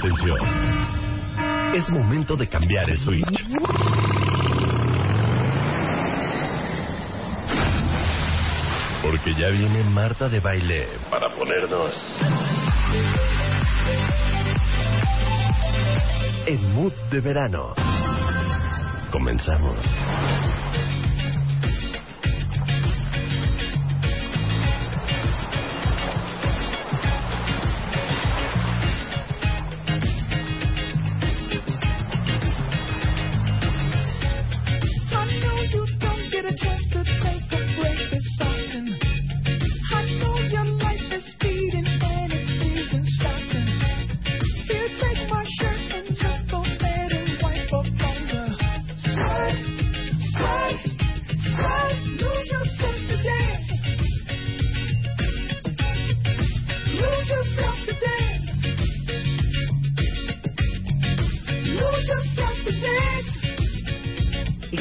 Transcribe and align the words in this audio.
Atención. 0.00 0.38
Es 1.74 1.90
momento 1.90 2.34
de 2.34 2.48
cambiar 2.48 2.88
el 2.88 2.98
switch. 3.00 3.46
Porque 9.02 9.34
ya 9.34 9.50
viene 9.50 9.84
Marta 9.84 10.30
de 10.30 10.40
Baile 10.40 10.88
para 11.10 11.28
ponernos 11.34 11.94
en 16.46 16.74
mood 16.74 16.94
de 17.10 17.20
verano. 17.20 17.74
Comenzamos. 19.12 19.76
Don't 36.62 36.89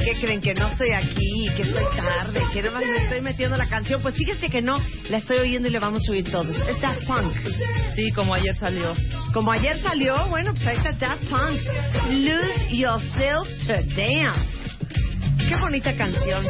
qué 0.03 0.13
creen? 0.19 0.41
Que 0.41 0.53
no 0.53 0.67
estoy 0.67 0.91
aquí, 0.91 1.49
que 1.55 1.63
estoy 1.63 1.83
tarde, 1.95 2.41
que 2.53 2.61
no 2.63 2.71
me 2.71 2.83
estoy 3.03 3.21
metiendo 3.21 3.57
la 3.57 3.67
canción. 3.67 4.01
Pues 4.01 4.15
fíjese 4.15 4.49
que 4.49 4.61
no, 4.61 4.79
la 5.09 5.17
estoy 5.17 5.37
oyendo 5.39 5.67
y 5.67 5.71
le 5.71 5.79
vamos 5.79 6.07
a 6.07 6.11
oír 6.11 6.29
todos. 6.31 6.55
Es 6.67 6.81
Daft 6.81 7.05
Punk. 7.05 7.33
Sí, 7.95 8.11
como 8.11 8.33
ayer 8.33 8.55
salió. 8.55 8.93
Como 9.33 9.51
ayer 9.51 9.79
salió, 9.81 10.25
bueno, 10.27 10.53
pues 10.53 10.65
ahí 10.67 10.77
está 10.77 10.93
Daft 10.93 11.23
Punk. 11.25 11.59
Lose 12.11 12.75
Yourself 12.75 13.47
to 13.65 13.73
Dance. 13.95 14.57
Qué 15.47 15.55
bonita 15.55 15.95
canción. 15.95 16.45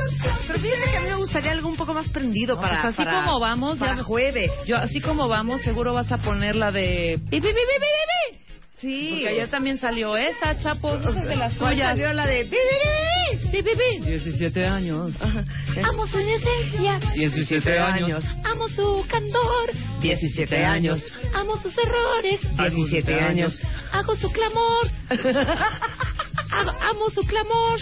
Pero 0.47 0.59
fíjate 0.59 0.91
que 0.91 0.97
a 0.97 1.01
mí 1.01 1.07
me 1.09 1.15
gustaría 1.15 1.51
algo 1.51 1.69
un 1.69 1.77
poco 1.77 1.93
más 1.93 2.09
prendido 2.09 2.59
para, 2.59 2.81
Pues 2.81 2.93
así 2.95 3.03
para- 3.05 3.23
como 3.23 3.39
vamos, 3.39 3.77
para 3.77 3.95
ya- 3.97 4.03
jueves. 4.03 4.51
Yo, 4.65 4.77
así 4.77 4.99
como 4.99 5.27
vamos, 5.27 5.61
seguro 5.61 5.93
vas 5.93 6.11
a 6.11 6.17
poner 6.17 6.55
la 6.55 6.71
de... 6.71 7.19
pi, 7.29 7.39
pi, 7.39 7.47
pi, 7.47 7.47
pi, 7.47 7.53
pi, 7.53 7.79
pi, 7.79 8.39
pi. 8.45 8.48
Sí. 8.81 9.09
Porque 9.11 9.27
ayer 9.29 9.49
también 9.49 9.77
salió 9.79 10.15
esa, 10.17 10.57
Chapo, 10.57 10.95
esa 10.95 11.09
es 11.09 11.15
de 11.25 11.35
las 11.35 11.53
¿Cuál 11.55 11.73
tuyas. 11.73 11.89
salió 11.91 12.13
la 12.13 12.25
de... 12.25 12.45
Pi, 12.45 13.61
pi, 13.61 13.63
pi. 13.63 13.99
17 14.05 14.65
años. 14.65 15.15
Amo 15.83 16.07
su 16.07 16.19
inocencia, 16.19 16.99
17 17.13 17.77
años. 17.79 18.25
amo 18.43 18.67
su 18.69 19.05
candor, 19.09 19.71
17 20.01 20.65
años. 20.65 21.03
amo 21.33 21.55
sus 21.57 21.77
errores, 21.77 22.39
17 22.57 23.13
años. 23.19 23.61
hago 23.91 24.15
su 24.15 24.31
clamor, 24.31 24.87
Amo- 26.51 27.09
su 27.11 27.21
clamor. 27.25 27.79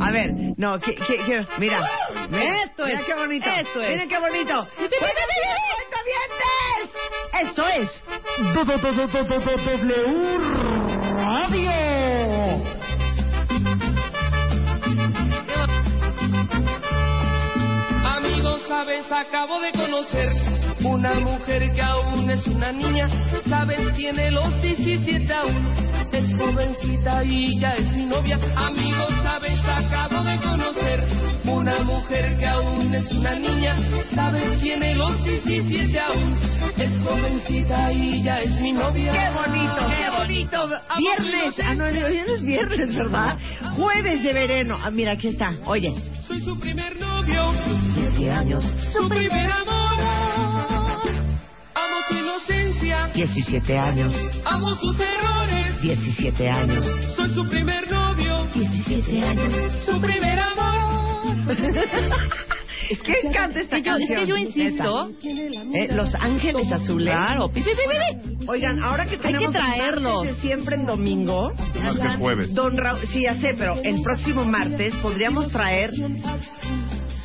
A 0.00 0.10
ver, 0.12 0.28
no, 0.56 0.78
que, 0.80 0.94
que- 0.94 1.16
que- 1.16 1.46
mira. 1.58 1.80
mira, 2.30 2.62
Esto 2.64 2.84
mira 2.84 3.00
es, 3.00 3.06
qué 3.06 3.14
bonito. 3.14 3.46
esto 3.50 3.82
es. 3.82 3.88
Miren 3.90 4.08
qué 4.08 4.18
bonito. 4.18 4.68
Esto 7.32 7.66
es 7.66 7.88
W 8.54 10.38
Radio. 11.16 11.70
Amigos, 18.04 18.62
sabes, 18.66 19.10
acabo 19.12 19.60
de 19.60 19.72
conocer 19.72 20.57
una 20.84 21.14
mujer 21.14 21.72
que 21.74 21.82
aún 21.82 22.30
es 22.30 22.46
una 22.46 22.72
niña, 22.72 23.08
sabes, 23.48 23.80
tiene 23.94 24.30
los 24.30 24.62
17 24.62 25.32
aún, 25.32 25.68
es 26.12 26.36
jovencita 26.36 27.24
y 27.24 27.58
ya 27.58 27.70
es 27.70 27.92
mi 27.96 28.06
novia. 28.06 28.38
Amigos, 28.56 29.08
sabes, 29.22 29.58
acabo 29.64 30.22
de 30.24 30.38
conocer 30.38 31.04
una 31.44 31.82
mujer 31.82 32.36
que 32.38 32.46
aún 32.46 32.94
es 32.94 33.10
una 33.10 33.34
niña, 33.34 33.76
sabes, 34.14 34.60
tiene 34.60 34.94
los 34.94 35.24
17 35.24 36.00
aún, 36.00 36.38
es 36.76 36.90
jovencita 37.02 37.92
y 37.92 38.22
ya 38.22 38.38
es 38.38 38.60
mi 38.60 38.72
novia. 38.72 39.12
Qué 39.12 39.30
bonito, 39.34 39.86
qué 39.88 40.10
bonito. 40.18 40.68
Viernes, 40.98 41.54
ah, 41.64 41.74
no, 41.74 41.90
no, 41.90 42.06
es 42.06 42.42
viernes, 42.42 42.94
¿verdad? 42.94 43.38
Jueves 43.76 44.22
de 44.22 44.32
verano. 44.32 44.78
Ah, 44.80 44.90
mira, 44.90 45.12
aquí 45.12 45.28
está. 45.28 45.52
Oye, 45.66 45.92
Soy 46.26 46.40
su 46.42 46.58
primer 46.58 46.98
novio, 47.00 47.52
17 47.52 48.30
años, 48.30 48.64
su 48.92 49.08
primer 49.08 49.50
amor. 49.50 50.67
Inocencia, 52.10 53.10
17 53.14 53.78
años, 53.78 54.14
amo 54.44 54.74
sus 54.76 54.98
errores. 54.98 55.80
17 55.82 56.48
años, 56.48 56.84
Soy 57.16 57.30
su 57.34 57.48
primer 57.48 57.90
novio, 57.90 58.46
17 58.54 59.22
años. 59.22 59.54
su 59.86 60.00
primer 60.00 60.38
amor. 60.38 61.46
Es 62.90 63.02
que 63.02 63.12
encanta 63.22 63.60
esta 63.60 63.76
Es 63.76 63.84
que 63.84 63.90
yo- 63.90 63.96
es 63.96 64.08
canción. 64.08 64.20
que 64.22 64.26
yo 64.30 64.36
insisto. 64.38 65.10
Eh, 65.22 65.94
Los 65.94 66.14
Ángeles 66.14 66.72
Azules. 66.72 67.10
Claro, 67.10 67.50
pi, 67.50 67.60
pi, 67.60 67.68
pi. 67.72 68.46
Oigan, 68.48 68.82
ahora 68.82 69.04
que 69.04 69.18
que 69.18 69.24
tenemos 69.28 69.52
traerlos. 69.52 70.24
martes 70.24 70.36
de 70.36 70.40
siempre 70.48 70.76
en 70.76 70.86
domingo. 70.86 71.50
Es 71.52 71.98
que 71.98 72.06
es 72.06 72.16
jueves. 72.16 72.54
Don 72.54 72.78
Raúl, 72.78 73.00
sí, 73.12 73.22
ya 73.24 73.34
sé, 73.34 73.54
pero 73.58 73.74
el 73.82 74.00
próximo 74.02 74.42
martes 74.46 74.94
podríamos 75.02 75.50
traer. 75.52 75.90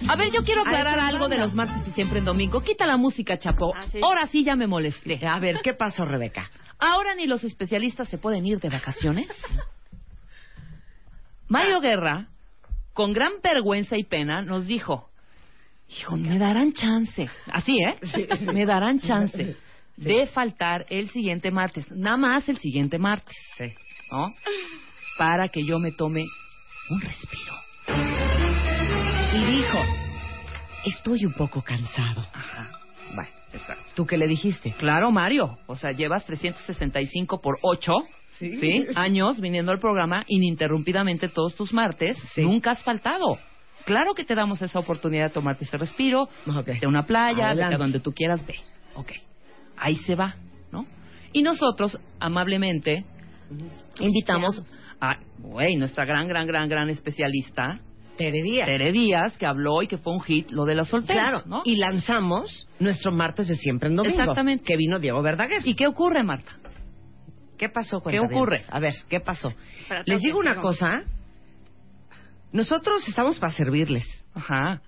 A 0.09 0.16
ver, 0.16 0.31
yo 0.31 0.44
quiero 0.44 0.62
aclarar 0.62 1.00
algo 1.00 1.28
de 1.30 1.38
los 1.38 1.53
martes 1.53 1.88
y 1.88 1.91
siempre 1.91 2.19
en 2.19 2.25
domingo. 2.25 2.62
Quita 2.62 2.86
la 2.86 2.97
música, 2.97 3.38
Chapo. 3.40 3.74
Ah, 3.75 3.86
sí. 3.91 4.00
Ahora 4.03 4.25
sí 4.28 4.44
ya 4.44 4.56
me 4.56 4.68
molesté. 4.68 5.25
A 5.25 5.40
ver, 5.40 5.59
¿qué 5.64 5.74
pasó, 5.74 6.06
Rebeca? 6.06 6.50
Ahora 6.80 7.16
ni 7.16 7.25
los 7.28 7.44
especialistas 7.44 8.09
se 8.09 8.18
pueden 8.18 8.46
ir 8.46 8.59
de 8.59 8.69
vacaciones. 8.69 9.28
Mario 11.47 11.80
Guerra, 11.81 12.28
con 12.94 13.13
gran 13.13 13.34
vergüenza 13.42 13.97
y 13.97 14.03
pena, 14.03 14.42
nos 14.42 14.66
dijo, 14.66 15.09
hijo, 15.88 16.18
me 16.18 16.38
darán 16.38 16.74
chance, 16.74 17.30
así, 17.52 17.78
¿eh? 17.80 17.97
Me 18.53 18.66
darán 18.66 19.00
chance 19.00 19.56
de 19.96 20.28
faltar 20.28 20.86
el 20.90 21.09
siguiente 21.12 21.52
martes, 21.52 21.90
nada 21.92 22.18
más 22.18 22.50
el 22.50 22.58
siguiente 22.58 22.97
martes, 22.97 23.36
Sí. 23.58 23.74
¿no? 24.12 24.34
Para 25.18 25.47
que 25.50 25.63
yo 25.63 25.80
me 25.80 25.92
tome 25.92 26.25
un 26.90 27.02
respiro. 27.02 28.23
Dijo: 29.63 29.79
Estoy 30.85 31.25
un 31.25 31.34
poco 31.34 31.62
cansado. 31.62 32.25
Ajá. 32.34 32.72
Bueno, 33.16 33.29
exacto. 33.53 33.84
¿Tú 33.96 34.06
qué 34.06 34.18
le 34.18 34.28
dijiste? 34.28 34.74
Claro, 34.78 35.12
Mario. 35.12 35.57
O 35.68 35.75
sea, 35.75 35.91
llevas 35.91 36.25
365 36.25 37.42
por 37.42 37.57
8 37.62 37.94
Sí. 38.39 38.88
años 38.95 39.39
viniendo 39.39 39.71
al 39.71 39.80
programa 39.80 40.24
ininterrumpidamente 40.27 41.30
todos 41.30 41.56
tus 41.56 41.71
martes. 41.71 42.18
Sí. 42.33 42.42
Nunca 42.42 42.71
has 42.71 42.83
faltado. 42.83 43.38
Claro 43.86 44.13
que 44.15 44.25
te 44.25 44.33
damos 44.36 44.62
esa 44.62 44.80
oportunidad 44.80 45.25
de 45.25 45.30
tomarte 45.30 45.66
ese 45.66 45.77
respiro, 45.77 46.27
de 46.80 46.88
una 46.88 47.06
playa, 47.06 47.48
Adelante. 47.51 47.75
a 47.75 47.77
donde 47.77 48.00
tú 48.00 48.12
quieras, 48.12 48.45
ve. 48.45 48.56
Ok. 48.95 49.12
Ahí 49.77 49.95
se 49.98 50.16
va, 50.16 50.36
¿no? 50.71 50.86
Y 51.31 51.42
nosotros, 51.44 51.98
amablemente, 52.19 53.06
invitamos 54.00 54.62
a, 55.00 55.18
güey, 55.39 55.75
nuestra 55.75 56.06
gran, 56.06 56.27
gran, 56.27 56.48
gran, 56.48 56.68
gran 56.69 56.89
especialista, 56.89 57.80
Tere 58.18 58.42
Díaz. 58.44 58.68
Tere 58.68 58.92
Díaz, 58.92 59.38
que 59.38 59.45
habló 59.45 59.81
y 59.81 59.88
que 59.88 59.98
fue 59.98 60.13
un 60.13 60.21
hit, 60.21 60.51
lo 60.51 60.65
de 60.65 60.75
las 60.75 60.88
solteras, 60.89 61.30
Claro, 61.31 61.44
¿no? 61.48 61.62
y 61.65 61.77
lanzamos 61.77 62.68
nuestro 62.80 63.12
martes 63.12 63.48
de 63.48 63.56
siempre 63.56 63.89
en 63.89 63.95
domingo. 63.95 64.19
Exactamente. 64.19 64.63
Que 64.63 64.77
vino 64.77 65.00
Diego 65.00 65.21
Verdaguer. 65.21 65.62
¿Y 65.65 65.74
qué 65.75 65.88
ocurre, 65.88 66.24
Marta? 66.24 66.51
¿Qué 67.57 67.69
pasó? 67.69 68.01
¿Qué 68.01 68.19
ocurre? 68.19 68.63
A 68.69 68.80
ver, 68.80 68.94
¿qué 69.10 69.19
pasó? 69.19 69.51
Espérate, 69.80 70.12
Les 70.12 70.21
digo 70.21 70.38
una 70.39 70.56
cosa. 70.57 71.04
Nosotros 72.51 73.07
estamos 73.07 73.39
para 73.39 73.54
servirles. 73.54 74.06
Ajá. 74.33 74.81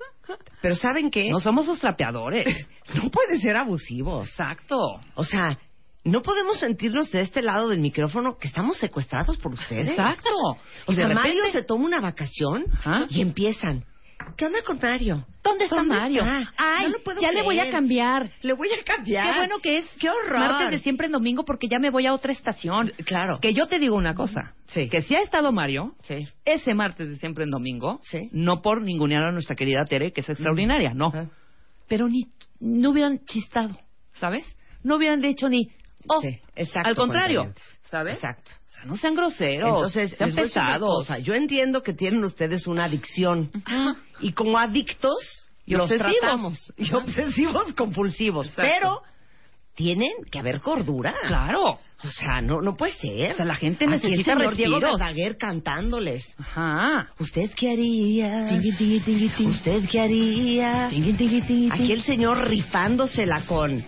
Pero 0.61 0.75
¿saben 0.75 1.09
qué? 1.09 1.29
No 1.29 1.39
somos 1.39 1.65
sus 1.65 1.79
trapeadores. 1.79 2.45
No 2.93 3.09
pueden 3.09 3.41
ser 3.41 3.57
abusivos. 3.57 4.29
Exacto. 4.29 4.77
O 5.15 5.23
sea, 5.23 5.57
no 6.05 6.21
podemos 6.21 6.59
sentirnos 6.59 7.11
de 7.11 7.21
este 7.21 7.41
lado 7.41 7.67
del 7.69 7.79
micrófono 7.79 8.37
que 8.37 8.47
estamos 8.47 8.77
secuestrados 8.77 9.37
por 9.37 9.53
ustedes. 9.53 9.89
Exacto. 9.89 10.29
O 10.85 10.93
sea, 10.93 11.07
repente- 11.07 11.13
Mario 11.29 11.43
se 11.51 11.63
toma 11.63 11.85
una 11.85 11.99
vacación 11.99 12.65
y 13.09 13.21
empiezan. 13.21 13.83
¿Qué 14.37 14.45
onda 14.45 14.59
con 14.65 14.79
Mario? 14.81 15.25
¿Dónde 15.43 15.65
está 15.65 15.83
Mario? 15.83 16.21
está? 16.23 16.51
Ay, 16.57 16.87
No 16.91 17.21
ya 17.21 17.31
le 17.31 17.43
voy 17.43 17.59
a 17.59 17.69
cambiar. 17.69 18.31
Le 18.41 18.53
voy 18.53 18.69
a 18.71 18.83
cambiar. 18.83 19.31
Qué 19.33 19.37
bueno 19.39 19.59
que 19.59 19.77
es 19.79 19.85
¡Qué 19.99 20.09
horror! 20.09 20.39
martes 20.39 20.71
de 20.71 20.79
siempre 20.79 21.05
en 21.07 21.11
domingo 21.11 21.43
porque 21.45 21.67
ya 21.67 21.77
me 21.79 21.91
voy 21.91 22.07
a 22.07 22.13
otra 22.13 22.31
estación. 22.31 22.91
Claro. 23.05 23.39
Que 23.39 23.53
yo 23.53 23.67
te 23.67 23.77
digo 23.77 23.95
una 23.95 24.15
cosa. 24.15 24.55
Sí. 24.67 24.89
Que 24.89 25.03
si 25.03 25.15
ha 25.15 25.19
estado 25.21 25.51
Mario, 25.51 25.93
Sí. 26.03 26.27
ese 26.43 26.73
martes 26.73 27.09
de 27.09 27.17
siempre 27.17 27.43
en 27.43 27.51
domingo, 27.51 27.99
Sí. 28.03 28.29
no 28.31 28.61
por 28.63 28.81
ningunear 28.81 29.23
a 29.23 29.31
nuestra 29.31 29.55
querida 29.55 29.85
Tere, 29.85 30.11
que 30.11 30.21
es 30.21 30.29
extraordinaria, 30.29 30.93
no. 30.95 31.11
Pero 31.87 32.07
ni 32.07 32.23
no 32.59 32.89
hubieran 32.91 33.19
chistado, 33.25 33.77
¿sabes? 34.13 34.43
No 34.81 34.95
hubieran 34.95 35.21
dicho 35.21 35.49
ni, 35.49 35.67
oh, 36.07 36.21
Sí, 36.21 36.39
exacto, 36.55 36.89
al 36.89 36.95
contrario. 36.95 37.53
¿sabes? 37.89 38.15
Exacto. 38.15 38.51
O 38.67 38.71
sea, 38.71 38.85
no 38.85 38.97
sean 38.97 39.15
groseros, 39.15 39.69
Entonces, 39.69 40.17
sean 40.17 40.33
pesados. 40.33 40.81
cosa. 41.07 41.19
Yo 41.19 41.33
entiendo 41.33 41.81
que 41.81 41.93
tienen 41.93 42.23
ustedes 42.23 42.67
una 42.67 42.85
adicción. 42.85 43.49
Ajá. 43.65 43.95
Y 44.19 44.33
como 44.33 44.57
adictos, 44.57 45.15
Y 45.65 45.73
los 45.75 45.83
obsesivos. 45.91 46.15
tratamos. 46.19 46.73
Y 46.77 46.93
obsesivos 46.93 47.73
compulsivos. 47.73 48.47
Exacto. 48.47 48.71
Pero 48.79 49.01
tienen 49.75 50.11
que 50.31 50.39
haber 50.39 50.61
cordura. 50.61 51.13
Claro. 51.27 51.77
O 52.03 52.07
sea, 52.09 52.39
no, 52.41 52.61
no 52.61 52.75
puede 52.75 52.93
ser. 52.93 53.33
O 53.33 53.35
sea, 53.35 53.45
la 53.45 53.55
gente 53.55 53.85
necesita 53.85 54.33
el 54.33 54.39
señor 54.39 54.55
Diego. 54.55 54.79
Verdaguer 54.79 55.37
cantándoles. 55.37 56.23
Ajá. 56.39 57.09
¿Usted 57.19 57.51
qué 57.55 57.71
haría? 57.71 58.47
¿Usted 59.39 59.89
qué 59.89 59.99
haría? 59.99 60.87
Aquí 60.87 61.91
el 61.91 62.03
señor 62.03 62.47
rifándosela 62.47 63.45
con... 63.45 63.83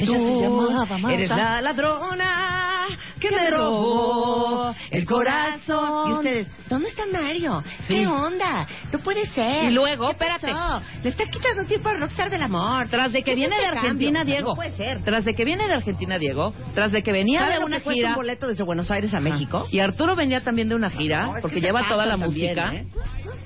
Ella 0.00 0.16
Tú 0.18 0.38
se 0.38 0.42
llamaba 0.42 0.98
Marta. 0.98 1.12
Eres 1.16 1.28
la 1.30 1.60
ladrona 1.62 2.86
que 3.20 3.28
Que 3.28 3.36
me 3.36 3.50
robó 3.50 4.74
el 4.90 5.04
corazón. 5.06 6.10
Y 6.10 6.12
ustedes, 6.14 6.48
¿dónde 6.68 6.88
está 6.88 7.02
Mario? 7.12 7.62
Sí. 7.86 7.94
¿Qué 7.94 8.06
onda? 8.06 8.66
No 8.92 8.98
puede 9.00 9.26
ser. 9.28 9.70
Y 9.70 9.74
luego, 9.74 10.06
¿Qué 10.06 10.12
espérate. 10.12 10.48
pasó? 10.50 10.82
Le 11.02 11.08
está 11.10 11.24
quitando 11.26 11.64
tiempo 11.66 11.88
al 11.90 12.00
rockstar 12.00 12.30
del 12.30 12.42
amor. 12.42 12.88
Tras 12.88 13.12
de 13.12 13.18
que 13.22 13.30
¿Qué 13.32 13.34
viene 13.36 13.56
de 13.58 13.66
Argentina, 13.66 14.20
cambio? 14.20 14.20
O 14.20 14.24
sea, 14.24 14.24
Diego. 14.24 14.48
No 14.50 14.54
puede 14.54 14.76
ser. 14.76 15.02
Tras 15.04 15.24
de 15.24 15.34
que 15.34 15.44
viene 15.44 15.66
de 15.68 15.74
Argentina, 15.74 16.18
Diego. 16.18 16.52
Tras 16.74 16.92
de 16.92 17.02
que 17.02 17.12
venía 17.12 17.40
¿Sabe 17.40 17.58
de 17.58 17.64
una 17.64 17.80
que 17.80 17.90
gira. 17.90 18.08
un 18.10 18.14
boleto 18.16 18.46
desde 18.48 18.64
Buenos 18.64 18.90
Aires 18.90 19.12
a 19.14 19.20
México? 19.20 19.66
Y 19.70 19.80
Arturo 19.80 20.16
venía 20.16 20.40
también 20.40 20.68
de 20.68 20.74
una 20.74 20.90
gira, 20.90 21.26
No, 21.26 21.32
porque 21.42 21.60
lleva 21.60 21.86
toda 21.88 22.06
la 22.06 22.16
también, 22.16 22.30
música. 22.54 22.72
¿eh? 22.74 22.86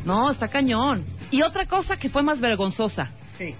No, 0.05 0.31
está 0.31 0.49
cañón. 0.49 1.05
Y 1.31 1.43
otra 1.43 1.67
cosa 1.67 1.97
que 1.97 2.09
fue 2.11 2.23
más 2.23 2.41
vergonzosa. 2.41 3.11
Sí. 3.37 3.55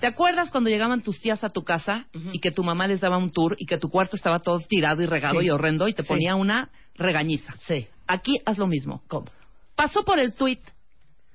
¿Te 0.00 0.06
acuerdas 0.06 0.50
cuando 0.50 0.68
llegaban 0.70 1.00
tus 1.02 1.20
tías 1.20 1.42
a 1.42 1.48
tu 1.48 1.62
casa 1.64 2.06
y 2.32 2.38
que 2.40 2.50
tu 2.50 2.62
mamá 2.62 2.86
les 2.86 3.00
daba 3.00 3.16
un 3.16 3.30
tour 3.30 3.56
y 3.58 3.66
que 3.66 3.78
tu 3.78 3.88
cuarto 3.88 4.16
estaba 4.16 4.38
todo 4.40 4.60
tirado 4.60 5.02
y 5.02 5.06
regado 5.06 5.40
Sí. 5.40 5.46
y 5.46 5.50
horrendo 5.50 5.88
y 5.88 5.94
te 5.94 6.02
Sí. 6.02 6.08
ponía 6.08 6.34
una 6.34 6.70
regañiza? 6.96 7.54
Sí. 7.60 7.86
Aquí 8.06 8.38
haz 8.44 8.58
lo 8.58 8.66
mismo. 8.66 9.02
¿Cómo? 9.08 9.26
Pasó 9.74 10.04
por 10.04 10.18
el 10.18 10.34
tuit 10.34 10.60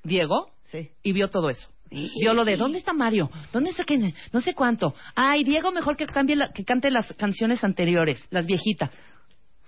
Diego 0.04 0.52
Sí. 0.72 0.90
y 1.04 1.12
vio 1.12 1.30
todo 1.30 1.50
eso. 1.50 1.68
Vio 1.92 2.34
lo 2.34 2.46
de 2.46 2.56
¿dónde 2.56 2.78
está 2.78 2.94
Mario? 2.94 3.30
¿Dónde 3.52 3.72
está 3.72 3.84
quién? 3.84 4.14
No 4.32 4.40
sé 4.40 4.54
cuánto. 4.54 4.96
Ay, 5.14 5.44
Diego, 5.44 5.72
mejor 5.72 5.98
que 5.98 6.06
cambie 6.06 6.38
la- 6.38 6.54
que 6.54 6.64
cante 6.64 6.90
las 6.90 7.12
canciones 7.14 7.64
anteriores, 7.66 8.26
las 8.30 8.46
viejitas. 8.46 8.90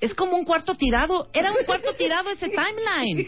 Es 0.03 0.13
como 0.13 0.35
un 0.35 0.43
cuarto 0.43 0.75
tirado. 0.75 1.29
Era 1.31 1.49
un 1.53 1.63
cuarto 1.65 1.93
tirado 1.97 2.29
ese 2.29 2.49
timeline. 2.49 3.25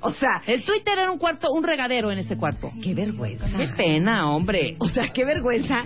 O 0.00 0.10
sea, 0.12 0.40
El 0.46 0.64
Twitter 0.64 0.98
era 0.98 1.10
un 1.10 1.18
cuarto, 1.18 1.50
un 1.52 1.62
regadero 1.62 2.10
en 2.10 2.18
ese 2.18 2.38
cuarto. 2.38 2.70
qué 2.82 2.94
vergüenza. 2.94 3.46
Qué 3.58 3.68
pena, 3.76 4.30
hombre. 4.30 4.76
O 4.78 4.88
sea, 4.88 5.12
qué 5.12 5.26
vergüenza 5.26 5.84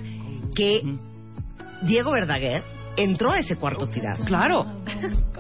que 0.55 0.81
Diego 1.83 2.13
Verdaguer 2.13 2.63
entró 2.97 3.33
a 3.33 3.39
ese 3.39 3.57
cuarto 3.57 3.89
tirado. 3.89 4.25
Claro. 4.25 4.65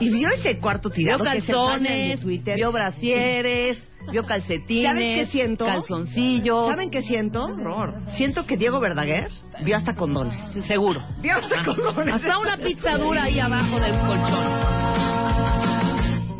Y 0.00 0.10
vio 0.10 0.28
ese 0.37 0.58
cuarto 0.58 0.88
Vio 0.88 0.94
tirado. 0.96 1.25
que 1.25 1.31
de 1.31 1.37
calzones, 1.38 2.20
Twitter. 2.20 2.56
vio 2.56 2.72
brasieres, 2.72 3.78
vio 4.10 4.25
calcetines, 4.25 4.90
¿Sabes 4.93 5.19
qué 5.19 5.26
siento? 5.26 5.64
calzoncillos. 5.66 6.69
¿Saben 6.69 6.90
qué 6.90 7.02
siento? 7.02 7.44
Horror. 7.44 7.94
Siento 8.16 8.44
que 8.46 8.56
Diego 8.56 8.81
Verdaguer 8.81 9.31
vio 9.64 9.76
hasta 9.76 9.94
condones. 9.94 10.38
Seguro. 10.66 11.00
Vio 11.20 11.34
hasta 11.37 11.60
Ah, 11.60 11.64
condones. 11.64 12.14
Hasta 12.14 12.38
una 12.38 12.56
pizza 12.56 12.96
dura 12.99 13.25
ahí 13.25 13.38
abajo 13.38 13.78
del 13.78 13.94
colchón. 14.00 14.46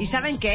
¿Y 0.01 0.07
saben 0.09 0.39
qué? 0.39 0.55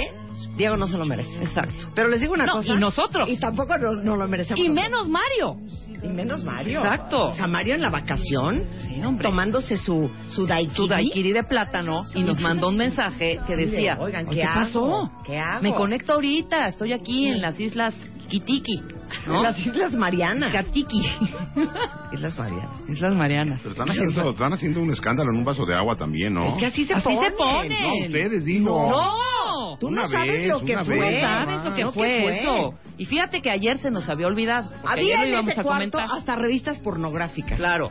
Diego 0.57 0.75
no 0.75 0.87
se 0.87 0.97
lo 0.97 1.05
merece. 1.05 1.29
Exacto. 1.41 1.89
Pero 1.95 2.09
les 2.09 2.19
digo 2.19 2.33
una 2.33 2.45
No, 2.45 2.53
cosa. 2.53 2.73
y 2.73 2.77
nosotros. 2.77 3.29
Y 3.29 3.37
tampoco 3.37 3.77
no, 3.77 3.93
no 4.03 4.15
lo 4.17 4.27
merecemos. 4.27 4.59
Y 4.59 4.67
nosotros. 4.69 4.89
menos 4.89 5.07
Mario. 5.07 5.55
Y 6.01 6.07
menos 6.07 6.43
Mario. 6.43 6.79
Exacto. 6.79 7.27
O 7.27 7.33
sea, 7.33 7.47
Mario 7.47 7.75
en 7.75 7.81
la 7.81 7.89
vacación, 7.89 8.65
Sí, 8.87 9.01
tomándose 9.21 9.77
su, 9.77 10.09
su 10.29 10.45
daiquiri. 10.45 10.75
Su 10.75 10.87
daiquiri 10.87 11.31
de 11.33 11.43
plátano 11.43 12.01
y 12.13 12.23
nos 12.23 12.39
mandó 12.39 12.69
un 12.69 12.77
mensaje 12.77 13.39
que 13.47 13.55
decía, 13.55 13.97
oigan, 13.99 14.27
"Oye, 14.27 14.35
¿qué 14.37 14.41
¿qué 14.41 14.47
pasó? 14.53 15.11
¿Qué 15.25 15.37
hago?" 15.37 15.61
Me 15.61 15.73
conecto 15.73 16.13
ahorita, 16.13 16.67
estoy 16.67 16.93
aquí 16.93 17.27
en 17.29 17.41
las 17.41 17.59
islas 17.59 17.95
Kitiki, 18.29 18.83
¿no? 19.25 19.43
Las 19.43 19.57
Islas 19.65 19.93
Marianas. 19.93 20.51
Katiki. 20.53 21.01
Islas 22.13 22.37
Marianas. 22.37 22.89
Islas 22.89 23.13
Marianas. 23.15 23.59
Pero 23.61 23.71
están 23.71 23.89
haciendo, 23.89 24.29
están 24.31 24.53
haciendo 24.53 24.81
un 24.81 24.91
escándalo 24.91 25.31
en 25.31 25.37
un 25.37 25.45
vaso 25.45 25.65
de 25.65 25.75
agua 25.75 25.95
también, 25.95 26.33
¿no? 26.33 26.45
Es 26.47 26.53
que 26.55 26.65
así 26.67 26.85
se 26.85 26.93
Así 26.93 27.03
ponen. 27.03 27.23
se 27.23 27.31
ponen. 27.31 27.81
No, 27.83 28.05
ustedes 28.05 28.45
digo. 28.45 28.89
¡No! 28.89 29.77
Tú 29.79 29.87
Una 29.87 30.03
no 30.03 30.09
sabes 30.09 30.31
vez, 30.31 30.47
lo 30.47 30.59
que 30.61 30.77
fue. 30.83 30.99
vez, 30.99 31.21
No 31.23 31.27
sabes 31.29 31.63
lo 31.65 31.73
que 31.75 31.83
No, 31.83 31.91
fue, 31.91 32.07
¿qué 32.07 32.21
fue? 32.23 32.39
eso. 32.41 32.73
Y 32.97 33.05
fíjate 33.05 33.41
que 33.41 33.49
ayer 33.51 33.77
se 33.77 33.91
nos 33.91 34.07
había 34.09 34.27
olvidado. 34.27 34.71
Había 34.85 35.03
ayer 35.03 35.19
lo 35.19 35.23
en 35.25 35.29
íbamos 35.31 35.51
ese 35.51 35.59
a 35.61 35.63
cuarto 35.63 35.91
comentar. 35.91 36.17
hasta 36.17 36.35
revistas 36.35 36.79
pornográficas. 36.79 37.59
Claro. 37.59 37.89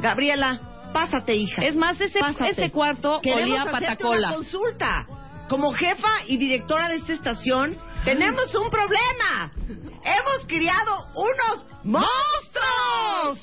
Gabriela, 0.00 0.60
pásate, 0.92 1.34
hija. 1.34 1.62
Es 1.62 1.76
más, 1.76 2.00
ese, 2.00 2.18
Pásate. 2.20 2.50
ese 2.50 2.70
cuarto 2.70 3.20
Queremos 3.22 3.44
olía 3.44 3.62
a 3.62 3.70
patacola. 3.70 4.28
una 4.28 4.36
consulta. 4.36 5.06
Como 5.48 5.72
jefa 5.72 6.08
y 6.26 6.38
directora 6.38 6.88
de 6.88 6.96
esta 6.96 7.12
estación, 7.12 7.76
tenemos 8.06 8.54
un 8.54 8.70
problema. 8.70 9.52
Hemos 10.02 10.46
criado 10.46 10.96
unos 11.14 11.66
monstruos. 11.84 13.40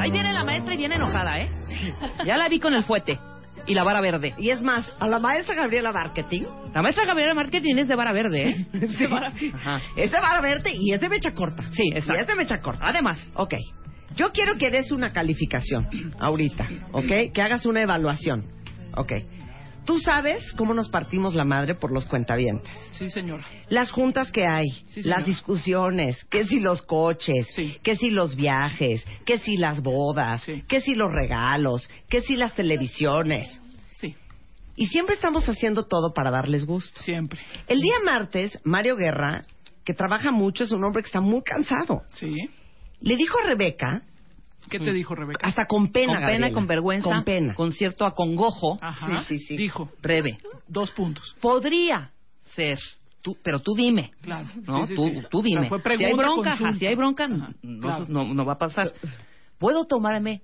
Ahí 0.00 0.10
viene 0.10 0.32
la 0.32 0.44
maestra 0.44 0.74
y 0.74 0.76
viene 0.76 0.96
enojada, 0.96 1.38
¿eh? 1.38 1.50
Ya 2.24 2.36
la 2.36 2.48
vi 2.48 2.58
con 2.58 2.74
el 2.74 2.82
fuete 2.82 3.18
y 3.66 3.74
la 3.74 3.84
vara 3.84 4.00
verde. 4.00 4.34
Y 4.38 4.50
es 4.50 4.62
más, 4.62 4.92
a 5.00 5.08
la 5.08 5.18
maestra 5.18 5.54
Gabriela 5.54 5.92
Marketing, 5.92 6.42
La 6.74 6.82
maestra 6.82 7.04
Gabriela 7.04 7.34
Marketing 7.34 7.76
es 7.78 7.88
de 7.88 7.94
vara 7.96 8.12
verde, 8.12 8.48
¿eh? 8.50 8.66
sí, 9.38 9.52
Ajá. 9.54 9.80
es 9.96 10.10
de 10.10 10.20
vara 10.20 10.40
verde 10.40 10.70
y 10.74 10.92
es 10.94 11.00
de 11.00 11.08
mecha 11.08 11.32
corta. 11.34 11.62
Sí, 11.72 11.84
Y 11.92 11.96
exacto. 11.96 12.22
es 12.22 12.26
de 12.28 12.34
mecha 12.34 12.58
corta. 12.60 12.84
Además, 12.88 13.18
Ok. 13.34 13.54
Yo 14.14 14.32
quiero 14.32 14.56
que 14.56 14.70
des 14.70 14.92
una 14.92 15.12
calificación 15.12 15.88
ahorita, 16.18 16.66
¿ok? 16.92 17.32
Que 17.34 17.42
hagas 17.42 17.66
una 17.66 17.82
evaluación. 17.82 18.46
Ok. 18.96 19.12
Tú 19.86 20.00
sabes 20.00 20.52
cómo 20.56 20.74
nos 20.74 20.88
partimos 20.88 21.34
la 21.34 21.44
madre 21.44 21.74
por 21.76 21.92
los 21.92 22.04
cuentavientes. 22.06 22.68
Sí, 22.90 23.08
señora. 23.08 23.44
Las 23.68 23.90
juntas 23.92 24.32
que 24.32 24.44
hay, 24.44 24.68
Sí, 24.86 25.02
señor. 25.02 25.18
las 25.18 25.26
discusiones, 25.26 26.24
que 26.24 26.44
si 26.44 26.58
los 26.60 26.82
coches, 26.82 27.46
Sí. 27.54 27.78
que 27.82 27.96
si 27.96 28.10
los 28.10 28.34
viajes, 28.36 29.04
que 29.24 29.38
si 29.38 29.56
las 29.56 29.80
bodas, 29.82 30.42
Sí. 30.42 30.62
que 30.68 30.80
si 30.80 30.94
los 30.94 31.10
regalos, 31.12 31.88
que 32.10 32.20
si 32.20 32.34
las 32.36 32.54
televisiones. 32.54 33.62
Sí, 33.86 34.14
Y 34.76 34.88
siempre 34.88 35.14
estamos 35.14 35.48
haciendo 35.48 35.84
todo 35.86 36.12
para 36.12 36.30
darles 36.30 36.66
gusto. 36.66 37.00
siempre. 37.00 37.40
El 37.68 37.80
día 37.80 37.94
martes, 38.04 38.58
Mario 38.64 38.96
Guerra, 38.96 39.44
que 39.84 39.94
trabaja 39.94 40.32
mucho, 40.32 40.64
es 40.64 40.72
un 40.72 40.84
hombre 40.84 41.02
que 41.02 41.06
está 41.06 41.20
muy 41.20 41.42
cansado. 41.42 42.02
Sí. 42.14 42.34
Le 43.00 43.16
dijo 43.16 43.38
a 43.42 43.46
Rebeca, 43.46 44.02
¿Qué 44.70 44.78
te 44.78 44.92
dijo 44.92 45.14
Rebeca? 45.14 45.46
hasta 45.46 45.66
con 45.66 45.92
pena, 45.92 46.06
con 46.06 46.14
pena, 46.16 46.20
Gabriela, 46.20 46.52
con 46.52 46.66
vergüenza, 46.66 47.04
con 47.10 47.24
pena, 47.24 47.54
con 47.54 47.72
cierto 47.72 48.04
acongojo, 48.06 48.78
Ajá. 48.80 49.24
Sí, 49.24 49.38
sí, 49.38 49.44
sí. 49.46 49.56
Dijo, 49.56 49.90
breve. 50.02 50.38
dos 50.68 50.90
puntos. 50.92 51.36
Podría 51.40 52.10
ser, 52.54 52.78
tú, 53.22 53.36
pero 53.42 53.60
tú 53.60 53.74
dime. 53.74 54.10
Claro. 54.22 54.48
¿no? 54.66 54.86
Sí, 54.86 54.94
sí, 54.94 54.94
tú, 54.96 55.04
sí. 55.04 55.26
tú 55.30 55.42
dime. 55.42 55.68
fue 55.68 55.80
si 55.96 56.04
hay 56.04 56.14
bronca, 56.14 56.52
ajá, 56.54 56.72
si 56.74 56.86
hay 56.86 56.94
bronca, 56.94 57.28
no, 57.28 57.48
claro. 57.80 58.06
no, 58.08 58.34
no 58.34 58.44
va 58.44 58.54
a 58.54 58.58
pasar. 58.58 58.92
¿Puedo 59.58 59.84
tomarme 59.84 60.42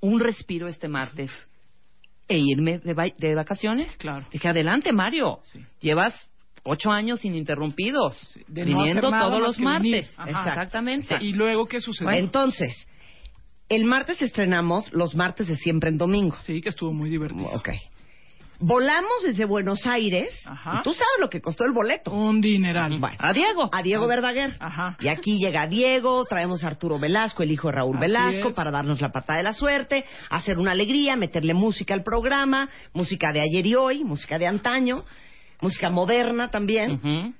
un 0.00 0.20
respiro 0.20 0.68
este 0.68 0.88
martes 0.88 1.30
e 2.28 2.38
irme 2.38 2.78
de, 2.78 2.94
va- 2.94 3.12
de 3.16 3.34
vacaciones? 3.34 3.96
Claro. 3.96 4.26
Dije, 4.32 4.48
adelante, 4.48 4.92
Mario. 4.92 5.38
Sí. 5.44 5.60
Llevas 5.80 6.14
ocho 6.62 6.90
años 6.90 7.24
ininterrumpidos, 7.24 8.16
Sí, 8.32 8.42
de 8.48 8.64
no 8.64 8.78
viniendo 8.78 9.10
todos 9.10 9.40
los 9.40 9.58
martes. 9.60 10.12
Ajá. 10.18 10.48
Exactamente. 10.48 11.18
¿Y 11.20 11.32
luego 11.32 11.66
qué 11.66 11.80
sucedió? 11.80 12.10
Entonces, 12.12 12.72
el 13.68 13.84
martes 13.84 14.20
estrenamos 14.22 14.92
los 14.92 15.14
martes 15.14 15.48
de 15.48 15.56
siempre 15.56 15.90
en 15.90 15.98
domingo. 15.98 16.36
Sí, 16.42 16.60
que 16.60 16.68
estuvo 16.68 16.92
muy 16.92 17.10
divertido. 17.10 17.48
Ok. 17.52 17.70
Volamos 18.60 19.10
desde 19.24 19.44
Buenos 19.44 19.84
Aires. 19.84 20.30
Ajá. 20.46 20.78
y 20.78 20.82
Tú 20.84 20.92
sabes 20.92 21.14
lo 21.20 21.28
que 21.28 21.40
costó 21.40 21.64
el 21.64 21.72
boleto. 21.72 22.12
Un 22.12 22.40
dineral. 22.40 22.98
Bueno, 23.00 23.16
A 23.18 23.32
Diego. 23.32 23.68
a 23.72 23.82
Diego 23.82 24.06
Verdaguer. 24.06 24.56
Ajá. 24.60 24.96
Y 25.00 25.08
aquí 25.08 25.38
llega 25.38 25.66
Diego, 25.66 26.24
traemos 26.24 26.62
a 26.62 26.68
Arturo 26.68 26.98
Velasco, 27.00 27.42
el 27.42 27.50
hijo 27.50 27.68
de 27.68 27.72
Raúl 27.74 27.96
Así 27.96 28.02
Velasco, 28.02 28.50
es. 28.50 28.56
para 28.56 28.70
darnos 28.70 29.00
la 29.00 29.10
patada 29.10 29.38
de 29.38 29.42
la 29.44 29.52
suerte, 29.54 30.04
hacer 30.30 30.56
una 30.58 30.70
alegría, 30.70 31.16
meterle 31.16 31.52
música 31.52 31.94
al 31.94 32.04
programa, 32.04 32.68
música 32.92 33.32
de 33.32 33.40
ayer 33.40 33.66
y 33.66 33.74
hoy, 33.74 34.04
música 34.04 34.38
de 34.38 34.46
antaño, 34.46 35.04
música 35.60 35.90
moderna 35.90 36.50
también. 36.50 36.92
Ujú. 36.92 37.34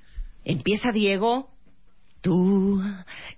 Empieza 0.44 0.90
Diego 0.90 1.48
Tú 2.24 2.80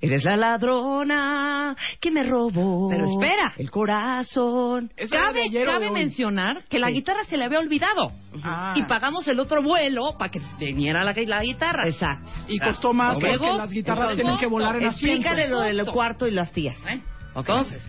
eres 0.01 0.23
la 0.23 0.37
ladrona 0.37 1.75
que 2.01 2.13
me 2.13 2.23
robó. 2.23 2.89
Pero 2.89 3.05
espera. 3.11 3.53
El 3.57 3.69
corazón. 3.69 4.93
Cabe, 5.11 5.51
cabe 5.65 5.91
mencionar 5.91 6.63
que 6.69 6.79
la 6.79 6.87
Sí. 6.87 6.93
guitarra 6.95 7.25
se 7.25 7.37
le 7.37 7.45
había 7.47 7.59
olvidado. 7.59 8.13
Ah. 8.45 8.75
Y 8.77 8.85
pagamos 8.85 9.27
el 9.27 9.41
otro 9.41 9.61
vuelo 9.61 10.15
para 10.17 10.31
que 10.31 10.41
viniera 10.61 11.03
la, 11.03 11.13
la 11.13 11.43
guitarra. 11.43 11.89
Exacto. 11.89 12.31
Y 12.47 12.61
costó 12.61 12.93
más 12.93 13.19
Luego, 13.19 13.45
porque 13.45 13.59
las 13.59 13.71
guitarras 13.73 14.15
tienen 14.15 14.39
que 14.39 14.47
volar 14.47 14.77
en 14.77 14.87
asiento. 14.87 15.17
Explícale 15.17 15.49
lo 15.49 15.61
del 15.63 15.85
cuarto 15.87 16.29
y 16.29 16.31
las 16.31 16.53
tías. 16.53 16.77
¿Eh? 16.89 17.01
Entonces, 17.35 17.83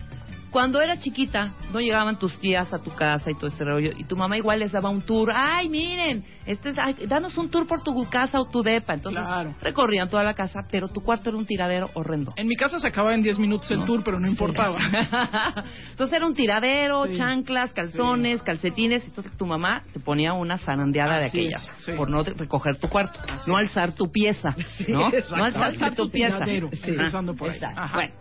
cuando 0.50 0.80
era 0.80 0.98
chiquita, 0.98 1.52
no 1.72 1.80
llegaban 1.80 2.18
tus 2.18 2.38
tías 2.40 2.72
a 2.72 2.78
tu 2.78 2.90
casa 2.94 3.30
y 3.30 3.34
todo 3.34 3.48
este 3.48 3.64
rollo, 3.64 3.90
y 3.96 4.04
tu 4.04 4.16
mamá 4.16 4.36
igual 4.38 4.60
les 4.60 4.72
daba 4.72 4.88
un 4.88 5.02
tour. 5.02 5.30
Ay, 5.34 5.68
miren, 5.68 6.24
este 6.46 6.70
es, 6.70 6.76
ay, 6.78 6.94
danos 7.06 7.36
un 7.36 7.50
tour 7.50 7.66
por 7.66 7.82
tu 7.82 7.92
casa 8.08 8.40
o 8.40 8.46
tu 8.46 8.62
depa. 8.62 8.94
Entonces, 8.94 9.24
Claro. 9.26 9.54
recorrían 9.60 10.08
toda 10.08 10.22
la 10.24 10.34
casa, 10.34 10.60
pero 10.70 10.88
tu 10.88 11.02
cuarto 11.02 11.28
era 11.30 11.38
un 11.38 11.46
tiradero 11.46 11.90
horrendo. 11.94 12.32
En 12.36 12.46
mi 12.46 12.56
casa 12.56 12.78
se 12.78 12.86
acababa 12.88 13.14
en 13.14 13.22
10 13.22 13.38
minutos 13.38 13.70
el 13.70 13.84
tour, 13.84 14.02
pero 14.04 14.18
no 14.18 14.26
importaba. 14.28 14.78
entonces 15.90 16.16
era 16.16 16.26
un 16.26 16.34
tiradero, 16.34 17.04
Sí. 17.06 17.16
chanclas, 17.18 17.72
calzones, 17.72 18.42
calcetines. 18.42 19.04
Entonces 19.04 19.36
tu 19.36 19.46
mamá 19.46 19.82
te 19.92 20.00
ponía 20.00 20.32
una 20.32 20.58
zarandeada 20.58 21.18
de 21.18 21.26
Así 21.26 21.38
aquellas 21.38 21.68
es, 21.78 21.84
sí. 21.84 21.92
por 21.92 22.08
no 22.10 22.22
recoger 22.22 22.76
tu 22.78 22.88
cuarto, 22.88 23.18
no 23.46 23.56
alzar 23.56 23.92
tu 23.94 24.10
pieza, 24.10 24.50
¿no? 24.88 25.06
alzar 25.54 25.94
tu 25.94 26.10
pieza. 26.10 26.38
Tiradero, 26.38 26.70
empezando 26.84 27.34
por 27.34 27.50
ahí. 27.50 27.58
Bueno, 27.94 28.12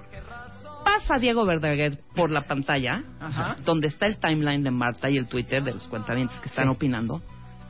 pasa 0.93 1.17
Diego 1.19 1.45
Verdaguer 1.45 1.99
por 2.15 2.31
la 2.31 2.41
pantalla, 2.41 3.03
Ajá. 3.19 3.55
donde 3.63 3.87
está 3.87 4.05
el 4.07 4.17
timeline 4.17 4.63
de 4.63 4.71
Marta 4.71 5.09
y 5.09 5.17
el 5.17 5.27
Twitter 5.27 5.63
de 5.63 5.73
los 5.73 5.87
cuentavientes 5.87 6.39
que 6.39 6.49
están 6.49 6.69
opinando, 6.69 7.21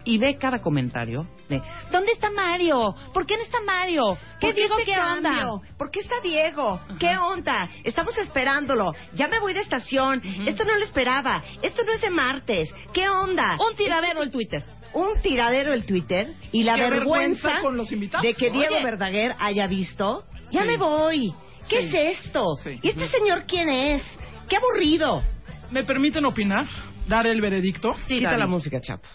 y 0.03 0.17
ve 0.19 0.37
cada 0.37 0.61
comentario 0.61 1.27
de 1.49 1.61
¿Dónde 1.91 2.11
está 2.13 2.29
Mario? 2.29 2.95
¿Por 3.13 3.25
qué 3.25 3.35
no 3.35 3.43
está 3.43 3.59
Mario? 3.65 4.17
¿Qué 4.39 4.47
¿Por 4.47 4.55
Diego 4.55 4.77
este 4.79 4.91
qué 4.91 4.99
onda? 4.99 5.59
¿Por 5.77 5.91
qué 5.91 5.99
está 5.99 6.15
Diego? 6.23 6.79
¿Qué 6.99 7.17
onda? 7.17 7.69
Estamos 7.83 8.17
esperándolo. 8.17 8.93
Ya 9.15 9.27
me 9.27 9.39
voy 9.39 9.53
de 9.53 9.59
estación. 9.61 10.21
Esto 10.45 10.63
no 10.63 10.75
lo 10.77 10.83
esperaba. 10.85 11.43
Esto 11.61 11.83
no 11.85 11.91
es 11.93 12.01
de 12.01 12.09
martes. 12.09 12.73
¿Qué 12.93 13.09
onda? 13.09 13.57
Un 13.69 13.75
tiradero 13.75 14.21
el 14.23 14.31
Twitter. 14.31 14.63
Un 14.93 15.19
tiradero 15.21 15.73
el 15.73 15.85
Twitter 15.85 16.33
y 16.53 16.63
la 16.63 16.75
vergüenza, 16.77 17.47
vergüenza 17.49 17.61
con 17.61 17.75
los 17.75 17.91
invitados. 17.91 18.23
de 18.23 18.33
que 18.33 18.49
Diego 18.49 18.75
Oye. 18.75 18.83
Verdaguer 18.85 19.33
haya 19.39 19.67
visto. 19.67 20.23
Ya 20.51 20.61
Sí. 20.61 20.67
me 20.67 20.77
voy. 20.77 21.33
¿Qué 21.69 21.81
Sí. 21.89 21.97
es 21.97 22.19
esto? 22.25 22.53
Sí. 22.63 22.79
¿Y 22.81 22.89
este 22.89 23.07
señor 23.09 23.45
quién 23.47 23.69
es? 23.69 24.03
¡Qué 24.47 24.55
aburrido! 24.57 25.23
¿Me 25.71 25.83
permiten 25.83 26.25
opinar? 26.25 26.65
Dar 27.07 27.27
el 27.27 27.41
veredicto. 27.41 27.93
Sí, 28.07 28.19
Quita 28.19 28.37
la 28.37 28.47
música, 28.47 28.79
Chapo. 28.81 29.07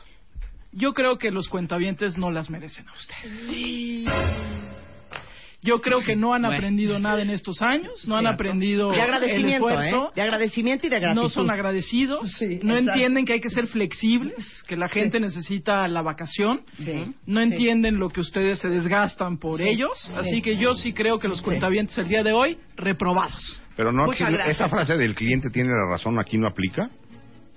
Yo 0.73 0.93
creo 0.95 1.19
que 1.19 1.31
los 1.31 1.49
cuentavientes 1.49 2.17
no 2.17 2.31
las 2.31 2.49
merecen 2.51 2.89
a 2.89 2.93
ustedes. 2.95 4.07
Yo 5.65 5.81
creo 5.81 6.03
que 6.03 6.17
no 6.17 6.35
han 6.35 6.43
Bueno. 6.43 6.57
aprendido 6.57 6.99
nada 6.99 7.23
en 7.23 7.31
estos 7.31 7.63
años, 7.63 8.07
no 8.09 8.17
han 8.17 8.23
Cierto. 8.25 8.35
aprendido 8.35 8.91
De 8.91 9.01
el 9.37 9.45
esfuerzo. 9.47 10.09
¿eh? 10.09 10.13
De 10.17 10.23
agradecimiento 10.23 10.87
y 10.89 10.91
de 10.91 10.99
gratitud. 10.99 11.23
No 11.23 11.29
son 11.29 11.51
agradecidos, 11.53 12.21
Sí, 12.33 12.59
no 12.65 12.75
exacto. 12.77 12.93
entienden 12.95 13.25
que 13.25 13.35
hay 13.35 13.41
que 13.41 13.49
ser 13.51 13.69
flexibles, 13.69 14.65
que 14.67 14.77
la 14.77 14.89
gente 14.89 15.21
necesita 15.21 15.87
la 15.87 16.03
vacación, 16.03 16.63
Sí. 16.75 17.15
no 17.27 17.41
entienden 17.41 17.99
lo 17.99 18.09
que 18.11 18.21
ustedes 18.21 18.59
se 18.59 18.69
desgastan 18.69 19.39
por 19.39 19.61
ellos, 19.61 20.13
así 20.17 20.43
que 20.43 20.57
yo 20.57 20.75
sí 20.75 20.93
creo 20.93 21.19
que 21.21 21.29
los 21.29 21.41
cuentavientes 21.41 21.97
el 21.99 22.09
día 22.09 22.23
de 22.25 22.33
hoy 22.33 22.59
reprobados. 22.77 23.63
Pero 23.77 23.93
no, 23.93 24.13
esa 24.13 24.69
frase 24.69 24.97
del 24.97 25.15
cliente 25.15 25.49
tiene 25.51 25.71
la 25.71 25.93
razón 25.93 26.19
aquí 26.21 26.37
no 26.39 26.49
aplica. 26.49 26.91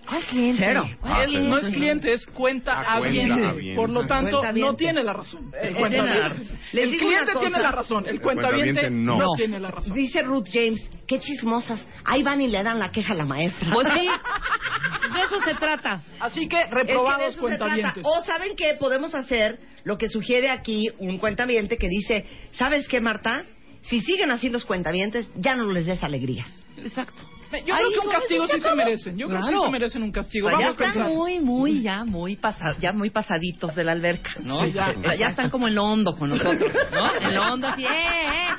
¿Cuál 0.08 0.24
cliente? 0.26 0.64
Cero. 0.66 0.84
Ah, 1.02 1.24
Él 1.24 1.32
sí. 1.32 1.38
no 1.38 1.58
es 1.58 1.70
cliente, 1.70 2.12
es 2.14 2.26
cuenta 2.28 2.72
Ah, 2.74 2.96
a 2.96 3.00
cuenta 3.00 3.12
bien. 3.12 3.44
a 3.46 3.54
bien. 3.54 3.76
Por 3.76 3.90
lo 3.90 4.06
tanto, 4.06 4.42
no 4.54 4.76
tiene 4.76 5.04
la 5.04 5.14
razón. 5.14 5.52
El, 5.62 5.76
Eh, 5.76 5.90
la 5.90 6.28
razón. 6.30 6.60
Les 6.74 6.84
El 6.84 6.92
digo 6.92 7.08
cliente 7.08 7.32
tiene 7.40 7.60
la 7.60 7.72
razón, 7.72 8.04
el 8.06 8.16
El 8.16 8.22
cuentaviente 8.22 8.90
no. 8.90 9.18
no. 9.18 9.34
tiene 9.36 9.60
la 9.60 9.72
razón. 9.72 9.94
Dice 9.96 10.22
Ruth 10.22 10.48
James, 10.52 10.88
qué 11.08 11.20
chismosas. 11.20 11.88
Ahí 12.04 12.22
van 12.24 12.40
y 12.42 12.48
le 12.48 12.62
dan 12.64 12.78
la 12.80 12.92
queja 12.92 13.14
a 13.14 13.16
la 13.16 13.26
maestra. 13.26 13.70
Pues 13.74 13.88
sí, 13.94 14.08
de 15.14 15.22
eso 15.22 15.42
se 15.44 15.56
trata. 15.56 16.02
Así 16.20 16.48
que 16.48 16.60
Es 16.60 16.66
que 16.66 16.72
reprobados 16.72 17.34
se 17.36 17.40
trata. 17.42 17.58
cuentavientes. 17.58 18.04
O 18.06 18.24
saben 18.24 18.56
qué 18.56 18.76
podemos 18.80 19.16
hacer 19.16 19.60
lo 19.84 19.98
que 19.98 20.08
sugiere 20.10 20.50
aquí 20.50 20.90
un 21.00 21.18
cuentaviente 21.18 21.78
que 21.78 21.88
dice, 21.90 22.26
¿sabes 22.52 22.88
qué, 22.88 23.00
Marta? 23.02 23.46
Si 23.84 24.02
siguen 24.02 24.32
así 24.32 24.50
los 24.50 24.66
cuentavientes, 24.66 25.32
ya 25.36 25.56
no 25.56 25.72
les 25.72 25.86
des 25.86 26.04
alegrías. 26.04 26.48
Exacto. 26.78 27.22
Yo 27.52 27.75
Ahí 27.75 27.84
creo 27.86 28.02
que 28.02 28.08
un 28.08 28.14
castigo 28.14 28.48
sí 28.48 28.60
se 28.60 28.75
merecen. 28.75 29.18
Yo 29.18 29.28
creo 29.28 29.40
que 29.40 29.48
sí 29.48 29.56
se 29.62 29.70
merecen 29.70 30.04
un 30.04 30.12
castigo. 30.12 30.48
O 30.48 30.50
sea, 30.50 30.60
ya 30.60 30.66
Vamos 30.68 30.82
están 30.82 31.14
muy, 31.14 31.40
muy, 31.40 31.82
ya 31.82 32.04
muy, 32.04 32.36
pasa, 32.36 32.75
ya 32.80 32.92
muy 32.92 33.10
pasaditos 33.10 33.75
de 33.75 33.84
la 33.84 33.92
alberca, 33.94 34.32
¿no? 34.42 34.66
Sí, 34.66 34.74
ya. 34.74 34.94
O 34.98 35.02
sea, 35.02 35.16
ya 35.16 35.28
están 35.28 35.50
como 35.50 35.68
en 35.68 35.75
lo 35.75 35.84
hondo 35.84 36.16
con 36.16 36.30
nosotros, 36.30 36.74
¿no? 36.92 37.28
En 37.28 37.36
lo 37.36 37.54
hondo 37.54 37.68
así, 37.68 37.84
¡eh, 37.84 37.88
eh! 37.88 38.50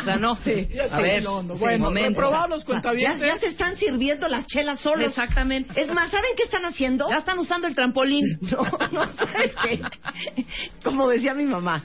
O 0.00 0.04
sea, 0.04 0.16
no. 0.16 0.38
Ya 0.44 0.94
a 0.94 1.00
ver, 1.00 1.26
hondo. 1.26 1.54
sí, 1.54 1.60
Bueno, 1.60 1.90
Ya, 1.94 3.18
ya 3.18 3.38
se 3.38 3.46
están 3.48 3.76
sirviendo 3.76 4.28
las 4.28 4.46
chelas 4.46 4.80
solos. 4.80 5.08
Exactamente. 5.08 5.80
Es 5.80 5.92
más, 5.92 6.10
¿saben 6.10 6.30
qué 6.36 6.44
están 6.44 6.64
haciendo? 6.64 7.08
Ya 7.10 7.18
están 7.18 7.38
usando 7.38 7.66
el 7.66 7.74
trampolín. 7.74 8.24
No, 8.56 8.62
no, 8.62 9.12
¿sabes 9.12 9.54
qué? 9.62 9.82
Como 10.84 11.08
decía 11.08 11.34
mi 11.34 11.44
mamá, 11.44 11.84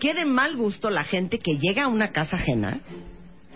qué 0.00 0.12
de 0.12 0.24
mal 0.24 0.56
gusto 0.56 0.90
la 0.90 1.04
gente 1.04 1.38
que 1.38 1.56
llega 1.56 1.84
a 1.84 1.88
una 1.88 2.10
casa 2.10 2.36
ajena 2.36 2.80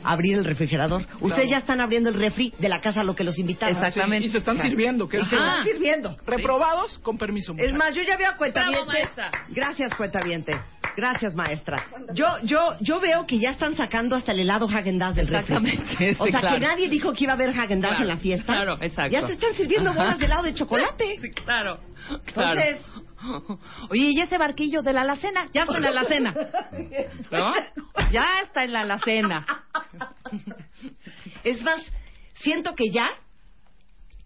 abrir 0.05 0.37
el 0.37 0.45
refrigerador. 0.45 1.07
Ustedes 1.21 1.51
ya 1.51 1.59
están 1.59 1.81
abriendo 1.81 2.11
el 2.11 2.17
refri 2.17 2.53
de 2.59 2.69
la 2.69 2.81
casa 2.81 3.01
a 3.01 3.05
lo 3.05 3.15
que 3.15 3.25
los 3.25 3.39
invitaron. 3.39 3.75
Sí, 3.93 4.01
y 4.25 4.29
se 4.29 4.39
están 4.39 4.61
sirviendo, 4.61 5.09
que 5.09 5.19
es 5.19 5.29
Se 5.29 5.35
están 5.37 5.65
sirviendo. 5.65 6.17
Reprobados, 6.27 6.99
con 6.99 7.19
permiso. 7.19 7.55
Es 7.59 7.75
más, 7.75 7.95
yo 7.95 8.03
ya 8.03 8.17
veo 8.17 8.31
a 8.31 8.85
maestra. 8.87 9.31
Gracias, 9.49 9.95
cuentaviente. 9.95 10.55
Gracias, 10.97 11.35
maestra. 11.35 11.85
Yo, 12.13 12.27
yo, 12.45 12.59
yo 12.81 13.01
veo 13.01 13.27
que 13.27 13.39
ya 13.39 13.51
están 13.51 13.75
sacando 13.75 14.15
hasta 14.15 14.33
el 14.33 14.41
helado 14.41 14.69
Hagen 14.69 14.99
Dazs 14.99 15.17
del 15.17 15.27
refri. 15.27 15.55
Exactamente, 15.57 16.17
O 16.21 16.27
sea, 16.29 16.41
claro. 16.41 16.55
que 16.59 16.67
nadie 16.67 16.89
dijo 16.89 17.13
que 17.13 17.25
iba 17.25 17.33
a 17.33 17.37
haber 17.37 17.51
Hagen 17.51 17.81
Dazs 17.81 17.97
Claro, 17.97 18.03
en 18.05 18.09
la 18.09 18.17
fiesta. 18.19 18.47
claro, 18.53 18.79
exacto. 18.81 19.13
Ya 19.13 19.27
se 19.27 19.33
están 19.33 19.55
sirviendo 19.55 19.93
bolas 19.93 20.19
de 20.19 20.27
helado 20.27 20.43
de 20.45 20.55
chocolate. 20.55 21.19
Sí, 21.21 21.31
claro. 21.31 21.81
claro. 22.33 22.61
Oye, 23.91 24.11
¿y 24.11 24.21
ese 24.21 24.39
barquillo 24.39 24.83
de 24.83 24.93
la 24.93 25.03
alacena? 25.03 25.49
Ya 25.53 25.63
está 25.63 25.77
en 25.77 25.83
la 25.83 25.89
alacena. 25.89 26.35
¿No? 27.31 27.53
Ya 28.11 28.25
está 28.43 28.65
en 28.65 28.73
la 28.73 28.81
alacena. 28.81 29.47
es 31.45 31.63
más, 31.63 31.81
siento 32.35 32.75
que 32.75 32.91
ya 32.91 33.07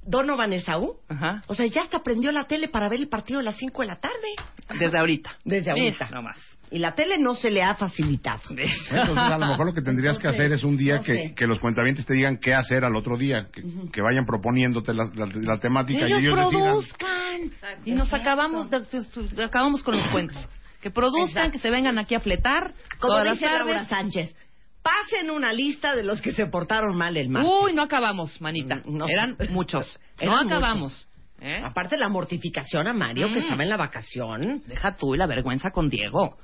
Donovan 0.03 0.53
Esaú, 0.53 0.97
Ajá. 1.09 1.43
o 1.49 1.55
sea, 1.55 1.67
ya 1.67 1.83
hasta 1.83 2.03
prendió 2.03 2.33
la 2.33 2.45
tele 2.45 2.69
para 2.69 2.89
ver 2.89 3.01
el 3.01 3.09
partido 3.09 3.41
a 3.41 3.43
las 3.43 3.57
5 3.57 3.83
de 3.83 3.89
la 3.89 4.01
tarde. 4.01 4.35
Desde 4.79 4.99
ahorita. 4.99 5.37
Desde 5.45 5.71
ahorita. 5.71 6.07
Mira, 6.07 6.17
nomás. 6.17 6.39
Y 6.71 6.79
la 6.79 6.95
tele 6.95 7.19
no 7.19 7.35
se 7.35 7.51
le 7.51 7.63
ha 7.63 7.75
facilitado. 7.75 8.41
Entonces, 8.51 9.17
a 9.17 9.39
lo 9.39 9.47
mejor 9.47 9.67
lo 9.67 9.75
que 9.75 9.83
tendrías 9.83 10.19
que 10.19 10.29
hacer 10.29 10.53
es 10.53 10.65
un 10.65 10.77
día 10.77 10.97
no 10.97 11.03
que, 11.03 11.35
que 11.35 11.47
los 11.47 11.61
cuentavientes 11.61 12.05
te 12.07 12.15
digan 12.15 12.37
qué 12.39 12.55
hacer 12.55 12.85
al 12.85 12.95
otro 12.97 13.17
día, 13.17 13.49
que, 13.53 13.63
que 13.93 14.01
vayan 14.03 14.27
proponiéndote 14.27 14.93
la, 14.93 15.11
la- 15.15 15.27
la 15.35 15.59
temática 15.59 16.01
y 16.01 16.13
Ellos 16.13 16.19
ellos 16.21 16.37
decidan. 16.37 16.65
produzcan. 16.65 17.53
Y 17.85 17.93
nos 17.93 18.13
acabamos, 18.13 18.69
de, 18.71 18.81
de- 18.81 19.45
acabamos 19.45 19.83
con 19.83 19.97
los 19.97 20.07
cuentos. 20.09 20.49
Que 20.81 20.91
produzcan, 20.91 21.29
Exacto. 21.47 21.53
que 21.53 21.59
se 21.59 21.71
vengan 21.71 21.99
aquí 21.99 22.15
a 22.15 22.21
fletar. 22.21 22.73
Como 23.01 23.15
todas 23.15 23.25
las 23.25 23.35
dice 23.35 23.47
Laura 23.47 23.65
tardes. 23.75 23.89
Sánchez, 23.89 24.37
pasen 24.83 25.31
una 25.31 25.53
lista 25.53 25.95
de 25.97 26.05
los 26.05 26.21
que 26.21 26.33
se 26.33 26.47
portaron 26.47 26.97
mal 26.97 27.17
el 27.17 27.29
martes. 27.29 27.51
Uy, 27.63 27.73
no 27.73 27.83
acabamos, 27.83 28.41
manita. 28.41 28.83
No. 28.87 29.09
Eran 29.09 29.37
muchos. 29.51 29.99
Eran 30.21 30.35
no 30.35 30.41
acabamos. 30.57 30.93
muchos. 30.93 31.08
¿Eh? 31.41 31.61
Aparte 31.65 31.97
la 31.97 32.09
mortificación 32.09 32.89
a 32.89 32.93
Mario, 32.93 33.29
que 33.29 33.37
Mm. 33.37 33.39
estaba 33.45 33.63
en 33.63 33.69
la 33.69 33.77
vacación. 33.77 34.63
Deja 34.67 34.95
tú 34.97 35.15
y 35.15 35.19
la 35.19 35.27
vergüenza 35.29 35.71
con 35.71 35.89
Diego. 35.89 36.37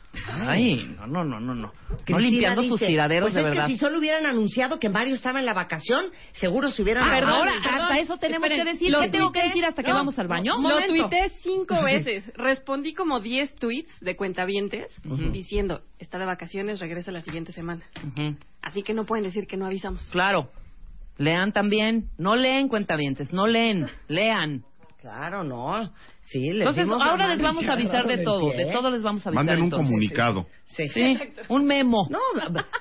Ay, 0.46 0.94
no, 0.96 1.06
no, 1.08 1.24
no, 1.24 1.40
no, 1.40 1.52
no. 1.54 1.72
No 2.08 2.18
limpiando 2.20 2.62
sus 2.62 2.78
dice, 2.78 2.86
tiraderos 2.86 3.32
pues 3.32 3.34
de 3.34 3.40
es 3.40 3.46
verdad. 3.46 3.66
que 3.66 3.72
si 3.72 3.78
solo 3.78 3.98
hubieran 3.98 4.24
anunciado 4.26 4.78
que 4.78 4.88
Mario 4.88 5.16
estaba 5.16 5.40
en 5.40 5.46
la 5.46 5.52
vacación, 5.52 6.04
seguro 6.32 6.70
se 6.70 6.82
hubieran... 6.82 7.02
Ah, 7.04 7.18
ahora, 7.26 7.54
hasta 7.68 7.98
eso 7.98 8.16
tenemos 8.18 8.46
esperen, 8.46 8.64
que 8.66 8.72
decir. 8.74 8.90
lo 8.92 9.00
¿Qué 9.00 9.08
tengo 9.08 9.32
que 9.32 9.42
decir 9.42 9.64
hasta 9.64 9.82
que 9.82 9.90
no, 9.90 9.96
vamos 9.96 10.16
al 10.18 10.28
baño? 10.28 10.52
Lo 10.54 10.60
Momento. 10.60 10.94
tuiteé 10.94 11.28
cinco 11.42 11.74
veces. 11.84 12.30
Respondí 12.36 12.94
como 12.94 13.18
10 13.20 13.56
tweets 13.56 13.98
de 14.00 14.14
cuentavientes 14.14 14.96
Ujú. 15.04 15.30
diciendo, 15.32 15.80
está 15.98 16.18
de 16.18 16.26
vacaciones, 16.26 16.78
regresa 16.78 17.10
la 17.10 17.22
siguiente 17.22 17.50
semana. 17.52 17.82
Ujú. 18.16 18.36
Así 18.62 18.84
que 18.84 18.94
no 18.94 19.04
pueden 19.04 19.24
decir 19.24 19.48
que 19.48 19.56
no 19.56 19.66
avisamos. 19.66 20.08
Claro. 20.10 20.50
Lean 21.16 21.52
también. 21.52 22.10
No 22.18 22.34
leen 22.36 22.68
cuentavientes, 22.68 23.32
no 23.32 23.46
leen, 23.46 23.86
lean. 24.08 24.62
Claro, 25.04 25.44
no. 25.44 25.92
Sí, 26.22 26.40
les 26.48 26.60
Entonces, 26.60 26.84
dimos 26.86 27.02
ahora 27.02 27.28
les 27.28 27.38
vamos 27.42 27.68
a 27.68 27.74
avisar 27.74 28.06
de 28.06 28.24
todo. 28.24 28.48
De 28.56 28.72
todo 28.72 28.90
les 28.90 29.02
vamos 29.02 29.20
a 29.26 29.28
avisar. 29.28 29.34
Manden 29.34 29.58
un 29.58 29.64
entonces. 29.64 29.86
comunicado. 29.86 30.46
Sí. 30.64 30.88
Sí, 30.88 31.18
un 31.50 31.66
memo. 31.66 32.08
No, 32.08 32.18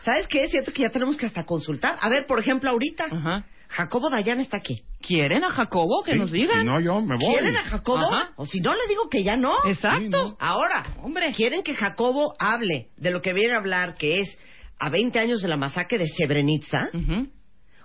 ¿sabes 0.06 0.30
qué? 0.30 0.48
Siento 0.48 0.72
que 0.72 0.84
ya 0.84 0.90
tenemos 0.90 1.18
que 1.18 1.26
hasta 1.26 1.44
consultar. 1.44 1.98
A 2.00 2.08
ver, 2.08 2.26
por 2.26 2.40
ejemplo, 2.40 2.70
ahorita, 2.70 3.08
Ajá. 3.12 3.44
Jacobo 3.68 4.10
Dayan 4.10 4.40
está 4.40 4.56
aquí. 4.56 4.84
¿Quieren 5.06 5.44
a 5.44 5.50
Jacobo 5.50 6.02
que 6.06 6.14
Sí, 6.14 6.20
nos 6.20 6.32
digan? 6.32 6.62
Si 6.62 6.66
no, 6.66 6.80
yo 6.80 7.02
me 7.02 7.18
voy. 7.18 7.26
¿Quieren 7.34 7.58
a 7.58 7.64
Jacobo? 7.66 8.06
Ajá. 8.06 8.32
O 8.38 8.46
si 8.46 8.62
no, 8.62 8.72
le 8.74 8.88
digo 8.88 9.10
que 9.10 9.22
ya 9.26 9.36
no. 9.36 9.56
Exacto. 9.66 10.00
Sí, 10.00 10.08
¿no? 10.08 10.38
Ahora, 10.40 10.86
Hombre. 11.04 11.34
¿quieren 11.36 11.62
que 11.62 11.76
Jacobo 11.76 12.36
hable 12.40 12.88
de 12.96 13.12
lo 13.12 13.22
que 13.22 13.34
viene 13.34 13.54
a 13.54 13.58
hablar, 13.58 13.96
que 13.98 14.22
es 14.22 14.40
a 14.80 14.90
20 14.90 15.20
años 15.20 15.42
de 15.42 15.50
la 15.50 15.58
masacre 15.58 15.98
de 15.98 16.08
Srebrenica? 16.08 16.90
Ujú. 16.94 17.28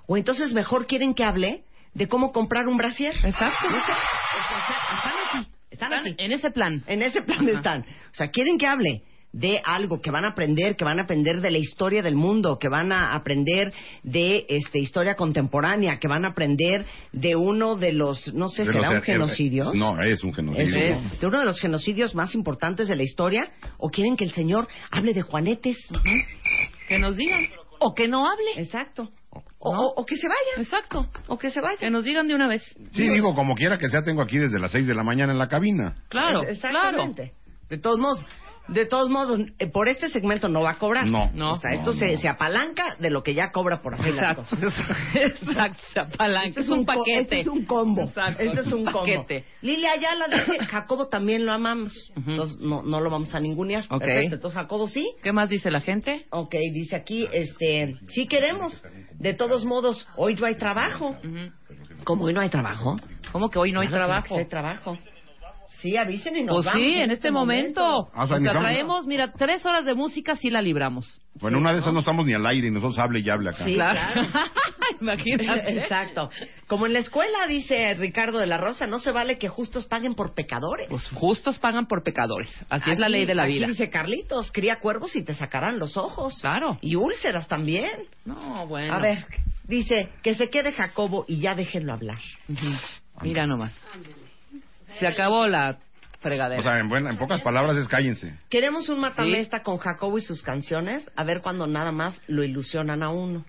¿O 0.06 0.16
entonces 0.16 0.52
mejor 0.52 0.86
quieren 0.86 1.12
que 1.14 1.24
hable 1.24 1.64
de 1.98 2.08
cómo 2.08 2.32
comprar 2.32 2.66
un 2.68 2.76
brasier? 2.76 3.14
Exacto. 3.24 3.68
No 3.70 3.82
sé. 3.82 3.92
Están 5.00 5.12
así. 5.28 5.48
Están 5.70 5.92
Están 5.92 5.92
así. 6.00 6.14
en 6.18 6.32
ese 6.32 6.50
plan. 6.50 6.84
En 6.86 7.02
ese 7.02 7.22
plan 7.22 7.40
Ajá. 7.48 7.58
están. 7.58 7.80
O 7.82 8.14
sea, 8.14 8.28
quieren 8.30 8.56
que 8.56 8.66
hable 8.66 9.02
de 9.32 9.60
algo, 9.62 10.00
que 10.00 10.10
van 10.10 10.24
a 10.24 10.30
aprender, 10.30 10.74
que 10.74 10.84
van 10.84 10.98
a 11.00 11.02
aprender 11.02 11.42
de 11.42 11.50
la 11.50 11.58
historia 11.58 12.02
del 12.02 12.14
mundo, 12.16 12.58
que 12.58 12.68
van 12.68 12.92
a 12.92 13.12
aprender 13.14 13.74
de 14.02 14.46
este 14.48 14.78
historia 14.78 15.16
contemporánea, 15.16 15.98
que 15.98 16.08
van 16.08 16.24
a 16.24 16.28
aprender 16.28 16.86
de 17.12 17.36
uno 17.36 17.76
de 17.76 17.92
los, 17.92 18.32
no 18.32 18.48
sé, 18.48 18.64
De 18.64 18.72
será 18.72 18.90
un 18.90 19.02
genocidio. 19.02 19.72
No, 19.74 20.00
es 20.02 20.24
un 20.24 20.32
genocidio. 20.32 20.64
Eso 20.78 20.78
es, 20.78 21.20
de 21.20 21.26
uno 21.26 21.40
de 21.40 21.44
los 21.44 21.60
genocidios 21.60 22.14
más 22.14 22.34
importantes 22.34 22.88
de 22.88 22.96
la 22.96 23.02
historia, 23.02 23.50
o 23.76 23.90
quieren 23.90 24.16
que 24.16 24.24
el 24.24 24.32
señor 24.32 24.66
hable 24.90 25.12
de 25.12 25.22
Juanetes. 25.22 25.76
Que 26.88 26.98
nos 26.98 27.16
digan. 27.16 27.44
O 27.80 27.94
que 27.94 28.08
no 28.08 28.26
hable. 28.26 28.52
Exacto. 28.56 29.10
O, 29.60 29.70
o- 29.70 29.94
o 30.00 30.06
que 30.06 30.16
se 30.16 30.28
vaya. 30.28 30.62
Exacto. 30.62 31.06
O 31.26 31.36
que 31.36 31.50
se 31.50 31.60
vaya. 31.60 31.76
Que 31.78 31.90
nos 31.90 32.04
digan 32.04 32.28
de 32.28 32.34
una 32.34 32.46
vez. 32.46 32.62
Sí, 32.92 33.08
digo, 33.08 33.34
como 33.34 33.54
quiera 33.56 33.76
que 33.78 33.88
sea, 33.88 34.02
tengo 34.02 34.22
aquí 34.22 34.38
desde 34.38 34.58
las 34.60 34.70
6 34.72 34.86
de 34.86 34.94
la 34.94 35.02
mañana 35.02 35.32
en 35.32 35.38
la 35.38 35.48
cabina. 35.48 35.96
Claro, 36.08 36.42
Eh, 36.44 36.56
claro. 36.60 36.78
Exactamente. 36.88 37.32
De 37.68 37.78
todos 37.78 37.98
modos, 37.98 38.24
de 38.68 38.86
todos 38.86 39.08
modos, 39.08 39.40
eh, 39.58 39.66
por 39.66 39.88
este 39.88 40.08
segmento 40.10 40.48
no 40.48 40.62
va 40.62 40.72
a 40.72 40.78
cobrar. 40.78 41.06
No. 41.06 41.30
No. 41.34 41.52
O 41.52 41.58
sea, 41.58 41.72
esto 41.72 41.92
no. 41.92 41.98
Se, 41.98 42.16
se 42.18 42.28
apalanca 42.28 42.96
de 42.98 43.10
lo 43.10 43.22
que 43.22 43.34
ya 43.34 43.50
cobra 43.50 43.80
por 43.82 43.94
hacer 43.94 44.14
las 44.14 44.36
cosas. 44.36 44.60
Exacto. 45.14 45.82
se 45.92 46.00
apalanca. 46.00 46.48
Este 46.48 46.60
Es 46.60 46.68
un 46.68 46.84
paquete. 46.84 47.20
Este 47.20 47.40
es 47.40 47.46
un 47.46 47.64
combo. 47.64 48.02
Exacto. 48.02 48.42
Este 48.42 48.60
es 48.60 48.72
un 48.72 48.84
combo. 48.84 49.00
paquete. 49.00 49.44
Lilia 49.62 49.92
Ayala 49.92 50.28
dice, 50.28 50.64
Jacobo 50.66 51.08
también 51.08 51.46
lo 51.46 51.52
amamos. 51.52 51.94
Entonces 52.16 52.58
no, 52.58 52.82
no 52.82 53.00
lo 53.00 53.10
vamos 53.10 53.34
a 53.34 53.40
ningunear. 53.40 53.84
Ok. 53.90 54.00
Perfecto. 54.00 54.34
Entonces 54.36 54.58
Jacobo 54.60 54.88
sí. 54.88 55.14
¿Qué 55.22 55.32
más 55.32 55.48
dice 55.48 55.70
la 55.70 55.80
gente? 55.80 56.26
Ok, 56.30 56.54
dice 56.72 56.96
aquí, 56.96 57.26
este, 57.32 57.96
sí 58.08 58.26
queremos. 58.26 58.82
De 59.14 59.34
todos 59.34 59.64
modos, 59.64 60.06
hoy 60.16 60.34
no 60.34 60.46
hay 60.46 60.56
trabajo. 60.56 61.16
Como 62.04 62.24
hoy 62.24 62.32
no 62.32 62.40
hay 62.40 62.48
trabajo. 62.48 62.96
¿Cómo 63.32 63.50
que 63.50 63.58
hoy 63.58 63.72
no 63.72 63.80
hay 63.80 63.88
trabajo? 63.88 64.36
que 64.36 64.42
ser 64.42 64.48
trabajo. 64.48 64.96
Sí, 65.80 65.96
avisen 65.96 66.36
y 66.36 66.42
nos 66.42 66.56
Pues 66.56 66.66
vamos 66.66 66.80
sí, 66.82 66.94
en 66.94 67.10
este 67.10 67.30
momento. 67.30 68.08
Ah, 68.12 68.22
o 68.24 68.34
O 68.34 68.36
sea, 68.38 68.52
traemos, 68.52 69.06
mira, 69.06 69.32
tres 69.32 69.64
horas 69.64 69.84
de 69.84 69.94
música 69.94 70.34
sí 70.36 70.50
la 70.50 70.60
libramos. 70.60 71.20
Bueno, 71.40 71.58
una 71.58 71.72
de 71.72 71.78
esas 71.78 71.92
no 71.92 72.00
estamos 72.00 72.26
ni 72.26 72.34
al 72.34 72.44
aire 72.46 72.66
y 72.66 72.70
nosotros 72.72 72.98
hable 72.98 73.20
y 73.20 73.30
hable 73.30 73.50
acá. 73.50 73.64
Sí, 73.64 73.74
claro. 73.74 74.00
Imagínate. 75.00 75.70
Exacto. 75.78 76.30
Como 76.66 76.86
en 76.86 76.92
la 76.94 76.98
escuela, 76.98 77.46
dice 77.48 77.94
Ricardo 77.94 78.38
de 78.38 78.46
la 78.46 78.58
Rosa, 78.58 78.86
no 78.88 78.98
se 78.98 79.12
vale 79.12 79.38
que 79.38 79.48
justos 79.48 79.86
paguen 79.86 80.14
por 80.14 80.34
pecadores. 80.34 80.88
Pues 80.88 81.06
justos 81.14 81.58
pagan 81.58 81.86
por 81.86 82.02
pecadores. 82.02 82.50
Así 82.68 82.90
es 82.90 82.98
la 82.98 83.06
Aquí- 83.06 83.12
ley 83.12 83.24
de 83.26 83.34
la 83.36 83.44
aquí 83.44 83.52
vida. 83.54 83.66
dice 83.68 83.88
Carlitos, 83.88 84.50
cría 84.52 84.80
cuervos 84.80 85.14
y 85.14 85.24
te 85.24 85.34
sacarán 85.34 85.78
los 85.78 85.96
ojos. 85.96 86.38
Claro. 86.40 86.78
Y 86.80 86.96
úlceras 86.96 87.46
también. 87.46 87.90
No, 88.24 88.66
bueno. 88.66 88.94
A 88.94 88.98
ver, 88.98 89.18
dice 89.64 90.08
que 90.22 90.34
se 90.34 90.50
quede 90.50 90.72
Jacobo 90.72 91.24
y 91.28 91.38
ya 91.40 91.54
déjenlo 91.54 91.92
hablar. 91.92 92.18
Ujú. 92.48 92.66
Mira 93.22 93.46
nomás. 93.46 93.72
Se 95.00 95.06
acabó 95.06 95.46
la 95.46 95.78
fregadera. 96.20 96.60
O 96.60 96.62
sea, 96.62 96.78
en, 96.78 96.88
buena- 96.88 97.10
en 97.10 97.16
pocas 97.18 97.40
palabras 97.42 97.76
es 97.76 97.86
cállense. 97.88 98.34
Queremos 98.50 98.88
un 98.88 99.00
matamesta 99.00 99.62
con 99.62 99.78
Jacobo 99.78 100.18
y 100.18 100.20
sus 100.22 100.42
canciones, 100.42 101.08
a 101.16 101.24
ver 101.24 101.40
cuando 101.42 101.66
nada 101.66 101.92
más 101.92 102.20
lo 102.26 102.42
ilusionan 102.42 103.02
a 103.02 103.10
uno. 103.10 103.44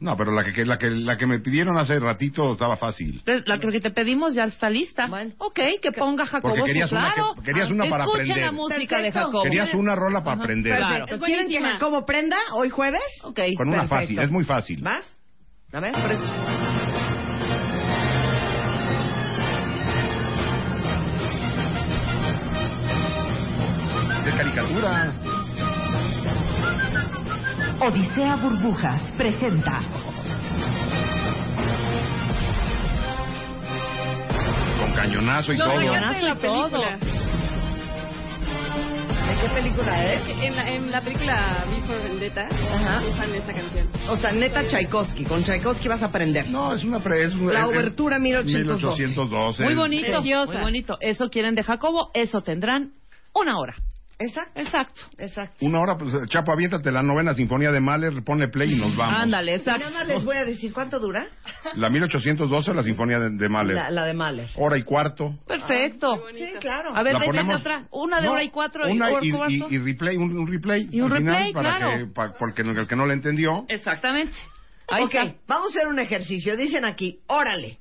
No, 0.00 0.16
pero 0.16 0.32
la 0.32 0.42
que, 0.44 0.66
la 0.66 0.76
que, 0.76 0.90
la 0.90 1.16
que 1.16 1.24
me 1.24 1.38
pidieron 1.38 1.78
hace 1.78 1.98
ratito 2.00 2.52
estaba 2.52 2.76
fácil. 2.76 3.22
La 3.46 3.58
que 3.58 3.80
te 3.80 3.90
pedimos 3.90 4.34
ya 4.34 4.44
está 4.44 4.68
lista. 4.68 5.06
Bueno. 5.06 5.32
Ok, 5.38 5.60
que 5.80 5.92
ponga 5.92 6.26
Jacobo. 6.26 6.52
Porque 6.56 6.66
querías 6.72 6.90
pues, 6.90 7.00
una 7.00 7.08
que- 7.10 7.20
claro. 7.20 7.34
querías 7.42 7.70
una 7.70 7.88
para 7.88 8.04
Escuchen 8.04 8.22
aprender. 8.32 8.44
la 8.44 8.52
música 8.52 8.96
de 8.96 9.02
Perfecto. 9.04 9.26
Jacobo. 9.26 9.42
Querías 9.44 9.74
una 9.74 9.94
rola 9.94 10.20
para 10.24 10.34
Ajá. 10.34 10.42
aprender. 10.42 10.76
Claro. 10.76 11.06
¿Quieren 11.24 11.48
que. 11.48 11.60
Jacobo 11.60 12.04
prenda 12.04 12.36
hoy 12.54 12.70
jueves? 12.70 13.02
Ok. 13.22 13.40
Con 13.56 13.68
una 13.68 13.82
Perfecto. 13.82 13.94
fácil, 14.02 14.18
es 14.18 14.30
muy 14.32 14.44
fácil. 14.44 14.82
¿Vas? 14.82 15.22
A 15.72 15.80
ver, 15.80 15.92
De 24.24 24.30
caricatura. 24.36 25.12
Odisea 27.80 28.36
Burbujas 28.36 29.00
presenta 29.18 29.80
Con 34.80 34.92
cañonazo 34.94 35.52
y 35.52 35.58
No, 35.58 35.64
todo. 35.66 35.76
Cañonazo 35.76 36.18
en 36.18 36.24
la 36.24 36.30
y 36.30 36.38
todo. 36.38 36.70
película. 36.70 36.98
¿de 39.24 39.40
qué 39.40 39.48
película 39.54 40.12
es? 40.12 40.22
En 40.42 40.56
la, 40.56 40.70
en 40.70 40.90
la 40.90 41.00
película 41.00 41.64
V 41.70 41.80
for 41.82 42.02
Vendetta 42.02 42.46
Ajá. 42.74 43.02
usan 43.10 43.34
esa 43.34 43.52
canción. 43.52 43.88
O 44.08 44.16
sea, 44.16 44.32
neta 44.32 44.64
Tchaikovsky. 44.66 45.24
Con 45.24 45.42
Tchaikovsky 45.44 45.88
vas 45.88 46.02
a 46.02 46.06
aprender. 46.06 46.48
No, 46.48 46.72
es 46.74 46.84
una 46.84 47.00
pre, 47.00 47.24
es 47.24 47.34
La 47.34 47.66
obertura 47.66 48.18
1812. 48.18 49.02
1812. 49.02 49.64
Muy 49.64 49.74
bonito. 49.74 50.12
Preciosa. 50.12 50.52
Muy 50.52 50.62
bonito. 50.62 50.96
Eso 51.00 51.28
quieren 51.30 51.54
de 51.54 51.62
Jacobo, 51.62 52.10
eso 52.14 52.40
tendrán 52.42 52.92
una 53.34 53.58
hora. 53.58 53.74
Exacto. 54.18 54.60
Exacto. 54.60 55.00
Exacto. 55.18 55.66
Una 55.66 55.80
hora, 55.80 55.96
pues, 55.98 56.12
Chapo, 56.28 56.52
aviéntate 56.52 56.90
la 56.92 57.02
novena 57.02 57.34
sinfonía 57.34 57.72
de 57.72 57.80
Mahler, 57.80 58.22
ponle 58.24 58.48
play 58.48 58.72
y 58.72 58.76
nos 58.76 58.96
vamos. 58.96 59.20
Ándale, 59.22 59.56
exacto. 59.56 59.80
nada 59.90 59.98
más 60.00 60.08
les 60.08 60.24
voy 60.24 60.36
a 60.36 60.44
decir 60.44 60.72
cuánto 60.72 61.00
dura 61.00 61.26
La 61.74 61.90
1812 61.90 62.70
o 62.70 62.74
la 62.74 62.82
sinfonía 62.84 63.18
de, 63.18 63.30
de 63.30 63.48
Mahler. 63.48 63.74
la, 63.74 63.90
la 63.90 64.04
de 64.04 64.14
Mahler. 64.14 64.48
Hora 64.56 64.76
y 64.78 64.82
cuarto. 64.84 65.34
Perfecto. 65.46 66.22
Sí, 66.32 66.46
claro. 66.60 66.94
A 66.94 67.02
ver, 67.02 67.14
véngate 67.14 67.26
ponemos- 67.26 67.60
otra. 67.60 67.86
Una 67.90 68.20
de 68.20 68.26
No, 68.26 68.32
hora 68.34 68.44
y 68.44 68.50
cuatro 68.50 68.84
una 68.88 69.10
y 69.10 69.14
hora 69.14 69.26
y, 69.26 69.30
cuarto. 69.32 69.52
y- 69.70 69.74
y 69.74 69.78
replay, 69.78 70.16
un, 70.16 70.36
un 70.38 70.46
replay. 70.46 70.88
Y 70.92 71.00
un 71.00 71.10
al 71.12 71.18
final, 71.18 71.34
replay, 71.34 71.52
para 71.52 71.76
claro. 71.78 71.98
que, 71.98 72.12
pa- 72.12 72.34
porque 72.38 72.62
el 72.62 72.86
que 72.86 72.96
no 72.96 73.06
le 73.06 73.14
entendió. 73.14 73.64
Exactamente. 73.68 74.32
Ahí 74.88 75.04
ok, 75.04 75.14
está. 75.14 75.34
vamos 75.48 75.74
a 75.74 75.78
hacer 75.78 75.88
un 75.88 75.98
ejercicio. 75.98 76.56
Dicen 76.56 76.84
aquí, 76.84 77.20
órale, 77.26 77.78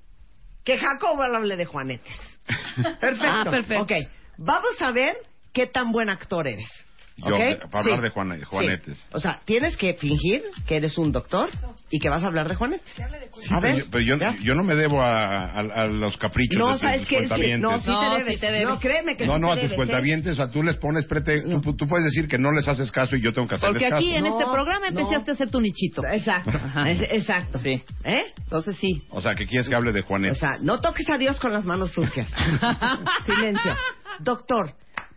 que 0.64 0.78
Jacobo 0.80 1.22
hable 1.22 1.58
de 1.58 1.66
Juanetes. 1.66 2.40
Perfecto. 3.00 3.26
Ah, 3.28 3.44
perfecto. 3.44 3.84
Ok, 3.84 3.92
vamos 4.38 4.82
a 4.82 4.92
ver 4.92 5.16
qué 5.54 5.68
tan 5.68 5.92
buen 5.92 6.10
actor 6.10 6.48
eres. 6.48 6.68
Yo, 7.16 7.36
¿Ok? 7.36 7.40
de- 7.42 7.56
para 7.70 7.80
hablar 7.82 8.00
Sí. 8.00 8.04
de 8.06 8.10
Juan- 8.10 8.42
Juanetes. 8.42 8.98
Sí. 8.98 9.04
O 9.12 9.20
sea, 9.20 9.40
tienes 9.46 9.78
que 9.78 9.94
fingir 9.94 10.42
que 10.66 10.78
eres 10.78 10.98
un 10.98 11.12
doctor 11.12 11.48
y 11.92 12.00
que 12.00 12.10
vas 12.10 12.24
a 12.24 12.26
hablar 12.26 12.50
de 12.50 12.56
Juanetes. 12.56 12.92
Sí, 12.96 13.04
a 13.04 13.60
pero 13.62 13.62
ver. 13.62 13.76
yo, 13.84 13.92
pero 13.92 14.04
yo, 14.04 14.16
yo 14.42 14.56
no 14.56 14.64
me 14.64 14.74
debo 14.74 15.00
a, 15.00 15.46
a- 15.46 15.60
a 15.60 15.86
los 15.86 16.18
caprichos 16.18 16.58
No, 16.58 16.70
de 16.70 16.72
tus 16.74 16.82
¿sabes 16.82 17.08
cuentavientes. 17.08 17.62
no, 17.62 17.80
sí 17.82 17.92
No, 17.92 18.00
te 18.02 18.08
sí 18.08 18.18
debes. 18.24 18.40
te 18.40 18.46
debes. 18.48 18.64
No, 18.68 18.80
créeme 18.80 19.16
que 19.16 19.28
No, 19.28 19.38
no, 19.38 19.50
te 19.50 19.52
a 19.52 19.56
tus 19.58 19.62
debes, 19.62 19.74
¿eh? 19.74 19.76
cuentavientes, 19.76 20.32
o 20.34 20.36
sea, 20.38 20.50
tú 20.50 20.64
les 20.64 20.76
pones 20.78 21.06
prete, 21.06 21.44
tú, 21.62 21.76
tú 21.76 21.86
puedes 21.86 22.06
decir 22.06 22.28
que 22.28 22.40
no 22.40 22.52
les 22.52 22.68
haces 22.68 22.92
caso 22.92 23.16
y 23.16 23.22
yo 23.22 23.32
tengo 23.32 23.48
que 23.48 23.56
hacerles 23.58 23.74
Porque 23.76 23.90
caso. 23.90 23.96
aquí 24.04 24.16
en 24.16 24.24
No, 24.24 24.40
este 24.40 24.52
programa 24.52 24.90
no. 24.90 25.00
empezaste 25.02 25.30
a 25.30 25.34
hacer 25.36 25.52
tu 25.52 25.62
nichito. 25.62 26.02
Exacto, 26.12 26.50
Ajá. 26.58 26.90
es- 26.90 27.02
exacto. 27.12 27.60
Sí. 27.60 27.80
¿Eh? 28.06 28.24
Entonces 28.40 28.76
sí. 28.78 29.04
O 29.12 29.22
sea, 29.22 29.36
que 29.36 29.46
quieres 29.46 29.70
que 29.70 29.76
hable 29.76 29.92
de 29.92 30.00
O 30.00 30.06
Juanetes. 30.06 30.40
sea, 30.40 30.58
no 30.64 30.82
toques 30.82 31.08
a 31.12 31.20
Dios 31.20 31.40
con 31.40 31.54
las 31.54 31.64
manos 31.64 31.92
sucias. 31.92 32.28
Silencio. 33.28 33.76
Doctor, 34.20 34.74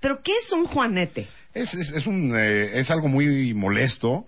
¿pero 0.06 0.22
qué 0.22 0.30
es 0.44 0.52
un 0.52 0.66
juanete? 0.66 1.26
Es, 1.52 1.74
es, 1.74 1.90
es 1.90 2.06
un, 2.06 2.32
eh, 2.38 2.78
es 2.78 2.88
algo 2.92 3.08
muy 3.08 3.54
molesto 3.54 4.26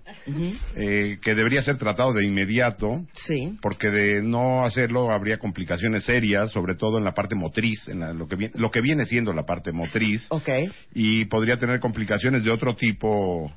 eh, 0.74 1.18
que 1.22 1.34
debería 1.36 1.62
ser 1.62 1.76
tratado 1.78 2.12
de 2.14 2.24
inmediato 2.24 3.04
Sí. 3.26 3.56
porque 3.62 3.90
de 3.90 4.20
no 4.22 4.64
hacerlo 4.64 5.12
habría 5.12 5.38
complicaciones 5.38 6.02
serias, 6.04 6.50
sobre 6.50 6.74
todo 6.74 6.98
en 6.98 7.04
la 7.04 7.12
parte 7.14 7.36
motriz, 7.36 7.86
en 7.86 8.00
la- 8.00 8.12
lo, 8.12 8.26
que 8.26 8.34
viene, 8.34 8.54
lo 8.56 8.72
que 8.72 8.80
viene 8.80 9.04
siendo 9.06 9.32
la 9.32 9.44
parte 9.44 9.70
motriz, 9.70 10.26
Ok. 10.30 10.48
y 10.94 11.26
podría 11.26 11.58
tener 11.58 11.78
complicaciones 11.78 12.42
de 12.42 12.50
otro 12.50 12.74
tipo 12.74 13.52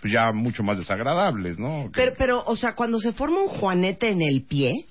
pues, 0.00 0.12
ya 0.12 0.30
mucho 0.32 0.62
más 0.62 0.78
desagradables, 0.78 1.58
¿no? 1.58 1.90
Pero, 1.92 2.12
pero, 2.16 2.44
o 2.44 2.54
sea, 2.54 2.74
cuando 2.76 3.00
se 3.00 3.12
forma 3.14 3.40
un 3.40 3.48
juanete 3.48 4.10
en 4.10 4.22
el 4.22 4.44
pie, 4.44 4.84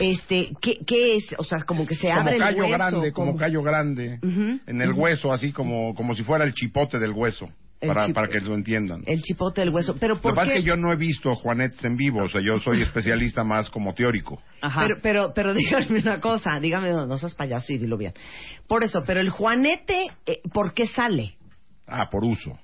este, 0.00 0.50
¿qué, 0.60 0.78
qué 0.86 1.16
es? 1.16 1.34
O 1.38 1.44
sea, 1.44 1.58
como 1.64 1.86
que 1.86 1.94
se 1.94 2.08
como 2.08 2.20
abre 2.20 2.36
el 2.36 2.40
callo 2.42 2.62
hueso. 2.64 2.72
grande, 2.76 3.12
como 3.12 3.36
callo 3.36 3.62
grande, 3.62 4.18
en 4.22 4.80
el 4.80 4.92
hueso, 4.92 5.32
así 5.32 5.52
como, 5.52 5.94
como 5.94 6.14
si 6.14 6.22
fuera 6.22 6.44
el 6.44 6.54
chipote 6.54 6.98
del 6.98 7.12
hueso, 7.12 7.48
El 7.80 7.88
para, 7.88 8.08
para 8.12 8.28
que 8.28 8.40
lo 8.40 8.54
entiendan. 8.54 9.02
El 9.06 9.22
chipote 9.22 9.60
del 9.62 9.70
hueso. 9.70 9.96
Pero 9.98 10.14
Lo 10.16 10.20
¿por 10.20 10.32
que 10.32 10.36
pasa 10.36 10.52
qué? 10.52 10.58
es 10.58 10.64
que 10.64 10.68
yo 10.68 10.76
no 10.76 10.92
he 10.92 10.96
visto 10.96 11.34
Juanetes 11.34 11.84
en 11.84 11.96
vivo, 11.96 12.22
o 12.24 12.28
sea, 12.28 12.40
yo 12.40 12.58
soy 12.58 12.82
especialista 12.82 13.44
más 13.44 13.70
como 13.70 13.94
teórico. 13.94 14.40
Ajá. 14.60 14.82
Pero, 14.82 15.00
pero, 15.02 15.32
pero 15.34 15.54
dígame 15.54 15.98
una 16.00 16.20
cosa, 16.20 16.58
dígame, 16.60 16.90
no, 16.90 17.06
no 17.06 17.18
seas 17.18 17.34
payaso 17.34 17.72
y 17.72 17.78
dilo 17.78 17.96
bien. 17.96 18.12
Por 18.68 18.84
eso, 18.84 19.02
pero 19.06 19.20
el 19.20 19.30
juanete, 19.30 20.06
eh, 20.26 20.40
¿por 20.52 20.74
qué 20.74 20.86
sale? 20.86 21.36
Ah, 21.86 22.08
por 22.10 22.24
uso. 22.24 22.58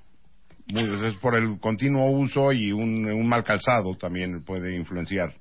Muy- 0.71 1.07
es 1.07 1.13
por 1.15 1.35
el 1.35 1.59
continuo 1.59 2.09
uso 2.11 2.53
y 2.53 2.71
un, 2.71 3.05
un 3.05 3.27
mal 3.27 3.43
calzado 3.43 3.95
también 3.97 4.43
puede 4.45 4.75
influenciar 4.77 5.33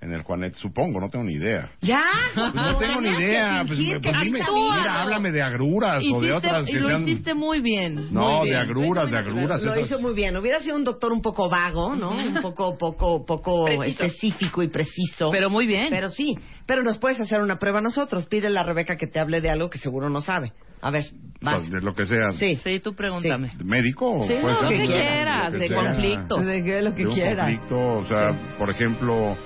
en 0.00 0.12
el 0.12 0.22
Juanet, 0.22 0.54
supongo, 0.54 1.00
no 1.00 1.10
tengo 1.10 1.24
ni 1.24 1.32
idea. 1.34 1.70
¿Ya? 1.80 1.98
Pues 2.34 2.54
no 2.54 2.76
tengo 2.78 3.00
ni 3.00 3.08
idea. 3.08 3.64
Pues, 3.66 3.78
que 3.78 3.98
pues 4.00 4.14
dime, 4.22 4.40
mira, 4.54 5.02
háblame 5.02 5.32
de 5.32 5.42
agruras 5.42 6.04
o 6.12 6.20
de 6.20 6.32
otras 6.32 6.68
y 6.68 6.72
que 6.72 6.80
lo 6.80 6.88
sean... 6.88 7.02
hiciste 7.02 7.34
muy 7.34 7.60
bien. 7.60 8.12
No, 8.12 8.38
muy 8.38 8.48
de 8.50 8.54
bien. 8.56 8.56
agruras, 8.62 9.10
de 9.10 9.18
agruras. 9.18 9.60
Lo 9.62 9.74
esas- 9.74 9.86
hizo 9.90 10.00
muy 10.00 10.14
bien. 10.14 10.36
Hubiera 10.36 10.60
sido 10.60 10.76
un 10.76 10.84
doctor 10.84 11.12
un 11.12 11.20
poco 11.20 11.48
vago, 11.48 11.96
¿no? 11.96 12.10
Un 12.10 12.40
poco, 12.40 12.78
poco, 12.78 13.24
poco 13.26 13.64
Preciso. 13.64 14.04
específico 14.04 14.62
y 14.62 14.68
preciso. 14.68 15.30
Pero 15.32 15.50
muy 15.50 15.66
bien. 15.66 15.88
Pero 15.90 16.10
sí, 16.10 16.36
pero 16.64 16.84
nos 16.84 16.98
puedes 16.98 17.18
hacer 17.20 17.40
una 17.40 17.58
prueba 17.58 17.80
nosotros. 17.80 18.26
Pídele 18.26 18.58
a 18.58 18.62
Rebeca 18.62 18.96
que 18.96 19.08
te 19.08 19.18
hable 19.18 19.40
de 19.40 19.50
algo 19.50 19.68
que 19.68 19.78
seguro 19.78 20.08
no 20.08 20.20
sabe. 20.20 20.52
A 20.80 20.92
ver, 20.92 21.06
vas. 21.40 21.68
de 21.68 21.80
lo 21.82 21.92
que 21.92 22.06
sea. 22.06 22.30
Sí. 22.30 22.54
Sí, 22.62 22.78
tú 22.78 22.94
pregúntame. 22.94 23.50
¿De 23.56 23.64
¿Médico? 23.64 24.12
o 24.12 24.24
Sí, 24.24 24.34
no, 24.40 24.48
lo 24.62 24.68
que 24.68 24.78
de- 24.78 24.86
quieras, 24.86 25.52
de 25.52 25.74
conflicto. 25.74 26.36
De 26.36 26.62
que 26.62 26.82
lo 26.82 26.90
que 26.94 27.02
de 27.02 27.08
un 27.08 27.14
quiera. 27.14 27.36
conflicto, 27.42 27.76
o 27.98 28.04
sea, 28.04 28.32
por 28.56 28.70
ejemplo, 28.70 29.36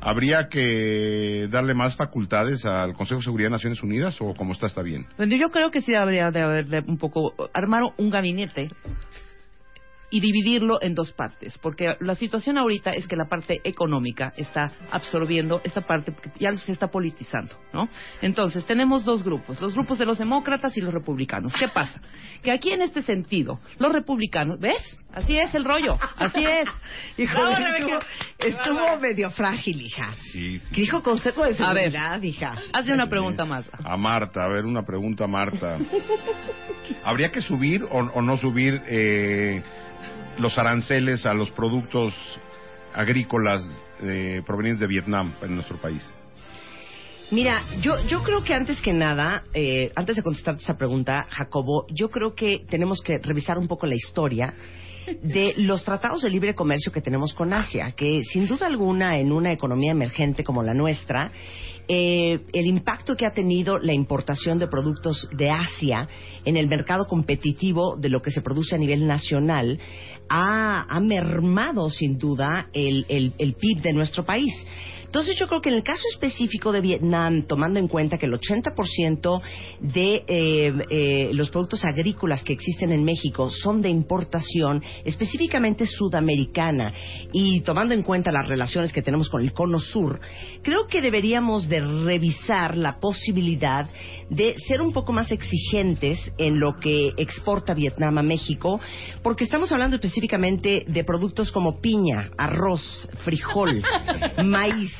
¿habría 0.00 0.48
que 0.48 1.48
darle 1.50 1.74
más 1.74 1.96
facultades 1.96 2.64
al 2.64 2.94
Consejo 2.94 3.20
de 3.20 3.24
Seguridad 3.24 3.48
de 3.48 3.52
Naciones 3.52 3.82
Unidas 3.82 4.16
o 4.20 4.34
como 4.34 4.52
está 4.52 4.66
está 4.66 4.82
bien? 4.82 5.06
Bueno, 5.16 5.36
Yo 5.36 5.50
creo 5.50 5.70
que 5.70 5.82
sí 5.82 5.94
habría 5.94 6.30
de 6.30 6.42
haberle 6.42 6.82
un 6.86 6.98
poco 6.98 7.34
armar 7.52 7.82
un 7.96 8.10
gabinete 8.10 8.70
y 10.10 10.20
dividirlo 10.20 10.82
en 10.82 10.94
dos 10.94 11.12
partes, 11.12 11.56
porque 11.58 11.94
la 12.00 12.16
situación 12.16 12.58
ahorita 12.58 12.90
es 12.90 13.06
que 13.06 13.16
la 13.16 13.26
parte 13.26 13.60
económica 13.62 14.32
está 14.36 14.72
absorbiendo 14.90 15.60
esta 15.64 15.82
parte, 15.82 16.12
ya 16.38 16.52
se 16.52 16.72
está 16.72 16.88
politizando, 16.88 17.54
¿no? 17.72 17.88
Entonces, 18.20 18.66
tenemos 18.66 19.04
dos 19.04 19.22
grupos, 19.22 19.60
los 19.60 19.72
grupos 19.72 19.98
de 19.98 20.06
los 20.06 20.18
demócratas 20.18 20.76
y 20.76 20.80
los 20.80 20.92
republicanos. 20.92 21.54
¿Qué 21.58 21.68
pasa? 21.68 22.02
Que 22.42 22.50
aquí 22.50 22.70
en 22.70 22.82
este 22.82 23.02
sentido, 23.02 23.60
los 23.78 23.92
republicanos, 23.92 24.58
¿ves? 24.58 24.98
Así 25.12 25.38
es 25.38 25.52
el 25.54 25.64
rollo, 25.64 25.94
así 26.16 26.44
es. 26.44 26.68
Híjole, 27.18 27.54
Bravo, 27.56 27.98
estuvo, 27.98 27.98
estuvo 28.38 29.00
medio 29.00 29.30
frágil, 29.32 29.80
hija. 29.82 30.14
Sí, 30.32 30.60
sí. 30.60 30.72
Que 30.72 30.82
dijo 30.82 31.02
consejo 31.02 31.44
de 31.44 31.56
A 31.58 31.72
ver. 31.72 31.90
seguridad, 31.90 32.22
hija. 32.22 32.54
Hazle 32.72 32.94
una 32.94 33.08
pregunta 33.08 33.44
más. 33.44 33.68
A 33.84 33.96
Marta, 33.96 34.44
a 34.44 34.48
ver, 34.48 34.64
una 34.64 34.84
pregunta 34.84 35.24
a 35.24 35.26
Marta. 35.26 35.78
¿Habría 37.04 37.30
que 37.32 37.40
subir 37.40 37.82
o, 37.90 37.98
o 37.98 38.22
no 38.22 38.36
subir 38.36 38.80
eh, 38.86 39.62
los 40.38 40.56
aranceles 40.58 41.26
a 41.26 41.34
los 41.34 41.50
productos 41.50 42.14
agrícolas 42.94 43.66
eh, 44.02 44.42
provenientes 44.46 44.80
de 44.80 44.86
Vietnam 44.86 45.34
en 45.42 45.56
nuestro 45.56 45.76
país? 45.78 46.02
Mira, 47.32 47.62
yo, 47.80 48.00
yo 48.06 48.22
creo 48.22 48.42
que 48.42 48.54
antes 48.54 48.80
que 48.80 48.92
nada, 48.92 49.44
eh, 49.54 49.92
antes 49.94 50.16
de 50.16 50.22
contestarte 50.22 50.62
esa 50.62 50.76
pregunta, 50.76 51.26
Jacobo, 51.30 51.86
yo 51.92 52.10
creo 52.10 52.34
que 52.34 52.64
tenemos 52.68 53.00
que 53.00 53.18
revisar 53.18 53.56
un 53.58 53.68
poco 53.68 53.86
la 53.86 53.94
historia 53.94 54.52
de 55.22 55.54
los 55.58 55.84
tratados 55.84 56.22
de 56.22 56.30
libre 56.30 56.54
comercio 56.54 56.92
que 56.92 57.00
tenemos 57.00 57.34
con 57.34 57.52
Asia, 57.52 57.92
que 57.96 58.22
sin 58.22 58.46
duda 58.46 58.66
alguna 58.66 59.18
en 59.18 59.32
una 59.32 59.52
economía 59.52 59.92
emergente 59.92 60.44
como 60.44 60.62
la 60.62 60.74
nuestra, 60.74 61.30
eh, 61.88 62.40
el 62.52 62.66
impacto 62.66 63.16
que 63.16 63.26
ha 63.26 63.32
tenido 63.32 63.78
la 63.78 63.92
importación 63.92 64.58
de 64.58 64.68
productos 64.68 65.28
de 65.36 65.50
Asia 65.50 66.08
en 66.44 66.56
el 66.56 66.68
mercado 66.68 67.06
competitivo 67.06 67.96
de 67.96 68.08
lo 68.08 68.22
que 68.22 68.30
se 68.30 68.42
produce 68.42 68.76
a 68.76 68.78
nivel 68.78 69.06
nacional 69.06 69.78
ha, 70.28 70.86
ha 70.88 71.00
mermado 71.00 71.90
sin 71.90 72.16
duda 72.16 72.68
el, 72.72 73.04
el- 73.08 73.32
el 73.38 73.54
PIB 73.54 73.82
de 73.82 73.92
nuestro 73.92 74.24
país. 74.24 74.52
Entonces 75.10 75.36
yo 75.36 75.48
creo 75.48 75.60
que 75.60 75.70
en 75.70 75.74
el 75.74 75.82
caso 75.82 76.04
específico 76.12 76.70
de 76.70 76.80
Vietnam, 76.80 77.42
tomando 77.42 77.80
en 77.80 77.88
cuenta 77.88 78.16
que 78.16 78.26
el 78.26 78.32
80% 78.32 79.42
de 79.80 80.22
eh, 80.28 80.72
eh, 80.88 81.30
los 81.32 81.50
productos 81.50 81.84
agrícolas 81.84 82.44
que 82.44 82.52
existen 82.52 82.92
en 82.92 83.02
México 83.02 83.50
son 83.50 83.82
de 83.82 83.88
importación 83.88 84.80
específicamente 85.04 85.84
sudamericana 85.84 86.94
y 87.32 87.60
tomando 87.62 87.92
en 87.92 88.04
cuenta 88.04 88.30
las 88.30 88.46
relaciones 88.46 88.92
que 88.92 89.02
tenemos 89.02 89.28
con 89.28 89.42
el 89.42 89.52
cono 89.52 89.80
sur, 89.80 90.20
creo 90.62 90.86
que 90.86 91.00
deberíamos 91.00 91.68
de 91.68 91.80
revisar 91.80 92.76
la 92.76 93.00
posibilidad 93.00 93.90
de 94.28 94.54
ser 94.68 94.80
un 94.80 94.92
poco 94.92 95.12
más 95.12 95.32
exigentes 95.32 96.18
en 96.38 96.60
lo 96.60 96.76
que 96.80 97.10
exporta 97.16 97.74
Vietnam 97.74 98.18
a 98.18 98.22
México, 98.22 98.80
porque 99.24 99.42
estamos 99.42 99.72
hablando 99.72 99.96
específicamente 99.96 100.84
de 100.86 101.02
productos 101.02 101.50
como 101.50 101.80
piña, 101.80 102.30
arroz, 102.38 103.08
frijol, 103.24 103.82
maíz, 104.44 104.92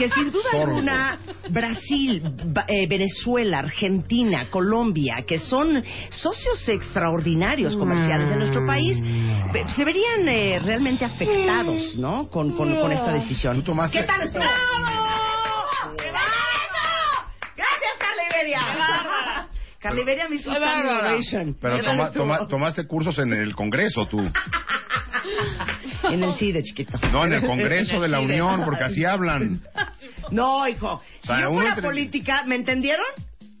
que 0.00 0.08
sin 0.14 0.30
duda 0.32 0.50
Sorgo. 0.50 0.66
alguna 0.76 1.18
Brasil, 1.50 2.22
Ba- 2.46 2.64
eh, 2.68 2.86
Venezuela, 2.88 3.58
Argentina, 3.58 4.48
Colombia, 4.50 5.22
que 5.26 5.38
son 5.38 5.84
socios 6.10 6.68
extraordinarios 6.68 7.76
comerciales 7.76 8.30
de 8.30 8.36
nuestro 8.36 8.66
país, 8.66 8.98
ve- 9.52 9.66
se 9.76 9.84
verían 9.84 10.28
eh, 10.28 10.58
realmente 10.64 11.04
afectados, 11.04 11.96
¿no? 11.96 12.28
Con, 12.30 12.56
con, 12.56 12.74
con 12.80 12.92
esta 12.92 13.12
decisión. 13.12 13.62
¿Tú 13.62 13.72
tomaste- 13.72 13.98
¿Qué 14.00 14.04
tal? 14.06 14.30
¡Bravo! 14.30 14.48
Gracias, 17.56 17.92
Carla 17.98 18.22
Iberia. 18.30 19.46
Carla 19.80 20.00
Iberia 20.00 20.28
me 20.28 20.36
hizo 20.36 20.50
Qué 20.50 20.56
standing 20.56 20.86
bárbara. 20.86 21.12
ovation. 21.14 21.56
Pero 21.60 21.76
¿Qué 21.76 21.82
tal 21.82 21.96
toma- 21.96 22.10
toma- 22.12 22.48
tomaste 22.48 22.86
cursos 22.86 23.18
en 23.18 23.32
el 23.32 23.54
Congreso 23.54 24.06
tú. 24.06 24.18
En 26.04 26.22
el 26.22 26.32
CIDE, 26.34 26.62
chiquito. 26.62 26.98
No, 27.12 27.24
en 27.24 27.32
el 27.34 27.42
Congreso 27.42 28.00
de 28.00 28.08
la 28.08 28.20
Unión, 28.20 28.62
porque 28.64 28.84
así 28.84 29.04
hablan. 29.04 29.60
No, 30.30 30.66
hijo. 30.68 31.02
Si 31.22 31.28
yo 31.28 31.50
fuera 31.52 31.70
entre- 31.70 31.82
política, 31.82 32.44
¿me 32.46 32.54
entendieron? 32.56 33.04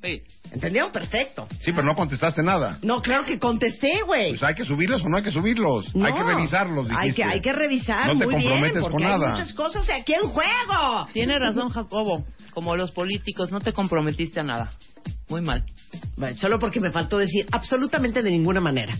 Sí. 0.02 0.22
¿Entendieron? 0.50 0.90
Perfecto. 0.92 1.46
Sí, 1.60 1.72
pero 1.72 1.82
no 1.82 1.94
contestaste 1.94 2.42
nada. 2.42 2.78
No, 2.82 3.02
claro 3.02 3.24
que 3.24 3.38
contesté, 3.38 4.00
güey. 4.06 4.30
Pues 4.30 4.42
hay 4.42 4.54
que 4.54 4.64
subirlos 4.64 5.04
o 5.04 5.08
no 5.08 5.18
hay 5.18 5.22
que 5.22 5.30
subirlos. 5.30 5.94
No. 5.94 6.06
Hay 6.06 6.12
que 6.14 6.22
revisarlos, 6.22 6.88
dijiste. 6.88 7.06
Hay 7.06 7.12
que, 7.14 7.24
hay 7.24 7.40
que 7.42 7.52
revisar 7.52 8.06
No 8.06 8.18
te 8.18 8.24
muy 8.24 8.34
comprometes 8.34 8.72
bien, 8.72 8.82
con 8.82 8.90
porque 8.92 9.04
hay 9.04 9.10
nada. 9.18 9.30
muchas 9.32 9.52
cosas 9.54 9.88
aquí 9.90 10.14
en 10.14 10.22
juego. 10.28 11.06
Tiene 11.12 11.38
razón 11.38 11.68
Jacobo, 11.68 12.24
como 12.52 12.74
los 12.76 12.90
políticos, 12.92 13.50
no 13.52 13.60
te 13.60 13.72
comprometiste 13.72 14.40
a 14.40 14.42
nada. 14.42 14.70
Muy 15.28 15.42
mal. 15.42 15.64
Bueno, 16.16 16.36
solo 16.38 16.58
porque 16.58 16.80
me 16.80 16.90
faltó 16.90 17.18
decir 17.18 17.46
absolutamente 17.52 18.22
de 18.22 18.30
ninguna 18.30 18.60
manera. 18.60 18.96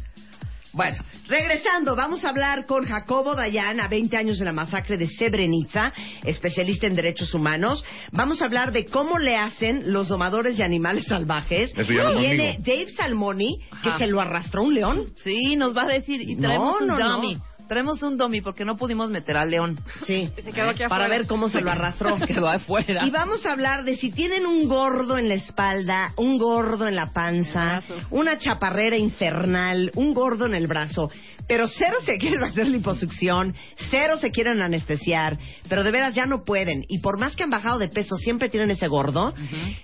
Bueno, 0.73 0.99
regresando, 1.27 1.97
vamos 1.97 2.25
a 2.25 2.29
hablar 2.29 2.65
con 2.67 2.85
Jacobo 2.87 3.35
Dayan, 3.35 3.81
a 3.81 3.89
20 3.89 4.17
años 4.17 4.39
de 4.39 4.45
la 4.45 4.53
masacre 4.53 4.97
de 4.97 5.09
Srebrenica, 5.09 5.93
especialista 6.25 6.87
en 6.87 6.95
derechos 6.95 7.35
humanos. 7.35 7.85
Vamos 8.13 8.41
a 8.41 8.45
hablar 8.45 8.71
de 8.71 8.87
cómo 8.87 9.19
le 9.19 9.37
hacen 9.37 9.93
los 9.93 10.09
domadores 10.09 10.57
de 10.57 10.65
animales 10.65 11.07
salvajes. 11.07 11.73
Eso 11.77 11.93
ya 11.93 12.05
no 12.05 12.21
Viene 12.21 12.55
conmigo. 12.57 12.63
Dave 12.65 12.89
Salmoni, 12.97 13.59
que 13.83 13.89
Ajá. 13.89 13.99
se 13.99 14.07
lo 14.07 14.21
arrastró 14.21 14.63
un 14.63 14.75
león. 14.75 15.07
Sí, 15.25 15.57
nos 15.57 15.77
va 15.77 15.83
a 15.83 15.89
decir, 15.89 16.21
y 16.21 16.37
traemos 16.37 16.81
No, 16.81 16.87
un 16.87 16.87
no, 16.87 16.99
no. 16.99 17.50
Traemos 17.71 18.03
un 18.03 18.17
dummy 18.17 18.41
porque 18.41 18.65
no 18.65 18.77
pudimos 18.77 19.11
meter 19.11 19.37
al 19.37 19.49
león. 19.49 19.79
Sí, 20.05 20.29
Se 20.43 20.51
quedó 20.51 20.71
aquí 20.71 20.83
para 20.89 21.07
ver 21.07 21.29
cómo 21.29 21.49
se 21.49 21.61
lo 21.61 21.71
arrastró. 21.71 22.19
Quedó 22.27 22.49
afuera. 22.49 23.07
Y 23.07 23.11
vamos 23.11 23.47
a 23.47 23.53
hablar 23.53 23.85
de 23.85 23.95
si 23.95 24.11
tienen 24.11 24.45
un 24.45 24.67
gordo 24.67 25.17
en 25.17 25.29
la 25.29 25.35
espalda, 25.35 26.13
un 26.17 26.37
gordo 26.37 26.89
en 26.89 26.97
la 26.97 27.13
panza, 27.13 27.81
una 28.11 28.39
chaparrera 28.39 28.97
infernal, 28.97 29.93
un 29.95 30.15
gordo 30.15 30.47
en 30.47 30.55
el 30.55 30.67
brazo. 30.67 31.13
Pero 31.47 31.69
cero 31.69 31.97
se 32.05 32.19
quieren 32.19 32.43
hacer 32.43 32.67
liposucción, 32.67 33.55
cero 33.91 34.19
se 34.21 34.33
quieren 34.33 34.63
anestesiar, 34.63 35.39
pero 35.69 35.85
de 35.85 35.93
veras 35.93 36.15
ya 36.15 36.27
no 36.27 36.45
pueden. 36.45 36.85
Y 36.89 36.99
por 36.99 37.21
más 37.21 37.37
que 37.37 37.45
han 37.45 37.51
bajado 37.51 37.79
de 37.79 37.89
peso, 37.89 38.17
siempre 38.17 38.49
tienen 38.49 38.73
ese 38.73 38.89
gordo. 38.89 39.33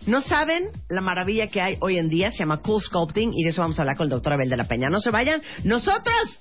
No 0.06 0.22
saben 0.22 0.70
la 0.88 1.00
maravilla 1.00 1.48
que 1.48 1.60
hay 1.60 1.76
hoy 1.80 1.98
en 1.98 2.08
día, 2.08 2.32
se 2.32 2.38
llama 2.38 2.58
Cool 2.58 2.82
Sculpting, 2.82 3.32
y 3.32 3.44
de 3.44 3.50
eso 3.50 3.62
vamos 3.62 3.78
a 3.78 3.82
hablar 3.82 3.96
con 3.96 4.06
el 4.06 4.10
doctor 4.10 4.32
Abel 4.32 4.48
de 4.48 4.56
la 4.56 4.64
Peña. 4.64 4.88
No 4.90 5.00
se 5.00 5.10
vayan, 5.10 5.40
nosotros 5.62 6.40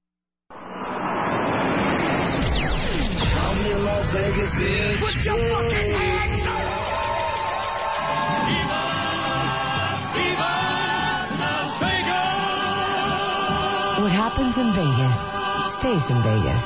What 14.01 14.11
happens 14.11 14.57
in 14.57 14.73
Vegas 14.73 15.41
stays 15.81 16.09
in 16.09 16.21
Vegas. 16.21 16.63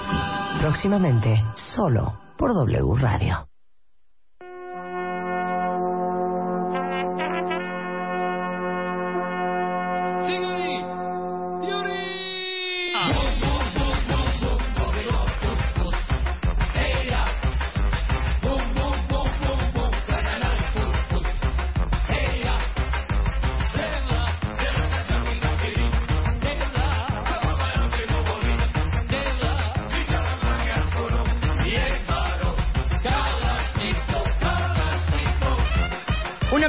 Próximamente, 0.61 1.43
solo 1.75 2.13
por 2.37 2.53
W 2.53 2.95
Radio. 2.95 3.54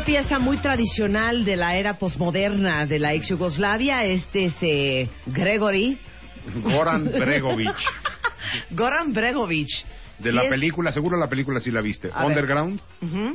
Pieza 0.07 0.39
muy 0.39 0.59
tradicional 0.59 1.45
de 1.45 1.57
la 1.57 1.77
era 1.77 1.95
posmoderna 1.95 2.87
de 2.87 3.01
la 3.01 3.13
ex 3.13 3.27
Yugoslavia. 3.29 4.05
Este 4.05 4.45
es 4.45 4.55
eh, 4.63 5.09
Gregory. 5.27 5.99
Goran 6.63 7.07
Bregovic. 7.07 7.75
Goran 8.71 9.13
Bregovic. 9.13 9.69
De 10.19 10.31
Sí 10.31 10.37
la 10.37 10.45
es- 10.45 10.51
película, 10.51 10.93
seguro 10.93 11.19
la 11.19 11.29
película 11.29 11.61
sí 11.61 11.71
la 11.71 11.81
viste. 11.81 12.11
A. 12.15 12.25
Underground, 12.27 12.81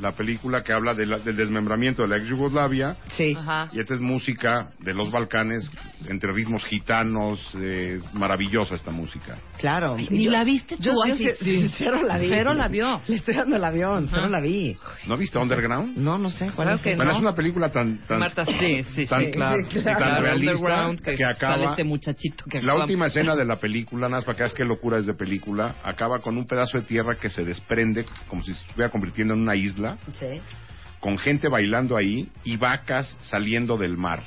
la 0.01 0.11
película 0.13 0.63
que 0.63 0.73
habla 0.73 0.93
de 0.93 1.05
la- 1.05 1.19
del 1.19 1.35
desmembramiento 1.35 2.01
de 2.01 2.07
la 2.07 2.17
ex 2.17 2.27
Yugoslavia. 2.27 2.95
Sí. 3.15 3.35
Y 3.73 3.79
esta 3.79 3.93
es 3.93 4.01
música 4.01 4.69
de 4.79 4.93
los 4.93 5.11
Balcanes, 5.11 5.69
entre 6.07 6.31
ritmos 6.33 6.63
gitanos, 6.65 7.39
eh, 7.59 7.99
maravillosa 8.13 8.75
esta 8.75 8.91
música. 8.91 9.37
Claro. 9.57 9.95
ni 10.09 10.25
Yo- 10.25 10.31
la 10.31 10.43
viste 10.43 10.75
tú, 10.77 10.83
Yo, 10.83 10.91
yo 11.05 11.13
así, 11.13 11.29
sí- 11.39 11.67
sí. 11.69 11.73
cero 11.77 12.01
la 12.05 12.17
vi. 12.17 12.29
Cero 12.29 12.53
la 12.53 12.67
vio. 12.67 12.99
Le 13.07 13.15
estoy 13.17 13.35
dando 13.35 13.55
el 13.57 13.63
avión, 13.63 14.07
cero 14.09 14.27
la 14.27 14.41
vi. 14.41 14.75
¿No 15.07 15.15
viste 15.17 15.37
Underground? 15.37 15.97
No, 15.97 16.17
no 16.17 16.29
sé. 16.29 16.49
¿Cuál 16.55 16.69
es? 16.75 16.81
que 16.81 16.95
Bueno, 16.95 17.11
no. 17.11 17.17
es 17.17 17.21
una 17.21 17.35
película 17.35 17.69
tan, 17.69 17.99
tan, 18.07 18.19
Marta, 18.19 18.45
sí, 18.45 18.83
sí, 18.95 19.05
tan, 19.05 19.25
sí, 19.25 19.31
claro. 19.31 19.67
tan 19.69 19.83
Claro, 19.95 20.21
realista 20.23 20.51
Underground, 20.53 21.01
que, 21.01 21.15
que, 21.15 21.25
acaba... 21.25 21.55
sale 21.55 21.65
este 21.71 21.83
muchachito 21.83 22.45
que 22.49 22.57
La 22.61 22.71
acaba- 22.73 22.85
última 22.85 23.05
escena 23.07 23.35
de 23.35 23.45
la 23.45 23.57
película, 23.57 24.07
nada 24.07 24.17
más 24.19 24.25
para 24.25 24.37
que 24.37 24.43
veas 24.43 24.53
qué 24.53 24.65
locura 24.65 24.97
es 24.97 25.05
de 25.05 25.13
película, 25.13 25.75
acaba 25.83 26.19
con 26.19 26.37
un 26.37 26.47
pedazo 26.47 26.70
de 26.79 26.83
tierra 26.85 27.15
que 27.15 27.29
se 27.29 27.43
desprende 27.43 28.05
como 28.27 28.41
si 28.43 28.53
se 28.53 28.61
estuviera 28.61 28.89
convirtiendo 28.91 29.33
en 29.33 29.41
una 29.41 29.55
isla, 29.55 29.97
Sí. 30.13 30.41
con 30.99 31.17
gente 31.17 31.47
bailando 31.47 31.97
ahí 31.97 32.29
y 32.43 32.57
vacas 32.57 33.17
saliendo 33.21 33.77
del 33.77 33.97
mar. 33.97 34.21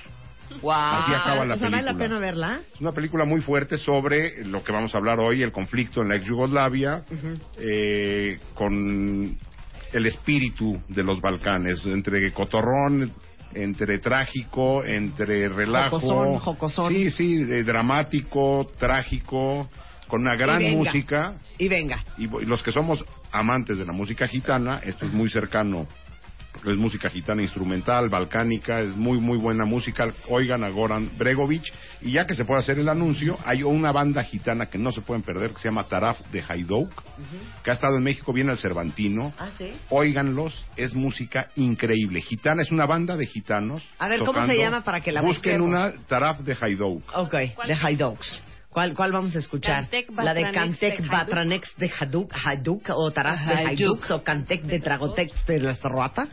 Así 0.46 1.12
acaba 1.14 1.44
la 1.46 1.54
o 1.54 1.58
sea, 1.58 1.68
¿vale 1.68 1.82
la 1.82 1.92
película. 1.92 1.98
pena 1.98 2.18
verla? 2.18 2.60
Es 2.74 2.80
una 2.80 2.92
película 2.92 3.24
muy 3.24 3.40
fuerte 3.40 3.76
sobre 3.78 4.44
lo 4.44 4.62
que 4.62 4.72
vamos 4.72 4.94
a 4.94 4.98
hablar 4.98 5.18
hoy, 5.18 5.42
el 5.42 5.50
conflicto 5.52 6.02
en 6.02 6.08
la 6.08 6.16
ex 6.16 6.26
Yugoslavia, 6.26 7.02
eh, 7.58 8.38
con 8.54 9.36
el 9.92 10.06
espíritu 10.06 10.80
de 10.88 11.02
los 11.02 11.20
Balcanes, 11.20 11.84
entre 11.86 12.32
cotorrón, 12.32 13.10
entre 13.54 13.98
trágico, 14.00 14.84
entre 14.84 15.48
relajo. 15.48 15.98
Jocosón, 16.00 16.38
jocosón. 16.38 16.92
Sí, 16.92 17.10
sí, 17.10 17.34
eh, 17.36 17.62
dramático, 17.64 18.66
trágico, 18.78 19.68
con 20.14 20.20
una 20.22 20.36
gran 20.36 20.62
Y 20.62 20.66
venga. 20.66 20.78
música. 20.78 21.34
Y 21.58 21.66
venga. 21.68 22.04
Y, 22.18 22.24
y 22.26 22.46
los 22.46 22.62
que 22.62 22.70
somos 22.70 23.04
amantes 23.32 23.78
de 23.78 23.84
la 23.84 23.92
música 23.92 24.28
gitana, 24.28 24.78
esto 24.84 25.06
es 25.06 25.12
muy 25.12 25.28
cercano. 25.28 25.88
Es 26.64 26.78
música 26.78 27.10
gitana 27.10 27.42
instrumental, 27.42 28.08
balcánica, 28.08 28.80
es 28.80 28.94
muy, 28.94 29.18
muy 29.18 29.36
buena 29.38 29.64
música. 29.64 30.06
Oigan 30.28 30.62
a 30.62 30.68
Goran 30.68 31.10
Bregovic. 31.18 31.64
Y 32.00 32.12
ya 32.12 32.26
que 32.28 32.34
se 32.34 32.44
puede 32.44 32.60
hacer 32.60 32.78
el 32.78 32.88
anuncio, 32.88 33.36
hay 33.44 33.64
una 33.64 33.90
banda 33.90 34.22
gitana 34.22 34.66
que 34.66 34.78
no 34.78 34.92
se 34.92 35.00
pueden 35.00 35.22
perder, 35.24 35.50
que 35.50 35.58
se 35.58 35.68
llama 35.68 35.88
Taraf 35.88 36.20
de 36.30 36.44
Haidouk, 36.48 36.92
que 37.64 37.70
ha 37.70 37.74
estado 37.74 37.96
en 37.96 38.04
México, 38.04 38.32
viene 38.32 38.52
al 38.52 38.58
Cervantino. 38.58 39.34
Ah, 39.36 39.48
sí. 39.58 39.72
Óiganlos, 39.90 40.64
es 40.76 40.94
música 40.94 41.48
increíble. 41.56 42.20
Gitana 42.20 42.62
es 42.62 42.70
una 42.70 42.86
banda 42.86 43.16
de 43.16 43.26
gitanos. 43.26 43.82
A 43.98 44.06
ver, 44.06 44.20
¿cómo 44.20 44.46
se 44.46 44.56
llama 44.56 44.84
para 44.84 45.00
que 45.00 45.10
la 45.10 45.22
Busquen 45.22 45.60
busquemos? 45.60 45.92
una 45.96 46.06
Taraf 46.06 46.38
de 46.42 46.56
Haidouk. 46.58 47.02
Ok, 47.16 47.32
de 47.66 47.74
Haidoks. 47.82 48.44
¿Cuál, 48.74 48.92
¿Cuál 48.92 49.12
vamos 49.12 49.36
a 49.36 49.38
escuchar? 49.38 49.82
Cantec 49.82 50.10
la 50.20 50.34
de 50.34 50.50
Cantec. 50.50 51.08
Batranex 51.08 51.76
de 51.76 51.88
Hajduk, 51.96 52.32
Hajduk 52.34 52.90
o 52.90 53.12
Taraf 53.12 53.46
de 53.46 53.54
Hajduk. 53.54 54.02
Hajduk 54.02 54.10
o 54.10 54.24
Cantec 54.24 54.62
de 54.62 54.80
Tragotex 54.80 55.46
de 55.46 55.60
nuestra 55.60 55.88
ruata. 55.90 56.26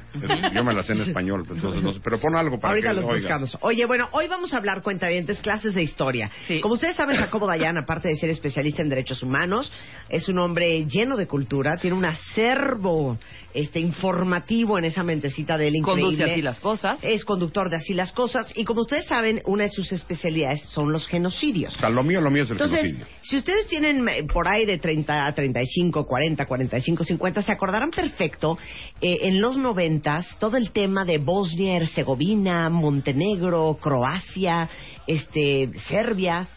Yo 0.52 0.64
me 0.64 0.74
la 0.74 0.82
sé 0.82 0.94
en 0.94 1.02
español, 1.02 1.44
pues, 1.46 1.60
entonces 1.60 1.84
no 1.84 1.94
sé, 1.94 2.00
pero 2.04 2.18
pon 2.20 2.36
algo 2.36 2.60
para 2.60 2.72
Ahorita 2.72 2.90
que 2.90 2.96
los 2.96 3.06
oigan. 3.06 3.42
buscamos. 3.44 3.58
Oye, 3.62 3.86
bueno, 3.86 4.10
hoy 4.14 4.28
vamos 4.28 4.56
a 4.56 4.58
hablar, 4.58 4.82
cuentavientes, 4.82 5.40
clases 5.40 5.76
de 5.76 5.84
historia. 5.84 6.32
Como 6.64 6.74
ustedes 6.74 6.96
saben, 6.96 7.16
Jacobo 7.18 7.46
Dayan, 7.46 7.78
aparte 7.78 8.08
de 8.08 8.16
ser 8.16 8.32
especialista 8.32 8.82
en 8.82 8.90
derechos 8.90 9.22
humanos, 9.22 9.72
es 10.10 10.28
un 10.28 10.40
hombre 10.40 10.84
lleno 10.88 11.18
de 11.18 11.28
cultura, 11.28 11.78
tiene 11.80 11.96
un 11.96 12.06
acervo 12.06 13.20
este, 13.54 13.80
informativo 13.80 14.78
en 14.78 14.86
esa 14.86 15.04
mentecita 15.04 15.58
de 15.58 15.68
él 15.68 15.76
increíble. 15.76 16.04
Conduce 16.04 16.32
así 16.32 16.42
las 16.42 16.60
cosas. 16.60 17.00
Es 17.04 17.26
conductor 17.26 17.70
de 17.70 17.78
así 17.78 17.94
las 17.94 18.12
cosas. 18.12 18.52
Y 18.56 18.64
como 18.64 18.82
ustedes 18.82 19.06
saben, 19.08 19.42
una 19.46 19.64
de 19.64 19.70
sus 19.70 19.92
especialidades 19.92 20.62
son 20.70 20.92
los 20.92 21.08
genocidios. 21.08 21.76
O 21.76 21.80
sea, 21.80 21.90
lo 21.90 22.04
mío, 22.04 22.22
lo 22.22 22.30
mío 22.30 22.44
es 22.44 22.50
el 22.50 22.56
Entonces, 22.56 22.82
genocidio. 22.82 23.06
si 23.22 23.38
ustedes 23.38 23.68
tienen 23.68 24.08
eh, 24.08 24.24
por 24.32 24.48
ahí 24.48 24.66
de 24.66 24.78
30 24.78 25.26
a 25.26 25.34
35, 25.34 26.06
40, 26.06 26.46
45, 26.46 27.04
50, 27.04 27.42
se 27.42 27.52
acordarán 27.52 27.92
perfecto 27.92 28.58
eh, 29.02 29.18
en 29.22 29.42
los 29.42 29.58
noventas 29.58 30.38
todo 30.40 30.58
el 30.58 30.72
tema 30.72 31.06
de 31.06 31.18
Bosnia, 31.18 31.78
Herzegovina, 31.78 32.70
Montenegro, 32.70 33.78
Croacia, 33.82 34.70
este, 35.08 35.72
Serbia 35.88 36.48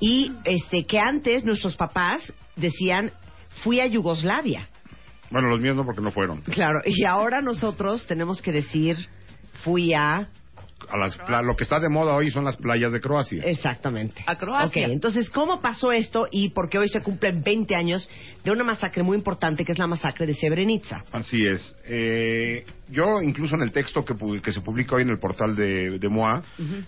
y 0.00 0.30
este 0.44 0.84
que 0.84 0.98
antes 0.98 1.44
nuestros 1.44 1.76
papás 1.76 2.32
decían 2.56 3.12
fui 3.62 3.80
a 3.80 3.86
Yugoslavia. 3.86 4.68
Bueno, 5.30 5.48
los 5.48 5.60
míos 5.60 5.76
no 5.76 5.84
porque 5.84 6.00
no 6.02 6.12
fueron. 6.12 6.40
Claro, 6.42 6.80
y 6.84 7.04
ahora 7.04 7.40
nosotros 7.42 8.06
tenemos 8.06 8.40
que 8.42 8.52
decir 8.52 8.96
fui 9.64 9.92
a 9.94 10.28
A 10.88 10.96
las 10.98 11.16
pla- 11.16 11.42
lo 11.42 11.56
que 11.56 11.64
está 11.64 11.80
de 11.80 11.88
moda 11.88 12.14
hoy 12.14 12.30
son 12.30 12.44
las 12.44 12.56
playas 12.56 12.92
de 12.92 13.00
Croacia. 13.00 13.42
Exactamente. 13.44 14.22
A 14.26 14.36
Croacia. 14.36 14.86
Ok, 14.86 14.92
entonces, 14.92 15.30
¿cómo 15.30 15.60
pasó 15.60 15.90
esto? 15.90 16.28
Y 16.30 16.50
porque 16.50 16.78
hoy 16.78 16.86
se 16.88 17.00
cumplen 17.00 17.42
20 17.42 17.74
años 17.74 18.08
de 18.44 18.50
una 18.52 18.62
masacre 18.62 19.02
muy 19.02 19.16
importante 19.16 19.64
que 19.64 19.72
es 19.72 19.78
la 19.78 19.86
masacre 19.88 20.26
de 20.26 20.34
Srebrenica. 20.34 21.02
Así 21.12 21.44
es. 21.44 21.74
Eh, 21.86 22.64
yo, 22.90 23.20
incluso 23.22 23.56
en 23.56 23.62
el 23.62 23.72
texto 23.72 24.04
que, 24.04 24.14
pu- 24.14 24.40
que 24.40 24.52
se 24.52 24.60
publica 24.60 24.94
hoy 24.96 25.02
en 25.02 25.08
el 25.10 25.18
portal 25.18 25.56
de, 25.56 25.98
de 25.98 26.08
MOA, 26.08 26.42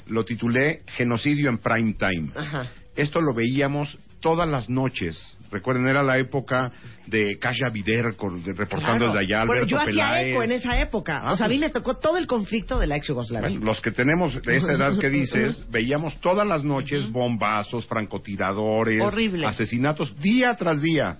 lo 0.06 0.24
titulé 0.24 0.82
Genocidio 0.88 1.48
en 1.48 1.58
Prime 1.58 1.94
Time. 1.98 2.30
Ajá. 2.36 2.70
Esto 2.94 3.20
lo 3.20 3.32
veíamos 3.34 3.96
todas 4.20 4.48
las 4.48 4.68
noches. 4.68 5.37
Recuerden, 5.50 5.86
era 5.88 6.02
la 6.02 6.18
época 6.18 6.70
de 7.06 7.38
Kasia 7.38 7.70
Vider 7.70 8.16
con- 8.16 8.42
de- 8.42 8.52
reportando 8.52 9.06
Claro. 9.06 9.12
desde 9.14 9.18
allá, 9.20 9.44
Bueno, 9.46 9.62
Alberto 9.62 9.66
yo 9.70 9.80
hacía 9.80 10.22
eco 10.22 10.42
en 10.42 10.52
esa 10.52 10.80
época. 10.80 11.20
Ah, 11.22 11.32
o 11.32 11.36
sea, 11.36 11.46
a 11.46 11.48
mí 11.48 11.56
pues. 11.58 11.68
me 11.68 11.72
tocó 11.72 11.96
todo 11.98 12.18
el 12.18 12.26
conflicto 12.26 12.78
de 12.78 12.86
la 12.86 12.96
ex 12.96 13.06
Yugoslavia. 13.08 13.48
Bueno, 13.48 13.64
los 13.64 13.80
que 13.80 13.90
tenemos 13.90 14.40
de 14.42 14.56
esa 14.56 14.72
edad 14.74 14.98
que 14.98 15.08
dices, 15.08 15.64
veíamos 15.70 16.20
todas 16.20 16.46
las 16.46 16.64
noches 16.64 17.10
bombazos, 17.10 17.86
francotiradores, 17.86 19.00
Horrible. 19.00 19.46
asesinatos 19.46 20.14
día 20.20 20.54
tras 20.54 20.82
día, 20.82 21.16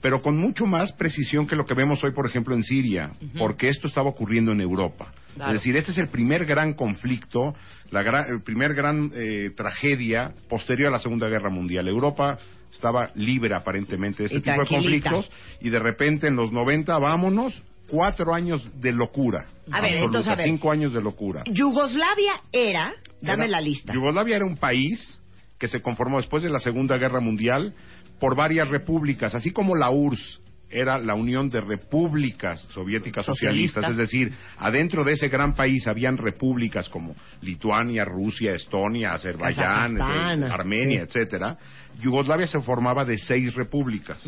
pero 0.00 0.20
con 0.20 0.36
mucho 0.36 0.66
más 0.66 0.92
precisión 0.92 1.46
que 1.46 1.54
lo 1.54 1.64
que 1.64 1.74
vemos 1.74 2.02
hoy, 2.02 2.10
por 2.12 2.26
ejemplo, 2.26 2.54
en 2.54 2.64
Siria, 2.64 3.12
porque 3.38 3.68
esto 3.68 3.86
estaba 3.86 4.08
ocurriendo 4.10 4.50
en 4.52 4.60
Europa. 4.60 5.12
Claro. 5.36 5.52
Es 5.52 5.60
decir, 5.60 5.76
este 5.76 5.92
es 5.92 5.98
el 5.98 6.08
primer 6.08 6.44
gran 6.44 6.74
conflicto, 6.74 7.54
la 7.90 8.02
gran, 8.02 8.26
el 8.28 8.42
primer 8.42 8.74
gran 8.74 9.10
eh, 9.14 9.50
tragedia 9.56 10.32
posterior 10.48 10.88
a 10.88 10.92
la 10.92 10.98
Segunda 10.98 11.28
Guerra 11.28 11.48
Mundial. 11.50 11.86
Europa 11.88 12.38
estaba 12.72 13.10
libre 13.14 13.54
aparentemente 13.54 14.22
de 14.22 14.26
este 14.26 14.38
Y 14.38 14.40
tipo 14.42 14.62
de 14.62 14.68
conflictos 14.68 15.30
y 15.60 15.68
de 15.70 15.78
repente 15.78 16.26
en 16.28 16.36
los 16.36 16.50
90, 16.52 16.96
vámonos, 16.98 17.62
cuatro 17.88 18.34
años 18.34 18.66
de 18.80 18.92
locura. 18.92 19.46
A 19.70 19.80
ver, 19.80 19.90
absoluta, 19.92 20.04
entonces, 20.18 20.32
a 20.32 20.36
ver. 20.36 20.46
cinco 20.46 20.70
años 20.72 20.92
de 20.94 21.02
locura. 21.02 21.42
Yugoslavia 21.46 22.32
era, 22.50 22.94
dame 23.20 23.44
Era- 23.44 23.52
la 23.52 23.60
lista. 23.60 23.92
Yugoslavia 23.92 24.36
era 24.36 24.44
un 24.46 24.56
país 24.56 25.20
que 25.58 25.68
se 25.68 25.80
conformó 25.82 26.16
después 26.16 26.42
de 26.42 26.50
la 26.50 26.58
Segunda 26.58 26.96
Guerra 26.96 27.20
Mundial 27.20 27.74
por 28.18 28.34
varias 28.34 28.68
repúblicas, 28.68 29.34
así 29.34 29.50
como 29.52 29.76
la 29.76 29.90
URSS 29.90 30.40
era 30.72 30.98
la 30.98 31.14
Unión 31.14 31.48
de 31.48 31.60
Repúblicas 31.60 32.66
Soviéticas 32.70 33.26
Socialistas, 33.26 33.90
es 33.90 33.96
decir, 33.96 34.32
adentro 34.58 35.04
de 35.04 35.12
ese 35.12 35.28
gran 35.28 35.54
país 35.54 35.86
habían 35.86 36.16
repúblicas 36.16 36.88
como 36.88 37.14
Lituania, 37.40 38.04
Rusia, 38.04 38.54
Estonia, 38.54 39.12
Azerbaiyán, 39.12 39.98
eh, 39.98 40.46
Armenia, 40.50 41.00
sí. 41.00 41.06
etcétera. 41.06 41.56
Yugoslavia 42.00 42.46
se 42.46 42.60
formaba 42.60 43.04
de 43.04 43.18
seis 43.18 43.54
repúblicas, 43.54 44.18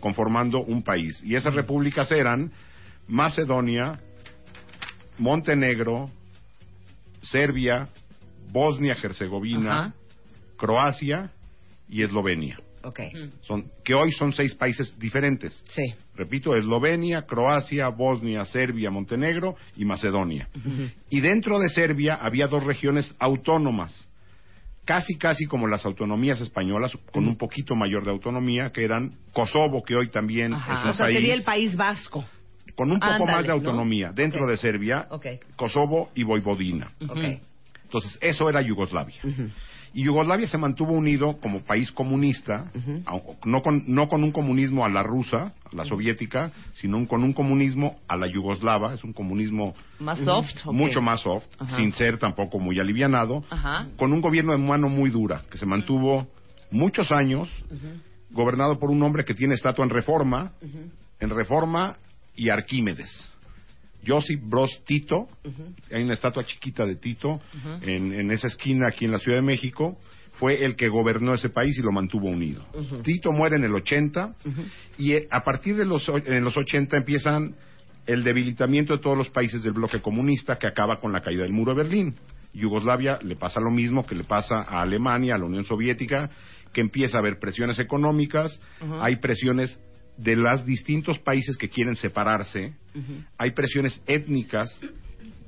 conformando 0.00 0.60
un 0.60 0.82
país, 0.82 1.22
y 1.24 1.34
esas 1.34 1.54
repúblicas 1.54 2.12
eran 2.12 2.52
Macedonia, 3.08 3.98
Montenegro, 5.18 6.10
Serbia, 7.22 7.88
Bosnia-Herzegovina. 8.52 9.94
Croacia 10.56 11.30
y 11.88 12.02
Eslovenia. 12.02 12.58
Ok. 12.86 13.00
Son, 13.42 13.64
que 13.84 13.94
hoy 13.94 14.12
son 14.12 14.32
seis 14.32 14.54
países 14.54 14.96
diferentes. 14.98 15.64
Sí. 15.68 15.82
Repito, 16.14 16.54
Eslovenia, 16.54 17.22
Croacia, 17.22 17.88
Bosnia, 17.88 18.44
Serbia, 18.44 18.90
Montenegro 18.90 19.56
y 19.76 19.84
Macedonia. 19.84 20.48
Y 21.10 21.20
dentro 21.20 21.58
de 21.58 21.68
Serbia 21.68 22.14
había 22.14 22.46
dos 22.46 22.62
regiones 22.62 23.12
autónomas, 23.18 23.92
casi 24.84 25.16
casi 25.18 25.46
como 25.46 25.66
las 25.66 25.84
autonomías 25.84 26.40
españolas, 26.40 26.92
con 27.12 27.26
un 27.26 27.36
poquito 27.36 27.74
mayor 27.74 28.04
de 28.04 28.12
autonomía, 28.12 28.70
que 28.70 28.84
eran 28.84 29.12
Kosovo, 29.32 29.82
que 29.82 29.96
hoy 29.96 30.08
también 30.10 30.52
Ajá. 30.54 30.74
es 30.78 30.84
un 30.84 30.90
O 30.90 30.94
sea, 30.94 31.06
país 31.06 31.16
sería 31.16 31.34
el 31.34 31.42
País 31.42 31.76
Vasco. 31.76 32.24
con 32.76 32.92
un 32.92 33.00
poco 33.00 33.12
Ándale, 33.12 33.32
más 33.32 33.42
de 33.42 33.48
¿no? 33.48 33.54
autonomía 33.54 34.12
dentro 34.12 34.46
de 34.46 34.56
Serbia, 34.56 35.06
Ok. 35.10 35.26
Kosovo 35.56 36.10
y 36.14 36.22
Voivodina. 36.22 36.92
Ok. 37.08 37.40
Entonces, 37.82 38.16
eso 38.20 38.48
era 38.48 38.60
Yugoslavia. 38.62 39.16
Y 39.96 40.02
Yugoslavia 40.04 40.46
se 40.46 40.58
mantuvo 40.58 40.92
unido 40.92 41.38
como 41.40 41.62
país 41.62 41.90
comunista, 41.90 42.70
no, 43.46 43.62
con, 43.62 43.82
no 43.86 44.08
con 44.08 44.22
un 44.24 44.30
comunismo 44.30 44.84
a 44.84 44.90
la 44.90 45.02
rusa, 45.02 45.54
a 45.64 45.74
la 45.74 45.86
soviética, 45.86 46.52
sino 46.74 46.98
un- 46.98 47.06
con 47.06 47.22
un 47.24 47.32
comunismo 47.32 47.96
a 48.06 48.14
la 48.14 48.26
yugoslava. 48.26 48.92
Es 48.92 49.02
un 49.04 49.14
comunismo 49.14 49.72
Más 49.98 50.18
soft. 50.18 50.66
mucho 50.76 51.00
más 51.00 51.20
soft, 51.22 51.46
sin 51.76 51.92
ser 51.94 52.18
tampoco 52.18 52.58
muy 52.58 52.78
alivianado, 52.78 53.42
con 53.96 54.12
un 54.12 54.20
gobierno 54.20 54.52
de 54.52 54.58
mano 54.58 54.90
muy 54.90 55.08
dura, 55.08 55.44
que 55.50 55.56
se 55.56 55.64
mantuvo 55.64 56.26
muchos 56.70 57.10
años, 57.10 57.48
gobernado 58.30 58.78
por 58.78 58.90
un 58.90 59.02
hombre 59.02 59.24
que 59.24 59.32
tiene 59.32 59.54
estatua 59.54 59.82
en 59.82 59.90
Reforma, 59.90 60.52
en 61.20 61.30
Reforma 61.30 61.96
y 62.34 62.50
Arquímedes. 62.50 63.32
Josip 64.06 64.40
Broz 64.42 64.82
Tito, 64.84 65.28
hay 65.92 66.04
una 66.04 66.14
estatua 66.14 66.44
chiquita 66.44 66.86
de 66.86 66.96
Tito 66.96 67.40
en, 67.82 68.12
en 68.12 68.30
esa 68.30 68.46
esquina 68.46 68.88
aquí 68.88 69.04
en 69.04 69.12
la 69.12 69.18
Ciudad 69.18 69.38
de 69.38 69.42
México, 69.42 69.98
fue 70.38 70.64
el 70.64 70.76
que 70.76 70.88
gobernó 70.88 71.34
ese 71.34 71.48
país 71.48 71.78
y 71.78 71.82
lo 71.82 71.92
mantuvo 71.92 72.28
unido. 72.28 72.66
Tito 73.02 73.32
muere 73.32 73.56
en 73.56 73.64
el 73.64 73.74
80 73.74 74.34
y 74.98 75.12
eh, 75.12 75.28
a 75.30 75.42
partir 75.42 75.76
de 75.76 75.84
los, 75.84 76.08
en 76.08 76.44
los 76.44 76.56
80 76.56 76.96
empiezan 76.96 77.54
el 78.06 78.22
debilitamiento 78.22 78.96
de 78.96 79.02
todos 79.02 79.16
los 79.16 79.30
países 79.30 79.62
del 79.62 79.72
bloque 79.72 80.00
comunista 80.00 80.58
que 80.58 80.66
acaba 80.66 81.00
con 81.00 81.12
la 81.12 81.22
caída 81.22 81.42
del 81.42 81.52
muro 81.52 81.74
de 81.74 81.82
Berlín. 81.82 82.14
Yugoslavia 82.52 83.18
le 83.22 83.36
pasa 83.36 83.60
lo 83.60 83.70
mismo 83.70 84.06
que 84.06 84.14
le 84.14 84.24
pasa 84.24 84.62
a 84.62 84.82
Alemania, 84.82 85.34
a 85.34 85.38
la 85.38 85.44
Unión 85.46 85.64
Soviética, 85.64 86.30
que 86.72 86.80
empieza 86.80 87.16
a 87.16 87.20
haber 87.20 87.38
presiones 87.38 87.78
económicas, 87.78 88.60
hay 89.00 89.16
presiones 89.16 89.78
de 90.16 90.36
los 90.36 90.64
distintos 90.64 91.18
países 91.18 91.56
que 91.56 91.68
quieren 91.68 91.94
separarse, 91.94 92.74
hay 93.38 93.50
presiones 93.52 94.00
étnicas 94.06 94.78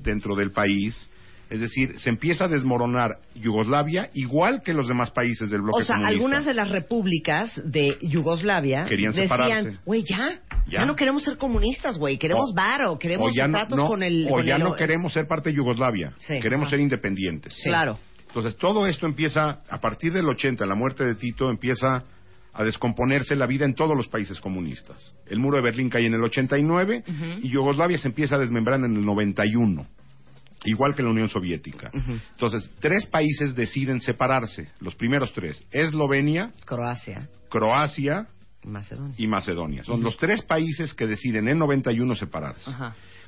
dentro 0.03 0.35
del 0.37 0.51
país, 0.53 1.09
es 1.51 1.61
decir, 1.61 1.99
se 1.99 2.11
empieza 2.11 2.45
a 2.45 2.49
desmoronar 2.49 3.21
Yugoslavia 3.35 4.11
igual 4.13 4.63
que 4.63 4.75
los 4.75 4.87
demás 4.87 5.11
países 5.13 5.49
del 5.49 5.63
bloque 5.63 5.81
O 5.83 5.85
sea, 5.85 5.97
comunista. 5.97 6.15
algunas 6.15 6.45
de 6.45 6.53
las 6.53 6.69
repúblicas 6.69 7.59
de 7.65 7.97
Yugoslavia 8.03 8.85
Querían 8.85 9.13
decían, 9.15 9.81
güey, 9.87 10.03
ya, 10.03 10.41
ya, 10.67 10.81
Ya. 10.81 10.85
no 10.85 10.95
queremos 10.95 11.23
ser 11.25 11.39
comunistas, 11.39 11.97
güey, 11.97 12.19
queremos 12.19 12.51
O- 12.53 12.55
varo, 12.55 12.99
queremos 12.99 13.31
o 13.33 13.35
ya 13.35 13.49
no, 13.49 13.67
con 13.89 14.03
el... 14.03 14.27
o 14.29 14.33
con 14.35 14.45
ya 14.45 14.57
el- 14.57 14.63
no 14.63 14.75
queremos 14.75 15.13
ser 15.15 15.27
parte 15.27 15.49
de 15.51 15.57
Yugoslavia, 15.57 16.13
Sí. 16.19 16.39
queremos 16.41 16.65
Ajá. 16.67 16.71
ser 16.73 16.81
independientes. 16.81 17.55
Sí. 17.57 17.71
Claro. 17.71 17.99
Entonces, 18.27 18.55
todo 18.57 18.87
esto 18.87 19.07
empieza, 19.07 19.63
a 19.71 19.81
partir 19.81 20.13
del 20.13 20.29
80, 20.29 20.67
la 20.67 20.75
muerte 20.75 21.03
de 21.03 21.15
Tito, 21.15 21.49
empieza 21.51 22.05
a 22.59 22.64
descomponerse 22.64 23.37
la 23.37 23.47
vida 23.47 23.64
en 23.64 23.75
todos 23.75 23.97
los 23.97 24.09
países 24.09 24.40
comunistas. 24.40 25.14
El 25.27 25.38
muro 25.38 25.57
de 25.59 25.62
Berlín 25.62 25.88
cae 25.88 26.05
en 26.05 26.14
el 26.14 26.23
89 26.25 27.05
y 27.40 27.49
Yugoslavia 27.51 27.97
se 27.99 28.09
empieza 28.09 28.35
a 28.35 28.38
desmembrar 28.40 28.81
en 28.81 28.97
el 28.97 29.05
91, 29.05 29.87
igual 30.64 30.97
que 30.97 31.05
la 31.05 31.11
Unión 31.11 31.29
Soviética. 31.29 31.88
Entonces, 32.33 32.68
tres 32.81 33.07
países 33.07 33.55
deciden 33.55 34.01
separarse, 34.01 34.68
los 34.81 34.97
primeros 34.97 35.33
tres, 35.33 35.64
Eslovenia, 35.71 36.51
Croacia, 36.64 37.29
Croacia 37.49 38.27
Macedonia. 38.64 39.14
y 39.16 39.27
Macedonia. 39.29 39.85
Son 39.85 40.03
los 40.03 40.16
tres 40.16 40.42
países 40.42 40.92
que 40.94 41.07
deciden 41.07 41.49
en 41.49 41.61
91 41.61 42.14
separarse. 42.16 42.73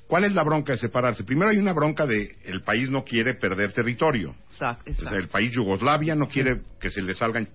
¿Cuál 0.09 0.25
es 0.25 0.33
la 0.35 0.43
bronca 0.43 0.73
de 0.73 0.79
separarse? 0.81 1.23
Primero 1.23 1.53
hay 1.53 1.59
una 1.59 1.73
bronca 1.73 2.05
de 2.05 2.35
el 2.45 2.63
país 2.63 2.91
no 2.91 3.05
quiere 3.05 3.35
perder 3.35 3.73
territorio. 3.73 4.35
Exacto. 4.51 4.91
El 5.15 5.29
país 5.29 5.53
Yugoslavia 5.53 6.17
no 6.17 6.27
quiere 6.27 6.63
que 6.81 6.91
se 6.91 7.01
le 7.01 7.15
salgan 7.15 7.49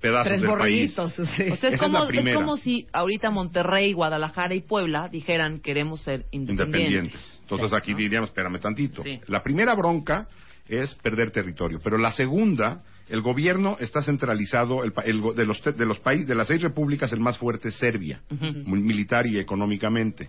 pedazos 0.00 0.26
Tres 0.28 0.40
del 0.42 0.50
país. 0.58 0.92
sí. 0.94 1.00
O 1.00 1.08
sea, 1.08 1.24
Esa 1.46 1.68
es 1.68 1.74
es 1.74 1.80
como, 1.80 1.98
es 2.02 2.08
primera. 2.08 2.36
como 2.36 2.56
si 2.56 2.86
ahorita 2.92 3.30
Monterrey, 3.30 3.92
Guadalajara 3.92 4.54
y 4.54 4.60
Puebla 4.60 5.08
dijeran 5.08 5.60
queremos 5.60 6.02
ser 6.02 6.26
independientes. 6.30 6.80
independientes. 7.14 7.38
Entonces 7.42 7.72
aquí 7.72 7.94
diríamos, 7.94 8.28
espérame 8.30 8.60
tantito. 8.60 9.02
Sí. 9.02 9.20
La 9.28 9.42
primera 9.42 9.74
bronca 9.74 10.28
es 10.68 10.94
perder 10.96 11.30
territorio, 11.30 11.80
pero 11.82 11.96
la 11.96 12.10
segunda, 12.10 12.82
el 13.08 13.22
gobierno 13.22 13.78
está 13.80 14.02
centralizado, 14.02 14.84
el, 14.84 14.92
pa- 14.92 15.00
el 15.02 15.20
go- 15.22 15.32
de 15.32 15.46
los 15.46 15.62
de 15.64 15.86
los 15.86 15.98
países, 16.00 16.26
de 16.26 16.34
las 16.34 16.46
seis 16.48 16.60
repúblicas, 16.60 17.10
el 17.12 17.20
más 17.20 17.38
fuerte 17.38 17.70
es 17.70 17.76
Serbia, 17.76 18.20
militar 18.66 19.26
y 19.26 19.38
económicamente. 19.38 20.28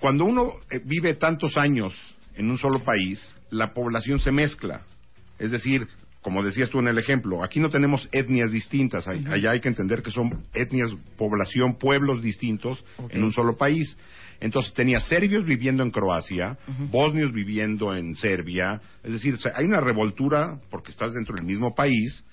Cuando 0.00 0.24
uno 0.24 0.54
eh, 0.70 0.80
vive 0.84 1.14
tantos 1.14 1.56
años 1.58 1.92
en 2.34 2.50
un 2.50 2.56
solo 2.58 2.82
país, 2.82 3.34
la 3.50 3.74
población 3.74 4.18
se 4.18 4.32
mezcla. 4.32 4.80
Es 5.38 5.50
decir, 5.50 5.86
como 6.22 6.42
decías 6.42 6.70
tú 6.70 6.78
en 6.78 6.88
el 6.88 6.98
ejemplo, 6.98 7.42
aquí 7.44 7.60
no 7.60 7.68
tenemos 7.68 8.08
etnias 8.12 8.50
distintas, 8.52 9.06
hay- 9.08 9.24
allá 9.28 9.50
hay 9.50 9.60
que 9.60 9.68
entender 9.68 10.02
que 10.02 10.10
son 10.10 10.44
etnias, 10.54 10.90
población, 11.18 11.74
pueblos 11.78 12.22
distintos 12.22 12.84
en 13.10 13.24
un 13.24 13.32
solo 13.32 13.56
país. 13.56 13.96
Entonces 14.40 14.72
tenía 14.72 14.98
serbios 15.00 15.44
viviendo 15.44 15.82
en 15.82 15.90
Croacia, 15.90 16.56
bosnios 16.90 17.32
viviendo 17.32 17.94
en 17.94 18.14
Serbia, 18.16 18.80
es 19.04 19.12
decir, 19.12 19.34
o 19.34 19.38
sea, 19.38 19.52
hay 19.56 19.66
una 19.66 19.80
revoltura, 19.80 20.58
porque 20.70 20.90
estás 20.92 21.12
dentro 21.12 21.34
del 21.36 21.44
mismo 21.44 21.74
país, 21.74 22.24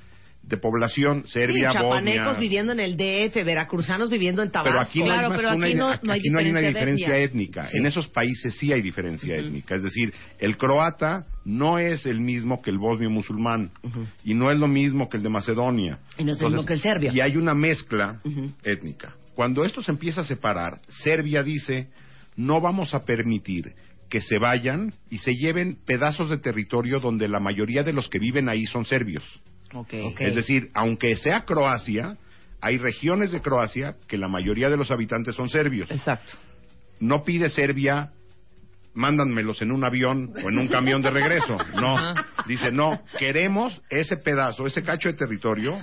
de 0.49 0.57
población, 0.57 1.23
Serbia, 1.27 1.69
sí, 1.71 1.77
chapanecos 1.77 2.25
Bosnia. 2.25 2.39
viviendo 2.41 2.71
en 2.73 2.79
el 2.79 2.97
DF, 2.97 3.43
veracruzanos 3.45 4.09
viviendo 4.09 4.41
en 4.43 4.51
Tabasco. 4.51 4.69
Pero 4.71 4.81
aquí 4.81 4.99
no 4.99 5.05
Claro, 5.05 5.21
hay 5.21 5.29
más 5.29 5.37
pero 5.39 5.49
que 5.51 5.55
una, 5.55 5.65
aquí 5.67 5.75
no- 5.75 5.87
aquí 5.89 6.07
no 6.07 6.13
hay 6.13 6.19
no 6.29 6.39
hay 6.39 6.49
una 6.49 6.59
diferencia 6.61 7.17
étnica. 7.17 7.65
Sí. 7.67 7.77
En 7.77 7.85
esos 7.85 8.07
países 8.07 8.55
sí 8.57 8.73
hay 8.73 8.81
diferencia 8.81 9.35
étnica. 9.37 9.75
Es 9.75 9.83
decir, 9.83 10.13
el 10.39 10.57
croata 10.57 11.25
no 11.45 11.77
es 11.79 12.05
el 12.05 12.19
mismo 12.19 12.61
que 12.61 12.71
el 12.71 12.79
bosnio 12.79 13.09
musulmán 13.09 13.71
y 14.23 14.33
no 14.33 14.51
es 14.51 14.57
lo 14.57 14.67
mismo 14.67 15.07
que 15.07 15.17
el 15.17 15.23
de 15.23 15.29
Macedonia. 15.29 15.99
Y 16.17 16.23
no 16.23 16.33
es 16.33 16.41
lo 16.41 16.49
mismo 16.49 16.65
que 16.65 16.73
el 16.73 16.81
serbio. 16.81 17.13
Y 17.13 17.21
hay 17.21 17.37
una 17.37 17.53
mezcla 17.53 18.19
étnica. 18.63 19.13
Cuando 19.35 19.63
esto 19.63 19.81
se 19.81 19.91
empieza 19.91 20.21
a 20.21 20.23
separar, 20.25 20.81
Serbia 20.89 21.43
dice, 21.43 21.87
no 22.35 22.59
vamos 22.59 22.93
a 22.93 23.05
permitir 23.05 23.73
que 24.09 24.21
se 24.21 24.39
vayan 24.39 24.91
y 25.11 25.19
se 25.19 25.35
lleven 25.35 25.77
pedazos 25.85 26.29
de 26.31 26.39
territorio 26.39 26.99
donde 26.99 27.27
la 27.29 27.39
mayoría 27.39 27.83
de 27.83 27.93
los 27.93 28.09
que 28.09 28.17
viven 28.17 28.49
ahí 28.49 28.65
son 28.65 28.83
serbios. 28.85 29.23
Es 30.27 30.35
decir, 30.35 30.69
aunque 30.73 31.15
sea 31.15 31.41
Croacia, 31.45 32.17
hay 32.61 32.77
regiones 32.77 33.31
de 33.31 33.41
Croacia 33.41 33.93
que 34.07 34.17
la 34.17 34.27
mayoría 34.27 34.69
de 34.69 34.77
los 34.77 34.91
habitantes 34.91 35.35
son 35.35 35.49
serbios. 35.49 35.89
Exacto. 35.91 36.31
No 36.99 37.23
pide 37.23 37.49
Serbia, 37.49 38.11
mándanmelos 38.93 39.61
en 39.61 39.71
un 39.71 39.83
avión 39.83 40.33
o 40.43 40.49
en 40.49 40.59
un 40.59 40.67
camión 40.67 41.01
de 41.01 41.11
regreso. 41.11 41.55
No. 41.75 42.13
Dice, 42.47 42.71
no, 42.71 42.99
queremos 43.17 43.81
ese 43.89 44.17
pedazo, 44.17 44.65
ese 44.65 44.83
cacho 44.83 45.09
de 45.09 45.13
territorio, 45.15 45.77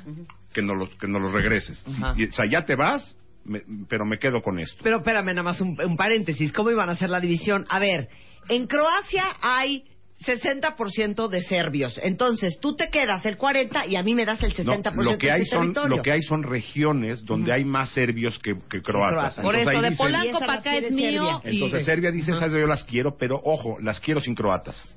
que 0.52 0.62
nos 0.62 0.76
lo, 0.76 0.88
que 0.98 1.06
nos 1.08 1.22
lo 1.22 1.30
regreses. 1.30 1.82
O 1.86 2.32
sea, 2.32 2.44
ya 2.50 2.64
te 2.64 2.74
vas, 2.74 3.16
me- 3.44 3.62
pero 3.88 4.04
me 4.04 4.18
quedo 4.18 4.42
con 4.42 4.58
esto. 4.58 4.80
Pero 4.82 4.98
espérame, 4.98 5.26
nada 5.28 5.42
más 5.44 5.60
un, 5.60 5.80
un 5.80 5.96
paréntesis. 5.96 6.52
¿Cómo 6.52 6.70
iban 6.70 6.88
a 6.88 6.92
hacer 6.92 7.08
la 7.08 7.20
división? 7.20 7.64
A 7.70 7.78
ver, 7.78 8.08
en 8.48 8.66
Croacia 8.66 9.24
hay 9.40 9.84
60% 10.24 11.28
de 11.28 11.42
serbios. 11.42 12.00
Entonces, 12.02 12.58
tú 12.60 12.74
te 12.74 12.88
quedas 12.90 13.24
el 13.26 13.36
40% 13.36 13.88
y 13.88 13.96
a 13.96 14.02
mí 14.02 14.14
me 14.14 14.24
das 14.24 14.42
el 14.42 14.54
60% 14.54 14.94
No, 14.94 15.02
lo 15.02 15.18
que 15.18 15.26
de 15.26 15.32
hay 15.34 15.40
tu 15.44 15.50
son 15.50 15.60
territorio. 15.72 15.96
lo 15.96 16.02
que 16.02 16.12
hay 16.12 16.22
son 16.22 16.42
regiones 16.42 17.24
donde 17.24 17.52
hay 17.52 17.64
más 17.64 17.90
serbios 17.90 18.38
que, 18.38 18.54
que 18.70 18.80
croatas. 18.82 19.34
Por 19.36 19.54
Entonces, 19.54 19.74
eso, 19.74 19.82
de 19.82 19.90
dicen- 19.90 19.96
Polanco 19.98 20.38
para 20.40 20.52
acá 20.54 20.76
es 20.76 20.90
mío. 20.92 21.40
Serbia. 21.42 21.52
y- 21.52 21.54
Entonces 21.56 21.84
Serbia 21.86 22.10
dice, 22.10 22.32
esas 22.32 22.50
yo 22.52 22.66
las 22.66 22.84
quiero, 22.84 23.16
pero 23.18 23.40
ojo, 23.44 23.76
las 23.80 24.00
quiero 24.00 24.20
sin 24.20 24.34
croatas. 24.34 24.94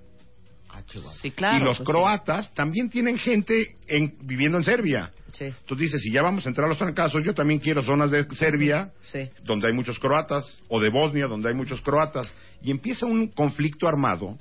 Sí, 1.22 1.32
claro. 1.32 1.58
y 1.58 1.64
los 1.66 1.78
pues, 1.78 1.88
croatas 1.90 2.54
también 2.54 2.90
tienen 2.90 3.18
gente 3.18 3.76
en- 3.88 4.16
viviendo 4.24 4.58
en 4.58 4.64
Serbia. 4.64 5.12
Sí, 5.34 5.44
Entonces 5.44 5.78
dice, 5.92 6.00
si 6.00 6.10
ya 6.12 6.24
vamos 6.24 6.46
a 6.46 6.50
entrar 6.50 6.66
a 6.66 6.70
los 6.70 6.78
trancazos, 6.80 7.22
yo 7.24 7.34
también 7.34 7.60
quiero 7.60 7.84
zonas 7.84 8.10
de 8.12 8.24
Serbia, 8.36 8.90
sí. 9.02 9.30
donde 9.44 9.68
hay 9.68 9.74
muchos 9.74 10.00
croatas, 10.00 10.44
o 10.70 10.80
de 10.80 10.90
Bosnia, 10.90 11.28
donde 11.28 11.50
hay 11.50 11.54
muchos 11.54 11.82
croatas. 11.82 12.34
Y 12.64 12.72
empieza 12.72 13.06
un 13.06 13.28
conflicto 13.28 13.88
armado, 13.88 14.38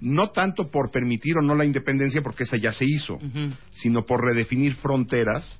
no 0.00 0.30
tanto 0.30 0.70
por 0.70 0.90
permitir 0.90 1.36
o 1.38 1.42
no 1.42 1.54
la 1.54 1.64
independencia, 1.64 2.20
porque 2.22 2.42
esa 2.44 2.56
ya 2.56 2.72
se 2.72 2.84
hizo, 2.84 3.18
sino 3.72 4.04
por 4.04 4.22
redefinir 4.24 4.74
fronteras 4.74 5.58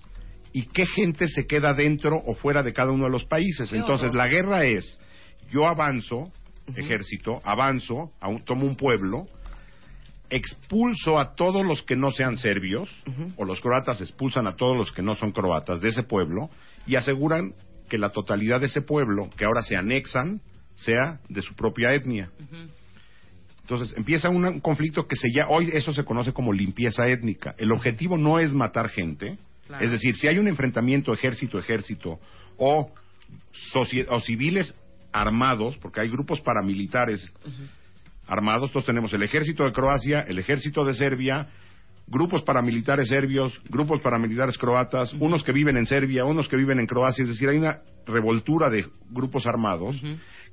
y 0.52 0.62
qué 0.66 0.86
gente 0.86 1.28
se 1.28 1.46
queda 1.46 1.72
dentro 1.72 2.16
o 2.26 2.34
fuera 2.34 2.62
de 2.62 2.72
cada 2.72 2.92
uno 2.92 3.04
de 3.04 3.10
los 3.10 3.24
países. 3.24 3.72
Entonces 3.72 4.14
la 4.14 4.26
guerra 4.28 4.64
es, 4.64 5.00
yo 5.50 5.66
avanzo, 5.66 6.30
ejército, 6.76 7.40
avanzo, 7.44 8.12
a 8.20 8.28
un- 8.28 8.44
tomo 8.44 8.66
un 8.66 8.76
pueblo, 8.76 9.26
expulso 10.30 11.18
a 11.18 11.34
todos 11.34 11.64
los 11.64 11.82
que 11.82 11.96
no 11.96 12.10
sean 12.10 12.38
serbios, 12.38 12.88
o 13.36 13.44
los 13.44 13.60
croatas 13.60 14.00
expulsan 14.00 14.46
a 14.46 14.56
todos 14.56 14.76
los 14.76 14.90
que 14.92 15.02
no 15.02 15.14
son 15.14 15.32
croatas 15.32 15.80
de 15.80 15.88
ese 15.88 16.02
pueblo, 16.02 16.50
y 16.86 16.96
aseguran 16.96 17.52
que 17.88 17.98
la 17.98 18.08
totalidad 18.10 18.60
de 18.60 18.66
ese 18.66 18.80
pueblo, 18.82 19.28
que 19.36 19.44
ahora 19.44 19.62
se 19.62 19.76
anexan, 19.76 20.40
sea 20.74 21.20
de 21.28 21.42
su 21.42 21.54
propia 21.54 21.92
etnia. 21.94 22.30
Entonces 23.64 23.94
empieza 23.96 24.28
un, 24.28 24.60
conflicto 24.60 25.06
que 25.06 25.16
se 25.16 25.28
ya 25.32 25.46
hoy 25.48 25.70
eso 25.72 25.92
se 25.94 26.04
conoce 26.04 26.32
como 26.32 26.52
limpieza 26.52 27.06
étnica. 27.08 27.54
El 27.56 27.72
objetivo 27.72 28.18
no 28.18 28.38
es 28.38 28.52
matar 28.52 28.90
gente, 28.90 29.38
Claro. 29.66 29.82
es 29.82 29.90
decir, 29.90 30.14
si 30.16 30.28
hay 30.28 30.36
un 30.38 30.46
enfrentamiento 30.48 31.14
ejército-ejército 31.14 32.20
o, 32.58 32.92
socie- 33.72 34.06
o 34.10 34.20
civiles 34.20 34.74
armados, 35.12 35.78
porque 35.78 36.00
hay 36.02 36.10
grupos 36.10 36.42
paramilitares 36.42 37.32
armados, 38.26 38.70
todos 38.72 38.84
tenemos 38.84 39.12
el 39.14 39.22
ejército 39.22 39.64
de 39.64 39.72
Croacia, 39.72 40.20
el 40.20 40.38
ejército 40.38 40.84
de 40.84 40.94
Serbia, 40.94 41.48
grupos 42.06 42.42
paramilitares 42.42 43.08
serbios, 43.08 43.60
grupos 43.68 44.00
paramilitares 44.00 44.58
croatas, 44.58 45.12
unos 45.14 45.42
que 45.42 45.52
viven 45.52 45.76
en 45.76 45.86
Serbia, 45.86 46.24
unos 46.24 46.48
que 46.48 46.56
viven 46.56 46.78
en 46.78 46.86
Croacia, 46.86 47.22
es 47.22 47.28
decir, 47.28 47.48
hay 47.48 47.56
una 47.58 47.80
revoltura 48.06 48.68
de 48.70 48.86
grupos 49.10 49.46
armados 49.46 49.96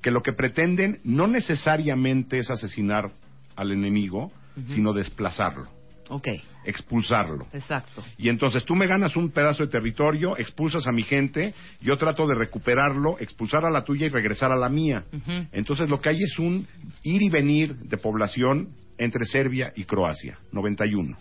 que 0.01 0.11
lo 0.11 0.21
que 0.21 0.33
pretenden 0.33 0.99
no 1.03 1.27
necesariamente 1.27 2.39
es 2.39 2.49
asesinar 2.49 3.11
al 3.55 3.71
enemigo, 3.71 4.31
sino 4.67 4.93
desplazarlo, 4.93 5.69
Ok, 6.09 6.27
expulsarlo. 6.65 7.47
exacto. 7.53 8.03
Y 8.17 8.29
entonces 8.29 8.65
tú 8.65 8.75
me 8.75 8.87
ganas 8.87 9.15
un 9.15 9.29
pedazo 9.31 9.63
de 9.65 9.69
territorio, 9.71 10.37
expulsas 10.37 10.87
a 10.87 10.91
mi 10.91 11.03
gente, 11.03 11.53
yo 11.81 11.97
trato 11.97 12.25
de 12.27 12.35
recuperarlo, 12.35 13.17
expulsar 13.19 13.65
a 13.65 13.69
la 13.69 13.83
tuya 13.83 14.07
y 14.07 14.09
regresar 14.09 14.51
a 14.51 14.55
la 14.55 14.69
mía. 14.69 15.03
Entonces 15.51 15.89
lo 15.89 15.99
que 16.01 16.09
hay 16.09 16.23
es 16.23 16.39
un 16.39 16.65
ir 17.03 17.21
y 17.21 17.29
venir 17.29 17.75
de 17.75 17.97
población 17.97 18.69
entre 18.97 19.25
Serbia 19.25 19.71
y 19.75 19.83
Croacia, 19.83 20.37
91. 20.51 21.17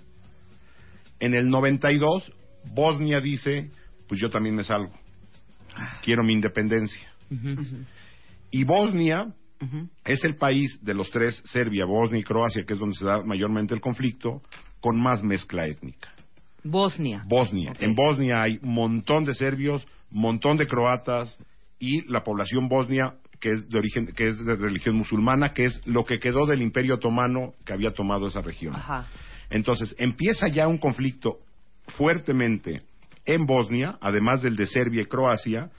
En 1.21 1.35
el 1.35 1.49
92, 1.49 2.33
Bosnia 2.75 3.21
dice, 3.21 3.71
pues 4.09 4.21
yo 4.21 4.31
también 4.31 4.57
me 4.57 4.65
salgo, 4.65 4.93
quiero 6.03 6.25
mi 6.25 6.33
independencia. 6.33 7.09
Y 8.51 8.65
Bosnia 8.65 9.33
es 10.05 10.25
el 10.25 10.37
país 10.37 10.81
de 10.83 10.95
los 10.95 11.11
tres, 11.11 11.41
Serbia, 11.45 11.85
Bosnia 11.85 12.21
y 12.21 12.25
Croacia, 12.25 12.65
que 12.65 12.73
es 12.73 12.79
donde 12.79 12.97
se 12.97 13.05
da 13.05 13.23
mayormente 13.23 13.75
el 13.75 13.81
conflicto, 13.81 14.43
con 14.81 15.01
más 15.01 15.23
mezcla 15.23 15.67
étnica. 15.67 16.09
Bosnia. 16.65 17.23
Bosnia. 17.27 17.73
En 17.79 17.95
Bosnia 17.95 18.43
hay 18.43 18.59
montón 18.63 19.25
de 19.25 19.35
serbios, 19.35 19.87
montón 20.11 20.57
de 20.57 20.67
croatas 20.67 21.39
y 21.79 22.03
la 22.11 22.23
población 22.23 22.69
bosnia 22.69 23.15
que 23.41 23.53
es 23.53 23.69
de 23.71 23.79
origen 23.79 24.07
que 24.09 24.29
es 24.29 24.45
de 24.45 24.57
religión 24.57 24.97
musulmana, 24.97 25.55
que 25.55 25.65
es 25.65 25.81
lo 25.87 26.05
que 26.05 26.19
quedó 26.19 26.45
del 26.45 26.61
Imperio 26.61 26.97
Otomano 26.97 27.55
que 27.65 27.73
había 27.73 27.93
tomado 27.93 28.29
esa 28.29 28.43
región. 28.43 28.77
Ajá. 28.77 29.07
Entonces, 29.51 29.95
empieza 29.99 30.49
ya 30.49 30.67
un 30.69 30.79
conflicto 30.79 31.39
fuertemente 31.89 32.83
en 33.25 33.47
Bosnia, 33.47 33.99
además 34.01 34.43
del 34.43 34.57
de 34.57 34.67
Serbia 34.67 35.03
y 35.03 35.07
Croacia, 35.07 35.71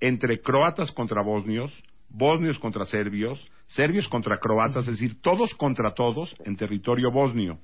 entre 0.00 0.40
croatas 0.40 0.92
contra 0.92 1.22
bosnios, 1.22 1.72
bosnios 2.08 2.58
contra 2.58 2.84
serbios, 2.86 3.46
serbios 3.66 4.08
contra 4.08 4.38
croatas, 4.38 4.84
es 4.86 4.92
decir, 4.98 5.20
todos 5.20 5.54
contra 5.54 5.92
todos 5.94 6.34
en 6.44 6.56
territorio 6.56 7.10
bosnio, 7.10 7.58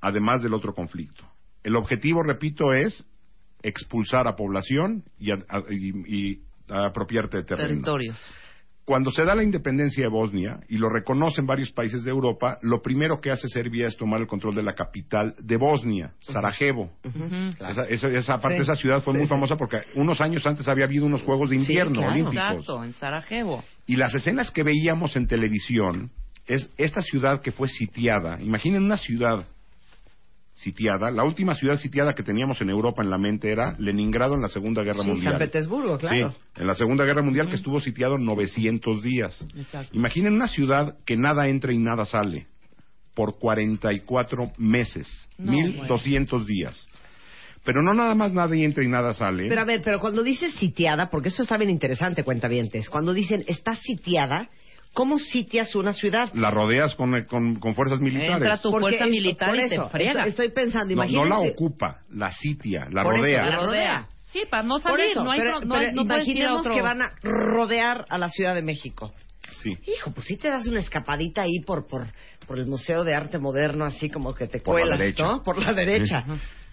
además 0.00 0.42
del 0.42 0.54
otro 0.54 0.74
conflicto. 0.74 1.24
El 1.62 1.76
objetivo, 1.76 2.22
repito, 2.22 2.72
es 2.72 3.04
expulsar 3.62 4.28
a 4.28 4.36
población 4.36 5.02
y, 5.18 5.30
a- 5.32 5.44
a- 5.48 5.62
y- 5.70 6.04
y 6.30 6.40
apropiarte 6.68 7.38
de 7.38 7.44
terreno. 7.44 7.68
Territorios. 7.68 8.18
Cuando 8.88 9.10
se 9.10 9.22
da 9.22 9.34
la 9.34 9.42
independencia 9.42 10.02
de 10.02 10.08
Bosnia 10.08 10.60
y 10.66 10.78
lo 10.78 10.88
reconocen 10.88 11.44
varios 11.44 11.70
países 11.72 12.04
de 12.04 12.10
Europa, 12.10 12.56
lo 12.62 12.80
primero 12.80 13.20
que 13.20 13.30
hace 13.30 13.46
Serbia 13.46 13.86
es 13.86 13.98
tomar 13.98 14.18
el 14.18 14.26
control 14.26 14.54
de 14.54 14.62
la 14.62 14.74
capital 14.74 15.34
de 15.38 15.58
Bosnia, 15.58 16.12
Sarajevo. 16.20 16.90
Esa, 17.68 17.82
esa- 17.82 18.08
esa 18.08 18.38
parte 18.38 18.54
Sí. 18.54 18.60
de 18.60 18.62
esa 18.72 18.74
ciudad 18.76 19.02
fue 19.02 19.12
Sí, 19.12 19.18
muy 19.18 19.26
sí. 19.26 19.28
famosa 19.28 19.56
porque 19.56 19.76
unos 19.94 20.22
años 20.22 20.46
antes 20.46 20.66
había 20.68 20.86
habido 20.86 21.04
unos 21.04 21.20
Juegos 21.20 21.50
de 21.50 21.56
Invierno 21.56 22.00
Olímpicos. 22.00 22.34
Exacto, 22.34 22.82
en 22.82 22.94
Sarajevo. 22.94 23.62
Y 23.86 23.96
las 23.96 24.14
escenas 24.14 24.50
que 24.50 24.62
veíamos 24.62 25.16
en 25.16 25.26
televisión 25.26 26.10
es 26.46 26.70
esta 26.78 27.02
ciudad 27.02 27.42
que 27.42 27.52
fue 27.52 27.68
sitiada. 27.68 28.38
Imaginen 28.40 28.84
una 28.84 28.96
ciudad 28.96 29.46
sitiada. 30.58 31.10
La 31.10 31.24
última 31.24 31.54
ciudad 31.54 31.78
sitiada 31.78 32.14
que 32.14 32.22
teníamos 32.22 32.60
en 32.60 32.70
Europa 32.70 33.02
en 33.02 33.10
la 33.10 33.18
mente 33.18 33.50
era 33.50 33.76
Leningrado 33.78 34.34
en 34.34 34.42
la 34.42 34.48
Segunda 34.48 34.82
Guerra 34.82 35.02
Sí, 35.02 35.08
Mundial. 35.08 35.32
San 35.34 35.38
Petersburgo, 35.38 35.98
claro. 35.98 36.30
Sí, 36.32 36.36
en 36.56 36.66
la 36.66 36.74
Segunda 36.74 37.04
Guerra 37.04 37.22
Mundial 37.22 37.48
que 37.48 37.54
estuvo 37.56 37.80
sitiado 37.80 38.18
900 38.18 39.02
días. 39.02 39.46
Exacto. 39.56 39.96
Imaginen 39.96 40.34
una 40.34 40.48
ciudad 40.48 40.96
que 41.06 41.16
nada 41.16 41.48
entra 41.48 41.72
y 41.72 41.78
nada 41.78 42.04
sale 42.06 42.46
por 43.14 43.38
44 43.38 44.52
meses, 44.58 45.08
No, 45.38 45.52
1200 45.52 46.46
días. 46.46 46.88
Pero 47.64 47.82
no 47.82 47.92
nada 47.92 48.14
más 48.14 48.32
nada 48.32 48.54
entra 48.56 48.84
y 48.84 48.88
nada 48.88 49.12
sale. 49.14 49.48
Pero 49.48 49.60
a 49.60 49.64
ver, 49.64 49.82
pero 49.84 49.98
cuando 50.00 50.22
dices 50.22 50.54
sitiada, 50.54 51.10
porque 51.10 51.28
eso 51.28 51.42
está 51.42 51.56
bien 51.56 51.70
interesante, 51.70 52.22
cuentavientes, 52.22 52.88
cuando 52.88 53.12
dicen 53.12 53.44
está 53.46 53.74
sitiada, 53.76 54.48
¿cómo 54.98 55.18
sitias 55.20 55.74
una 55.76 55.92
ciudad? 55.92 56.28
la 56.34 56.50
rodeas 56.50 56.94
con, 56.96 57.12
con- 57.26 57.54
con 57.60 57.74
fuerzas 57.74 58.00
militares. 58.00 58.32
Entra 58.32 58.58
tu 58.60 58.70
Porque 58.72 58.82
fuerza 58.82 59.04
esto- 59.04 59.10
militar 59.10 59.48
por 59.48 59.56
y 59.58 59.68
te 59.68 59.74
eso, 59.76 59.88
friega. 59.90 60.10
Estoy, 60.26 60.28
estoy 60.30 60.48
pensando, 60.50 60.94
No, 60.96 61.04
no 61.06 61.24
la 61.24 61.38
ocupa, 61.38 62.00
la 62.10 62.32
sitia, 62.32 62.88
la 62.90 63.04
Por 63.04 63.14
eso, 63.14 63.22
rodea. 63.22 63.46
la 63.46 63.56
rodea. 63.56 64.06
Sí, 64.32 64.42
para 64.50 64.62
no 64.64 64.80
Por 64.80 64.90
salir. 64.90 65.06
eso, 65.06 65.22
no 65.24 65.30
hay, 65.30 65.38
pero, 65.38 65.52
no, 65.60 65.74
pero 65.74 65.74
hay- 65.88 65.94
no 65.94 66.02
imaginemos 66.02 66.60
otro... 66.60 66.74
que 66.74 66.82
van 66.82 67.00
a 67.02 67.12
rodear 67.22 68.04
a 68.10 68.18
la 68.18 68.28
Ciudad 68.28 68.54
de 68.56 68.62
México. 68.62 69.12
Sí. 69.62 69.76
Hijo, 69.86 70.10
pues 70.10 70.26
sí 70.26 70.36
te 70.36 70.48
das 70.50 70.66
una 70.66 70.80
escapadita 70.80 71.42
ahí 71.42 71.60
por, 71.60 71.86
por, 71.88 72.06
por 72.46 72.58
el 72.58 72.66
Museo 72.66 73.04
de 73.04 73.14
Arte 73.14 73.38
Moderno, 73.38 73.84
así 73.84 74.10
como 74.10 74.34
que 74.34 74.46
te 74.48 74.60
Por 74.60 74.74
la 74.74 74.80
cuelas, 74.82 74.98
derecha. 74.98 75.22
¿no? 75.24 75.42
Por 75.42 75.58
la 75.58 75.72
derecha. 75.72 76.24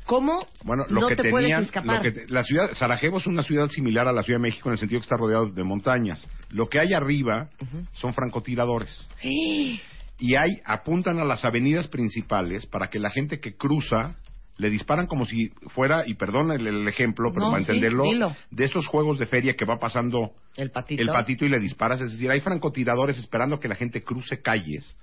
¿Cómo 0.05 0.45
Bueno, 0.63 0.85
lo 0.89 1.01
no 1.01 1.07
que 1.07 1.15
te 1.15 1.29
puedes 1.29 1.45
tenían, 1.45 1.63
escapar? 1.63 1.97
lo 1.97 2.01
que 2.03 2.11
te- 2.11 2.27
la 2.27 2.43
ciudad, 2.43 2.73
Sarajevo 2.73 3.17
es 3.17 3.27
una 3.27 3.41
ciudad 3.43 3.69
similar 3.69 4.07
a 4.07 4.11
la 4.13 4.21
Ciudad 4.23 4.37
de 4.39 4.43
México 4.43 4.69
en 4.69 4.73
el 4.73 4.77
sentido 4.79 4.99
que 5.01 5.05
está 5.05 5.17
rodeado 5.17 5.47
de 5.47 5.63
montañas. 5.63 6.27
Lo 6.49 6.67
que 6.67 6.79
hay 6.79 6.93
arriba 6.93 7.49
son 7.93 8.13
francotiradores. 8.13 9.07
Y 10.17 10.33
hay, 10.37 10.55
apuntan 10.63 11.19
a 11.19 11.25
las 11.25 11.43
avenidas 11.43 11.89
principales 11.89 12.65
para 12.65 12.87
que 12.89 12.99
la 12.99 13.09
gente 13.09 13.41
que 13.41 13.57
cruza 13.57 14.15
le 14.57 14.69
disparan 14.69 15.07
como 15.07 15.25
si 15.25 15.49
fuera, 15.67 16.07
y 16.07 16.13
perdón 16.13 16.51
el, 16.53 16.65
el 16.65 16.87
ejemplo, 16.87 17.31
pero 17.33 17.47
No, 17.47 17.51
para 17.51 17.59
entenderlo, 17.63 18.05
de 18.49 18.63
estos 18.63 18.87
juegos 18.87 19.19
de 19.19 19.25
feria 19.25 19.55
que 19.57 19.65
va 19.65 19.77
pasando 19.77 20.31
El 20.55 20.71
patito. 20.71 21.01
el 21.01 21.09
patito 21.09 21.43
y 21.43 21.49
le 21.49 21.59
disparas. 21.59 21.99
Es 21.99 22.11
decir, 22.13 22.31
hay 22.31 22.39
francotiradores 22.39 23.17
esperando 23.19 23.59
que 23.59 23.67
la 23.67 23.75
gente 23.75 24.03
cruce 24.03 24.41
calles 24.41 24.97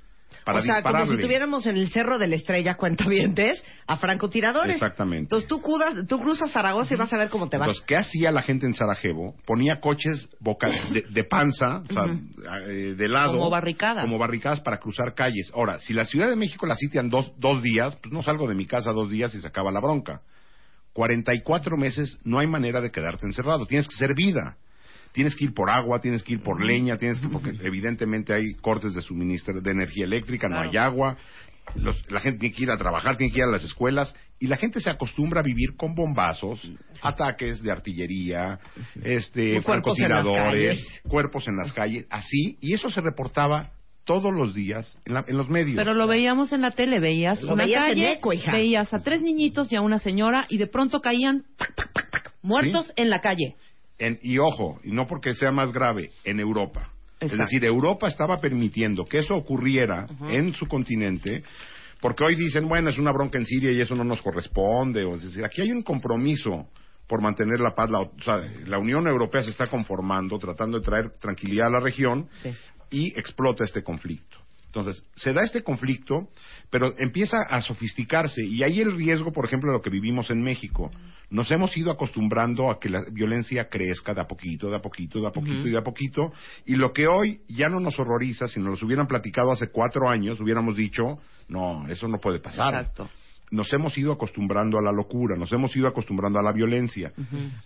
para 0.45 0.59
o 0.59 0.62
sea, 0.62 0.74
dispararle. 0.76 1.07
como 1.07 1.16
si 1.18 1.22
tuviéramos 1.22 1.66
en 1.66 1.76
el 1.76 1.88
Cerro 1.90 2.18
de 2.18 2.26
la 2.28 2.36
Estrella 2.36 2.74
cuentavientes 2.78 3.64
a 3.86 3.97
francotiradores. 3.97 4.76
Exactamente. 4.76 5.22
Entonces 5.24 5.49
tú, 5.49 5.61
cudas- 5.61 6.07
tú 6.09 6.18
cruzas 6.18 6.51
Zaragoza 6.51 6.95
y 6.95 6.97
vas 6.97 7.12
a 7.12 7.18
ver 7.18 7.28
cómo 7.30 7.49
te 7.49 7.59
va. 7.59 7.64
Entonces, 7.66 7.84
¿qué 7.86 7.97
hacía 7.97 8.30
la 8.32 8.43
gente 8.43 8.66
en 8.66 8.74
Sarajevo? 8.74 9.34
Ponía 9.47 9.80
coches 9.80 10.28
boca- 10.40 10.70
de, 10.93 11.03
de 11.11 11.24
panza, 11.24 11.82
o 11.88 11.93
sea, 11.93 12.07
eh, 12.68 12.95
de 12.97 13.09
lado. 13.09 13.32
Como 13.32 13.51
barricadas. 13.51 14.05
Como 14.05 14.18
barricadas 14.18 14.61
para 14.61 14.78
cruzar 14.78 15.14
calles. 15.14 15.51
Ahora, 15.55 15.78
si 15.80 15.93
la 15.95 16.05
Ciudad 16.05 16.28
de 16.28 16.36
México 16.36 16.66
la 16.66 16.76
sitian 16.76 17.09
dos, 17.11 17.32
dos 17.38 17.62
días, 17.62 17.97
pues 18.03 18.12
no 18.12 18.22
salgo 18.22 18.49
de 18.49 18.55
mi 18.55 18.66
casa 18.66 18.93
dos 18.93 19.11
días 19.11 19.34
y 19.34 19.40
se 19.40 19.47
acaba 19.47 19.70
la 19.70 19.80
bronca. 19.80 20.22
44 20.93 21.76
meses 21.76 22.18
no 22.24 22.38
hay 22.38 22.47
manera 22.47 22.80
de 22.80 22.90
quedarte 22.90 23.24
encerrado. 23.26 23.66
Tienes 23.66 23.88
que 23.88 23.95
ser 23.97 24.14
vida. 24.14 24.57
Tienes 25.12 25.36
que 25.36 25.44
ir 25.44 25.54
por 25.54 25.68
agua, 25.70 26.00
tienes 26.00 26.22
que 26.22 26.32
ir 26.34 26.42
por 26.42 26.64
leña, 26.64 26.96
tienes 26.96 27.20
que, 27.20 27.28
porque 27.28 27.50
evidentemente 27.62 28.32
hay 28.34 28.54
cortes 28.54 28.94
de 28.94 29.02
suministro 29.02 29.60
de 29.60 29.70
energía 29.70 30.04
eléctrica, 30.04 30.48
no 30.48 30.56
Claro. 30.56 30.70
hay 30.70 30.76
agua, 30.78 31.16
los- 31.74 32.10
la 32.10 32.20
gente 32.20 32.38
tiene 32.40 32.54
que 32.54 32.62
ir 32.62 32.70
a 32.70 32.76
trabajar, 32.76 33.16
tiene 33.16 33.32
que 33.32 33.38
ir 33.40 33.44
a 33.44 33.50
las 33.50 33.62
escuelas 33.62 34.14
y 34.40 34.46
la 34.46 34.56
gente 34.56 34.80
se 34.80 34.90
acostumbra 34.90 35.40
a 35.40 35.42
vivir 35.44 35.76
con 35.76 35.94
bombazos, 35.94 36.66
ataques 37.02 37.62
de 37.62 37.70
artillería, 37.70 38.58
este, 39.02 39.60
Cuerpos 39.62 39.98
en 40.00 40.08
las 40.08 40.22
francotiradores, 40.24 40.78
calles. 40.78 41.00
cuerpos 41.08 41.48
en 41.48 41.56
las 41.56 41.72
calles, 41.72 42.06
así, 42.10 42.56
y 42.60 42.72
eso 42.74 42.90
se 42.90 43.00
reportaba 43.00 43.70
todos 44.04 44.32
los 44.34 44.52
días 44.54 44.98
en, 45.04 45.14
la- 45.14 45.24
en 45.28 45.36
los 45.36 45.48
medios. 45.48 45.76
Pero 45.76 45.94
lo 45.94 46.06
veíamos 46.08 46.52
en 46.52 46.62
la 46.62 46.72
tele, 46.72 46.98
veías 46.98 47.42
Lo 47.42 47.52
una 47.54 47.64
veías 47.64 47.84
en 47.84 47.88
calle, 47.90 48.12
eco, 48.14 48.32
hija. 48.32 48.50
veías 48.50 48.92
a 48.92 48.98
tres 49.00 49.22
niñitos 49.22 49.70
y 49.72 49.76
a 49.76 49.80
una 49.80 50.00
señora 50.00 50.44
y 50.48 50.58
de 50.58 50.66
pronto 50.66 51.00
caían 51.00 51.44
tac, 51.56 51.74
tac, 51.76 51.92
tac, 51.92 52.10
tac, 52.10 52.32
muertos 52.42 52.86
Sí. 52.86 52.92
en 52.96 53.10
la 53.10 53.20
calle. 53.20 53.54
En- 54.05 54.18
y 54.22 54.38
ojo, 54.38 54.80
y 54.84 54.90
no 54.90 55.07
porque 55.07 55.32
sea 55.34 55.50
más 55.53 55.72
grave, 55.72 56.11
en 56.24 56.40
Europa. 56.40 56.88
Es 57.20 57.30
decir, 57.38 57.64
Europa 57.64 58.09
estaba 58.09 58.40
permitiendo 58.40 59.05
que 59.05 59.18
eso 59.18 59.36
ocurriera 59.36 60.09
en 60.28 60.53
su 60.55 60.66
continente, 60.66 61.44
porque 62.00 62.24
hoy 62.24 62.34
dicen, 62.34 62.68
bueno, 62.68 62.90
es 62.90 62.98
una 62.98 63.12
bronca 63.12 63.38
en 63.38 63.46
Siria 63.46 63.70
y 63.70 63.80
eso 63.80 63.94
no 63.94 64.03
nos 64.03 64.20
corresponde. 64.20 65.05
O 65.05 65.14
es 65.14 65.22
decir, 65.22 65.44
aquí 65.44 65.62
hay 65.62 65.70
un 65.70 65.82
compromiso 65.82 66.66
por 67.07 67.22
mantener 67.22 67.61
la 67.61 67.74
paz. 67.76 67.90
La, 67.90 68.00
o 68.00 68.11
sea, 68.24 68.42
la 68.66 68.78
Unión 68.78 69.07
Europea 69.07 69.44
se 69.44 69.50
está 69.50 69.68
conformando, 69.68 70.36
tratando 70.38 70.80
de 70.80 70.84
traer 70.84 71.11
tranquilidad 71.20 71.68
a 71.68 71.70
la 71.70 71.80
región 71.80 72.28
Sí. 72.42 72.50
y 72.90 73.16
explota 73.16 73.62
este 73.62 73.84
conflicto. 73.84 74.36
Entonces, 74.74 75.06
se 75.16 75.34
da 75.34 75.42
este 75.42 75.62
conflicto, 75.62 76.30
pero 76.70 76.94
empieza 76.98 77.42
a 77.42 77.60
sofisticarse 77.60 78.42
y 78.42 78.62
ahí 78.62 78.80
el 78.80 78.96
riesgo, 78.96 79.30
por 79.30 79.44
ejemplo, 79.44 79.70
de 79.70 79.76
lo 79.76 79.82
que 79.82 79.90
vivimos 79.90 80.30
en 80.30 80.42
México. 80.42 80.90
Nos 81.28 81.50
hemos 81.50 81.76
ido 81.76 81.90
acostumbrando 81.90 82.70
a 82.70 82.80
que 82.80 82.88
la 82.88 83.04
violencia 83.10 83.68
crezca 83.68 84.14
de 84.14 84.22
a 84.22 84.26
poquito, 84.26 84.70
de 84.70 84.76
a 84.76 84.80
poquito, 84.80 85.20
de 85.20 85.26
a 85.26 85.30
poquito 85.30 85.68
y 85.68 85.70
de 85.70 85.76
a 85.76 85.82
poquito, 85.82 86.32
y 86.64 86.76
lo 86.76 86.90
que 86.94 87.06
hoy 87.06 87.42
ya 87.48 87.68
no 87.68 87.80
nos 87.80 87.98
horroriza, 87.98 88.48
si 88.48 88.60
nos 88.60 88.70
los 88.70 88.82
hubieran 88.82 89.06
platicado 89.06 89.52
hace 89.52 89.68
cuatro 89.68 90.08
años, 90.08 90.40
hubiéramos 90.40 90.74
dicho, 90.74 91.18
no, 91.48 91.86
eso 91.88 92.08
no 92.08 92.18
puede 92.18 92.38
pasar. 92.38 92.74
Exacto. 92.74 93.10
Nos 93.50 93.70
hemos 93.74 93.98
ido 93.98 94.12
acostumbrando 94.12 94.78
a 94.78 94.82
la 94.82 94.92
locura, 94.92 95.36
nos 95.36 95.52
hemos 95.52 95.76
ido 95.76 95.86
acostumbrando 95.86 96.38
a 96.38 96.42
la 96.42 96.52
violencia. 96.52 97.12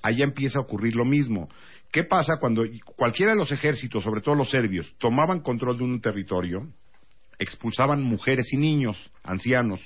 Allá 0.02 0.24
empieza 0.24 0.58
a 0.58 0.62
ocurrir 0.62 0.96
lo 0.96 1.04
mismo. 1.04 1.48
¿Qué 1.92 2.02
pasa 2.02 2.38
cuando 2.40 2.64
cualquiera 2.96 3.30
de 3.30 3.38
los 3.38 3.52
ejércitos, 3.52 4.02
sobre 4.02 4.22
todo 4.22 4.34
los 4.34 4.50
serbios, 4.50 4.92
tomaban 4.98 5.38
control 5.38 5.78
de 5.78 5.84
un 5.84 6.00
territorio? 6.00 6.66
Expulsaban 7.38 8.02
mujeres 8.02 8.52
y 8.52 8.56
niños, 8.56 9.10
ancianos. 9.22 9.80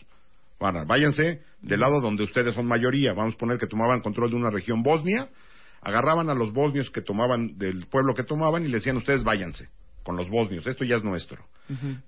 Váyanse 0.59 1.43
del 1.63 1.81
lado 1.81 2.01
donde 2.01 2.23
ustedes 2.23 2.55
son 2.55 2.67
mayoría. 2.67 3.13
Vamos 3.15 3.35
a 3.35 3.39
poner 3.39 3.59
que 3.59 3.67
tomaban 3.67 4.01
control 4.03 4.31
de 4.31 4.37
una 4.37 4.51
región 4.51 4.83
bosnia, 4.83 5.29
agarraban 5.81 6.29
a 6.29 6.35
los 6.35 6.53
bosnios 6.53 6.91
que 6.91 7.01
tomaban 7.01 7.57
del 7.57 7.87
pueblo 7.87 8.15
que 8.15 8.25
tomaban 8.25 8.65
y 8.65 8.69
le 8.69 8.77
decían 8.77 8.97
ustedes 8.97 9.25
váyanse 9.25 9.69
con 10.03 10.17
los 10.17 10.29
bosnios, 10.31 10.67
esto 10.67 10.85
ya 10.85 10.97
es 10.97 11.05
nuestro. 11.05 11.45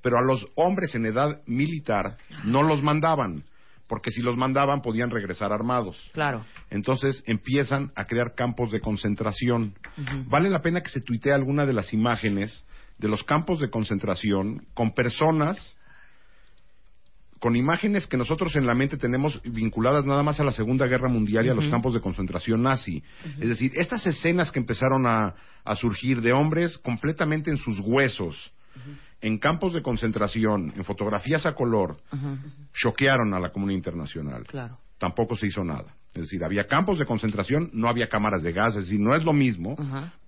Pero 0.02 0.16
a 0.18 0.22
los 0.22 0.46
hombres 0.56 0.94
en 0.94 1.06
edad 1.06 1.40
militar 1.46 2.16
no 2.44 2.62
los 2.62 2.82
mandaban, 2.82 3.44
porque 3.86 4.10
si 4.10 4.20
los 4.20 4.36
mandaban 4.36 4.82
podían 4.82 5.10
regresar 5.10 5.52
armados. 5.52 6.10
Claro. 6.12 6.44
Entonces 6.70 7.22
empiezan 7.26 7.92
a 7.94 8.06
crear 8.06 8.34
campos 8.34 8.72
de 8.72 8.80
concentración. 8.80 9.74
Vale 10.26 10.50
la 10.50 10.62
pena 10.62 10.80
que 10.80 10.90
se 10.90 11.00
tuitee 11.00 11.32
alguna 11.32 11.64
de 11.64 11.74
las 11.74 11.92
imágenes 11.92 12.64
de 13.02 13.08
los 13.08 13.22
campos 13.24 13.60
de 13.60 13.68
concentración 13.68 14.64
con 14.74 14.94
personas, 14.94 15.76
con 17.40 17.56
imágenes 17.56 18.06
que 18.06 18.16
nosotros 18.16 18.54
en 18.54 18.66
la 18.66 18.74
mente 18.74 18.96
tenemos 18.96 19.42
vinculadas 19.42 20.04
nada 20.04 20.22
más 20.22 20.38
a 20.38 20.44
la 20.44 20.52
Segunda 20.52 20.86
Guerra 20.86 21.08
Mundial 21.08 21.44
y 21.44 21.48
a 21.48 21.54
los 21.54 21.66
campos 21.66 21.92
de 21.92 22.00
concentración 22.00 22.62
nazi. 22.62 23.02
Es 23.40 23.48
decir, 23.48 23.72
estas 23.74 24.06
escenas 24.06 24.52
que 24.52 24.60
empezaron 24.60 25.04
a, 25.06 25.34
a 25.64 25.74
surgir 25.74 26.20
de 26.20 26.32
hombres 26.32 26.78
completamente 26.78 27.50
en 27.50 27.58
sus 27.58 27.80
huesos, 27.80 28.52
en 29.20 29.38
campos 29.38 29.74
de 29.74 29.82
concentración, 29.82 30.72
en 30.76 30.84
fotografías 30.84 31.44
a 31.44 31.54
color, 31.54 31.96
choquearon 32.72 33.34
a 33.34 33.40
la 33.40 33.50
comunidad 33.50 33.78
internacional 33.78 34.44
Claro. 34.46 34.78
tampoco 34.98 35.34
se 35.36 35.48
hizo 35.48 35.64
nada. 35.64 35.96
Es 36.14 36.22
decir, 36.22 36.44
había 36.44 36.66
campos 36.68 36.98
de 37.00 37.06
concentración, 37.06 37.70
no 37.72 37.88
había 37.88 38.08
cámaras 38.08 38.42
de 38.44 38.52
gas, 38.52 38.76
es 38.76 38.84
decir, 38.84 39.00
no 39.00 39.16
es 39.16 39.24
lo 39.24 39.32
mismo, 39.32 39.74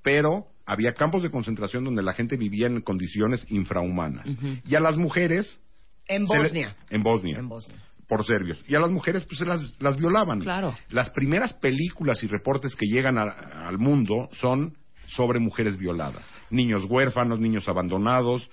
pero 0.03 0.47
había 0.67 0.93
campos 0.95 1.23
de 1.23 1.31
concentración 1.31 1.85
donde 1.85 2.03
la 2.03 2.12
gente 2.15 2.37
vivía 2.37 2.67
en 2.67 2.81
condiciones 2.81 3.45
infrahumanas. 3.51 4.27
Y 4.67 4.75
a 4.75 4.81
las 4.81 4.97
mujeres... 4.97 5.61
En 6.07 6.23
le- 6.23 6.39
Bosnia. 6.39 6.77
en 6.91 7.03
Bosnia. 7.03 7.39
En 7.39 7.49
Bosnia. 7.49 7.77
Por 8.07 8.25
serbios. 8.27 8.62
Y 8.69 8.75
a 8.75 8.81
las 8.81 8.91
mujeres, 8.91 9.25
pues, 9.25 9.39
se 9.39 9.47
las, 9.47 9.62
las 9.81 9.97
violaban. 9.97 10.41
Claro. 10.41 10.75
Las 10.91 11.09
primeras 11.11 11.55
películas 11.55 12.23
y 12.23 12.27
reportes 12.27 12.75
que 12.77 12.87
llegan 12.87 13.17
a- 13.17 13.67
al 13.69 13.79
mundo 13.79 14.29
son 14.33 14.77
sobre 15.07 15.39
mujeres 15.41 15.77
violadas. 15.79 16.31
Niños 16.51 16.85
huérfanos, 16.89 17.39
niños 17.41 17.69
abandonados, 17.69 18.49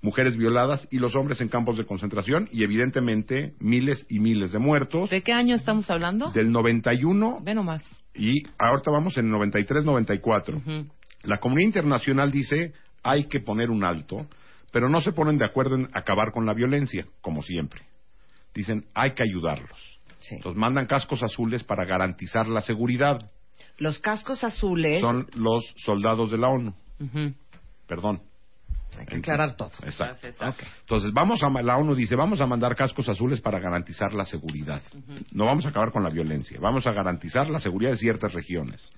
mujeres 0.00 0.36
violadas 0.36 0.86
y 0.90 0.98
los 0.98 1.14
hombres 1.16 1.40
en 1.40 1.48
campos 1.48 1.76
de 1.76 1.84
concentración 1.84 2.48
y 2.52 2.62
evidentemente 2.62 3.54
miles 3.58 4.06
y 4.08 4.20
miles 4.20 4.52
de 4.52 4.58
muertos. 4.58 5.10
¿De 5.10 5.22
qué 5.22 5.32
año 5.32 5.54
estamos 5.56 5.90
hablando? 5.90 6.30
Del 6.32 6.50
91 6.52 7.40
Ve 7.42 7.54
nomás. 7.54 7.82
y 8.14 8.42
ahorita 8.58 8.90
vamos 8.90 9.16
en 9.18 9.30
93-94. 9.30 10.54
Ujú. 10.56 10.86
La 11.22 11.38
comunidad 11.38 11.66
internacional 11.66 12.30
dice 12.30 12.72
hay 13.02 13.24
que 13.24 13.40
poner 13.40 13.70
un 13.70 13.84
alto, 13.84 14.26
pero 14.72 14.88
no 14.88 15.00
se 15.00 15.12
ponen 15.12 15.38
de 15.38 15.44
acuerdo 15.44 15.76
en 15.76 15.88
acabar 15.92 16.32
con 16.32 16.46
la 16.46 16.54
violencia, 16.54 17.06
como 17.20 17.42
siempre. 17.42 17.82
Dicen 18.54 18.86
hay 18.94 19.12
que 19.12 19.22
ayudarlos. 19.22 19.98
Sí. 20.20 20.34
Entonces 20.36 20.58
mandan 20.58 20.86
cascos 20.86 21.22
azules 21.22 21.64
para 21.64 21.84
garantizar 21.84 22.48
la 22.48 22.60
seguridad. 22.60 23.30
Los 23.78 23.98
cascos 24.00 24.42
azules. 24.42 25.00
Son 25.00 25.28
los 25.34 25.72
soldados 25.76 26.30
de 26.30 26.38
la 26.38 26.48
ONU. 26.48 26.74
Ujú. 27.00 27.34
Perdón. 27.86 28.22
Hay 28.98 29.06
que 29.06 29.16
aclarar 29.16 29.54
todo. 29.54 29.70
Exacto. 29.84 30.26
Ok. 30.40 30.56
Entonces, 30.80 31.12
vamos 31.12 31.42
a, 31.42 31.50
la 31.62 31.76
ONU 31.76 31.94
dice, 31.94 32.16
vamos 32.16 32.40
a 32.40 32.46
mandar 32.46 32.74
cascos 32.74 33.08
azules 33.08 33.40
para 33.40 33.60
garantizar 33.60 34.12
la 34.12 34.24
seguridad. 34.24 34.82
No 35.30 35.44
vamos 35.44 35.66
a 35.66 35.68
acabar 35.68 35.92
con 35.92 36.02
la 36.02 36.10
violencia, 36.10 36.58
vamos 36.60 36.86
a 36.86 36.92
garantizar 36.92 37.48
la 37.48 37.60
seguridad 37.60 37.92
de 37.92 37.98
ciertas 37.98 38.32
regiones 38.32 38.90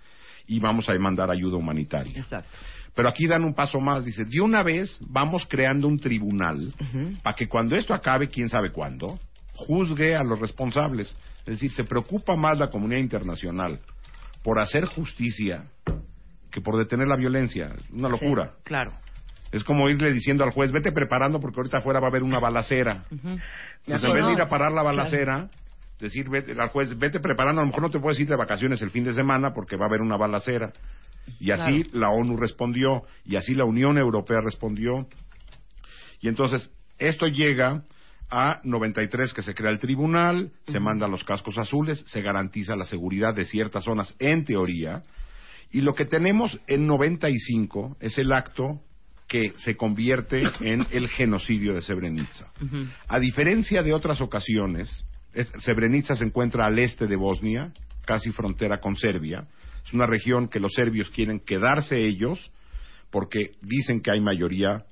y 0.47 0.61
vamos 0.61 0.89
a 0.89 0.99
mandar 0.99 1.31
ayuda 1.31 1.57
humanitaria. 1.57 2.19
Exacto. 2.19 2.51
Pero 2.95 3.09
aquí 3.09 3.27
dan 3.27 3.45
un 3.45 3.55
paso 3.55 3.81
más, 3.81 4.05
dice, 4.05 4.25
de 4.25 4.41
una 4.41 4.63
vez 4.63 4.99
vamos 5.09 5.47
creando 5.49 5.87
un 5.87 5.99
tribunal 5.99 6.75
para 7.23 7.37
que 7.37 7.49
cuando 7.49 7.77
esto 7.77 7.95
acabe, 7.95 8.29
quién 8.29 8.49
sabe 8.49 8.73
cuándo, 8.73 9.19
juzgue 9.55 10.17
a 10.17 10.25
los 10.25 10.39
responsables. 10.41 11.17
Es 11.41 11.55
decir, 11.55 11.73
se 11.73 11.85
preocupa 11.85 12.37
más 12.37 12.59
la 12.59 12.69
comunidad 12.69 13.01
internacional 13.01 13.79
por 14.43 14.59
hacer 14.61 14.85
justicia 14.87 15.65
que 16.51 16.61
por 16.61 16.77
detener 16.77 17.07
la 17.07 17.17
violencia. 17.17 17.73
Una 17.93 18.09
locura. 18.09 18.55
Claro. 18.65 18.93
Es 19.53 19.65
como 19.65 19.89
irle 19.89 20.13
diciendo 20.13 20.45
al 20.45 20.51
juez, 20.51 20.71
vete 20.73 20.93
preparando 20.93 21.41
porque 21.41 21.59
ahorita 21.61 21.79
afuera 21.79 22.01
va 22.01 22.07
a 22.07 22.11
haber 22.11 22.23
una 22.23 22.39
balacera. 22.39 23.03
Entonces, 23.11 24.05
en 24.05 24.15
vez 24.15 24.27
de 24.27 24.33
ir 24.33 24.41
a 24.41 24.49
parar 24.49 24.73
la 24.73 24.83
balacera, 24.83 25.49
decir 26.01 26.29
vete, 26.29 26.53
al 26.53 26.69
juez, 26.69 26.97
vete 26.99 27.21
preparando, 27.21 27.61
a 27.61 27.65
lo 27.65 27.69
mejor 27.69 27.83
no 27.83 27.91
te 27.91 28.01
puedes 28.01 28.19
ir 28.21 28.29
de 28.29 28.37
vacaciones 28.37 28.81
el 28.83 28.91
fin 28.91 29.05
de 29.05 29.15
semana 29.15 29.53
porque 29.55 29.77
va 29.77 29.85
a 29.85 29.89
haber 29.89 30.01
una 30.01 30.17
balacera. 30.17 30.73
Y 31.39 31.51
así 31.53 31.85
la 31.93 32.09
ONU 32.09 32.37
respondió, 32.37 33.03
y 33.25 33.37
así 33.37 33.55
la 33.55 33.65
Unión 33.65 33.99
Europea 33.99 34.41
respondió. 34.43 35.07
Y 36.21 36.29
entonces, 36.29 36.73
esto 36.99 37.27
llega 37.27 37.83
a 38.31 38.61
93 38.65 39.33
que 39.33 39.43
se 39.43 39.55
crea 39.55 39.71
el 39.71 39.79
tribunal, 39.81 40.53
se 40.67 40.79
mandan 40.81 41.11
los 41.11 41.25
cascos 41.25 41.59
azules, 41.59 42.05
se 42.07 42.21
garantiza 42.23 42.77
la 42.77 42.85
seguridad 42.85 43.35
de 43.35 43.45
ciertas 43.45 43.85
zonas 43.85 44.15
en 44.19 44.45
teoría, 44.45 45.03
y 45.73 45.81
lo 45.83 45.95
que 45.95 46.05
tenemos 46.05 46.59
en 46.67 46.87
95 46.87 47.97
es 48.01 48.19
el 48.19 48.33
acto 48.33 48.81
que 49.29 49.53
se 49.59 49.77
convierte 49.77 50.43
en 50.61 50.87
el 50.91 51.09
genocidio 51.09 51.75
de 51.75 51.83
Srebrenica. 51.83 52.51
A 53.09 53.19
diferencia 53.21 53.83
de 53.83 53.93
otras 53.93 54.21
ocasiones, 54.21 54.89
es- 54.91 55.05
Srebrenica 55.61 56.15
se 56.17 56.25
encuentra 56.25 56.67
al 56.67 56.79
este 56.79 57.07
de 57.07 57.17
Bosnia, 57.17 57.73
casi 58.07 58.31
frontera 58.33 58.81
con 58.81 58.97
Serbia. 58.97 59.47
Es 59.87 59.93
una 59.93 60.07
región 60.07 60.49
que 60.49 60.61
los 60.61 60.73
serbios 60.75 61.11
quieren 61.11 61.41
quedarse 61.41 62.05
ellos 62.05 62.51
porque 63.11 63.53
dicen 63.63 64.01
que 64.01 64.11
hay 64.11 64.21
mayoría 64.21 64.85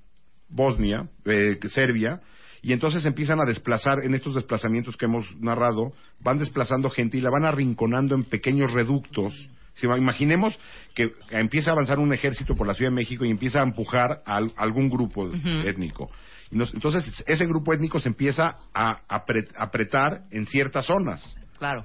Bosnia, 0.49 1.09
eh, 1.25 1.59
Serbia, 1.69 2.21
y 2.63 2.73
entonces 2.73 3.05
empiezan 3.05 3.39
a 3.41 3.45
desplazar, 3.47 3.99
en 4.03 4.15
estos 4.15 4.35
desplazamientos 4.35 4.97
que 4.97 5.05
hemos 5.05 5.25
narrado, 5.41 5.93
van 6.21 6.39
desplazando 6.39 6.91
gente 6.91 7.19
y 7.19 7.21
la 7.21 7.31
van 7.31 7.45
arrinconando 7.45 8.15
en 8.17 8.25
pequeños 8.25 8.73
reductos. 8.73 9.33
Si 9.75 9.87
imaginemos 9.87 10.59
que 10.95 11.13
empieza 11.31 11.71
a 11.71 11.75
avanzar 11.75 12.01
un 12.01 12.13
ejército 12.13 12.57
por 12.57 12.67
la 12.67 12.75
Ciudad 12.75 12.91
de 12.91 12.97
México 12.97 13.25
y 13.25 13.31
empieza 13.31 13.61
a 13.61 13.63
empujar 13.63 14.23
a 14.27 14.37
al- 14.37 14.53
algún 14.57 14.89
grupo 14.91 15.29
étnico. 15.65 16.11
Entonces 16.51 17.23
ese 17.27 17.47
grupo 17.47 17.73
étnico 17.73 18.01
se 18.01 18.09
empieza 18.09 18.57
a 18.75 19.01
apre- 19.09 19.49
apretar 19.57 20.23
en 20.31 20.47
ciertas 20.47 20.87
zonas. 20.87 21.37
Claro. 21.59 21.85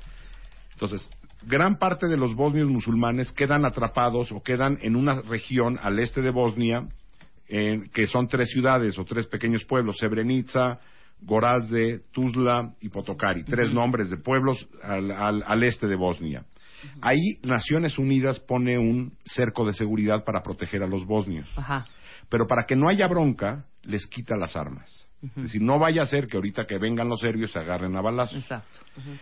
Entonces, 0.74 1.10
gran 1.46 1.78
parte 1.78 2.08
de 2.08 2.18
los 2.18 2.36
bosnios 2.36 2.68
musulmanes 2.70 3.32
quedan 3.34 3.66
atrapados 3.66 4.32
o 4.32 4.42
quedan 4.42 4.78
en 4.82 4.96
una 4.96 5.22
región 5.22 5.78
al 5.82 6.00
este 6.00 6.22
de 6.22 6.30
Bosnia, 6.32 6.88
en- 7.48 7.90
que 7.90 8.08
son 8.08 8.28
tres 8.28 8.50
ciudades 8.50 8.98
o 8.98 9.04
tres 9.06 9.28
pequeños 9.28 9.66
pueblos, 9.66 9.98
Srebrenica, 9.98 10.80
Gorazde, 11.22 12.02
Tuzla 12.12 12.74
y 12.82 12.90
Potokari, 12.90 13.44
tres 13.44 13.72
nombres 13.74 14.10
de 14.10 14.18
pueblos 14.18 14.68
al, 14.82 15.12
al- 15.12 15.44
al 15.46 15.64
este 15.64 15.88
de 15.88 15.96
Bosnia. 15.96 16.46
Ahí 17.02 17.38
Naciones 17.44 17.98
Unidas 17.98 18.40
pone 18.42 18.78
un 18.78 19.14
cerco 19.26 19.66
de 19.66 19.72
seguridad 19.74 20.26
para 20.26 20.42
proteger 20.44 20.84
a 20.84 20.88
los 20.88 21.06
bosnios. 21.06 21.50
Ajá. 21.58 21.86
Pero 22.30 22.48
para 22.48 22.66
que 22.66 22.76
no 22.76 22.90
haya 22.90 23.08
bronca, 23.08 23.66
les 23.84 24.08
quita 24.08 24.36
las 24.36 24.56
armas. 24.56 25.08
Es 25.24 25.44
decir, 25.44 25.62
no 25.62 25.80
vaya 25.80 26.02
a 26.02 26.06
ser 26.06 26.28
que 26.28 26.36
ahorita 26.36 26.66
que 26.66 26.78
vengan 26.78 27.08
los 27.08 27.22
serbios 27.22 27.52
se 27.52 27.60
agarren 27.60 27.96
a 27.96 28.02
balazos. 28.02 28.40
Exacto. 28.40 28.80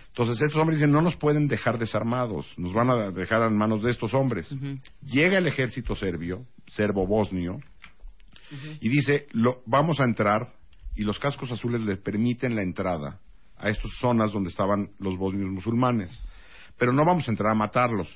Entonces 0.07 0.41
estos 0.41 0.59
hombres 0.59 0.79
dicen, 0.79 0.91
no 0.91 1.01
nos 1.01 1.15
pueden 1.15 1.47
dejar 1.47 1.77
desarmados, 1.77 2.47
nos 2.57 2.73
van 2.73 2.89
a 2.89 3.11
dejar 3.11 3.43
en 3.43 3.55
manos 3.55 3.83
de 3.83 3.91
estos 3.91 4.13
hombres. 4.15 4.49
Llega 5.03 5.37
el 5.37 5.45
ejército 5.45 5.95
serbio, 5.95 6.45
serbo-bosnio, 6.67 7.59
y 8.79 8.89
dice, 8.89 9.27
lo, 9.31 9.61
vamos 9.65 9.99
a 9.99 10.03
entrar, 10.03 10.53
y 10.95 11.03
los 11.03 11.19
cascos 11.19 11.51
azules 11.51 11.81
les 11.81 11.99
permiten 11.99 12.55
la 12.55 12.63
entrada 12.63 13.19
a 13.57 13.69
estas 13.69 13.91
zonas 13.99 14.31
donde 14.31 14.49
estaban 14.49 14.89
los 14.99 15.17
bosnios 15.17 15.49
musulmanes. 15.51 16.19
Pero 16.81 16.93
no 16.93 17.05
vamos 17.05 17.27
a 17.27 17.31
entrar 17.31 17.51
a 17.51 17.53
matarlos. 17.53 18.07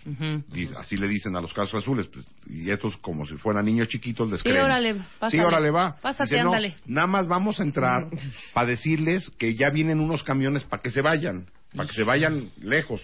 Así 0.80 0.98
le 0.98 1.08
dicen 1.08 1.36
a 1.36 1.40
los 1.42 1.54
cascos 1.54 1.84
azules. 1.84 2.08
pues, 2.08 2.26
y 2.50 2.72
estos, 2.72 2.98
como 2.98 3.24
si 3.28 3.36
fueran 3.36 3.64
niños 3.64 3.88
chiquitos, 3.90 4.28
les 4.32 4.42
Sí, 4.42 4.50
creen. 4.50 4.66
órale, 4.66 4.94
Sí, 4.96 5.00
pásale. 5.20 5.46
órale, 5.46 5.70
va. 5.70 5.96
Pásate, 6.02 6.32
Dice, 6.34 6.44
no, 6.44 6.50
ándale. 6.50 6.76
nada 6.88 7.06
más 7.06 7.28
vamos 7.28 7.60
a 7.60 7.64
entrar 7.64 8.10
para 8.56 8.66
decirles 8.66 9.30
que 9.38 9.54
ya 9.54 9.70
vienen 9.70 10.00
unos 10.00 10.24
camiones 10.24 10.64
para 10.64 10.82
que 10.82 10.90
se 10.90 11.02
vayan, 11.02 11.46
para 11.76 11.88
que 11.88 11.94
se 11.94 12.04
vayan 12.04 12.50
lejos. 12.60 13.04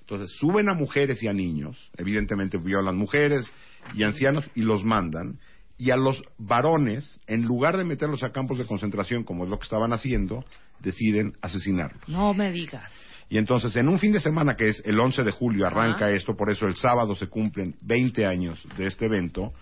Entonces 0.00 0.36
suben 0.40 0.68
a 0.68 0.74
mujeres 0.74 1.22
y 1.22 1.28
a 1.28 1.32
niños, 1.32 1.78
evidentemente 1.96 2.58
violan 2.58 2.96
mujeres 2.96 3.48
y 3.94 4.02
ancianos 4.02 4.44
y 4.56 4.62
los 4.62 4.82
mandan. 4.82 5.38
Y 5.78 5.92
a 5.92 5.96
los 5.96 6.20
varones, 6.36 7.20
en 7.28 7.42
lugar 7.44 7.76
de 7.76 7.84
meterlos 7.84 8.24
a 8.24 8.32
campos 8.32 8.58
de 8.58 8.66
concentración, 8.66 9.22
como 9.22 9.44
es 9.44 9.50
lo 9.50 9.56
que 9.60 9.64
estaban 9.64 9.92
haciendo, 9.92 10.44
deciden 10.80 11.34
asesinarlos. 11.42 12.08
No 12.08 12.34
me 12.34 12.50
digas. 12.50 12.90
Y 13.30 13.38
entonces, 13.38 13.74
en 13.76 13.88
un 13.88 13.98
fin 13.98 14.12
de 14.12 14.20
semana 14.20 14.56
que 14.56 14.68
es 14.68 14.82
el 14.84 14.98
11 15.00 15.22
de 15.22 15.30
julio, 15.30 15.66
arranca 15.66 16.10
esto, 16.10 16.36
por 16.36 16.50
eso 16.50 16.66
el 16.66 16.74
sábado 16.76 17.14
se 17.14 17.28
cumplen 17.28 17.76
20 17.80 18.26
años 18.26 18.60
de 18.76 18.86
este 18.88 19.06
evento, 19.06 19.52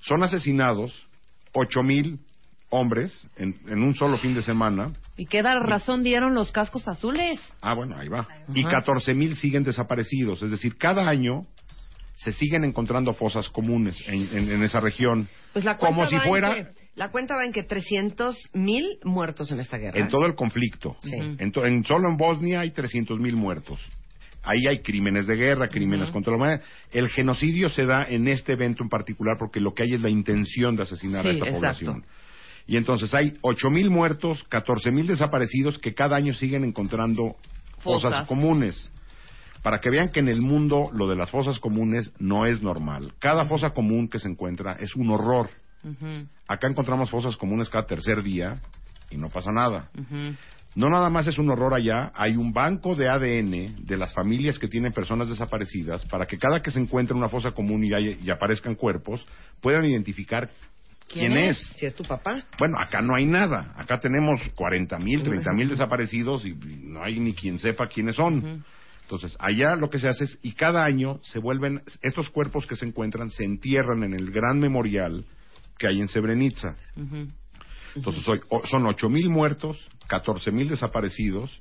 son 0.00 0.22
asesinados 0.22 1.06
8.000 1.54 2.18
hombres 2.68 3.26
en, 3.36 3.58
en 3.68 3.82
un 3.82 3.94
solo 3.94 4.18
fin 4.18 4.34
de 4.34 4.42
semana. 4.42 4.92
¿Y 5.16 5.24
qué 5.26 5.42
da- 5.42 5.58
razón 5.58 6.02
dieron 6.02 6.34
los 6.34 6.52
cascos 6.52 6.86
azules? 6.86 7.40
Ah, 7.62 7.74
bueno, 7.74 7.96
ahí 7.96 8.08
va. 8.08 8.28
Y 8.54 8.62
14.000 8.64 9.34
siguen 9.36 9.64
desaparecidos. 9.64 10.42
Es 10.42 10.50
decir, 10.50 10.76
cada 10.76 11.08
año 11.08 11.46
se 12.16 12.32
siguen 12.32 12.64
encontrando 12.64 13.14
fosas 13.14 13.48
comunes 13.48 14.02
en, 14.06 14.28
en- 14.36 14.50
en 14.50 14.62
esa 14.62 14.80
región. 14.80 15.28
Pues 15.54 15.64
la 15.64 15.76
como 15.78 16.06
si 16.06 16.18
fuera 16.18 16.54
que- 16.54 16.85
la 16.96 17.10
cuenta 17.10 17.36
va 17.36 17.44
en 17.44 17.52
que 17.52 17.62
300 17.62 18.34
mil 18.54 18.98
muertos 19.04 19.50
en 19.52 19.60
esta 19.60 19.76
guerra. 19.78 19.98
en 20.00 20.08
todo 20.08 20.26
el 20.26 20.34
conflicto. 20.34 20.96
Sí. 21.02 21.12
En 21.14 21.52
to- 21.52 21.64
en- 21.64 21.84
solo 21.84 22.08
en 22.08 22.16
Bosnia 22.16 22.60
hay 22.60 22.70
300.000 22.72 23.34
muertos. 23.36 23.80
Ahí 24.42 24.66
hay 24.68 24.78
crímenes 24.78 25.26
de 25.26 25.34
guerra, 25.36 25.68
crímenes 25.68 26.10
contra 26.10 26.30
la 26.32 26.36
humanidad. 26.36 26.62
El 26.92 27.08
genocidio 27.08 27.68
se 27.68 27.84
da 27.84 28.04
en 28.08 28.28
este 28.28 28.52
evento 28.52 28.82
en 28.84 28.88
particular 28.88 29.36
porque 29.38 29.60
lo 29.60 29.74
que 29.74 29.82
hay 29.84 29.94
es 29.94 30.00
la 30.02 30.10
intención 30.10 30.76
de 30.76 30.84
asesinar 30.84 31.20
a 31.20 31.22
Sí, 31.24 31.28
esta 31.30 31.46
exacto. 31.46 31.60
población. 31.60 32.04
Y 32.68 32.76
entonces 32.76 33.12
hay 33.14 33.34
8.000 33.42 33.90
muertos, 33.90 34.44
14.000 34.48 35.06
desaparecidos 35.06 35.78
que 35.78 35.94
cada 35.94 36.16
año 36.16 36.32
siguen 36.32 36.64
encontrando 36.64 37.36
fosas, 37.80 38.12
Fosas. 38.12 38.26
comunes. 38.28 38.90
Para 39.62 39.80
que 39.80 39.90
vean 39.90 40.10
que 40.10 40.20
en 40.20 40.28
el 40.28 40.40
mundo 40.42 40.90
lo 40.92 41.08
de 41.08 41.16
las 41.16 41.30
fosas 41.30 41.58
comunes 41.58 42.12
no 42.20 42.46
es 42.46 42.62
normal. 42.62 43.14
Cada 43.18 43.44
fosa 43.46 43.70
común 43.70 44.08
que 44.08 44.20
se 44.20 44.28
encuentra 44.28 44.74
es 44.78 44.94
un 44.94 45.10
horror. 45.10 45.48
Acá 46.48 46.68
encontramos 46.68 47.10
fosas 47.10 47.36
comunes 47.36 47.68
cada 47.68 47.86
tercer 47.86 48.22
día 48.22 48.60
y 49.10 49.16
no 49.16 49.28
pasa 49.28 49.50
nada. 49.52 49.88
No 50.74 50.90
nada 50.90 51.08
más 51.08 51.26
es 51.26 51.38
un 51.38 51.48
horror 51.48 51.72
allá, 51.72 52.12
hay 52.14 52.36
un 52.36 52.52
banco 52.52 52.94
de 52.94 53.08
ADN 53.08 53.86
de 53.86 53.96
las 53.96 54.12
familias 54.12 54.58
que 54.58 54.68
tienen 54.68 54.92
personas 54.92 55.28
desaparecidas 55.28 56.04
para 56.04 56.26
que 56.26 56.36
cada 56.38 56.60
que 56.60 56.70
se 56.70 56.78
encuentre 56.78 57.16
una 57.16 57.30
fosa 57.30 57.52
común 57.52 57.82
y, 57.84 57.94
hay- 57.94 58.18
y 58.22 58.28
aparezcan 58.30 58.74
cuerpos, 58.74 59.26
puedan 59.62 59.84
identificar 59.86 60.50
quién, 61.08 61.28
¿Quién 61.32 61.38
es? 61.44 61.58
Si 61.78 61.86
es 61.86 61.94
tu 61.94 62.02
papá. 62.04 62.44
Bueno, 62.58 62.76
acá 62.78 63.00
no 63.00 63.14
hay 63.16 63.24
nada. 63.24 63.72
Acá 63.76 63.98
tenemos 64.00 64.40
40 64.54 64.98
mil, 64.98 65.22
30 65.22 65.52
mil 65.52 65.68
desaparecidos 65.70 66.44
y 66.44 66.52
no 66.52 67.02
hay 67.02 67.20
ni 67.20 67.32
quien 67.32 67.58
sepa 67.58 67.88
quiénes 67.88 68.16
son. 68.16 68.62
Entonces, 69.02 69.34
allá 69.38 69.76
lo 69.76 69.88
que 69.88 69.98
se 70.00 70.08
hace 70.08 70.24
es, 70.24 70.38
y 70.42 70.52
cada 70.52 70.84
año 70.84 71.20
se 71.22 71.38
vuelven, 71.38 71.80
estos 72.02 72.28
cuerpos 72.28 72.66
que 72.66 72.74
se 72.76 72.84
encuentran 72.84 73.30
se 73.30 73.44
entierran 73.44 74.02
en 74.02 74.12
el 74.14 74.30
gran 74.32 74.58
memorial 74.58 75.24
que 75.78 75.88
hay 75.88 76.00
en 76.00 76.08
Srebrenica. 76.08 76.76
Entonces, 77.94 78.28
hoy, 78.28 78.40
son 78.70 78.86
ocho 78.86 79.08
mil 79.08 79.28
muertos, 79.28 79.88
catorce 80.06 80.50
mil 80.50 80.68
desaparecidos, 80.68 81.60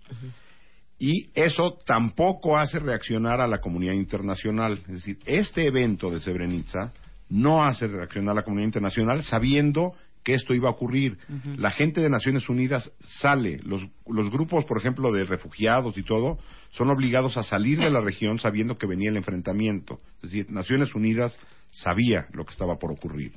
y 0.99 1.29
eso 1.33 1.77
tampoco 1.85 2.57
hace 2.57 2.79
reaccionar 2.79 3.41
a 3.41 3.47
la 3.47 3.59
comunidad 3.59 3.93
internacional. 3.93 4.79
Es 4.87 4.95
decir, 4.95 5.19
este 5.25 5.67
evento 5.67 6.09
de 6.09 6.19
Srebrenica 6.19 6.93
no 7.29 7.65
hace 7.65 7.87
reaccionar 7.87 8.31
a 8.31 8.35
la 8.35 8.43
comunidad 8.43 8.67
internacional 8.67 9.23
sabiendo 9.23 9.93
que 10.23 10.33
esto 10.33 10.55
iba 10.55 10.69
a 10.69 10.71
ocurrir. 10.71 11.19
La 11.57 11.69
gente 11.69 12.01
de 12.01 12.09
Naciones 12.09 12.49
Unidas 12.49 12.91
sale, 12.99 13.59
los, 13.63 13.85
los 14.07 14.31
grupos, 14.31 14.65
por 14.65 14.79
ejemplo, 14.79 15.11
de 15.11 15.23
refugiados 15.23 15.97
y 15.97 16.03
todo, 16.03 16.39
son 16.71 16.89
obligados 16.89 17.37
a 17.37 17.43
salir 17.43 17.77
de 17.77 17.91
la 17.91 18.01
región 18.01 18.39
sabiendo 18.39 18.77
que 18.77 18.87
venía 18.87 19.11
el 19.11 19.17
enfrentamiento. 19.17 19.99
Es 20.17 20.31
decir, 20.31 20.49
Naciones 20.49 20.95
Unidas 20.95 21.37
sabía 21.69 22.25
lo 22.33 22.43
que 22.43 22.53
estaba 22.53 22.77
por 22.77 22.91
ocurrir. 22.91 23.33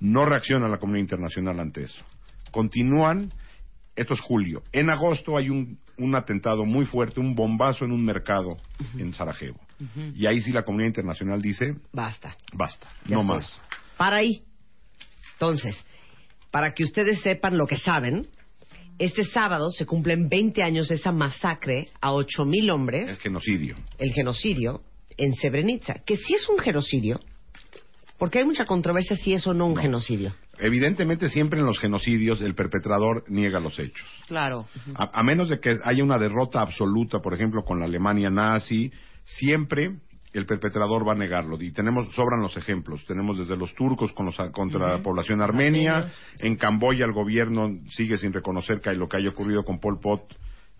No 0.00 0.24
reacciona 0.24 0.68
la 0.68 0.78
comunidad 0.78 1.02
internacional 1.04 1.60
ante 1.60 1.84
eso. 1.84 2.02
Continúan, 2.50 3.32
esto 3.94 4.14
es 4.14 4.20
julio. 4.20 4.62
En 4.72 4.90
agosto 4.90 5.36
hay 5.36 5.50
un, 5.50 5.78
un 5.98 6.14
atentado 6.14 6.64
muy 6.64 6.86
fuerte, 6.86 7.20
un 7.20 7.34
bombazo 7.34 7.84
en 7.84 7.92
un 7.92 8.04
mercado 8.04 8.56
en 8.98 9.12
Sarajevo. 9.12 9.60
Y 10.14 10.26
ahí 10.26 10.40
sí 10.42 10.52
la 10.52 10.62
comunidad 10.62 10.88
internacional 10.88 11.40
dice, 11.40 11.74
Basta. 11.92 12.36
basta, 12.52 12.88
Ya 13.06 13.16
no 13.16 13.24
más. 13.24 13.60
Para 13.96 14.16
ahí. 14.16 14.42
Entonces, 15.34 15.84
para 16.50 16.72
que 16.74 16.82
ustedes 16.84 17.20
sepan 17.22 17.56
lo 17.56 17.66
que 17.66 17.76
saben, 17.76 18.26
este 18.98 19.24
sábado 19.24 19.70
se 19.70 19.86
cumplen 19.86 20.28
20 20.28 20.62
años 20.62 20.88
de 20.88 20.96
esa 20.96 21.12
masacre 21.12 21.88
a 22.02 22.10
8.000 22.12 22.70
hombres, 22.70 23.08
Es 23.10 23.18
genocidio. 23.20 23.76
el 23.98 24.12
genocidio, 24.12 24.82
en 25.16 25.34
Srebrenica. 25.34 26.02
Que 26.04 26.16
sí 26.16 26.34
es 26.34 26.46
un 26.50 26.58
genocidio, 26.58 27.20
porque 28.20 28.38
hay 28.38 28.44
mucha 28.44 28.64
controversia 28.66 29.16
si 29.16 29.32
es 29.32 29.44
o 29.48 29.54
no 29.54 29.66
un 29.66 29.74
No. 29.74 29.80
genocidio. 29.82 30.34
Evidentemente 30.58 31.28
siempre 31.30 31.58
en 31.58 31.66
los 31.66 31.80
genocidios 31.80 32.40
el 32.42 32.54
perpetrador 32.54 33.24
niega 33.28 33.58
los 33.58 33.78
hechos. 33.78 34.06
Claro. 34.28 34.66
A, 34.94 35.18
a 35.18 35.22
menos 35.24 35.48
de 35.48 35.58
que 35.58 35.76
haya 35.82 36.04
una 36.04 36.18
derrota 36.18 36.60
absoluta, 36.60 37.20
por 37.20 37.34
ejemplo, 37.34 37.64
con 37.64 37.80
la 37.80 37.86
Alemania 37.86 38.28
nazi, 38.30 38.92
siempre 39.24 39.96
el 40.32 40.46
perpetrador 40.46 41.08
va 41.08 41.12
a 41.12 41.16
negarlo. 41.16 41.56
Y 41.60 41.72
tenemos, 41.72 42.14
sobran 42.14 42.40
los 42.40 42.56
ejemplos. 42.56 43.04
Tenemos 43.06 43.38
desde 43.38 43.56
los 43.56 43.74
turcos 43.74 44.12
con 44.12 44.26
los, 44.26 44.36
contra 44.52 44.88
la 44.96 45.02
población 45.02 45.40
armenia. 45.40 46.08
En 46.38 46.56
Camboya 46.56 47.04
el 47.06 47.12
gobierno 47.12 47.70
sigue 47.88 48.16
sin 48.18 48.32
reconocer 48.32 48.80
que 48.80 48.92
lo 48.94 49.08
que 49.08 49.16
haya 49.16 49.30
ocurrido 49.30 49.64
con 49.64 49.80
Pol 49.80 49.98
Pot 49.98 50.22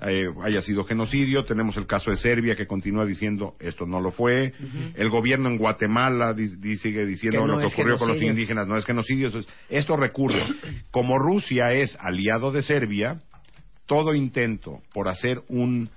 eh, 0.02 0.24
haya 0.42 0.62
sido 0.62 0.84
genocidio. 0.84 1.44
Tenemos 1.44 1.76
el 1.76 1.86
caso 1.86 2.10
de 2.10 2.16
Serbia 2.16 2.56
que 2.56 2.66
continúa 2.66 3.04
diciendo 3.04 3.54
esto 3.60 3.86
no 3.86 4.00
lo 4.00 4.10
fue. 4.12 4.52
El 4.94 5.08
gobierno 5.10 5.48
en 5.48 5.58
Guatemala 5.58 6.32
di- 6.34 6.56
di- 6.56 6.76
sigue 6.76 7.04
diciendo 7.06 7.40
Que 7.40 7.46
no 7.46 7.52
lo 7.54 7.58
que 7.58 7.66
ocurrió 7.66 7.96
con 7.98 8.08
los 8.08 8.22
indígenas 8.22 8.66
no 8.66 8.76
es 8.76 8.84
genocidio. 8.84 9.28
Eso 9.28 9.38
es- 9.40 9.48
esto 9.68 9.96
recurre. 9.96 10.42
Como 10.90 11.18
Rusia 11.18 11.72
es 11.72 11.96
aliado 12.00 12.52
de 12.52 12.62
Serbia, 12.62 13.20
todo 13.86 14.14
intento 14.14 14.80
por 14.92 15.08
hacer 15.08 15.42
un 15.48 15.90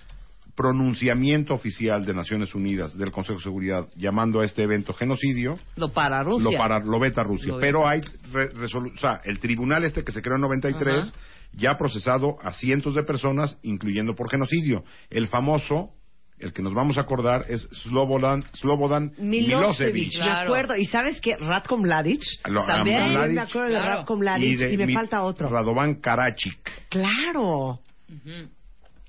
pronunciamiento 0.55 1.53
oficial 1.55 2.05
de 2.05 2.13
Naciones 2.13 2.53
Unidas 2.53 2.95
del 2.95 3.11
Consejo 3.11 3.39
de 3.39 3.43
Seguridad 3.43 3.87
llamando 3.95 4.39
a 4.41 4.45
este 4.45 4.61
evento 4.63 4.93
genocidio 4.93 5.57
Lo 5.75 5.91
para 5.91 6.21
Rusia. 6.23 6.51
lo 6.51 6.57
para 6.57 6.79
lo 6.79 6.99
veta 6.99 7.23
Rusia 7.23 7.53
Lo 7.53 7.59
pero 7.59 7.87
hay 7.87 8.01
re- 8.31 8.51
resolu- 8.51 8.93
o 8.93 8.97
sea 8.97 9.19
el 9.25 9.39
tribunal 9.39 9.83
este 9.83 10.03
que 10.03 10.11
se 10.11 10.21
creó 10.21 10.35
en 10.35 10.41
93 10.41 11.01
Ajá. 11.01 11.11
Ya 11.53 11.71
ha 11.71 11.77
procesado 11.77 12.37
a 12.41 12.51
cientos 12.53 12.95
de 12.95 13.03
personas 13.03 13.57
incluyendo 13.63 14.15
por 14.15 14.29
genocidio 14.29 14.83
el 15.09 15.27
famoso 15.27 15.89
el 16.39 16.51
que 16.51 16.61
nos 16.61 16.73
vamos 16.73 16.97
a 16.97 17.01
acordar 17.01 17.45
es 17.47 17.61
Slobodan 17.83 18.43
Slobodan 18.53 19.13
Milosevic, 19.17 19.47
Milosevic 19.47 20.13
me 20.17 20.25
Claro. 20.25 20.47
acuerdo. 20.49 20.75
Y 20.75 20.85
sabes 20.85 21.21
que 21.21 21.37
Ratko 21.37 21.77
Mladic, 21.77 22.21
Lo- 22.47 22.63
a 22.63 22.65
También. 22.65 23.11
Mladic 23.13 23.35
me 23.35 23.41
acuerdo 23.41 23.67
de 23.69 23.75
claro. 23.75 23.95
Ratko 23.99 24.15
Mladic 24.17 24.49
y, 24.49 24.55
de 24.57 24.77
me 24.77 24.87
Mi- 24.87 24.93
falta 24.93 25.21
otro. 25.21 25.49
Radovan 25.49 25.95
Karadzic 26.01 26.89
Claro. 26.89 27.79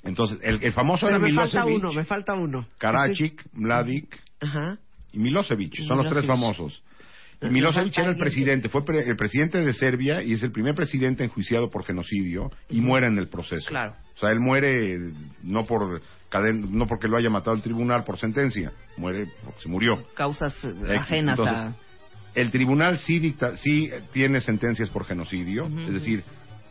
Entonces 0.03 0.39
el, 0.43 0.63
el 0.63 0.73
famoso 0.73 1.07
Pero 1.07 1.17
era 1.17 1.27
me 1.27 1.33
falta 1.35 1.65
Milosevic 1.65 1.83
uno, 1.85 1.93
me 1.93 2.05
falta 2.05 2.35
uno. 2.35 2.67
Karadzic 2.79 3.45
Mladic 3.55 4.21
Ajá. 4.41 4.79
y 5.13 5.19
Milosevic, 5.19 5.75
son 5.87 5.97
los 5.99 6.07
tres 6.11 6.25
Milosevic. 6.25 6.29
famosos. 6.29 6.83
Milosevic 7.51 7.97
era 7.99 8.11
el 8.11 8.17
presidente, 8.17 8.69
fue 8.69 8.85
pre- 8.85 9.09
el 9.09 9.17
presidente 9.17 9.59
de 9.65 9.73
Serbia 9.73 10.23
y 10.23 10.33
es 10.35 10.43
el 10.43 10.53
primer 10.53 10.75
presidente 10.75 11.25
enjuiciado 11.25 11.71
por 11.71 11.85
genocidio 11.85 12.51
y 12.69 12.81
muere 12.81 13.07
en 13.07 13.19
el 13.19 13.29
proceso. 13.29 13.69
Claro. 13.69 13.95
O 14.17 14.19
sea, 14.19 14.31
él 14.31 14.41
muere 14.41 14.97
no 15.43 15.67
por 15.67 16.01
caden- 16.31 16.69
no 16.71 16.87
porque 16.87 17.09
lo 17.09 17.17
haya 17.17 17.31
matado 17.31 17.57
el 17.57 17.63
tribunal 17.63 18.05
por 18.05 18.19
sentencia, 18.19 18.73
muere 18.97 19.27
porque 19.45 19.61
se 19.61 19.69
murió. 19.69 20.03
Causas 20.15 20.55
eh, 20.65 20.97
ajenas 20.99 21.39
entonces, 21.39 21.59
a... 21.65 21.77
El 22.35 22.51
tribunal 22.51 22.99
sí, 22.99 23.19
dicta- 23.21 23.57
sí 23.57 23.91
tiene 24.13 24.41
sentencias 24.41 24.89
por 24.91 25.05
genocidio, 25.05 25.67
es 25.87 25.95
decir, 25.95 26.25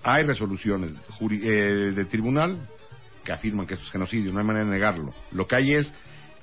hay 0.03 0.23
resoluciones 0.25 0.93
eh, 1.31 1.47
de 1.95 2.05
tribunal 2.05 2.57
que 3.23 3.31
afirman 3.31 3.65
que 3.65 3.75
esto 3.75 3.85
es 3.85 3.91
genocidio, 3.91 4.33
no 4.33 4.39
hay 4.39 4.45
manera 4.45 4.65
de 4.65 4.71
negarlo. 4.71 5.13
Lo 5.31 5.47
que 5.47 5.55
hay 5.55 5.73
es 5.75 5.93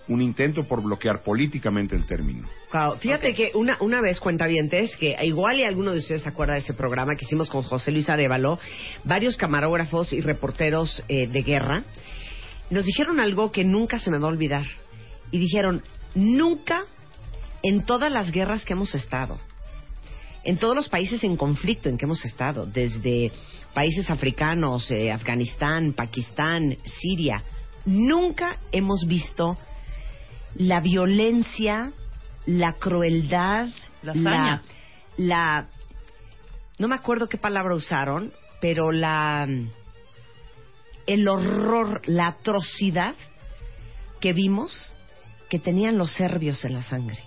un 0.09 0.21
intento 0.21 0.65
por 0.67 0.83
bloquear 0.83 1.23
políticamente 1.23 1.95
el 1.95 2.07
término. 2.07 2.49
Claro, 2.71 2.97
fíjate 2.99 3.35
que 3.35 3.53
una, 3.55 3.77
una 3.81 4.01
vez, 4.01 4.19
cuentavientes, 4.19 4.97
que 4.97 5.17
igual 5.23 5.59
y 5.59 5.65
alguno 5.65 5.93
de 5.93 5.99
ustedes 5.99 6.23
se 6.23 6.29
acuerda 6.29 6.55
de 6.55 6.61
ese 6.61 6.75
programa 6.75 7.15
que 7.15 7.25
hicimos 7.25 7.49
con 7.49 7.63
José 7.63 7.93
Luis 7.93 8.09
Arevalo, 8.09 8.59
varios 9.05 9.37
camarógrafos 9.37 10.13
y 10.13 10.21
reporteros 10.21 11.03
eh, 11.09 11.29
de 11.29 11.43
guerra, 11.43 11.85
nos 12.71 12.85
dijeron 12.85 13.21
algo 13.21 13.53
que 13.53 13.65
nunca 13.65 13.99
se 14.01 14.11
me 14.11 14.19
va 14.19 14.27
a 14.27 14.31
olvidar. 14.31 14.67
Y 15.31 15.39
dijeron, 15.39 15.83
nunca 16.15 16.85
en 17.63 17.85
todas 17.85 18.11
las 18.11 18.33
guerras 18.33 18.65
que 18.65 18.73
hemos 18.73 18.95
estado, 18.95 19.39
en 20.45 20.57
todos 20.57 20.75
los 20.75 20.89
países 20.89 21.23
en 21.23 21.37
conflicto 21.37 21.89
en 21.89 21.99
que 21.99 22.07
hemos 22.07 22.25
estado, 22.25 22.67
desde 22.67 23.31
países 23.75 24.09
africanos, 24.11 24.91
eh, 24.91 25.13
Afganistán, 25.13 25.93
Pakistán, 25.93 26.77
Siria, 26.85 27.45
nunca 27.85 28.59
hemos 28.73 29.05
visto 29.07 29.59
la 30.55 30.81
violencia, 30.81 31.93
la 32.47 32.75
crueldad, 32.75 33.69
La 34.03 34.63
la, 35.17 35.69
no 36.79 36.89
me 36.89 36.95
acuerdo 36.95 37.29
qué 37.29 37.37
palabra 37.37 37.75
usaron, 37.75 38.33
pero 38.61 38.93
la 38.93 39.47
el 41.07 41.29
horror, 41.29 42.01
la 42.07 42.29
atrocidad 42.29 43.15
que 44.21 44.33
vimos 44.33 44.95
que 45.49 45.59
tenían 45.59 45.99
los 45.99 46.13
serbios 46.13 46.65
en 46.65 46.75
la 46.75 46.83
sangre. 46.83 47.19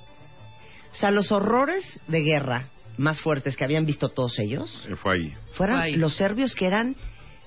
O 0.92 0.96
sea, 0.96 1.12
los 1.12 1.32
horrores 1.32 1.84
de 2.08 2.22
guerra 2.22 2.70
más 2.98 3.20
fuertes 3.20 3.58
que 3.58 3.64
habían 3.64 3.86
visto 3.86 4.10
todos 4.10 4.38
ellos 4.40 4.72
Eh, 4.88 4.96
fue 4.96 5.16
ahí. 5.16 5.34
fueron 5.54 6.00
los 6.00 6.16
serbios 6.16 6.56
que 6.56 6.66
eran, 6.66 6.96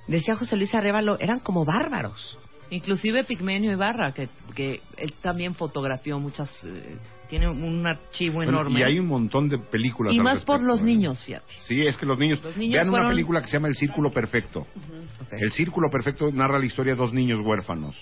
decía 0.08 0.36
José 0.36 0.56
Luis 0.56 0.74
Arevalo, 0.74 1.18
eran 1.20 1.40
como 1.40 1.64
bárbaros. 1.64 2.38
Inclusive 2.70 3.24
Pigmenio 3.24 3.70
Ibarra, 3.72 4.12
que, 4.12 4.28
que 4.54 4.80
él 4.96 5.14
también 5.22 5.54
fotografió 5.54 6.18
muchas... 6.18 6.50
eh, 6.64 6.96
tiene 7.28 7.48
un 7.48 7.84
archivo 7.84 8.36
Bueno, 8.36 8.52
enorme. 8.52 8.78
y 8.80 8.82
hay 8.84 9.00
un 9.00 9.06
montón 9.08 9.48
de 9.48 9.58
películas. 9.58 10.14
Y 10.14 10.20
más 10.20 10.44
por 10.44 10.60
los 10.60 10.80
¿eh? 10.80 10.84
niños, 10.84 11.24
fíjate. 11.24 11.52
Sí, 11.66 11.84
es 11.84 11.96
que 11.96 12.06
los 12.06 12.16
niños. 12.18 12.40
Los 12.42 12.56
niños 12.56 12.74
vean 12.74 12.88
una 12.88 13.08
película 13.08 13.40
que 13.42 13.48
se 13.48 13.54
llama 13.54 13.66
El 13.66 13.74
Círculo 13.74 14.12
Perfecto. 14.12 14.64
El 15.32 15.50
Círculo 15.50 15.90
Perfecto 15.90 16.30
narra 16.32 16.58
la 16.58 16.64
historia 16.66 16.92
de 16.92 16.98
dos 16.98 17.12
niños 17.12 17.40
huérfanos. 17.44 17.96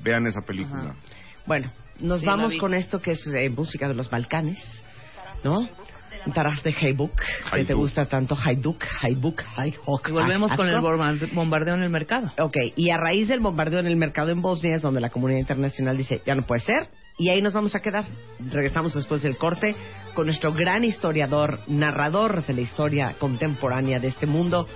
Vean 0.00 0.26
esa 0.26 0.40
película. 0.40 0.94
Bueno, 1.46 1.70
nos 2.00 2.20
Sí, 2.20 2.26
vamos 2.26 2.56
con 2.56 2.72
esto 2.72 3.00
que 3.00 3.10
es 3.10 3.26
eh, 3.26 3.50
música 3.50 3.88
de 3.88 3.94
los 3.94 4.08
Balcanes, 4.08 4.58
¿no? 5.44 5.68
Un 6.24 6.32
taraf 6.32 6.62
de 6.62 6.70
Hayduk, 6.80 7.12
que 7.52 7.64
te 7.64 7.74
gusta 7.74 8.06
tanto, 8.06 8.36
Hayduk, 8.36 8.84
Hayduk, 9.02 9.42
Hayduk. 9.56 10.08
Y 10.08 10.12
volvemos 10.12 10.52
con 10.52 10.68
el 10.68 10.80
bomba- 10.80 11.28
bombardeo 11.32 11.74
en 11.74 11.82
el 11.82 11.90
mercado. 11.90 12.32
Ok, 12.38 12.56
y 12.76 12.90
a 12.90 12.96
raíz 12.96 13.26
del 13.28 13.40
bombardeo 13.40 13.80
en 13.80 13.86
el 13.86 13.96
mercado 13.96 14.30
en 14.30 14.40
Bosnia 14.40 14.76
es 14.76 14.82
donde 14.82 15.00
la 15.00 15.10
comunidad 15.10 15.40
internacional 15.40 15.96
dice, 15.96 16.22
ya 16.24 16.34
no 16.34 16.42
puede 16.42 16.60
ser, 16.62 16.88
y 17.18 17.28
ahí 17.30 17.42
nos 17.42 17.52
vamos 17.52 17.74
a 17.74 17.80
quedar. 17.80 18.04
Regresamos 18.52 18.94
después 18.94 19.22
del 19.22 19.36
corte 19.36 19.74
con 20.14 20.26
nuestro 20.26 20.52
gran 20.52 20.84
historiador, 20.84 21.58
narrador 21.66 22.44
de 22.46 22.52
la 22.54 22.60
historia 22.60 23.14
contemporánea 23.18 23.98
de 23.98 24.08
este 24.08 24.26
mundo, 24.26 24.68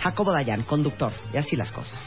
Jacobo 0.00 0.32
Dayan, 0.32 0.62
conductor, 0.64 1.12
y 1.32 1.36
así 1.36 1.54
las 1.56 1.70
cosas. 1.72 2.00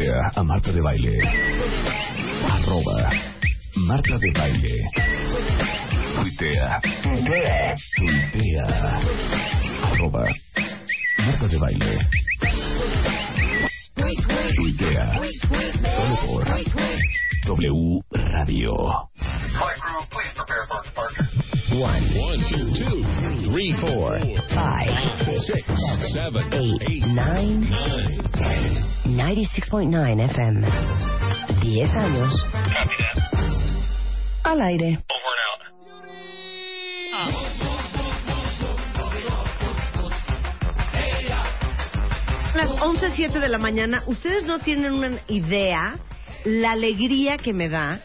Tuitea 0.00 0.32
a 0.34 0.42
Marta 0.42 0.72
de 0.72 0.80
Baile. 0.80 1.20
Arroba 2.48 3.10
Marta 3.76 4.16
de 4.16 4.30
Baile. 4.30 4.90
Tuitea. 6.16 6.80
Tuitea. 7.02 7.74
Tuitea. 7.96 9.00
Arroba 9.92 10.24
Marta 11.18 11.46
de 11.48 11.58
Baile. 11.58 12.08
Tuitea. 14.56 15.20
Solo 15.94 16.16
por 16.24 16.46
W 17.44 18.00
Radio. 18.10 18.72
One, 21.72 22.06
two, 22.48 22.72
two. 22.72 23.39
Three, 23.50 23.74
four, 23.80 24.18
Five, 24.54 24.94
six, 25.44 25.66
seven, 26.12 26.52
eight, 26.52 26.82
eight, 26.88 27.06
nine, 27.06 27.68
nine, 27.68 28.22
ten. 28.32 28.90
96.9 29.06 30.20
FM. 30.30 30.66
10 31.60 31.96
años. 31.96 32.46
Al 34.44 34.62
aire. 34.62 34.98
Las 42.54 42.70
11.07 42.72 43.40
de 43.40 43.48
la 43.48 43.58
mañana, 43.58 44.02
ustedes 44.06 44.44
no 44.44 44.58
tienen 44.60 44.92
una 44.92 45.20
idea 45.28 45.98
la 46.44 46.72
alegría 46.72 47.36
que 47.36 47.52
me 47.52 47.68
da 47.68 48.00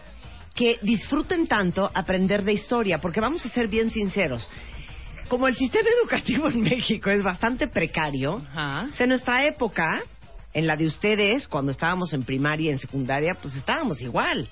que 0.56 0.80
disfruten 0.82 1.48
tanto 1.48 1.92
aprender 1.94 2.44
de 2.44 2.54
historia, 2.54 3.00
porque 3.00 3.20
vamos 3.20 3.46
a 3.46 3.50
ser 3.50 3.68
bien 3.68 3.92
sinceros. 3.92 4.50
Como 5.28 5.48
el 5.48 5.56
sistema 5.56 5.90
educativo 6.02 6.48
en 6.50 6.62
México 6.62 7.10
es 7.10 7.24
bastante 7.24 7.68
precario, 7.68 8.44
Ajá. 8.52 8.88
o 8.92 8.94
sea, 8.94 9.06
en 9.06 9.10
nuestra 9.10 9.46
época, 9.46 10.04
en 10.54 10.68
la 10.68 10.76
de 10.76 10.86
ustedes, 10.86 11.48
cuando 11.48 11.72
estábamos 11.72 12.14
en 12.14 12.24
primaria 12.24 12.70
y 12.70 12.74
en 12.74 12.80
secundaria, 12.80 13.34
pues 13.34 13.56
estábamos 13.56 14.02
igual. 14.02 14.48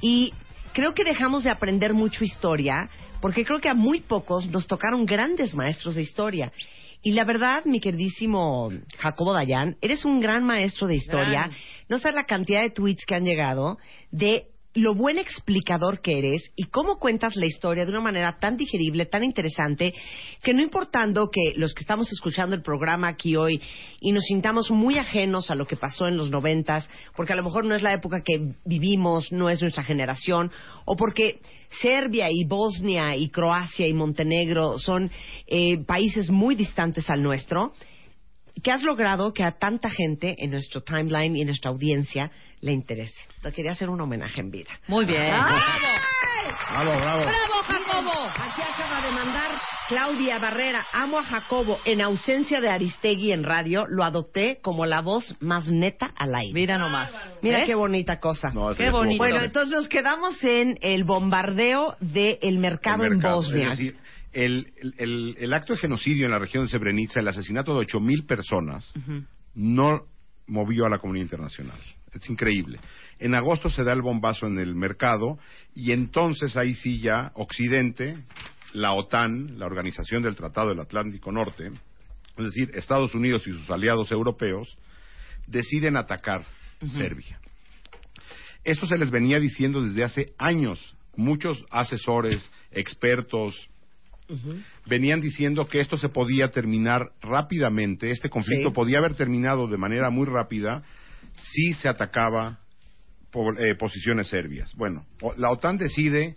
Y 0.00 0.32
creo 0.72 0.92
que 0.92 1.04
dejamos 1.04 1.44
de 1.44 1.50
aprender 1.50 1.94
mucho 1.94 2.24
historia, 2.24 2.90
porque 3.20 3.44
creo 3.44 3.60
que 3.60 3.68
a 3.68 3.74
muy 3.74 4.00
pocos 4.00 4.48
nos 4.48 4.66
tocaron 4.66 5.06
grandes 5.06 5.54
maestros 5.54 5.94
de 5.94 6.02
historia. 6.02 6.52
Y 7.04 7.12
la 7.12 7.24
verdad, 7.24 7.64
mi 7.64 7.80
queridísimo 7.80 8.70
Jacobo 8.98 9.32
Dayan, 9.32 9.76
eres 9.80 10.04
un 10.04 10.20
gran 10.20 10.44
maestro 10.44 10.88
de 10.88 10.96
historia. 10.96 11.46
Gran. 11.46 11.50
No 11.88 11.98
sabes 11.98 12.16
la 12.16 12.24
cantidad 12.24 12.62
de 12.62 12.70
tweets 12.70 13.04
que 13.06 13.14
han 13.14 13.24
llegado 13.24 13.78
de 14.10 14.46
lo 14.74 14.94
buen 14.94 15.18
explicador 15.18 16.00
que 16.00 16.18
eres 16.18 16.50
y 16.56 16.64
cómo 16.64 16.98
cuentas 16.98 17.36
la 17.36 17.46
historia 17.46 17.84
de 17.84 17.90
una 17.90 18.00
manera 18.00 18.38
tan 18.38 18.56
digerible, 18.56 19.06
tan 19.06 19.22
interesante, 19.22 19.94
que 20.42 20.54
no 20.54 20.62
importando 20.62 21.28
que 21.30 21.52
los 21.56 21.74
que 21.74 21.82
estamos 21.82 22.10
escuchando 22.10 22.56
el 22.56 22.62
programa 22.62 23.08
aquí 23.08 23.36
hoy 23.36 23.60
y 24.00 24.12
nos 24.12 24.24
sintamos 24.24 24.70
muy 24.70 24.98
ajenos 24.98 25.50
a 25.50 25.54
lo 25.54 25.66
que 25.66 25.76
pasó 25.76 26.08
en 26.08 26.16
los 26.16 26.30
noventas, 26.30 26.88
porque 27.14 27.32
a 27.34 27.36
lo 27.36 27.44
mejor 27.44 27.64
no 27.64 27.74
es 27.74 27.82
la 27.82 27.92
época 27.92 28.22
que 28.22 28.54
vivimos, 28.64 29.30
no 29.30 29.50
es 29.50 29.60
nuestra 29.60 29.84
generación, 29.84 30.50
o 30.84 30.96
porque 30.96 31.40
Serbia 31.80 32.30
y 32.30 32.44
Bosnia 32.44 33.16
y 33.16 33.28
Croacia 33.28 33.86
y 33.86 33.92
Montenegro 33.92 34.78
son 34.78 35.10
eh, 35.46 35.78
países 35.84 36.30
muy 36.30 36.54
distantes 36.54 37.08
al 37.10 37.22
nuestro, 37.22 37.72
que 38.62 38.70
has 38.70 38.82
logrado 38.82 39.32
que 39.32 39.44
a 39.44 39.52
tanta 39.52 39.88
gente 39.90 40.34
en 40.38 40.50
nuestro 40.50 40.82
timeline 40.82 41.36
y 41.36 41.40
en 41.42 41.46
nuestra 41.48 41.70
audiencia 41.70 42.30
le 42.60 42.72
interese. 42.72 43.14
Te 43.42 43.52
quería 43.52 43.72
hacer 43.72 43.90
un 43.90 44.00
homenaje 44.00 44.40
en 44.40 44.50
vida. 44.50 44.70
Muy 44.88 45.04
bien. 45.04 45.32
Bravo, 46.70 46.90
bravo. 46.98 47.22
¡Bravo, 47.22 47.62
Jacobo! 47.66 48.28
Aquí 48.36 48.62
acaba 48.62 49.02
de 49.06 49.12
mandar 49.12 49.60
Claudia 49.88 50.38
Barrera. 50.38 50.86
Amo 50.92 51.18
a 51.18 51.24
Jacobo. 51.24 51.78
En 51.84 52.00
ausencia 52.00 52.60
de 52.60 52.68
Aristegui 52.68 53.32
en 53.32 53.44
radio, 53.44 53.86
lo 53.88 54.04
adopté 54.04 54.58
como 54.62 54.86
la 54.86 55.00
voz 55.00 55.36
más 55.40 55.68
neta 55.68 56.12
al 56.16 56.34
aire. 56.34 56.52
Mira 56.54 56.78
nomás. 56.78 57.10
Mira 57.42 57.64
qué 57.64 57.74
bonita 57.74 58.18
cosa. 58.20 58.50
No, 58.50 58.74
Qué 58.74 58.90
bonito. 58.90 59.18
Bueno, 59.18 59.40
entonces 59.40 59.72
nos 59.72 59.88
quedamos 59.88 60.42
en 60.44 60.78
el 60.82 61.04
bombardeo 61.04 61.96
del 62.00 62.58
mercado, 62.58 63.04
El 63.04 63.10
mercado. 63.10 63.34
en 63.34 63.36
Bosnia. 63.42 63.64
Es 63.72 63.78
decir, 63.78 63.96
el, 64.32 64.72
el- 64.76 64.94
el- 64.98 65.36
el 65.38 65.52
acto 65.54 65.72
de 65.74 65.78
genocidio 65.80 66.24
en 66.26 66.30
la 66.32 66.38
región 66.38 66.64
de 66.64 66.70
Srebrenica, 66.70 67.20
el 67.20 67.28
asesinato 67.28 67.78
de 67.78 67.86
8.000 67.86 68.26
personas, 68.26 68.92
no 69.54 70.06
movió 70.46 70.86
a 70.86 70.88
la 70.90 70.98
comunidad 70.98 71.24
internacional. 71.24 71.78
Es 72.12 72.28
increíble. 72.28 72.78
En 73.18 73.34
agosto 73.34 73.70
se 73.70 73.84
da 73.84 73.92
el 73.92 74.02
bombazo 74.02 74.46
en 74.46 74.58
el 74.58 74.74
mercado 74.74 75.38
y 75.74 75.92
entonces 75.92 76.56
ahí 76.56 76.74
sí 76.74 77.00
ya 77.00 77.32
Occidente, 77.34 78.18
la 78.74 78.92
OTAN, 78.92 79.58
la 79.58 79.66
Organización 79.66 80.22
del 80.22 80.36
Tratado 80.36 80.68
del 80.70 80.80
Atlántico 80.80 81.32
Norte, 81.32 81.68
es 81.68 82.44
decir, 82.44 82.70
Estados 82.74 83.14
Unidos 83.14 83.46
y 83.46 83.52
sus 83.52 83.70
aliados 83.70 84.10
europeos, 84.12 84.76
deciden 85.46 85.96
atacar 85.96 86.44
Serbia. 86.96 87.38
Esto 88.64 88.86
se 88.86 88.98
les 88.98 89.10
venía 89.10 89.38
diciendo 89.40 89.82
desde 89.82 90.04
hace 90.04 90.32
años. 90.38 90.96
Muchos 91.16 91.64
asesores, 91.70 92.50
expertos, 92.70 93.68
venían 94.86 95.20
diciendo 95.20 95.66
que 95.66 95.80
esto 95.80 95.96
se 95.96 96.08
podía 96.08 96.50
terminar 96.50 97.12
rápidamente, 97.20 98.10
este 98.10 98.28
conflicto 98.30 98.68
Sí. 98.70 98.74
podía 98.74 98.98
haber 98.98 99.14
terminado 99.14 99.66
de 99.66 99.78
manera 99.78 100.10
muy 100.10 100.26
rápida 100.26 100.82
si 101.52 101.72
se 101.74 101.88
atacaba 101.88 102.58
por, 103.30 103.60
eh, 103.64 103.74
posiciones 103.74 104.28
serbias. 104.28 104.74
Bueno, 104.76 105.04
la 105.36 105.50
OTAN 105.50 105.78
decide 105.78 106.36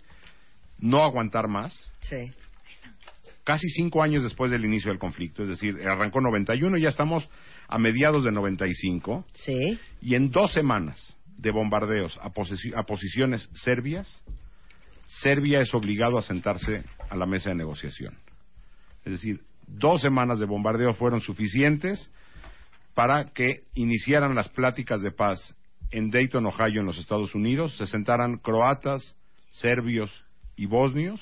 no 0.78 1.02
aguantar 1.02 1.48
más, 1.48 1.92
Sí. 2.00 2.32
casi 3.44 3.68
cinco 3.70 4.02
años 4.02 4.22
después 4.22 4.50
del 4.50 4.64
inicio 4.64 4.90
del 4.90 4.98
conflicto, 4.98 5.42
es 5.42 5.48
decir, 5.48 5.76
arrancó 5.88 6.20
91 6.20 6.78
y 6.78 6.82
ya 6.82 6.88
estamos 6.88 7.28
a 7.68 7.78
mediados 7.78 8.24
de 8.24 8.32
95, 8.32 9.24
Sí. 9.34 9.78
y 10.00 10.14
en 10.14 10.30
dos 10.30 10.52
semanas 10.52 11.16
de 11.38 11.50
bombardeos 11.50 12.18
a, 12.18 12.30
a 12.78 12.82
posiciones 12.84 13.48
serbias, 13.54 14.22
Serbia 15.08 15.60
es 15.60 15.72
obligado 15.74 16.18
a 16.18 16.22
sentarse 16.22 16.84
a 17.08 17.16
la 17.16 17.26
mesa 17.26 17.50
de 17.50 17.56
negociación. 17.56 18.14
Es 19.04 19.12
decir, 19.12 19.40
dos 19.66 20.02
semanas 20.02 20.38
de 20.38 20.46
bombardeo 20.46 20.94
fueron 20.94 21.20
suficientes 21.20 22.10
para 22.94 23.30
que 23.32 23.60
iniciaran 23.74 24.34
las 24.34 24.48
pláticas 24.48 25.02
de 25.02 25.12
paz 25.12 25.54
en 25.90 26.10
Dayton, 26.10 26.46
Ohio, 26.46 26.80
en 26.80 26.86
los 26.86 26.98
Estados 26.98 27.34
Unidos, 27.34 27.76
se 27.76 27.86
sentaran 27.86 28.38
croatas, 28.38 29.14
serbios 29.52 30.24
y 30.56 30.66
bosnios 30.66 31.20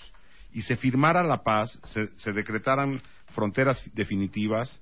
y 0.52 0.62
se 0.62 0.76
firmara 0.76 1.22
la 1.24 1.42
paz, 1.42 1.78
se, 1.84 2.32
decretaran 2.32 3.02
fronteras 3.34 3.82
definitivas 3.92 4.80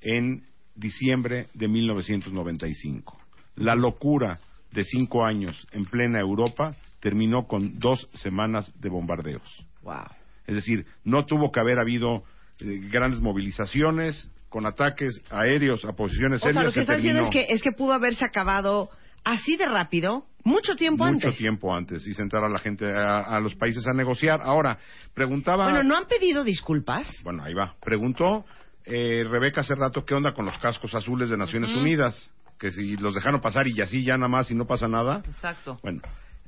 en 0.00 0.44
diciembre 0.74 1.46
de 1.54 1.68
1995. 1.68 3.18
La 3.56 3.74
locura 3.74 4.38
de 4.72 4.84
cinco 4.84 5.24
años 5.24 5.66
en 5.72 5.86
plena 5.86 6.20
Europa 6.20 6.76
terminó 7.00 7.46
con 7.46 7.78
dos 7.78 8.08
semanas 8.14 8.72
de 8.80 8.88
bombardeos. 8.88 9.66
Wow. 9.82 10.06
Es 10.46 10.54
decir, 10.54 10.86
no 11.04 11.26
tuvo 11.26 11.50
que 11.50 11.60
haber 11.60 11.78
habido 11.78 12.24
eh, 12.60 12.80
grandes 12.90 13.20
movilizaciones 13.20 14.30
con 14.48 14.64
ataques 14.64 15.20
aéreos 15.30 15.84
a 15.84 15.92
posiciones 15.92 16.42
O 16.42 16.50
sea, 16.50 16.62
lo 16.62 16.68
que 16.68 16.72
se 16.72 16.80
estás 16.80 16.96
diciendo 16.98 17.24
es 17.24 17.30
que, 17.30 17.46
es 17.50 17.62
que 17.62 17.72
pudo 17.72 17.92
haberse 17.92 18.24
acabado 18.24 18.90
así 19.24 19.56
de 19.56 19.66
rápido 19.66 20.24
mucho 20.44 20.76
tiempo 20.76 21.04
mucho 21.04 21.26
antes. 21.26 21.38
tiempo 21.38 21.74
antes 21.74 22.06
y 22.06 22.14
sentar 22.14 22.44
a 22.44 22.48
la 22.48 22.60
gente, 22.60 22.86
a, 22.86 23.22
a 23.22 23.40
los 23.40 23.56
países 23.56 23.84
a 23.88 23.92
negociar. 23.92 24.40
Ahora, 24.40 24.78
preguntaba... 25.12 25.64
Bueno, 25.64 25.82
¿no 25.82 25.96
han 25.96 26.06
pedido 26.06 26.44
disculpas? 26.44 27.12
Bueno, 27.24 27.42
ahí 27.42 27.52
va. 27.52 27.74
Preguntó 27.80 28.44
eh, 28.84 29.24
Rebeca 29.28 29.62
hace 29.62 29.74
rato 29.74 30.04
qué 30.04 30.14
onda 30.14 30.32
con 30.32 30.46
los 30.46 30.56
cascos 30.58 30.94
azules 30.94 31.28
de 31.28 31.36
Naciones 31.36 31.70
Unidas, 31.70 32.30
que 32.60 32.70
si 32.70 32.96
los 32.96 33.14
dejaron 33.14 33.40
pasar 33.40 33.66
y 33.66 33.80
así 33.80 34.04
ya 34.04 34.16
nada 34.16 34.28
más 34.28 34.50
y 34.52 34.54
no 34.54 34.66
pasa 34.66 34.86
nada. 34.86 35.22
Exacto. 35.26 35.80
Bueno, 35.82 36.00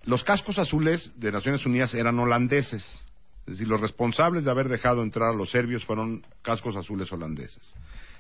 los 0.05 0.24
cascos 0.24 0.59
azules 0.59 1.12
de 1.16 1.32
Naciones 1.32 1.64
Unidas 1.66 1.94
eran 1.94 2.18
holandeses. 2.18 2.84
Es 3.40 3.55
decir, 3.55 3.68
los 3.68 3.80
responsables 3.80 4.44
de 4.44 4.51
haber 4.51 4.68
dejado 4.68 5.03
entrar 5.03 5.30
a 5.30 5.36
los 5.36 5.51
serbios 5.51 5.84
fueron 5.84 6.22
cascos 6.42 6.76
azules 6.76 7.11
holandeses. 7.12 7.74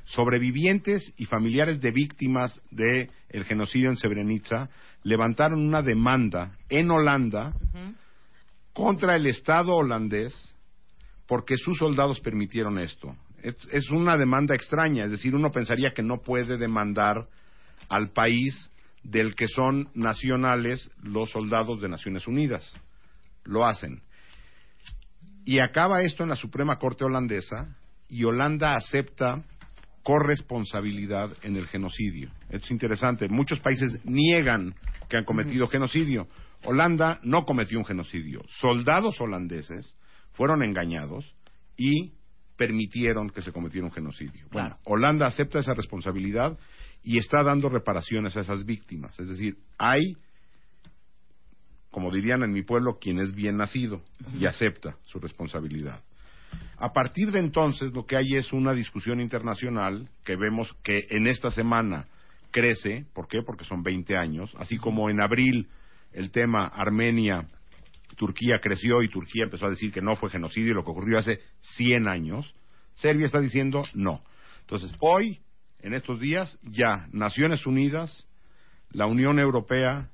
Sobrevivientes 0.04 1.12
y 1.18 1.26
familiares 1.26 1.82
de 1.82 1.90
víctimas 1.90 2.62
del 2.70 3.10
genocidio 3.44 3.90
en 3.90 3.98
Srebrenica 3.98 4.70
levantaron 5.02 5.60
una 5.60 5.82
demanda 5.82 6.56
en 6.70 6.90
Holanda 6.90 7.52
contra 8.72 9.16
el 9.16 9.26
Estado 9.26 9.74
holandés 9.74 10.54
porque 11.26 11.56
sus 11.58 11.76
soldados 11.76 12.20
permitieron 12.20 12.78
esto. 12.78 13.14
Es, 13.42 13.54
es 13.70 13.90
una 13.90 14.16
demanda 14.16 14.54
extraña, 14.54 15.04
es 15.04 15.10
decir, 15.10 15.34
uno 15.34 15.52
pensaría 15.52 15.90
que 15.94 16.02
no 16.02 16.22
puede 16.22 16.56
demandar 16.56 17.28
al 17.90 18.10
país 18.12 18.70
del 19.02 19.34
que 19.34 19.48
son 19.48 19.88
nacionales 19.94 20.90
los 21.02 21.30
soldados 21.30 21.80
de 21.80 21.88
Naciones 21.88 22.26
Unidas. 22.26 22.78
Lo 23.44 23.66
hacen. 23.66 24.02
Y 25.44 25.60
acaba 25.60 26.02
esto 26.02 26.22
en 26.22 26.28
la 26.28 26.36
Suprema 26.36 26.78
Corte 26.78 27.04
holandesa 27.04 27.74
y 28.08 28.24
Holanda 28.24 28.74
acepta 28.74 29.42
corresponsabilidad 30.02 31.30
en 31.42 31.56
el 31.56 31.66
genocidio. 31.66 32.30
Esto 32.48 32.66
es 32.66 32.70
interesante. 32.70 33.28
Muchos 33.28 33.60
países 33.60 33.98
niegan 34.04 34.74
que 35.08 35.16
han 35.16 35.24
cometido 35.24 35.68
genocidio. 35.68 36.28
Holanda 36.64 37.20
no 37.22 37.44
cometió 37.44 37.78
un 37.78 37.84
genocidio. 37.84 38.42
Soldados 38.48 39.20
holandeses 39.20 39.96
fueron 40.32 40.62
engañados 40.62 41.34
y 41.76 42.12
permitieron 42.56 43.30
que 43.30 43.42
se 43.42 43.52
cometiera 43.52 43.86
un 43.86 43.92
genocidio. 43.92 44.46
Bueno, 44.50 44.78
Holanda 44.84 45.26
acepta 45.26 45.60
esa 45.60 45.74
responsabilidad 45.74 46.58
y 47.02 47.18
está 47.18 47.42
dando 47.42 47.68
reparaciones 47.68 48.36
a 48.36 48.40
esas 48.40 48.64
víctimas. 48.64 49.18
Es 49.18 49.28
decir, 49.28 49.56
hay, 49.78 50.16
como 51.90 52.10
dirían 52.10 52.42
en 52.42 52.52
mi 52.52 52.62
pueblo, 52.62 52.98
quien 53.00 53.18
es 53.20 53.34
bien 53.34 53.56
nacido 53.56 54.02
y 54.38 54.46
acepta 54.46 54.96
su 55.04 55.18
responsabilidad. 55.18 56.02
A 56.76 56.92
partir 56.92 57.32
de 57.32 57.40
entonces 57.40 57.92
lo 57.92 58.06
que 58.06 58.16
hay 58.16 58.34
es 58.34 58.52
una 58.52 58.72
discusión 58.72 59.20
internacional 59.20 60.08
que 60.24 60.36
vemos 60.36 60.74
que 60.82 61.06
en 61.10 61.26
esta 61.26 61.50
semana 61.50 62.06
crece, 62.50 63.06
¿por 63.12 63.28
qué? 63.28 63.42
Porque 63.44 63.64
son 63.64 63.82
20 63.82 64.16
años, 64.16 64.54
así 64.58 64.78
como 64.78 65.10
en 65.10 65.20
abril 65.20 65.68
el 66.12 66.30
tema 66.30 66.66
Armenia 66.66 67.46
Turquía 68.16 68.58
creció 68.60 69.02
y 69.02 69.08
Turquía 69.08 69.44
empezó 69.44 69.66
a 69.66 69.70
decir 69.70 69.92
que 69.92 70.02
no 70.02 70.16
fue 70.16 70.30
genocidio, 70.30 70.74
lo 70.74 70.84
que 70.84 70.90
ocurrió 70.90 71.18
hace 71.18 71.40
100 71.76 72.08
años. 72.08 72.54
Serbia 72.94 73.26
está 73.26 73.40
diciendo 73.40 73.84
no. 73.94 74.22
Entonces, 74.60 74.92
hoy, 74.98 75.40
en 75.80 75.94
estos 75.94 76.20
días, 76.20 76.58
ya 76.62 77.06
Naciones 77.12 77.66
Unidas, 77.66 78.26
la 78.90 79.06
Unión 79.06 79.38
Europea 79.38 80.08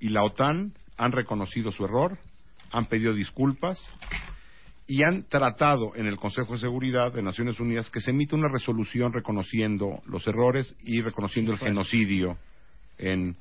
y 0.00 0.08
la 0.08 0.24
OTAN 0.24 0.74
han 0.96 1.12
reconocido 1.12 1.70
su 1.70 1.84
error, 1.84 2.18
han 2.70 2.86
pedido 2.86 3.12
disculpas 3.12 3.86
y 4.86 5.04
han 5.04 5.24
tratado 5.24 5.94
en 5.94 6.06
el 6.06 6.16
Consejo 6.16 6.52
de 6.52 6.60
Seguridad 6.60 7.12
de 7.12 7.22
Naciones 7.22 7.60
Unidas 7.60 7.90
que 7.90 8.00
se 8.00 8.10
emita 8.10 8.36
una 8.36 8.48
resolución 8.48 9.12
reconociendo 9.12 10.00
los 10.06 10.26
errores 10.26 10.74
y 10.80 11.00
reconociendo 11.00 11.52
el 11.52 11.58
genocidio 11.58 12.38
en 12.98 13.36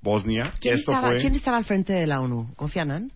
Bosnia. 0.00 0.54
¿Quién, 0.60 0.74
Esto 0.74 0.92
estaba, 0.92 1.08
fue 1.08 1.20
quién 1.20 1.34
estaba 1.34 1.56
al 1.56 1.64
frente 1.64 1.92
de 1.92 2.06
la 2.06 2.20
ONU? 2.20 2.54
¿Kofi 2.54 2.78
Annan? 2.78 3.12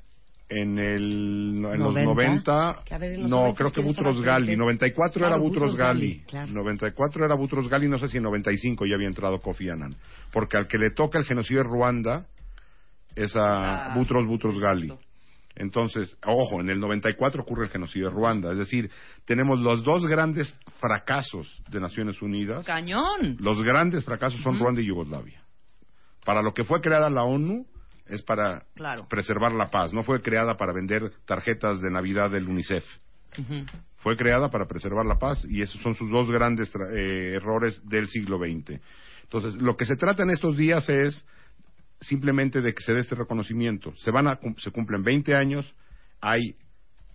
En, 0.51 0.78
el, 0.78 1.64
en 1.64 1.80
los 1.80 1.94
90. 1.94 2.05
90, 2.05 2.82
Que 2.84 2.94
a 2.94 2.98
ver, 2.98 3.12
en 3.12 3.20
los 3.22 3.30
no, 3.30 3.36
90 3.38 3.57
creo 3.57 3.70
que 3.70 3.74
¿quién 3.80 3.86
estaba 3.88 4.09
Butros 4.09 4.16
al 4.18 4.24
Gali, 4.26 4.44
frente? 4.46 4.61
94 4.61 5.12
Claro, 5.20 5.34
era 5.34 5.42
Butros 5.42 5.76
Gali, 5.76 6.01
Ghali, 6.09 6.20
claro. 6.26 6.53
94 6.53 7.24
era 7.24 7.34
Butros 7.36 7.68
Gali, 7.68 7.88
no 7.88 7.98
sé 7.98 8.09
si 8.09 8.16
en 8.16 8.24
95 8.24 8.84
ya 8.86 8.96
había 8.96 9.07
entrado 9.09 9.38
Kofi 9.40 9.70
Annan, 9.70 9.96
porque 10.32 10.57
al 10.57 10.66
que 10.66 10.76
le 10.78 10.90
toca 10.90 11.18
el 11.18 11.24
genocidio 11.24 11.62
de 11.62 11.68
Ruanda 11.68 12.26
es 13.14 13.34
a 13.36 13.92
Ah, 13.92 13.94
Butros 13.96 14.26
Butros 14.26 14.59
Gali. 14.59 14.92
Entonces, 15.57 16.16
ojo, 16.26 16.61
en 16.61 16.70
el 16.70 16.80
94 16.80 17.42
ocurre 17.42 17.64
el 17.64 17.70
genocidio 17.70 18.07
de 18.09 18.14
Ruanda, 18.14 18.53
es 18.53 18.59
decir, 18.59 18.90
tenemos 19.26 19.61
los 19.61 19.84
dos 19.84 20.07
grandes 20.07 20.57
fracasos 20.80 21.62
de 21.70 21.80
Naciones 21.80 22.22
Unidas. 22.22 22.64
Cañón. 22.66 23.36
Los 23.40 23.62
grandes 23.62 24.05
fracasos 24.05 24.40
son 24.42 24.59
Ruanda 24.59 24.80
y 24.80 24.86
Yugoslavia. 24.86 25.42
Para 26.24 26.42
lo 26.42 26.55
que 26.55 26.64
fue 26.64 26.80
creada 26.80 27.09
la 27.11 27.24
ONU 27.24 27.66
es 28.11 28.22
para 28.22 28.64
Claro. 28.74 29.06
preservar 29.08 29.52
la 29.52 29.70
paz. 29.70 29.92
No 29.92 30.02
fue 30.02 30.20
creada 30.22 30.56
para 30.56 30.72
vender 30.72 31.12
tarjetas 31.26 31.80
de 31.80 31.90
Navidad 31.90 32.30
del 32.30 32.48
UNICEF. 32.48 32.84
Fue 33.98 34.16
creada 34.16 34.50
para 34.50 34.66
preservar 34.66 35.06
la 35.06 35.18
paz 35.18 35.44
y 35.48 35.62
esos 35.62 35.80
son 35.82 35.94
sus 35.94 36.11
dos 36.11 36.30
grandes 36.30 36.72
tra- 36.74 36.90
eh, 36.92 37.34
errores 37.34 37.80
del 37.88 38.08
siglo 38.08 38.38
XX. 38.38 38.80
Entonces, 39.22 39.54
lo 39.54 39.76
que 39.76 39.84
se 39.84 39.96
trata 39.96 40.22
en 40.24 40.30
estos 40.30 40.56
días 40.56 40.88
es 40.88 41.24
simplemente 42.00 42.61
de 42.62 42.74
que 42.74 42.82
se 42.82 42.92
dé 42.94 43.00
este 43.00 43.14
reconocimiento. 43.14 43.94
Se 43.96 44.11
van 44.11 44.26
a 44.26 44.38
se 44.58 44.70
cumplen 44.70 45.02
20 45.04 45.34
años, 45.36 45.72
hay 46.20 46.56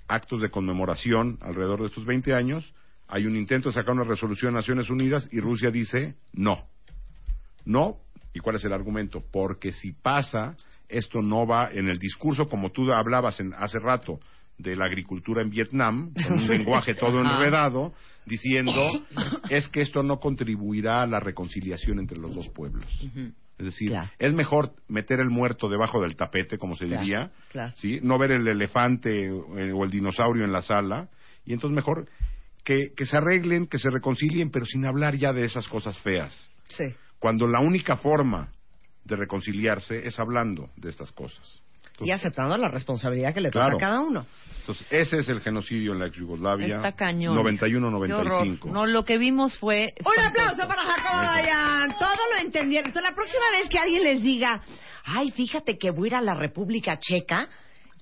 actos 0.07 0.41
de 0.41 0.49
conmemoración 0.51 1.37
alrededor 1.41 1.81
de 1.81 1.87
estos 1.87 2.05
20 2.05 2.33
años, 2.33 2.73
hay 3.07 3.25
un 3.25 3.35
intento 3.35 3.69
de 3.69 3.73
sacar 3.75 3.93
una 3.93 4.03
resolución 4.03 4.53
de 4.53 4.59
Naciones 4.59 4.89
Unidas 4.89 5.27
y 5.31 5.39
Rusia 5.39 5.71
dice 5.71 6.15
no. 6.33 6.67
No, 7.65 7.97
¿y 8.33 8.39
cuál 8.39 8.57
es 8.57 8.63
el 8.65 8.73
argumento? 8.73 9.23
Porque 9.31 9.71
si 9.71 9.91
pasa, 9.91 10.55
esto 10.89 11.21
no 11.21 11.45
va 11.47 11.69
en 11.71 11.87
el 11.89 11.97
discurso 11.99 12.47
como 12.47 12.71
tú 12.71 12.91
hablabas 12.93 13.39
en- 13.39 13.53
hace 13.53 13.79
rato 13.79 14.19
de 14.57 14.75
la 14.75 14.85
agricultura 14.85 15.41
en 15.41 15.49
Vietnam, 15.49 16.13
con 16.13 16.39
un 16.39 16.47
lenguaje 16.47 16.95
todo 16.95 17.21
enredado, 17.21 17.93
diciendo 18.25 18.73
es 19.49 19.67
que 19.69 19.81
esto 19.81 20.01
no 20.03 20.19
contribuirá 20.19 21.01
a 21.03 21.07
la 21.07 21.19
reconciliación 21.19 21.99
entre 21.99 22.17
los 22.17 22.33
dos 22.33 22.49
pueblos. 22.49 22.85
Es 23.57 23.65
decir, 23.65 23.89
Claro. 23.89 24.09
es 24.19 24.33
mejor 24.33 24.71
meter 24.89 25.19
el 25.19 25.29
muerto 25.29 25.69
debajo 25.69 26.01
del 26.01 26.15
tapete, 26.15 26.57
como 26.57 26.75
se 26.75 26.85
Claro, 26.85 27.01
diría, 27.01 27.31
claro. 27.51 27.73
¿sí? 27.77 27.99
no 28.01 28.17
ver 28.17 28.31
el 28.31 28.47
elefante 28.47 29.25
eh, 29.27 29.71
o 29.73 29.83
el 29.83 29.91
dinosaurio 29.91 30.43
en 30.45 30.51
la 30.51 30.61
sala, 30.61 31.09
y 31.45 31.53
entonces 31.53 31.75
mejor 31.75 32.07
que, 32.63 32.91
que 32.97 33.05
se 33.05 33.15
arreglen, 33.17 33.67
que 33.67 33.77
se 33.77 33.89
reconcilien, 33.89 34.49
pero 34.51 34.65
sin 34.65 34.85
hablar 34.85 35.15
ya 35.15 35.31
de 35.33 35.45
esas 35.45 35.67
cosas 35.67 35.99
feas. 36.01 36.49
Sí. 36.69 36.83
Cuando 37.19 37.47
la 37.47 37.59
única 37.61 37.95
forma 37.97 38.49
de 39.05 39.15
reconciliarse 39.15 40.05
es 40.07 40.19
hablando 40.19 40.69
de 40.75 40.89
estas 40.89 41.11
cosas. 41.11 41.61
Y 42.01 42.11
aceptando 42.11 42.57
la 42.57 42.67
responsabilidad 42.67 43.33
que 43.33 43.39
le 43.39 43.51
Claro. 43.51 43.73
toca 43.77 43.85
a 43.87 43.89
cada 43.91 44.01
uno. 44.01 44.25
Entonces, 44.59 44.85
ese 44.91 45.19
es 45.19 45.29
el 45.29 45.39
genocidio 45.39 45.93
en 45.93 45.99
la 45.99 46.07
ex 46.07 46.17
Yugoslavia. 46.17 46.75
Está 46.75 46.91
cañón. 46.91 47.37
91-95. 47.37 48.05
Qué 48.07 48.13
horror. 48.13 48.65
No, 48.65 48.85
lo 48.85 49.05
que 49.05 49.17
vimos 49.17 49.57
fue. 49.57 49.93
Un 50.03 50.21
aplauso 50.25 50.67
para 50.67 50.81
Jacobo 50.81 51.21
Dayan. 51.21 51.97
Todo 51.97 52.09
lo 52.33 52.41
entendieron. 52.41 52.87
Entonces, 52.89 53.09
la 53.09 53.15
próxima 53.15 53.43
vez 53.51 53.69
que 53.69 53.79
alguien 53.79 54.03
les 54.03 54.21
diga, 54.21 54.61
ay, 55.05 55.31
fíjate 55.31 55.77
que 55.77 55.91
voy 55.91 56.07
a 56.07 56.09
ir 56.09 56.15
a 56.15 56.21
la 56.21 56.33
República 56.35 56.99
Checa, 56.99 57.47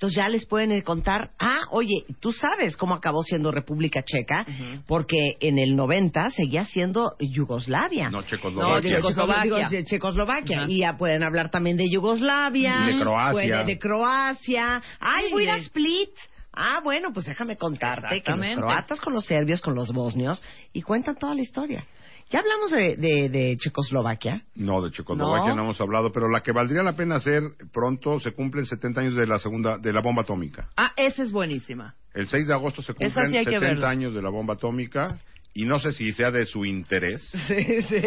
entonces 0.04 0.18
ya 0.22 0.28
les 0.28 0.46
pueden 0.46 0.72
eh, 0.74 0.84
contar, 0.84 1.32
ah, 1.40 1.60
oye, 1.72 2.04
tú 2.20 2.34
sabes 2.34 2.76
cómo 2.76 2.94
acabó 2.94 3.24
siendo 3.24 3.52
República 3.54 4.04
Checa, 4.04 4.46
porque 4.86 5.36
en 5.40 5.58
el 5.58 5.78
90 5.78 6.30
seguía 6.32 6.66
siendo 6.66 7.16
Yugoslavia. 7.22 8.10
No, 8.10 8.18
No, 8.18 8.24
Checoslovaquia. 8.26 9.42
Digo, 9.44 9.58
digo, 9.70 9.84
Checoslovaquia. 9.86 10.66
Y 10.68 10.80
ya 10.80 10.98
pueden 10.98 11.24
hablar 11.24 11.52
también 11.52 11.78
de 11.78 11.90
Yugoslavia. 11.90 12.82
Y 12.90 12.96
de 12.98 13.02
Croacia. 13.02 13.32
puede- 13.32 13.64
de 13.66 13.80
Croacia. 13.80 14.82
Ay, 15.00 15.32
voy 15.32 15.48
a 15.48 15.56
Split. 15.56 16.10
Ah, 16.52 16.82
bueno, 16.84 17.14
pues 17.14 17.26
déjame 17.26 17.56
contarte 17.56 18.22
que 18.22 18.30
los 18.32 18.40
croatas 18.58 19.00
con 19.00 19.14
los 19.14 19.26
serbios, 19.26 19.62
con 19.62 19.74
los 19.74 19.92
bosnios, 19.94 20.44
y 20.74 20.82
cuentan 20.82 21.16
toda 21.16 21.34
la 21.34 21.42
historia. 21.42 21.86
Ya 22.34 22.40
hablamos 22.40 22.72
de, 22.72 22.96
de, 22.98 23.30
de 23.30 23.56
Checoslovaquia. 23.58 24.42
No, 24.56 24.82
de 24.82 24.90
Checoslovaquia 24.92 25.50
No. 25.52 25.56
no. 25.58 25.64
hemos 25.66 25.80
hablado, 25.80 26.12
pero 26.12 26.28
la 26.30 26.42
que 26.42 26.52
valdría 26.52 26.82
la 26.82 26.94
pena 26.94 27.16
hacer 27.18 27.44
pronto 27.72 28.20
se 28.20 28.32
cumplen 28.32 28.66
70 28.66 29.02
años 29.02 29.16
de 29.16 29.28
la 29.28 29.38
segunda 29.38 29.78
de 29.78 29.94
la 29.94 30.02
bomba 30.02 30.24
atómica. 30.24 30.68
Ah, 30.76 30.92
esa 30.98 31.22
es 31.22 31.32
buenísima. 31.32 31.94
El 32.16 32.28
6 32.28 32.48
de 32.48 32.54
agosto 32.56 32.82
se 32.82 32.94
cumplen 32.96 33.32
sí 33.32 33.38
hay 33.38 33.46
que 33.46 33.52
70 33.52 33.68
verla. 33.68 33.90
años 33.90 34.16
de 34.16 34.22
la 34.24 34.30
bomba 34.30 34.56
atómica 34.56 35.20
y 35.54 35.66
no 35.66 35.78
sé 35.80 35.92
si 35.92 36.12
sea 36.14 36.32
de 36.32 36.48
su 36.48 36.66
interés, 36.66 37.22
Sí, 37.48 37.84
sí. 37.84 38.02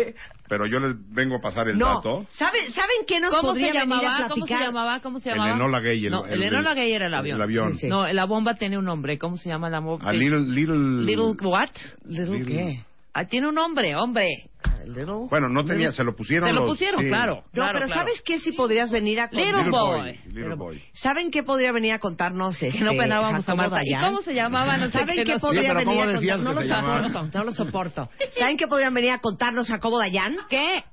pero 0.48 0.66
yo 0.66 0.80
les 0.80 0.94
vengo 1.14 1.36
a 1.36 1.40
pasar 1.40 1.68
el 1.68 1.78
no, 1.78 1.86
dato. 1.94 2.26
¿saben, 2.32 2.68
¿saben 2.72 2.96
qué 3.06 3.20
nos 3.20 3.30
¿Cómo 3.32 3.50
podría 3.50 3.66
se 3.68 3.72
venir 3.78 3.94
a 3.94 3.96
llamaba? 4.02 4.28
¿Cómo 4.28 4.46
se 4.48 4.54
llamaba? 4.54 5.00
¿Cómo 5.00 5.20
se 5.20 5.30
El 5.30 5.36
llamaba? 5.36 5.54
Enola 5.54 5.78
Gay, 5.80 6.04
el- 6.06 6.10
no, 6.10 6.26
el, 6.26 6.32
el- 6.32 6.42
Enola 6.42 6.74
Gay 6.74 6.92
era 6.92 7.06
el 7.06 7.14
avión. 7.14 7.36
el 7.36 7.42
avión. 7.42 7.72
Sí, 7.74 7.78
sí. 7.82 7.86
No, 7.86 8.12
la 8.12 8.24
bomba 8.24 8.54
tiene 8.54 8.76
un 8.76 8.84
nombre. 8.86 9.18
¿Cómo 9.18 9.36
se 9.36 9.48
llama 9.48 9.70
la 9.70 9.78
bomba? 9.78 10.08
A 10.08 10.12
little, 10.12 10.40
little, 10.40 11.04
Little 11.04 11.36
what? 11.48 11.70
¿Little 12.08 12.38
Little- 12.40 12.46
qué? 12.46 12.84
Ah, 13.18 13.24
tiene 13.26 13.48
un 13.48 13.54
nombre, 13.54 13.96
hombre. 13.96 14.50
Ah, 14.62 14.80
Little. 14.84 15.26
Bueno, 15.30 15.48
no 15.48 15.64
tenía, 15.64 15.88
Little- 15.88 15.92
se 15.96 16.04
lo 16.04 16.14
pusieron 16.14 16.48
Se 16.48 16.52
lo 16.54 16.60
los- 16.60 16.70
pusieron, 16.72 17.02
sí. 17.02 17.08
claro. 17.08 17.36
No, 17.36 17.50
claro, 17.52 17.72
pero 17.74 17.86
claro. 17.86 18.00
¿sabes 18.02 18.22
qué? 18.22 18.40
Si 18.40 18.52
podrías 18.52 18.90
venir 18.90 19.20
a 19.20 19.26
Little 19.32 19.46
Little 19.46 19.70
boy. 19.70 20.20
Little 20.26 20.54
boy. 20.56 20.82
¿Saben 20.94 21.30
qué 21.30 21.42
podría 21.42 21.72
venir 21.72 21.92
a 21.92 21.98
contarnos? 21.98 22.58
Que 22.58 22.68
Este, 22.68 22.84
no 22.84 22.90
penábamos 22.92 23.48
a 23.48 23.54
Marta. 23.54 23.80
¿Y 23.82 23.90
Dayan? 23.92 24.04
cómo 24.10 24.22
se 24.22 24.34
llamaba? 24.34 24.76
No 24.76 24.86
sé 24.86 24.98
¿Saben 24.98 25.24
qué 25.24 25.38
podría 25.38 25.62
Sí, 25.70 25.76
venir 25.76 25.84
¿cómo 25.86 26.02
a 26.02 26.06
decías 26.12 26.36
contar? 26.36 26.54
No 26.54 26.60
lo 26.60 27.08
soporto, 27.08 27.38
no 27.38 27.44
lo 27.44 27.52
soporto. 27.52 28.10
¿Saben 28.38 28.56
qué 28.58 28.66
podrían 28.66 28.92
venir 28.94 29.10
a 29.12 29.18
contarnos 29.20 29.66
Jacobo 29.68 29.98
Dayan? 29.98 30.36
¿Qué? 30.50 30.84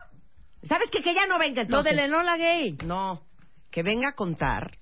¿Sabes 0.64 0.90
qué? 0.90 1.04
Que 1.04 1.14
ya 1.14 1.28
no 1.28 1.38
venga 1.40 1.62
Lo 1.64 1.68
entonces. 1.68 1.96
del 1.96 2.06
Enola 2.06 2.38
Gay. 2.38 2.78
No, 2.86 3.22
que 3.70 3.84
venga 3.84 4.10
a 4.10 4.14
contar 4.16 4.78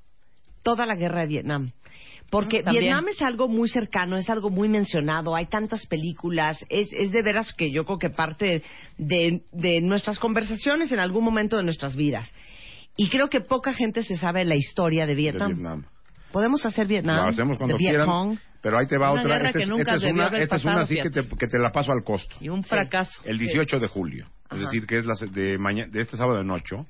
toda 0.64 0.86
la 0.86 0.96
guerra 0.96 1.22
de 1.22 1.28
Vietnam. 1.28 1.72
Porque 2.32 2.62
también. 2.64 2.86
Vietnam 2.86 3.06
es 3.10 3.22
algo 3.22 3.48
muy 3.48 3.70
cercano, 3.70 4.18
es 4.18 4.30
algo 4.30 4.50
muy 4.50 4.70
mencionado, 4.70 5.36
hay 5.36 5.46
tantas 5.48 5.86
películas, 5.86 6.66
es, 6.70 6.88
es 6.94 7.12
de 7.12 7.22
veras 7.22 7.54
que 7.54 7.72
yo 7.72 7.86
creo 7.86 8.00
que 8.00 8.10
parte 8.10 8.64
de, 8.98 9.44
de 9.52 9.82
nuestras 9.82 10.18
conversaciones 10.18 10.92
en 10.92 11.00
algún 11.00 11.24
momento 11.26 11.58
de 11.58 11.64
nuestras 11.64 11.96
vidas. 11.96 12.34
Y 12.98 13.10
creo 13.10 13.28
que 13.30 13.42
poca 13.42 13.74
gente 13.74 14.04
se 14.04 14.16
sabe 14.18 14.46
la 14.46 14.56
historia 14.56 15.06
de 15.06 15.12
de 15.14 15.16
Vietnam. 15.16 15.50
Vietnam. 15.54 15.86
Podemos 16.32 16.66
hacer 16.66 16.88
Vietnam, 16.88 17.18
Lo 17.18 17.30
hacemos 17.30 17.58
cuando 17.58 17.76
quieran. 17.76 18.40
Pero 18.62 18.78
ahí 18.80 18.88
te 18.88 18.98
va 18.98 19.12
Una 19.12 19.22
otra. 19.24 19.36
Esta 19.38 19.60
es, 19.60 19.66
es 19.66 20.04
una, 20.14 20.28
esta 20.38 20.56
es 20.56 20.64
una 20.64 20.80
así 20.82 20.96
que 20.96 21.10
te, 21.10 21.28
que 21.38 21.48
te 21.48 21.58
la 21.60 21.72
paso 21.72 21.92
al 21.92 22.04
costo. 22.04 22.36
Y 22.40 22.48
un 22.50 22.64
fracaso. 22.64 23.22
El 23.26 23.38
18 23.40 23.80
de 23.80 23.88
julio. 23.88 24.28
Es 24.52 24.60
decir, 24.60 24.86
que 24.86 25.00
es 25.00 25.06
la, 25.06 25.16
se- 25.16 25.28
de, 25.28 25.58
maña- 25.58 25.88
de 25.88 26.02
este 26.02 26.16
sábado 26.16 26.40
en 26.42 26.50
ocho. 26.52 26.86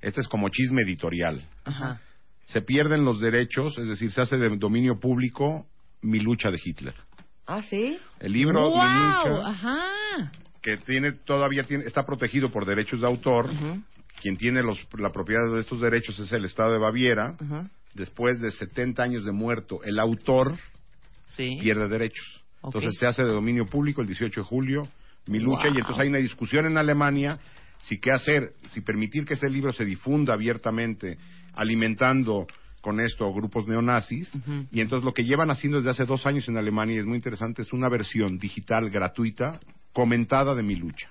Este 0.00 0.20
es 0.20 0.28
como 0.28 0.48
chisme 0.50 0.82
editorial. 0.82 1.42
Ajá. 1.64 2.00
Se 2.44 2.60
pierden 2.62 3.04
los 3.04 3.20
derechos, 3.20 3.76
es 3.78 3.88
decir, 3.88 4.12
se 4.12 4.20
hace 4.20 4.36
de 4.36 4.56
dominio 4.56 4.98
público 5.00 5.66
Mi 6.02 6.20
lucha 6.20 6.50
de 6.50 6.60
Hitler. 6.62 6.94
Ah, 7.46 7.62
¿sí? 7.62 7.98
El 8.20 8.32
libro 8.32 8.70
Mi 8.70 8.76
lucha, 8.76 9.48
Ajá. 9.48 10.32
que 10.62 10.76
tiene 10.78 11.12
todavía 11.12 11.64
tiene, 11.64 11.84
está 11.84 12.04
protegido 12.04 12.50
por 12.50 12.64
derechos 12.66 13.00
de 13.00 13.06
autor. 13.06 13.48
Quien 14.22 14.36
tiene 14.36 14.62
los, 14.62 14.78
la 14.98 15.10
propiedad 15.12 15.52
de 15.52 15.60
estos 15.60 15.80
derechos 15.80 16.18
es 16.18 16.32
el 16.32 16.44
Estado 16.44 16.72
de 16.72 16.78
Baviera. 16.78 17.34
Ujú. 17.40 17.68
Después 17.94 18.40
de 18.40 18.50
70 18.50 19.02
años 19.02 19.24
de 19.24 19.32
muerto, 19.32 19.82
el 19.84 19.98
autor 19.98 20.56
Sí. 21.36 21.58
pierde 21.60 21.88
derechos. 21.88 22.42
Entonces 22.62 22.94
se 22.98 23.06
hace 23.06 23.22
de 23.24 23.30
dominio 23.32 23.66
público 23.66 24.00
el 24.00 24.06
18 24.06 24.40
de 24.40 24.46
julio, 24.46 24.88
mi 25.26 25.38
lucha, 25.40 25.66
Wow. 25.68 25.74
y 25.74 25.78
entonces 25.80 26.02
hay 26.02 26.08
una 26.08 26.18
discusión 26.18 26.64
en 26.66 26.78
Alemania 26.78 27.38
si 27.82 27.98
qué 28.00 28.12
hacer, 28.12 28.52
si 28.70 28.80
permitir 28.80 29.24
que 29.26 29.34
este 29.34 29.50
libro 29.50 29.72
se 29.72 29.84
difunda 29.84 30.32
abiertamente, 30.32 31.18
alimentando 31.56 32.46
con 32.80 33.00
esto 33.00 33.32
grupos 33.32 33.66
neonazis, 33.66 34.30
y 34.70 34.80
entonces 34.80 35.04
lo 35.04 35.14
que 35.14 35.24
llevan 35.24 35.50
haciendo 35.50 35.78
desde 35.78 35.90
hace 35.90 36.04
dos 36.04 36.26
años 36.26 36.48
en 36.48 36.58
Alemania, 36.58 36.96
y 36.96 36.98
es 36.98 37.06
muy 37.06 37.16
interesante, 37.16 37.62
es 37.62 37.72
una 37.72 37.88
versión 37.88 38.38
digital 38.38 38.90
gratuita, 38.90 39.58
comentada 39.92 40.54
de 40.54 40.62
mi 40.62 40.76
lucha. 40.76 41.08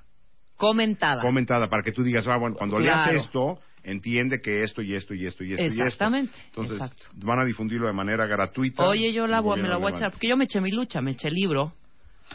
Comentada. 0.56 1.22
Comentada, 1.22 1.68
para 1.68 1.82
que 1.82 1.92
tú 1.92 2.04
digas, 2.04 2.28
ah, 2.28 2.38
bueno, 2.38 2.56
cuando 2.56 2.78
Claro. 2.78 3.12
leas 3.12 3.26
esto, 3.26 3.60
entiende 3.84 4.40
que 4.40 4.64
esto 4.64 4.82
y 4.82 4.94
esto 4.94 5.14
y 5.14 5.26
esto 5.26 5.44
y 5.44 5.54
esto 5.54 5.64
y 5.64 5.68
esto. 5.72 5.84
Exactamente, 5.84 6.34
Entonces, 6.50 6.76
exacto. 6.76 7.06
van 7.16 7.40
a 7.40 7.46
difundirlo 7.46 7.88
de 7.88 7.94
manera 7.94 8.26
gratuita. 8.28 8.86
Oye, 8.86 9.12
yo 9.12 9.28
la 9.28 9.42
voy, 9.42 9.62
me 9.62 9.68
la 9.68 9.78
voy 9.78 9.94
a 9.94 9.96
echar, 9.96 10.12
porque 10.12 10.28
yo 10.28 10.38
me 10.38 10.46
eché 10.46 10.62
mi 10.62 10.72
lucha, 10.72 11.02
me 11.02 11.12
eché 11.12 11.28
el 11.30 11.34
libro 11.34 11.74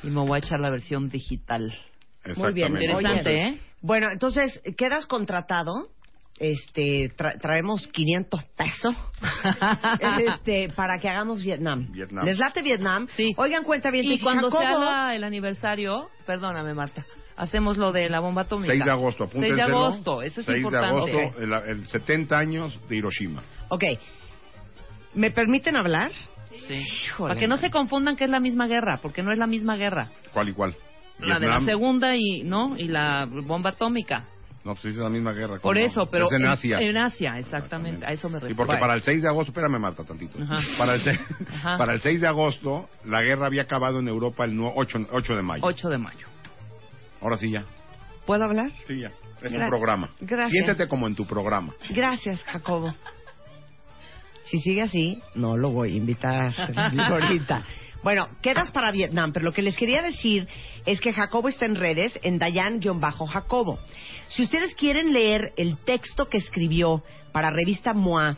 y 0.02 0.09
me 0.09 0.20
voy 0.20 0.36
a 0.36 0.38
echar 0.38 0.61
la 0.61 0.70
versión 0.70 1.09
digital. 1.09 1.78
Muy 2.36 2.52
bien, 2.52 2.76
Exactamente. 2.76 2.84
Interesante, 2.84 3.30
Oye, 3.30 3.42
¿eh? 3.42 3.61
Bueno, 3.80 4.09
entonces, 4.12 4.61
¿quedas 4.76 5.06
contratado? 5.06 5.88
Este, 6.39 7.11
tra- 7.16 7.41
traemos 7.41 7.86
500 7.89 8.45
pesos 8.57 8.95
este, 10.26 10.68
para 10.74 10.99
que 10.99 11.09
hagamos 11.09 11.43
Vietnam. 11.43 11.91
Vietnam. 11.93 12.24
¿Les 12.24 12.39
late 12.39 12.62
Vietnam? 12.62 13.09
Sí. 13.16 13.32
Oigan, 13.36 13.64
cuenta 13.64 13.91
bien. 13.91 14.05
Y 14.05 14.20
cuando 14.20 14.51
se 14.51 14.64
haga 14.64 15.14
el 15.14 15.24
aniversario, 15.24 16.09
perdóname 16.26 16.74
Marta, 16.74 17.05
hacemos 17.36 17.76
lo 17.76 17.93
de 17.93 18.09
la 18.09 18.20
bomba 18.20 18.43
atómica. 18.43 18.72
6 18.72 18.84
de 18.84 18.91
agosto, 18.91 19.26
6 19.26 19.41
de 19.41 19.47
apúntenselo. 19.49 19.84
agosto, 19.84 20.22
eso 20.22 20.41
es 20.41 20.47
6 20.47 20.59
importante. 20.59 21.11
de 21.11 21.22
agosto, 21.26 21.41
el, 21.41 21.53
el 21.53 21.86
70 21.86 22.39
años 22.39 22.78
de 22.89 22.97
Hiroshima. 22.97 23.43
Ok. 23.68 23.84
¿Me 25.14 25.30
permiten 25.30 25.76
hablar? 25.76 26.11
Sí. 26.66 26.74
Híjole. 26.74 27.28
Para 27.34 27.41
que 27.41 27.49
no 27.49 27.57
se 27.57 27.70
confundan 27.70 28.16
que 28.16 28.24
es 28.24 28.30
la 28.30 28.41
misma 28.41 28.66
guerra, 28.66 28.99
porque 29.01 29.22
no 29.22 29.32
es 29.32 29.39
la 29.39 29.47
misma 29.47 29.76
guerra. 29.76 30.11
¿Cuál 30.32 30.49
y 30.51 30.53
cuál? 30.53 30.74
La 31.20 31.39
de 31.41 31.49
la 31.49 31.61
segunda 31.62 32.14
y 32.14 32.45
no 32.45 32.76
y 32.76 32.84
la 32.84 33.26
bomba 33.26 33.70
atómica. 33.70 34.24
No, 34.64 34.74
pues 34.74 34.86
es 34.86 34.96
la 34.96 35.09
misma 35.09 35.32
guerra. 35.32 35.59
Por 35.61 35.78
eso, 35.78 36.06
pero 36.11 36.26
Es 36.26 36.32
en 36.32 36.46
Asia. 36.46 36.78
En 36.80 36.96
Asia, 36.96 37.38
exactamente. 37.38 38.04
A 38.04 38.11
eso 38.12 38.28
me 38.28 38.34
Sí, 38.38 38.40
refiero. 38.40 38.56
porque 38.56 38.70
Bueno. 38.72 38.80
para 38.80 38.94
el 38.94 39.02
6 39.02 39.22
de 39.22 39.28
agosto, 39.28 39.50
espérame 39.52 39.78
Marta 39.80 40.04
tantito. 40.04 40.38
Ajá. 40.42 40.61
Para 40.76 40.94
el, 40.94 41.02
6, 41.02 41.20
Ajá. 41.54 41.78
para 41.78 41.94
el 41.94 42.00
6 42.00 42.20
de 42.20 42.26
agosto, 42.26 42.88
la 43.04 43.22
guerra 43.22 43.46
había 43.46 43.62
acabado 43.62 44.00
en 44.00 44.09
Europa 44.09 44.44
el 44.44 44.52
nue- 44.59 44.72
8, 44.74 44.98
8 45.12 45.34
de 45.36 45.42
mayo. 45.42 45.64
8 45.64 45.88
de 45.88 45.98
mayo. 45.98 46.26
Ahora 47.22 47.36
sí 47.38 47.50
ya. 47.50 47.64
¿Puedo 48.26 48.44
hablar? 48.44 48.70
Sí, 48.86 49.00
ya. 49.00 49.11
Es 49.40 49.52
Gra- 49.52 49.64
un 49.64 49.68
programa. 49.70 50.11
gracias. 50.20 50.50
Siéntete 50.50 50.88
como 50.88 51.06
en 51.06 51.14
tu 51.14 51.24
programa. 51.26 51.72
Gracias, 51.90 52.42
Jacobo. 52.44 52.94
Si 54.44 54.59
sigue 54.61 54.82
así, 54.82 55.20
no 55.34 55.56
lo 55.56 55.70
voy 55.70 55.92
a 55.92 55.96
invitar 55.96 56.52
ahorita. 57.11 57.64
Bueno, 58.02 58.28
quedas 58.42 58.70
para 58.70 58.90
Vietnam, 58.90 59.32
pero 59.32 59.44
lo 59.44 59.52
que 59.52 59.62
les 59.62 59.76
quería 59.76 60.02
decir 60.02 60.48
es 60.86 61.00
que 61.00 61.12
Jacobo 61.12 61.48
está 61.48 61.66
en 61.66 61.74
redes 61.74 62.18
en 62.22 62.38
Dayan-Jacobo. 62.38 63.78
Si 64.29 64.43
ustedes 64.43 64.74
quieren 64.74 65.12
leer 65.12 65.53
el 65.57 65.79
texto 65.79 66.26
que 66.26 66.39
escribió 66.39 67.03
para 67.33 67.51
revista 67.51 67.95
MOA 67.95 68.37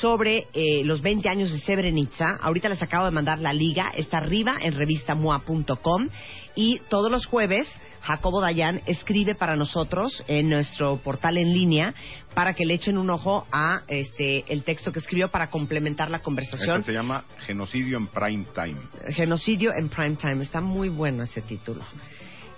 sobre 0.00 0.46
eh, 0.54 0.84
los 0.84 1.02
20 1.02 1.28
años 1.28 1.52
de 1.52 1.58
Srebrenica, 1.58 2.38
ahorita 2.40 2.68
les 2.68 2.82
acabo 2.82 3.06
de 3.06 3.10
mandar 3.10 3.40
la 3.40 3.52
liga, 3.52 3.90
está 3.96 4.18
arriba 4.18 4.56
en 4.62 4.74
revistamoa.com 4.74 6.08
y 6.54 6.80
todos 6.88 7.10
los 7.10 7.26
jueves 7.26 7.68
Jacobo 8.02 8.40
Dayan 8.40 8.82
escribe 8.86 9.34
para 9.34 9.56
nosotros 9.56 10.22
en 10.28 10.48
nuestro 10.48 10.98
portal 10.98 11.38
en 11.38 11.52
línea 11.52 11.94
para 12.34 12.54
que 12.54 12.64
le 12.64 12.74
echen 12.74 12.98
un 12.98 13.10
ojo 13.10 13.46
a 13.50 13.82
este 13.88 14.44
el 14.52 14.62
texto 14.62 14.92
que 14.92 15.00
escribió 15.00 15.28
para 15.30 15.50
complementar 15.50 16.10
la 16.10 16.20
conversación. 16.20 16.80
Este 16.80 16.92
se 16.92 16.96
llama 16.96 17.24
Genocidio 17.46 17.98
en 17.98 18.06
Prime 18.06 18.46
Time. 18.54 18.80
Genocidio 19.14 19.72
en 19.78 19.88
prime 19.88 20.16
time. 20.16 20.42
Está 20.42 20.60
muy 20.60 20.88
bueno 20.88 21.22
ese 21.22 21.42
título. 21.42 21.84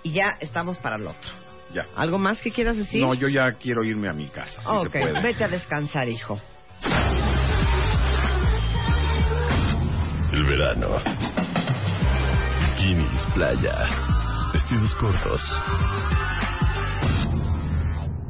Y 0.03 0.11
ya 0.11 0.37
estamos 0.39 0.77
para 0.77 0.97
el 0.97 1.07
otro. 1.07 1.44
Ya. 1.73 1.85
¿Algo 1.95 2.17
más 2.17 2.41
que 2.41 2.51
quieras 2.51 2.77
decir? 2.77 3.01
No, 3.01 3.13
yo 3.13 3.27
ya 3.27 3.51
quiero 3.53 3.83
irme 3.83 4.07
a 4.07 4.13
mi 4.13 4.27
casa, 4.27 4.61
si 4.61 4.67
ok, 4.67 4.83
se 4.83 4.89
puede. 4.99 5.21
vete 5.21 5.43
a 5.43 5.47
descansar, 5.47 6.07
hijo. 6.07 6.39
El 10.31 10.43
verano. 10.45 10.97
Bikinis, 12.59 13.19
playa, 13.33 13.85
vestidos 14.53 14.93
cortos. 14.95 15.41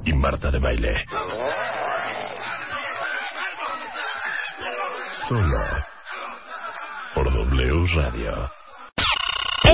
Y 0.05 0.13
Marta 0.13 0.51
de 0.51 0.59
baile. 0.59 0.89
Solo 5.27 5.57
por 7.15 7.25
W 7.33 7.85
Radio. 7.95 8.51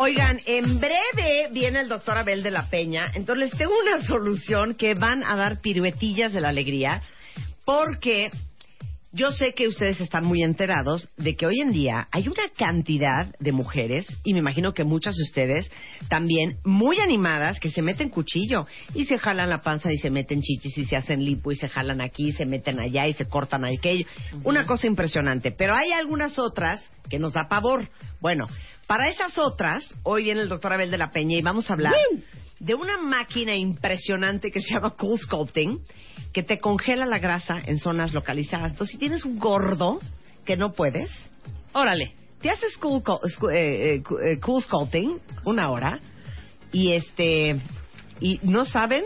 Oigan, 0.00 0.38
en 0.46 0.78
breve 0.78 1.48
viene 1.50 1.80
el 1.80 1.88
doctor 1.88 2.18
Abel 2.18 2.44
de 2.44 2.52
la 2.52 2.70
Peña, 2.70 3.10
entonces 3.14 3.50
tengo 3.58 3.72
una 3.82 4.00
solución 4.06 4.74
que 4.74 4.94
van 4.94 5.24
a 5.24 5.34
dar 5.34 5.60
piruetillas 5.60 6.32
de 6.32 6.40
la 6.40 6.50
alegría, 6.50 7.02
porque 7.64 8.30
yo 9.10 9.32
sé 9.32 9.54
que 9.54 9.66
ustedes 9.66 10.00
están 10.00 10.24
muy 10.24 10.44
enterados 10.44 11.08
de 11.16 11.34
que 11.34 11.46
hoy 11.46 11.60
en 11.60 11.72
día 11.72 12.06
hay 12.12 12.28
una 12.28 12.48
cantidad 12.56 13.34
de 13.40 13.50
mujeres, 13.50 14.06
y 14.22 14.34
me 14.34 14.38
imagino 14.38 14.72
que 14.72 14.84
muchas 14.84 15.16
de 15.16 15.24
ustedes 15.24 15.68
también, 16.08 16.58
muy 16.64 17.00
animadas, 17.00 17.58
que 17.58 17.70
se 17.70 17.82
meten 17.82 18.08
cuchillo 18.08 18.66
y 18.94 19.06
se 19.06 19.18
jalan 19.18 19.50
la 19.50 19.62
panza 19.62 19.92
y 19.92 19.98
se 19.98 20.10
meten 20.10 20.42
chichis 20.42 20.78
y 20.78 20.84
se 20.84 20.94
hacen 20.94 21.24
lipo 21.24 21.50
y 21.50 21.56
se 21.56 21.68
jalan 21.68 22.00
aquí 22.00 22.28
y 22.28 22.32
se 22.34 22.46
meten 22.46 22.78
allá 22.78 23.08
y 23.08 23.14
se 23.14 23.26
cortan 23.26 23.64
aquello. 23.64 24.06
Una 24.44 24.64
cosa 24.64 24.86
impresionante. 24.86 25.50
Pero 25.50 25.74
hay 25.74 25.90
algunas 25.90 26.38
otras 26.38 26.88
que 27.10 27.18
nos 27.18 27.32
da 27.32 27.48
pavor. 27.48 27.88
Bueno, 28.20 28.44
para 28.88 29.10
esas 29.10 29.36
otras, 29.36 29.84
hoy 30.02 30.24
viene 30.24 30.40
el 30.40 30.48
doctor 30.48 30.72
Abel 30.72 30.90
de 30.90 30.96
la 30.96 31.10
Peña 31.10 31.36
y 31.36 31.42
vamos 31.42 31.68
a 31.68 31.74
hablar 31.74 31.92
de 32.58 32.74
una 32.74 32.96
máquina 32.96 33.54
impresionante 33.54 34.50
que 34.50 34.62
se 34.62 34.72
llama 34.72 34.94
Cool 34.96 35.20
Sculpting, 35.20 35.80
que 36.32 36.42
te 36.42 36.58
congela 36.58 37.04
la 37.04 37.18
grasa 37.18 37.60
en 37.66 37.78
zonas 37.78 38.14
localizadas. 38.14 38.72
Entonces, 38.72 38.92
si 38.92 38.98
tienes 38.98 39.26
un 39.26 39.38
gordo 39.38 40.00
que 40.46 40.56
no 40.56 40.72
puedes, 40.72 41.10
Órale. 41.74 42.14
te 42.40 42.48
haces 42.48 42.78
cool, 42.78 43.02
eh, 43.52 44.00
eh, 44.00 44.02
eh, 44.24 44.40
cool 44.40 44.62
sculpting 44.62 45.20
una 45.44 45.70
hora 45.70 46.00
y 46.72 46.92
este 46.92 47.60
y 48.20 48.40
no 48.42 48.64
saben 48.64 49.04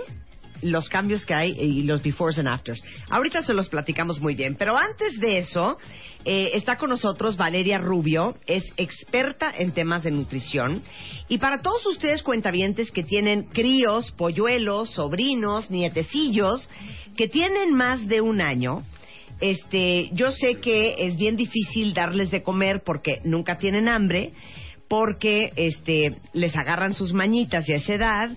los 0.63 0.89
cambios 0.89 1.27
que 1.27 1.35
hay 1.35 1.51
y 1.61 1.83
los 1.83 2.03
befores 2.03 2.39
and 2.39 2.49
afters. 2.49 2.83
Ahorita 3.11 3.43
se 3.43 3.55
los 3.55 3.69
platicamos 3.69 4.21
muy 4.21 4.35
bien, 4.35 4.57
pero 4.57 4.77
antes 4.77 5.19
de 5.21 5.39
eso 5.39 5.79
eh, 6.25 6.51
está 6.55 6.79
con 6.79 6.91
nosotros 6.91 7.37
Valeria 7.37 7.79
Rubio, 7.79 8.37
es 8.47 8.65
experta 8.77 9.53
en 9.57 9.73
temas 9.73 10.05
de 10.05 10.13
nutrición 10.13 10.83
y 11.29 11.39
para 11.39 11.63
todos 11.63 11.85
ustedes 11.87 12.23
cuentavientes 12.23 12.91
que 12.91 13.03
tienen 13.03 13.45
críos, 13.45 14.13
polluelos, 14.13 14.91
sobrinos, 14.91 15.71
nietecillos 15.71 16.69
que 17.17 17.29
tienen 17.29 17.75
más 17.75 18.07
de 18.09 18.21
un 18.21 18.41
año, 18.41 18.83
este, 19.43 20.11
yo 20.13 20.31
sé 20.31 20.61
que 20.61 20.95
es 20.99 21.17
bien 21.17 21.37
difícil 21.37 21.95
darles 21.95 22.31
de 22.31 22.45
comer 22.45 22.83
porque 22.85 23.17
nunca 23.25 23.59
tienen 23.59 23.89
hambre, 23.89 24.33
porque 24.89 25.53
este, 25.57 26.17
les 26.33 26.55
agarran 26.55 26.95
sus 26.95 27.13
mañitas 27.13 27.69
y 27.69 27.73
a 27.73 27.77
esa 27.77 27.95
edad. 27.95 28.31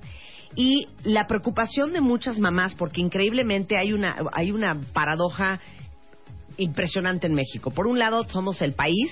Y 0.55 0.87
la 1.03 1.27
preocupación 1.27 1.91
de 1.91 2.01
muchas 2.01 2.39
mamás, 2.39 2.75
porque 2.75 3.01
increíblemente 3.01 3.77
hay 3.77 3.91
una, 3.91 4.15
hay 4.33 4.51
una 4.51 4.79
paradoja 4.93 5.59
impresionante 6.57 7.27
en 7.27 7.33
México. 7.33 7.71
Por 7.71 7.87
un 7.87 7.99
lado, 7.99 8.23
somos 8.29 8.61
el 8.61 8.73
país 8.73 9.11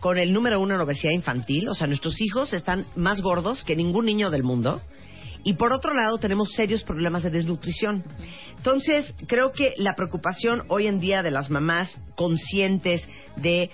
con 0.00 0.18
el 0.18 0.32
número 0.32 0.60
uno 0.60 0.74
en 0.74 0.80
obesidad 0.80 1.12
infantil, 1.12 1.68
o 1.68 1.74
sea, 1.74 1.86
nuestros 1.86 2.20
hijos 2.20 2.52
están 2.52 2.86
más 2.94 3.20
gordos 3.22 3.64
que 3.64 3.74
ningún 3.74 4.06
niño 4.06 4.30
del 4.30 4.44
mundo. 4.44 4.80
Y 5.42 5.54
por 5.54 5.72
otro 5.72 5.94
lado, 5.94 6.18
tenemos 6.18 6.52
serios 6.52 6.82
problemas 6.82 7.22
de 7.22 7.30
desnutrición. 7.30 8.04
Entonces, 8.56 9.14
creo 9.28 9.52
que 9.52 9.74
la 9.76 9.94
preocupación 9.94 10.64
hoy 10.68 10.88
en 10.88 10.98
día 10.98 11.22
de 11.22 11.30
las 11.30 11.50
mamás 11.50 12.00
conscientes 12.16 13.06
de 13.36 13.70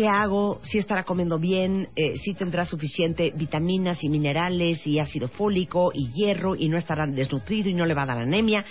qué 0.00 0.08
hago, 0.08 0.60
si 0.62 0.78
estará 0.78 1.04
comiendo 1.04 1.38
bien, 1.38 1.90
eh, 1.94 2.16
si 2.16 2.32
tendrá 2.32 2.64
suficiente 2.64 3.34
vitaminas 3.36 4.02
y 4.02 4.08
minerales 4.08 4.86
y 4.86 4.98
ácido 4.98 5.28
fólico 5.28 5.90
y 5.92 6.10
hierro 6.14 6.56
y 6.56 6.70
no 6.70 6.78
estará 6.78 7.06
desnutrido 7.06 7.68
y 7.68 7.74
no 7.74 7.84
le 7.84 7.92
va 7.92 8.04
a 8.04 8.06
dar 8.06 8.18
anemia. 8.18 8.64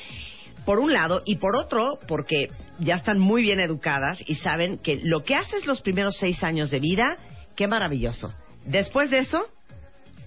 Por 0.66 0.80
un 0.80 0.92
lado, 0.92 1.22
y 1.28 1.36
por 1.36 1.56
otro, 1.56 2.00
porque 2.08 2.48
ya 2.80 2.96
están 2.96 3.20
muy 3.20 3.44
bien 3.44 3.60
educadas 3.60 4.24
y 4.26 4.36
saben 4.36 4.80
que 4.80 5.00
lo 5.04 5.24
que 5.24 5.36
haces 5.36 5.68
los 5.68 5.82
primeros 5.82 6.18
seis 6.18 6.44
años 6.44 6.72
de 6.72 6.80
vida, 6.80 7.16
qué 7.56 7.68
maravilloso. 7.68 8.34
Después 8.66 9.12
de 9.12 9.20
eso, 9.20 9.46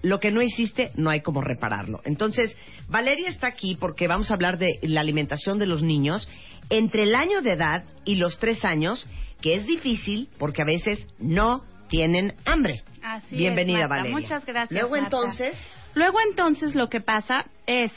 lo 0.03 0.21
que 0.21 0.31
no 0.31 0.41
hiciste 0.41 0.93
no 0.95 1.11
hay 1.11 1.21
como 1.21 1.41
repararlo. 1.41 2.01
Entonces, 2.05 2.57
Valeria 2.87 3.29
está 3.29 3.49
aquí 3.49 3.75
porque 3.75 4.07
vamos 4.07 4.31
a 4.31 4.35
hablar 4.35 4.57
de 4.57 4.79
la 4.83 5.01
alimentación 5.01 5.59
de 5.59 5.67
los 5.67 5.83
niños 5.83 6.29
entre 6.71 7.03
el 7.03 7.15
año 7.15 7.43
de 7.43 7.53
edad 7.53 7.85
y 8.05 8.15
los 8.15 8.39
tres 8.39 8.65
años, 8.65 9.07
que 9.43 9.57
es 9.57 9.67
difícil 9.67 10.29
porque 10.39 10.63
a 10.63 10.65
veces 10.65 11.07
no 11.19 11.65
tienen 11.89 12.35
hambre. 12.47 12.83
Así 13.03 13.37
Bienvenida, 13.37 13.83
es, 13.83 13.89
Marta. 13.89 14.05
Valeria. 14.05 14.21
Muchas 14.21 14.47
gracias. 14.47 14.71
Luego 14.73 14.97
Marta. 14.97 15.05
entonces, 15.07 15.55
Luego 15.95 16.19
entonces 16.27 16.75
lo 16.75 16.89
que 16.89 17.01
pasa 17.01 17.45
es, 17.67 17.93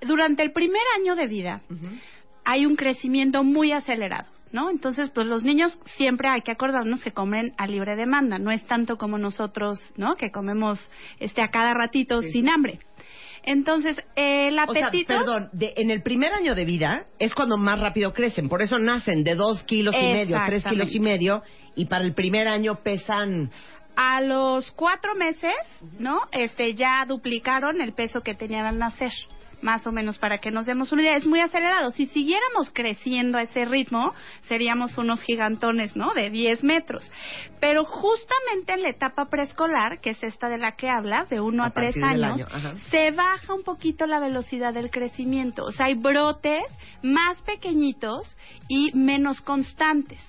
durante 0.00 0.42
el 0.42 0.52
primer 0.52 0.82
año 1.00 1.16
de 1.16 1.26
vida 1.26 1.62
hay 2.44 2.66
un 2.66 2.76
crecimiento 2.76 3.42
muy 3.44 3.72
acelerado, 3.72 4.28
¿no? 4.52 4.70
Entonces, 4.70 5.10
pues 5.10 5.26
los 5.26 5.42
niños 5.42 5.76
siempre 5.96 6.28
hay 6.28 6.42
que 6.42 6.52
acordarnos 6.52 7.02
que 7.02 7.12
comen 7.12 7.52
a 7.56 7.66
libre 7.66 7.96
demanda, 7.96 8.38
no 8.38 8.50
es 8.50 8.64
tanto 8.66 8.96
como 8.96 9.18
nosotros, 9.18 9.80
¿no? 9.96 10.14
Que 10.16 10.30
comemos 10.30 10.90
este 11.18 11.42
a 11.42 11.48
cada 11.48 11.74
ratito 11.74 12.22
sin 12.22 12.48
hambre. 12.48 12.78
Entonces, 13.44 13.96
eh, 14.16 14.48
el 14.48 14.58
O 14.58 14.72
sea, 14.72 14.86
apetito... 14.86 15.16
perdón, 15.16 15.48
de- 15.52 15.72
en 15.76 15.90
el 15.90 16.02
primer 16.02 16.32
año 16.32 16.54
de 16.54 16.64
vida 16.64 17.04
es 17.18 17.34
cuando 17.34 17.56
más 17.56 17.78
rápido 17.80 18.12
crecen. 18.12 18.48
Por 18.48 18.62
eso 18.62 18.78
nacen 18.78 19.24
de 19.24 19.34
dos 19.34 19.64
kilos 19.64 19.94
y 19.98 20.02
medio, 20.12 20.38
tres 20.46 20.64
kilos 20.64 20.94
y 20.94 21.00
medio. 21.00 21.42
Y 21.74 21.86
para 21.86 22.04
el 22.04 22.14
primer 22.14 22.46
año 22.48 22.76
pesan... 22.82 23.50
a 23.96 24.20
los 24.20 24.70
cuatro 24.72 25.14
meses, 25.14 25.54
¿no? 25.98 26.22
Este, 26.32 26.74
ya 26.74 27.04
duplicaron 27.06 27.80
el 27.80 27.92
peso 27.92 28.20
que 28.22 28.34
tenían 28.34 28.64
al 28.64 28.78
nacer. 28.78 29.12
Más 29.62 29.86
o 29.86 29.92
menos, 29.92 30.18
para 30.18 30.38
que 30.38 30.50
nos 30.50 30.66
demos 30.66 30.90
una 30.92 31.02
idea, 31.02 31.16
es 31.16 31.26
muy 31.26 31.40
acelerado. 31.40 31.92
Si 31.92 32.06
siguiéramos 32.06 32.70
creciendo 32.72 33.38
a 33.38 33.42
ese 33.42 33.64
ritmo, 33.64 34.12
seríamos 34.48 34.98
unos 34.98 35.22
gigantones, 35.22 35.94
¿no? 35.94 36.12
De 36.14 36.30
10 36.30 36.64
metros. 36.64 37.08
Pero 37.60 37.84
justamente 37.84 38.72
en 38.72 38.82
la 38.82 38.90
etapa 38.90 39.26
preescolar, 39.30 40.00
que 40.00 40.10
es 40.10 40.22
esta 40.22 40.48
de 40.48 40.58
la 40.58 40.72
que 40.72 40.90
hablas, 40.90 41.28
de 41.28 41.40
1 41.40 41.62
A 41.62 41.66
a 41.66 41.70
3 41.70 41.86
partir 41.86 42.02
del 42.02 42.24
años, 42.24 42.48
año, 42.52 42.76
se 42.90 43.12
baja 43.12 43.54
un 43.54 43.62
poquito 43.62 44.06
la 44.06 44.18
velocidad 44.18 44.74
del 44.74 44.90
crecimiento. 44.90 45.64
O 45.64 45.72
sea, 45.72 45.86
hay 45.86 45.94
brotes 45.94 46.64
más 47.02 47.40
pequeñitos 47.42 48.36
y 48.68 48.90
menos 48.94 49.40
constantes. 49.40 50.20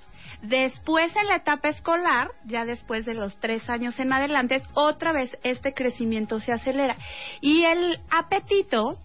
Después 0.44 1.16
en 1.16 1.28
la 1.28 1.38
etapa 1.38 1.70
escolar, 1.70 2.28
ya 2.46 2.66
después 2.66 3.06
de 3.06 3.14
los 3.14 3.40
tres 3.40 3.70
años 3.70 3.98
en 4.00 4.12
adelante, 4.12 4.62
otra 4.74 5.14
vez 5.14 5.36
este 5.44 5.74
crecimiento 5.74 6.40
se 6.42 6.52
acelera. 6.52 6.96
Y 7.40 7.64
el 7.64 7.98
apetito 8.12 9.00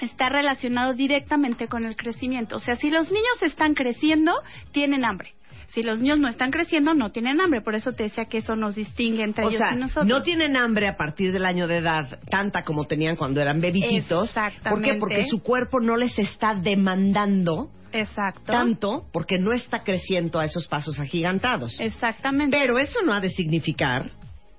está 0.00 0.28
relacionado 0.28 0.94
directamente 0.94 1.68
con 1.68 1.84
el 1.84 1.96
crecimiento. 1.96 2.56
O 2.56 2.60
sea, 2.60 2.76
si 2.76 2.90
los 2.90 3.10
niños 3.10 3.42
están 3.42 3.74
creciendo, 3.74 4.32
tienen 4.72 5.04
hambre. 5.04 5.34
Si 5.68 5.84
los 5.84 6.00
niños 6.00 6.18
no 6.18 6.26
están 6.26 6.50
creciendo, 6.50 6.94
no 6.94 7.12
tienen 7.12 7.40
hambre. 7.40 7.60
Por 7.60 7.76
eso 7.76 7.92
te 7.92 8.02
decía 8.02 8.24
que 8.24 8.38
eso 8.38 8.56
nos 8.56 8.74
distingue 8.74 9.22
entre 9.22 9.44
O 9.44 9.48
ellos 9.50 9.58
sea, 9.60 9.72
y 9.72 9.76
nosotros. 9.76 10.06
no 10.06 10.22
tienen 10.22 10.56
hambre 10.56 10.88
a 10.88 10.96
partir 10.96 11.32
del 11.32 11.44
año 11.44 11.68
de 11.68 11.76
edad, 11.76 12.18
tanta 12.28 12.64
como 12.64 12.86
tenían 12.86 13.14
cuando 13.14 13.40
eran 13.40 13.60
bebititos. 13.60 14.32
¿Por 14.68 14.82
qué? 14.82 14.94
Porque 14.94 15.26
su 15.28 15.40
cuerpo 15.42 15.78
no 15.80 15.96
les 15.96 16.18
está 16.18 16.54
demandando 16.54 17.70
Exacto. 17.92 18.50
tanto 18.52 19.04
porque 19.12 19.38
no 19.38 19.52
está 19.52 19.84
creciendo 19.84 20.40
a 20.40 20.44
esos 20.44 20.66
pasos 20.66 20.98
agigantados. 20.98 21.78
Exactamente. 21.78 22.56
Pero 22.58 22.78
eso 22.78 23.02
no 23.02 23.12
ha 23.12 23.20
de 23.20 23.30
significar 23.30 24.10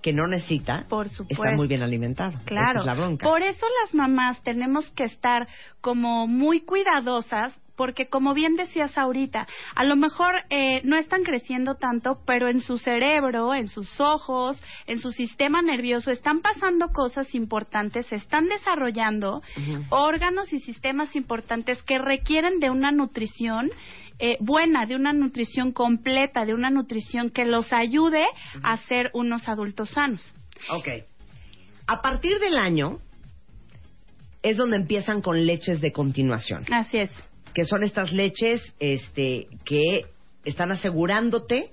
que 0.01 0.13
no 0.13 0.27
necesita 0.27 0.85
Por 0.89 1.09
supuesto. 1.09 1.55
muy 1.55 1.67
bien 1.67 1.83
alimentado. 1.83 2.31
Esa 2.31 2.45
Claro. 2.45 2.79
es 2.81 2.85
la 2.85 2.93
bronca. 2.93 3.25
Por 3.27 3.41
eso 3.43 3.65
las 3.83 3.93
mamás 3.93 4.41
tenemos 4.43 4.89
que 4.91 5.03
estar 5.05 5.47
como 5.81 6.27
muy 6.27 6.61
cuidadosas. 6.61 7.53
Porque 7.77 8.09
como 8.09 8.35
bien 8.35 8.57
decías 8.57 8.95
ahorita, 8.95 9.47
a 9.73 9.83
lo 9.85 9.95
mejor 9.95 10.35
eh, 10.51 10.81
no 10.83 10.97
están 10.97 11.23
creciendo 11.23 11.75
tanto, 11.75 12.19
pero 12.27 12.47
en 12.47 12.61
su 12.61 12.77
cerebro, 12.77 13.55
en 13.55 13.69
sus 13.69 13.99
ojos, 13.99 14.61
en 14.85 14.99
su 14.99 15.11
sistema 15.11 15.63
nervioso 15.63 16.11
están 16.11 16.41
pasando 16.41 16.89
cosas 16.89 17.33
importantes, 17.33 18.05
se 18.07 18.17
están 18.17 18.45
desarrollando 18.49 19.41
órganos 19.89 20.53
y 20.53 20.59
sistemas 20.59 21.15
importantes 21.15 21.81
que 21.81 21.97
requieren 21.97 22.59
de 22.59 22.69
una 22.69 22.91
nutrición 22.91 23.71
eh, 24.21 24.37
buena, 24.39 24.85
de 24.85 24.95
una 24.95 25.13
nutrición 25.13 25.71
completa, 25.71 26.45
de 26.45 26.53
una 26.53 26.69
nutrición 26.69 27.31
que 27.31 27.43
los 27.43 27.73
ayude 27.73 28.23
a 28.61 28.77
ser 28.77 29.09
unos 29.13 29.49
adultos 29.49 29.89
sanos. 29.89 30.31
Ok. 30.69 30.87
A 31.87 32.01
partir 32.01 32.39
del 32.39 32.57
año 32.57 32.99
es 34.43 34.57
donde 34.57 34.77
empiezan 34.77 35.21
con 35.21 35.43
leches 35.45 35.81
de 35.81 35.91
continuación, 35.91 36.65
Así 36.71 36.97
es. 36.97 37.09
que 37.53 37.65
son 37.65 37.83
estas 37.83 38.11
leches 38.11 38.61
este, 38.79 39.47
que 39.65 40.01
están 40.45 40.71
asegurándote 40.71 41.71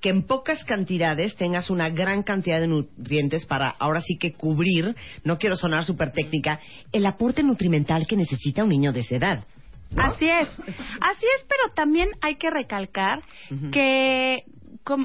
que 0.00 0.10
en 0.10 0.22
pocas 0.22 0.64
cantidades 0.64 1.34
tengas 1.36 1.70
una 1.70 1.90
gran 1.90 2.22
cantidad 2.22 2.60
de 2.60 2.68
nutrientes 2.68 3.44
para 3.46 3.70
ahora 3.70 4.00
sí 4.00 4.16
que 4.16 4.32
cubrir, 4.32 4.94
no 5.24 5.38
quiero 5.38 5.56
sonar 5.56 5.84
súper 5.84 6.12
técnica, 6.12 6.60
el 6.92 7.04
aporte 7.06 7.42
nutrimental 7.42 8.06
que 8.06 8.16
necesita 8.16 8.62
un 8.62 8.70
niño 8.70 8.92
de 8.92 9.00
esa 9.00 9.16
edad. 9.16 9.44
Así 9.96 10.28
es, 10.28 10.48
así 11.00 11.26
es, 11.36 11.44
pero 11.48 11.72
también 11.74 12.08
hay 12.20 12.36
que 12.36 12.50
recalcar 12.50 13.22
que, 13.72 14.44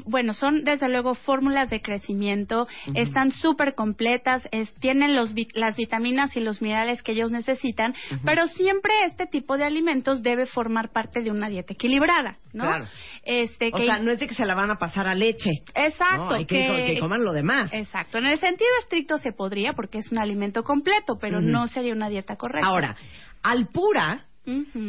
bueno, 0.05 0.33
son 0.33 0.63
desde 0.63 0.87
luego 0.87 1.13
fórmulas 1.15 1.69
de 1.69 1.81
crecimiento, 1.81 2.67
están 2.95 3.31
súper 3.31 3.75
completas, 3.75 4.47
es- 4.51 4.73
tienen 4.75 5.13
los, 5.15 5.33
las 5.55 5.75
vitaminas 5.75 6.35
y 6.37 6.39
los 6.41 6.61
minerales 6.61 7.01
que 7.03 7.13
ellos 7.13 7.31
necesitan, 7.31 7.93
pero 8.25 8.47
siempre 8.47 8.93
este 9.05 9.25
tipo 9.25 9.57
de 9.57 9.63
alimentos 9.65 10.21
debe 10.21 10.45
formar 10.45 10.91
parte 10.91 11.21
de 11.21 11.31
una 11.31 11.49
dieta 11.49 11.73
equilibrada, 11.73 12.37
¿no? 12.53 12.63
Claro. 12.63 12.85
Este, 13.23 13.71
O 13.73 13.77
que- 13.77 13.85
sea, 13.85 13.99
no 13.99 14.11
es 14.11 14.19
de 14.19 14.27
que 14.27 14.35
se 14.35 14.45
la 14.45 14.55
van 14.55 14.71
a 14.71 14.77
pasar 14.77 15.07
a 15.07 15.15
leche. 15.15 15.49
Exacto. 15.75 16.17
No, 16.17 16.29
hay 16.31 16.45
que, 16.45 16.83
que 16.93 16.99
coman 16.99 17.23
lo 17.23 17.33
demás. 17.33 17.73
Exacto. 17.73 18.17
En 18.19 18.25
el 18.25 18.39
sentido 18.39 18.69
estricto 18.81 19.17
se 19.17 19.31
podría 19.31 19.73
porque 19.73 19.97
es 19.97 20.11
un 20.11 20.19
alimento 20.19 20.63
completo, 20.63 21.17
pero 21.19 21.41
no 21.41 21.67
sería 21.67 21.93
una 21.93 22.09
dieta 22.09 22.35
correcta. 22.35 22.67
Ahora, 22.67 22.95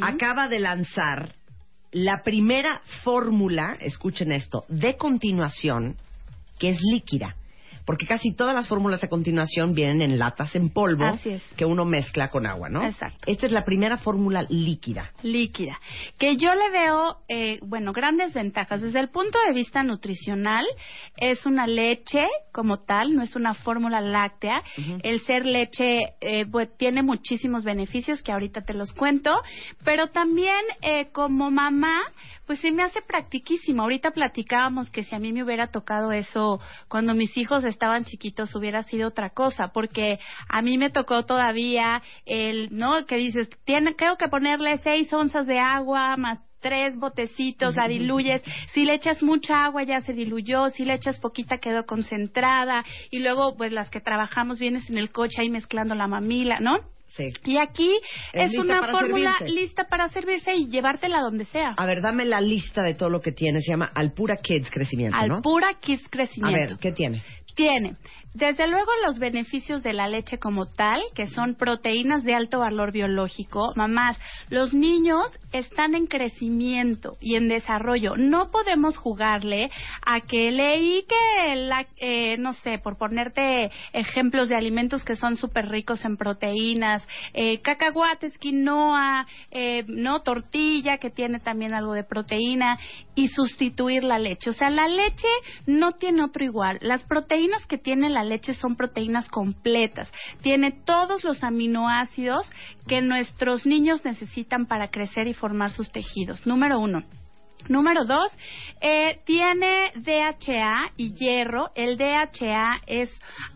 Acaba 0.02 0.48
de 0.48 0.58
lanzar 0.58 1.34
la 1.92 2.22
primera 2.22 2.80
fórmula, 3.04 3.76
escuchen 3.80 4.32
esto, 4.32 4.64
de 4.68 4.96
continuación, 4.96 5.96
que 6.58 6.70
es 6.70 6.78
líquida. 6.80 7.36
Porque 7.84 8.06
casi 8.06 8.34
todas 8.34 8.54
las 8.54 8.68
fórmulas 8.68 9.00
de 9.00 9.08
continuación 9.08 9.74
vienen 9.74 10.02
en 10.02 10.18
latas 10.18 10.54
en 10.54 10.70
polvo 10.70 11.04
Así 11.04 11.30
es. 11.30 11.42
que 11.56 11.64
uno 11.64 11.84
mezcla 11.84 12.28
con 12.28 12.46
agua, 12.46 12.68
¿no? 12.68 12.84
Exacto. 12.84 13.18
Esta 13.26 13.46
es 13.46 13.52
la 13.52 13.64
primera 13.64 13.98
fórmula 13.98 14.44
líquida. 14.48 15.12
líquida, 15.22 15.78
que 16.18 16.36
yo 16.36 16.54
le 16.54 16.70
veo, 16.70 17.18
eh, 17.28 17.58
bueno, 17.62 17.92
grandes 17.92 18.32
ventajas. 18.32 18.80
Desde 18.82 19.00
el 19.00 19.08
punto 19.10 19.38
de 19.46 19.52
vista 19.54 19.82
nutricional, 19.82 20.64
es 21.16 21.46
una 21.46 21.66
leche 21.66 22.26
como 22.52 22.80
tal, 22.84 23.14
no 23.14 23.22
es 23.22 23.36
una 23.36 23.54
fórmula 23.54 24.00
láctea. 24.00 24.62
El 25.02 25.20
ser 25.20 25.44
leche 25.44 26.14
eh, 26.20 26.46
pues, 26.50 26.68
tiene 26.76 27.02
muchísimos 27.02 27.64
beneficios 27.64 28.22
que 28.22 28.32
ahorita 28.32 28.62
te 28.62 28.74
los 28.74 28.92
cuento, 28.92 29.42
pero 29.84 30.08
también 30.08 30.60
eh, 30.82 31.08
como 31.12 31.50
mamá, 31.50 31.98
pues 32.46 32.60
se 32.60 32.72
me 32.72 32.82
hace 32.82 33.02
practiquísimo. 33.02 33.82
Ahorita 33.82 34.10
platicábamos 34.10 34.90
que 34.90 35.04
si 35.04 35.14
a 35.14 35.18
mí 35.18 35.32
me 35.32 35.42
hubiera 35.42 35.68
tocado 35.68 36.12
eso 36.12 36.60
cuando 36.88 37.14
mis 37.14 37.36
hijos 37.36 37.64
estaban 37.64 38.04
chiquitos 38.04 38.54
hubiera 38.54 38.82
sido 38.82 39.08
otra 39.08 39.30
cosa, 39.30 39.68
porque 39.68 40.18
a 40.48 40.62
mí 40.62 40.78
me 40.78 40.90
tocó 40.90 41.24
todavía 41.24 42.02
el, 42.26 42.68
¿no? 42.76 43.06
Que 43.06 43.16
dices, 43.16 43.48
tiene, 43.64 43.94
tengo 43.94 44.16
que 44.16 44.28
ponerle 44.28 44.78
seis 44.78 45.12
onzas 45.12 45.46
de 45.46 45.58
agua 45.58 46.16
más 46.16 46.40
tres 46.60 46.96
botecitos, 46.96 47.76
la 47.76 47.86
diluyes. 47.86 48.42
Si 48.72 48.86
le 48.86 48.94
echas 48.94 49.22
mucha 49.22 49.66
agua 49.66 49.82
ya 49.82 50.00
se 50.00 50.14
diluyó, 50.14 50.70
si 50.70 50.86
le 50.86 50.94
echas 50.94 51.20
poquita 51.20 51.58
quedó 51.58 51.84
concentrada 51.84 52.82
y 53.10 53.18
luego 53.18 53.54
pues 53.54 53.70
las 53.70 53.90
que 53.90 54.00
trabajamos 54.00 54.58
vienes 54.58 54.88
en 54.88 54.96
el 54.96 55.10
coche 55.10 55.42
ahí 55.42 55.50
mezclando 55.50 55.94
la 55.94 56.06
mamila, 56.06 56.60
¿no? 56.60 56.93
Sí. 57.16 57.32
Y 57.44 57.58
aquí 57.58 58.00
Es 58.32 58.56
una 58.58 58.82
fórmula 58.90 59.34
servirse. 59.38 59.60
lista 59.60 59.84
para 59.88 60.08
servirse 60.08 60.52
y 60.54 60.66
llevártela 60.68 61.20
donde 61.20 61.44
sea. 61.44 61.74
A 61.76 61.86
ver, 61.86 62.00
dame 62.02 62.24
la 62.24 62.40
lista 62.40 62.82
de 62.82 62.94
todo 62.94 63.08
lo 63.10 63.20
que 63.20 63.30
tiene. 63.32 63.60
Se 63.60 63.70
llama 63.72 63.90
Alpura 63.94 64.36
Kids 64.36 64.68
Crecimiento, 64.70 65.16
¿no? 65.26 65.36
Alpura 65.36 65.78
Kids 65.80 66.06
A 66.06 66.10
Crecimiento. 66.10 66.74
ver, 66.74 66.76
¿qué 66.80 66.92
tiene? 66.92 67.22
Tiene, 67.54 67.96
desde 68.34 68.66
luego, 68.66 68.90
los 69.06 69.20
beneficios 69.20 69.84
de 69.84 69.92
la 69.92 70.08
leche 70.08 70.38
como 70.38 70.66
tal, 70.66 71.00
que 71.14 71.28
son 71.28 71.54
proteínas 71.54 72.24
de 72.24 72.34
alto 72.34 72.58
valor 72.58 72.90
biológico. 72.90 73.72
Mamás, 73.76 74.18
los 74.50 74.74
niños 74.74 75.24
están 75.52 75.94
en 75.94 76.08
crecimiento 76.08 77.16
y 77.20 77.36
en 77.36 77.46
desarrollo. 77.46 78.16
No 78.16 78.50
podemos 78.50 78.96
jugarle 78.96 79.70
a 80.04 80.20
que 80.22 80.50
leí 80.50 81.04
que, 81.08 81.54
la, 81.54 81.86
eh, 81.98 82.36
no 82.38 82.54
sé, 82.54 82.78
por 82.82 82.98
ponerte 82.98 83.70
ejemplos 83.92 84.48
de 84.48 84.56
alimentos 84.56 85.04
que 85.04 85.14
son 85.14 85.36
súper 85.36 85.68
ricos 85.68 86.04
en 86.04 86.16
proteínas, 86.16 87.06
eh, 87.34 87.60
cacahuates, 87.60 88.36
quinoa, 88.38 89.28
eh, 89.52 89.84
no 89.86 90.22
tortilla, 90.22 90.98
que 90.98 91.10
tiene 91.10 91.38
también 91.38 91.72
algo 91.72 91.92
de 91.92 92.02
proteína, 92.02 92.80
y 93.14 93.28
sustituir 93.28 94.02
la 94.02 94.18
leche. 94.18 94.50
O 94.50 94.54
sea, 94.54 94.70
la 94.70 94.88
leche 94.88 95.28
no 95.66 95.92
tiene 95.92 96.24
otro 96.24 96.44
igual. 96.44 96.78
Las 96.80 97.04
proteínas 97.04 97.64
que 97.66 97.78
tiene 97.78 98.10
la 98.10 98.23
leche 98.24 98.54
son 98.54 98.76
proteínas 98.76 99.28
completas. 99.28 100.10
Tiene 100.42 100.72
todos 100.72 101.24
los 101.24 101.42
aminoácidos 101.44 102.50
que 102.86 103.00
nuestros 103.00 103.66
niños 103.66 104.04
necesitan 104.04 104.66
para 104.66 104.88
crecer 104.88 105.26
y 105.26 105.34
formar 105.34 105.70
sus 105.70 105.90
tejidos. 105.90 106.46
Número 106.46 106.78
uno. 106.78 107.02
Número 107.68 108.04
dos, 108.04 108.30
eh, 108.82 109.20
tiene 109.24 109.90
DHA 109.96 110.92
y 110.98 111.14
hierro. 111.14 111.70
El 111.74 111.96
DHA 111.96 112.82
es 112.86 113.10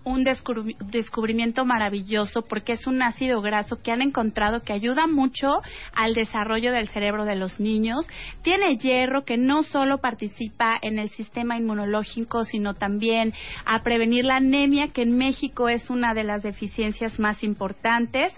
un 0.05 0.25
descubri- 0.25 0.77
descubrimiento 0.79 1.67
maravilloso 1.67 2.43
porque 2.43 2.73
es 2.73 2.87
un 2.87 3.03
ácido 3.03 3.43
graso 3.43 3.83
que 3.83 3.93
han 3.93 4.01
encontrado 4.01 4.61
que 4.61 4.73
ayuda 4.73 5.07
mucho 5.07 5.61
al 5.95 6.15
desarrollo 6.15 6.73
del 6.73 6.89
cerebro 6.89 7.27
de 7.27 7.37
los 7.37 7.61
niños. 7.61 8.07
Tiene 8.43 8.79
hierro 8.79 9.25
que 9.27 9.37
no 9.37 9.63
solo 9.63 9.99
participa 9.99 10.79
en 10.81 10.99
el 10.99 11.11
sistema 11.11 11.59
inmunológico, 11.59 12.45
sino 12.45 12.73
también 12.75 13.35
a 13.67 13.83
prevenir 13.83 14.25
la 14.25 14.37
anemia, 14.37 14.89
que 14.89 15.03
en 15.03 15.19
México 15.19 15.69
es 15.69 15.91
una 15.91 16.15
de 16.15 16.25
las 16.25 16.43
deficiencias 16.43 17.19
más 17.19 17.43
importantes 17.43 18.33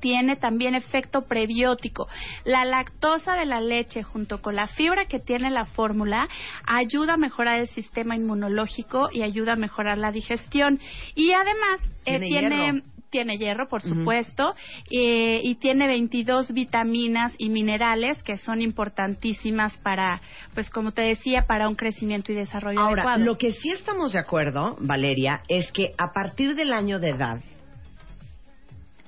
tiene 0.00 0.36
también 0.36 0.74
efecto 0.74 1.22
prebiótico. 1.26 2.08
La 2.44 2.64
lactosa 2.64 3.34
de 3.34 3.46
la 3.46 3.60
leche 3.60 4.02
junto 4.02 4.42
con 4.42 4.56
la 4.56 4.66
fibra 4.66 5.06
que 5.06 5.18
tiene 5.18 5.50
la 5.50 5.64
fórmula 5.64 6.28
ayuda 6.66 7.14
a 7.14 7.18
mejorar 7.18 7.60
el 7.60 7.68
sistema 7.68 8.16
inmunológico 8.16 9.08
y 9.12 9.22
ayuda 9.22 9.54
a 9.54 9.56
mejorar 9.56 9.98
la 9.98 10.12
digestión. 10.12 10.80
Y 11.14 11.32
además 11.32 11.80
eh, 12.04 12.20
Tiene 12.20 12.82
tiene, 13.10 13.38
hierro. 13.38 13.68
por 13.68 13.82
supuesto, 13.82 14.54
eh, 14.90 15.40
y 15.42 15.54
tiene 15.56 15.86
22 15.86 16.52
vitaminas 16.52 17.32
y 17.38 17.48
minerales 17.48 18.22
que 18.22 18.36
son 18.36 18.60
importantísimas 18.60 19.76
para, 19.78 20.20
pues 20.54 20.68
como 20.70 20.92
te 20.92 21.02
decía, 21.02 21.42
para 21.46 21.68
un 21.68 21.76
crecimiento 21.76 22.32
y 22.32 22.34
desarrollo 22.34 22.78
Ahora, 22.80 23.02
adecuado. 23.02 23.24
lo 23.24 23.38
que 23.38 23.52
sí 23.52 23.70
estamos 23.70 24.12
de 24.12 24.20
acuerdo, 24.20 24.76
Valeria, 24.80 25.40
es 25.48 25.70
que 25.72 25.92
a 25.96 26.12
partir 26.12 26.54
del 26.56 26.72
año 26.72 26.98
de 26.98 27.10
edad, 27.10 27.40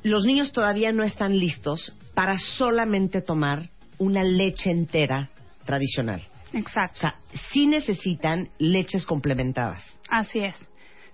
los 0.02 0.24
niños 0.24 0.52
todavía 0.52 0.92
no 0.92 1.02
están 1.02 1.38
listos 1.38 1.92
para 2.14 2.38
solamente 2.38 3.20
tomar 3.20 3.70
una 3.98 4.22
leche 4.22 4.70
entera 4.70 5.30
tradicional. 5.64 6.22
Exacto. 6.52 6.96
O 6.96 7.00
sea, 7.00 7.14
sí 7.52 7.66
necesitan 7.66 8.48
leches 8.58 9.04
complementadas. 9.04 9.82
Así 10.08 10.40
es. 10.40 10.56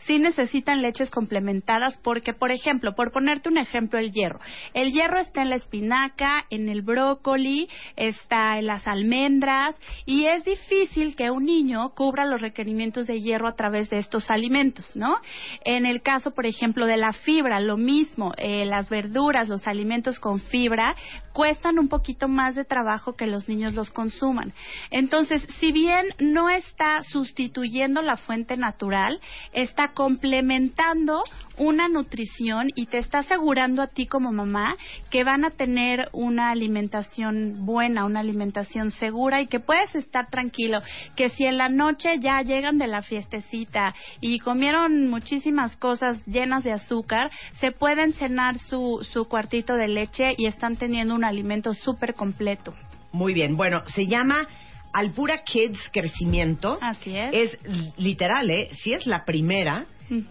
Sí 0.07 0.19
necesitan 0.19 0.83
leches 0.83 1.11
complementadas 1.11 1.99
porque, 2.03 2.33
por 2.33 2.53
ejemplo, 2.53 2.95
por 2.95 3.13
ponerte 3.13 3.49
un 3.49 3.59
ejemplo, 3.59 3.99
el 3.99 4.13
hierro. 4.13 4.41
El 4.73 4.93
hierro 4.93 5.19
está 5.19 5.43
en 5.43 5.51
la 5.51 5.57
espinaca, 5.57 6.45
en 6.51 6.69
el 6.69 6.83
brócoli, 6.83 7.69
está 7.97 8.59
en 8.59 8.67
las 8.67 8.87
almendras 8.87 9.75
y 10.07 10.27
es 10.27 10.45
difícil 10.45 11.17
que 11.17 11.31
un 11.31 11.45
niño 11.45 11.91
cubra 11.95 12.27
los 12.27 12.41
requerimientos 12.41 13.07
de 13.07 13.21
hierro 13.21 13.49
a 13.49 13.55
través 13.55 13.91
de 13.91 13.99
estos 13.99 14.31
alimentos, 14.31 14.95
¿no? 14.97 15.17
En 15.65 15.87
el 15.87 16.03
caso, 16.03 16.33
por 16.33 16.47
ejemplo, 16.47 16.87
de 16.87 16.97
la 16.97 17.13
fibra, 17.13 17.61
lo 17.61 17.77
mismo, 17.77 18.33
eh, 18.37 18.65
las 18.67 18.89
verduras, 18.89 19.49
los 19.49 19.67
alimentos 19.67 20.19
con 20.19 20.41
fibra 20.41 20.95
cuestan 21.33 21.79
un 21.79 21.89
poquito 21.89 22.29
más 22.29 22.55
de 22.55 22.65
trabajo 22.65 23.17
que 23.17 23.27
los 23.27 23.49
niños 23.49 23.75
los 23.75 23.91
consuman. 23.91 24.53
Entonces, 24.91 25.47
si 25.59 25.73
bien 25.73 26.07
no 26.21 26.49
está 26.49 27.03
sustituyendo 27.03 28.03
la 28.03 28.17
fuente 28.17 28.57
natural, 28.57 29.21
está 29.53 29.93
complementando 29.95 31.23
una 31.57 31.89
nutrición 31.89 32.69
y 32.75 32.87
te 32.87 32.99
está 32.99 33.21
asegurando 33.21 33.83
a 33.83 33.87
ti 33.87 34.07
como 34.07 34.33
mamá 34.33 34.77
que 35.11 35.25
van 35.25 35.45
a 35.45 35.51
tener 35.51 36.09
una 36.13 36.51
alimentación 36.51 37.65
buena, 37.65 38.05
una 38.05 38.21
alimentación 38.21 38.91
segura 38.91 39.41
y 39.41 39.47
que 39.47 39.61
puedes 39.61 39.95
estar 39.95 40.29
tranquilo, 40.31 40.83
que 41.17 41.31
si 41.31 41.45
en 41.45 41.59
la 41.59 41.69
noche 41.69 42.19
ya 42.19 42.43
llegan 42.43 42.79
de 42.79 42.89
la 42.89 43.03
fiestecita 43.03 43.95
y 44.21 44.39
comieron 44.41 45.09
muchísimas 45.09 45.77
cosas 45.77 46.25
llenas 46.27 46.65
de 46.65 46.73
azúcar, 46.73 47.31
se 47.61 47.71
pueden 47.71 48.13
cenar 48.15 48.59
su, 48.59 49.07
su 49.13 49.27
cuartito 49.27 49.75
de 49.77 49.89
leche 49.89 50.35
y 50.37 50.47
están 50.47 50.77
teniendo 50.77 51.15
un 51.15 51.25
alimento 51.25 51.73
súper 51.73 52.15
completo. 52.15 52.75
Muy 53.13 53.33
bien. 53.33 53.57
Bueno, 53.57 53.85
se 53.87 54.07
llama 54.07 54.49
Alpura 54.95 55.43
Kids 55.45 55.91
Crecimiento. 55.93 56.79
Así 56.81 57.17
es. 57.17 57.35
Es 57.35 57.59
literal, 57.99 58.49
¿eh? 58.51 58.71
Sí 58.73 58.95
es 58.95 59.07
la 59.07 59.25
primera 59.25 59.87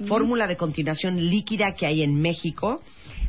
fórmula 0.07 0.47
de 0.47 0.55
continuación 0.55 1.17
líquida 1.17 1.73
que 1.73 1.85
hay 1.85 2.03
en 2.03 2.15
México, 2.15 2.81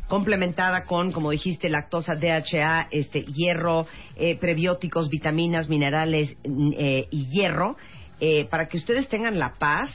complementada 0.07 0.85
con, 0.85 1.11
como 1.11 1.31
dijiste, 1.31 1.69
lactosa, 1.69 2.15
DHA, 2.15 2.87
este, 2.91 3.23
hierro, 3.23 3.85
eh, 4.15 4.35
prebióticos, 4.37 5.09
vitaminas, 5.09 5.67
minerales 5.67 6.37
eh, 6.77 7.07
y 7.11 7.27
hierro, 7.29 7.77
eh, 8.19 8.45
para 8.45 8.67
que 8.67 8.77
ustedes 8.77 9.09
tengan 9.09 9.37
la 9.37 9.53
paz 9.55 9.91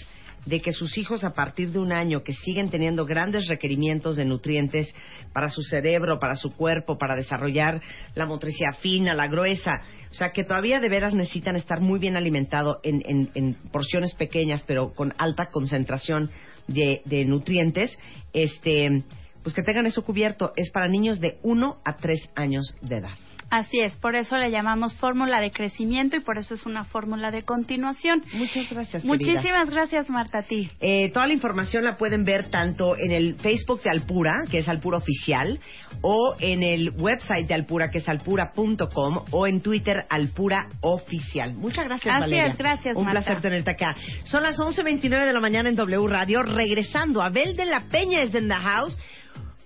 de 0.47 0.61
que 0.61 0.73
sus 0.73 0.97
hijos 0.99 1.23
a 1.25 1.35
partir 1.35 1.71
de 1.71 1.79
un 1.79 1.93
año 1.93 2.23
que 2.23 2.33
siguen 2.33 2.71
teniendo 2.71 3.05
grandes 3.05 3.47
requerimientos 3.49 4.17
de 4.17 4.25
nutrientes 4.25 4.95
para 5.33 5.49
su 5.51 5.63
cerebro, 5.63 6.19
para 6.19 6.37
su 6.37 6.53
cuerpo, 6.57 6.97
para 6.99 7.15
desarrollar 7.15 7.81
la 8.15 8.27
motricidad 8.27 8.77
fina, 8.81 9.15
la 9.15 9.29
gruesa, 9.29 9.83
o 10.11 10.15
sea 10.15 10.33
que 10.33 10.45
todavía 10.45 10.81
de 10.81 10.89
veras 10.89 11.15
necesitan 11.15 11.57
estar 11.57 11.81
muy 11.81 11.99
bien 11.99 12.17
alimentados 12.17 12.79
en, 12.83 13.03
en- 13.07 13.31
en 13.35 13.55
porciones 13.71 14.15
pequeñas 14.15 14.65
pero 14.67 14.95
con 14.95 15.13
alta 15.19 15.51
concentración 15.51 16.31
de, 16.69 17.03
de 17.05 17.25
nutrientes, 17.25 17.99
este, 18.33 19.03
pues 19.43 19.55
que 19.55 19.63
tengan 19.63 19.87
eso 19.87 20.05
cubierto. 20.05 20.53
Es 20.57 20.71
para 20.71 20.89
niños 20.89 21.21
de 21.21 21.39
1 21.43 21.79
a 21.85 21.97
3 21.97 22.31
años 22.35 22.77
de 22.83 22.97
edad. 22.99 23.15
Así 23.51 23.81
es, 23.81 23.97
por 23.97 24.15
eso 24.15 24.37
le 24.37 24.51
llamamos 24.53 24.95
fórmula 24.95 25.41
de 25.41 25.51
crecimiento 25.51 26.17
y 26.17 26.21
por 26.21 26.39
eso 26.39 26.55
es 26.55 26.65
una 26.67 26.85
fórmula 26.85 27.33
de 27.33 27.43
continuación. 27.43 28.23
Muchas 28.33 28.71
gracias. 28.71 29.05
Muchísimas 29.05 29.43
querida. 29.45 29.65
gracias, 29.65 30.09
Marta, 30.09 30.39
a 30.39 30.43
ti. 30.45 30.71
Eh, 30.81 31.11
toda 31.13 31.27
la 31.27 31.33
información 31.35 31.85
la 31.85 31.97
pueden 31.97 32.25
ver 32.25 32.49
tanto 32.51 32.97
en 32.97 33.11
el 33.11 33.35
Facebook 33.35 33.83
de 33.83 33.91
Alpura, 33.91 34.35
que 34.51 34.59
es 34.61 34.69
Alpura 34.69 34.99
Oficial, 34.99 35.59
o 36.01 36.37
en 36.39 36.63
el 36.63 36.91
website 36.91 37.49
de 37.49 37.55
Alpura, 37.55 37.91
que 37.91 37.99
es 37.99 38.09
alpura.com, 38.09 39.25
o 39.33 39.47
en 39.49 39.61
Twitter 39.61 40.05
Alpura 40.09 40.69
Oficial. 40.81 41.53
Muchas 41.55 41.85
gracias, 41.87 42.15
Así 42.15 42.21
Valeria. 42.21 42.47
es, 42.47 42.57
gracias, 42.57 42.97
Un 42.97 43.05
Marta. 43.05 43.21
placer 43.23 43.43
tenerte 43.43 43.71
acá. 43.73 43.97
Son 44.23 44.43
las 44.45 44.59
11.29 44.59 45.27
de 45.27 45.33
la 45.33 45.41
mañana 45.41 45.69
en 45.69 45.75
W 45.75 46.07
Radio. 46.07 46.43
Regresando, 46.45 47.21
Abel 47.21 47.57
de 47.57 47.65
la 47.65 47.81
Peña 47.91 48.23
es 48.23 48.35
en 48.35 48.49
the 48.49 48.55
house. 48.55 48.97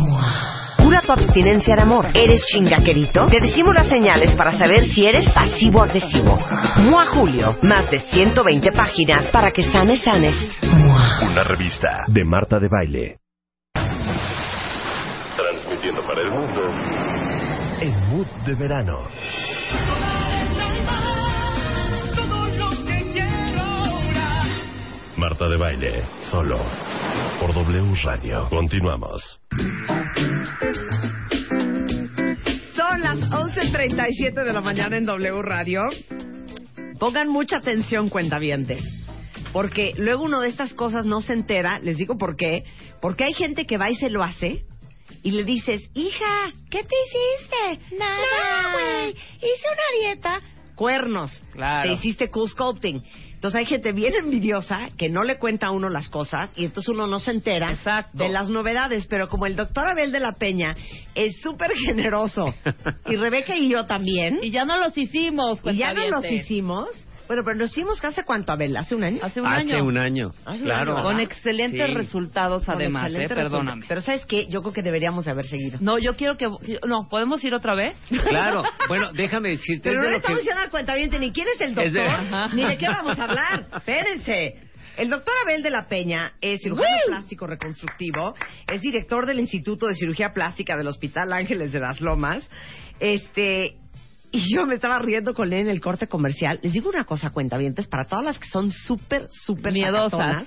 Cura 0.92 1.04
tu 1.04 1.14
abstinencia 1.14 1.74
de 1.74 1.84
amor. 1.84 2.08
¿Eres 2.14 2.46
chingaquerito? 2.48 3.26
Te 3.28 3.40
decimos 3.40 3.74
las 3.74 3.88
señales 3.88 4.36
para 4.36 4.52
saber 4.52 4.84
si 4.84 5.06
eres 5.06 5.26
pasivo-agresivo. 5.32 6.38
MOA 6.80 7.06
Julio, 7.14 7.58
más 7.62 7.90
de 7.90 8.02
120 8.02 8.74
páginas 8.74 9.28
para 9.28 9.52
que 9.52 9.64
sanes, 9.64 10.04
sanes. 10.04 10.36
Una 10.62 11.46
revista 11.46 12.04
de 12.10 12.26
Marta 12.26 12.60
de 12.60 12.68
Baile. 12.68 13.20
Transmitiendo 15.38 16.02
para 16.02 16.24
el 16.24 16.30
mundo 16.30 16.62
el 17.80 17.94
mood 18.10 18.28
de 18.46 18.56
verano. 18.56 19.08
Marta 25.16 25.48
de 25.48 25.56
Baile, 25.56 26.04
solo 26.30 26.58
por 27.40 27.54
W 27.54 27.96
Radio. 28.04 28.50
Continuamos. 28.50 29.40
Son 32.76 33.02
las 33.02 33.20
11.37 33.20 34.44
de 34.44 34.54
la 34.54 34.62
mañana 34.62 34.98
en 34.98 35.06
W 35.06 35.42
Radio. 35.42 35.82
Pongan 37.00 37.30
mucha 37.30 37.58
atención, 37.58 38.10
cuentavientes. 38.10 38.84
Porque 39.54 39.92
luego 39.98 40.24
uno 40.24 40.40
de 40.40 40.50
estas 40.50 40.74
cosas 40.74 41.06
no 41.06 41.22
se 41.22 41.34
entera. 41.34 41.80
Les 41.80 41.98
digo 41.98 42.18
por 42.18 42.36
qué. 42.36 42.64
Porque 43.02 43.26
hay 43.26 43.34
gente 43.34 43.66
que 43.66 43.78
va 43.78 43.90
y 43.90 43.96
se 43.96 44.10
lo 44.10 44.24
hace. 44.24 44.66
Y 45.24 45.32
le 45.32 45.44
dices, 45.44 45.82
hija, 45.94 46.52
¿qué 46.70 46.84
te 46.84 46.96
hiciste? 47.06 47.96
Nada, 47.98 48.74
güey. 48.74 49.10
Hice 49.10 49.68
una 49.68 50.00
dieta. 50.02 50.42
Cuernos. 50.76 51.44
Claro. 51.52 51.90
Te 51.90 51.94
hiciste 51.96 52.30
cool 52.30 52.50
sculpting. 52.50 53.04
Entonces 53.42 53.58
hay 53.62 53.66
gente 53.66 53.92
bien 53.92 54.14
envidiosa 54.14 54.92
que 55.00 55.10
no 55.10 55.24
le 55.24 55.40
cuenta 55.40 55.66
a 55.66 55.72
uno 55.72 55.90
las 55.90 56.10
cosas 56.10 56.52
y 56.56 56.66
entonces 56.66 56.90
uno 56.90 57.08
no 57.08 57.18
se 57.18 57.32
entera 57.32 57.72
Exacto. 57.72 58.20
de 58.20 58.30
las 58.30 58.50
novedades. 58.50 59.08
Pero 59.08 59.30
como 59.30 59.48
el 59.48 59.56
doctor 59.56 59.88
Abel 59.88 60.12
de 60.12 60.20
la 60.20 60.34
Peña 60.34 60.78
es 61.16 61.42
súper 61.42 61.72
generoso 61.76 62.54
y 63.10 63.16
Rebeca 63.16 63.58
y 63.58 63.68
yo 63.68 63.88
también, 63.88 64.38
Y 64.44 64.52
ya 64.52 64.64
no 64.64 64.78
los 64.78 64.96
hicimos, 64.96 65.60
y 65.64 65.76
ya 65.76 65.92
no 65.92 66.08
los 66.08 66.24
hicimos. 66.30 66.88
Bueno, 67.28 67.44
pero 67.46 67.56
nos 67.58 67.72
hicimos 67.72 68.04
hace 68.04 68.24
cuánto, 68.24 68.52
Abel, 68.52 68.76
hace 68.78 68.96
un 68.96 69.04
año. 69.04 69.20
Hace 69.22 69.42
un 69.42 69.48
Hace 69.48 69.74
año. 69.76 69.86
un 69.86 69.98
año, 69.98 70.32
Hace 70.46 70.58
un 70.60 70.64
claro. 70.66 70.94
año, 70.98 71.04
Con 71.04 71.20
excelentes 71.20 71.88
Sí. 71.90 71.94
resultados, 71.96 72.66
Con 72.66 72.76
además, 72.76 73.14
¿eh? 73.16 73.28
Perdóname. 73.28 73.86
Pero 73.88 74.02
¿sabes 74.02 74.26
qué? 74.26 74.48
Yo 74.48 74.62
creo 74.62 74.74
que 74.74 74.82
deberíamos 74.84 75.28
haber 75.28 75.46
seguido. 75.46 75.78
No, 75.82 75.98
yo 76.00 76.16
quiero 76.16 76.38
que... 76.38 76.48
No, 76.88 77.08
¿podemos 77.10 77.44
ir 77.44 77.54
otra 77.54 77.76
vez? 77.76 77.96
Claro. 78.28 78.64
Bueno, 78.88 79.14
déjame 79.14 79.50
decirte. 79.50 79.90
Pero 79.90 80.02
es 80.02 80.06
no 80.08 80.12
le 80.12 80.18
estamos 80.18 80.40
que- 80.40 80.42
diciendo 80.44 80.62
al 80.64 80.70
cuentaviente 80.70 81.20
ni 81.20 81.32
quién 81.32 81.48
es 81.54 81.62
el 81.62 81.70
Es 81.80 81.94
de- 81.94 82.00
doctor, 82.04 82.20
Ajá. 82.34 82.56
ni 82.56 82.66
de 82.66 82.78
qué 82.78 82.88
vamos 82.88 83.18
a 83.20 83.24
hablar. 83.24 83.68
Espérense. 83.78 84.56
El 84.98 85.10
doctor 85.10 85.34
Abel 85.46 85.64
de 85.64 85.70
la 85.70 85.88
Peña 85.88 86.34
es 86.42 86.60
cirujano 86.62 86.98
plástico 87.08 87.48
reconstructivo, 87.48 88.36
es 88.72 88.82
director 88.82 89.26
del 89.26 89.40
Instituto 89.40 89.88
de 89.88 89.96
Cirugía 89.96 90.34
Plástica 90.34 90.76
del 90.76 90.88
Hospital 90.88 91.32
Ángeles 91.32 91.72
de 91.72 91.80
las 91.80 92.02
Lomas, 92.02 92.50
este, 93.00 93.76
Y 94.34 94.54
yo 94.56 94.66
me 94.66 94.76
estaba 94.76 94.98
riendo 95.00 95.34
con 95.34 95.52
él 95.52 95.60
en 95.60 95.68
el 95.70 95.82
corte 95.82 96.08
comercial. 96.08 96.60
Les 96.64 96.72
digo 96.74 96.90
una 96.90 97.04
cosa, 97.04 97.32
cuentavientes, 97.32 97.88
para 97.88 98.06
todas 98.08 98.24
las 98.24 98.40
que 98.40 98.48
son 98.48 98.72
súper, 98.72 99.28
súper 99.30 99.74
Miedosas. 99.74 100.46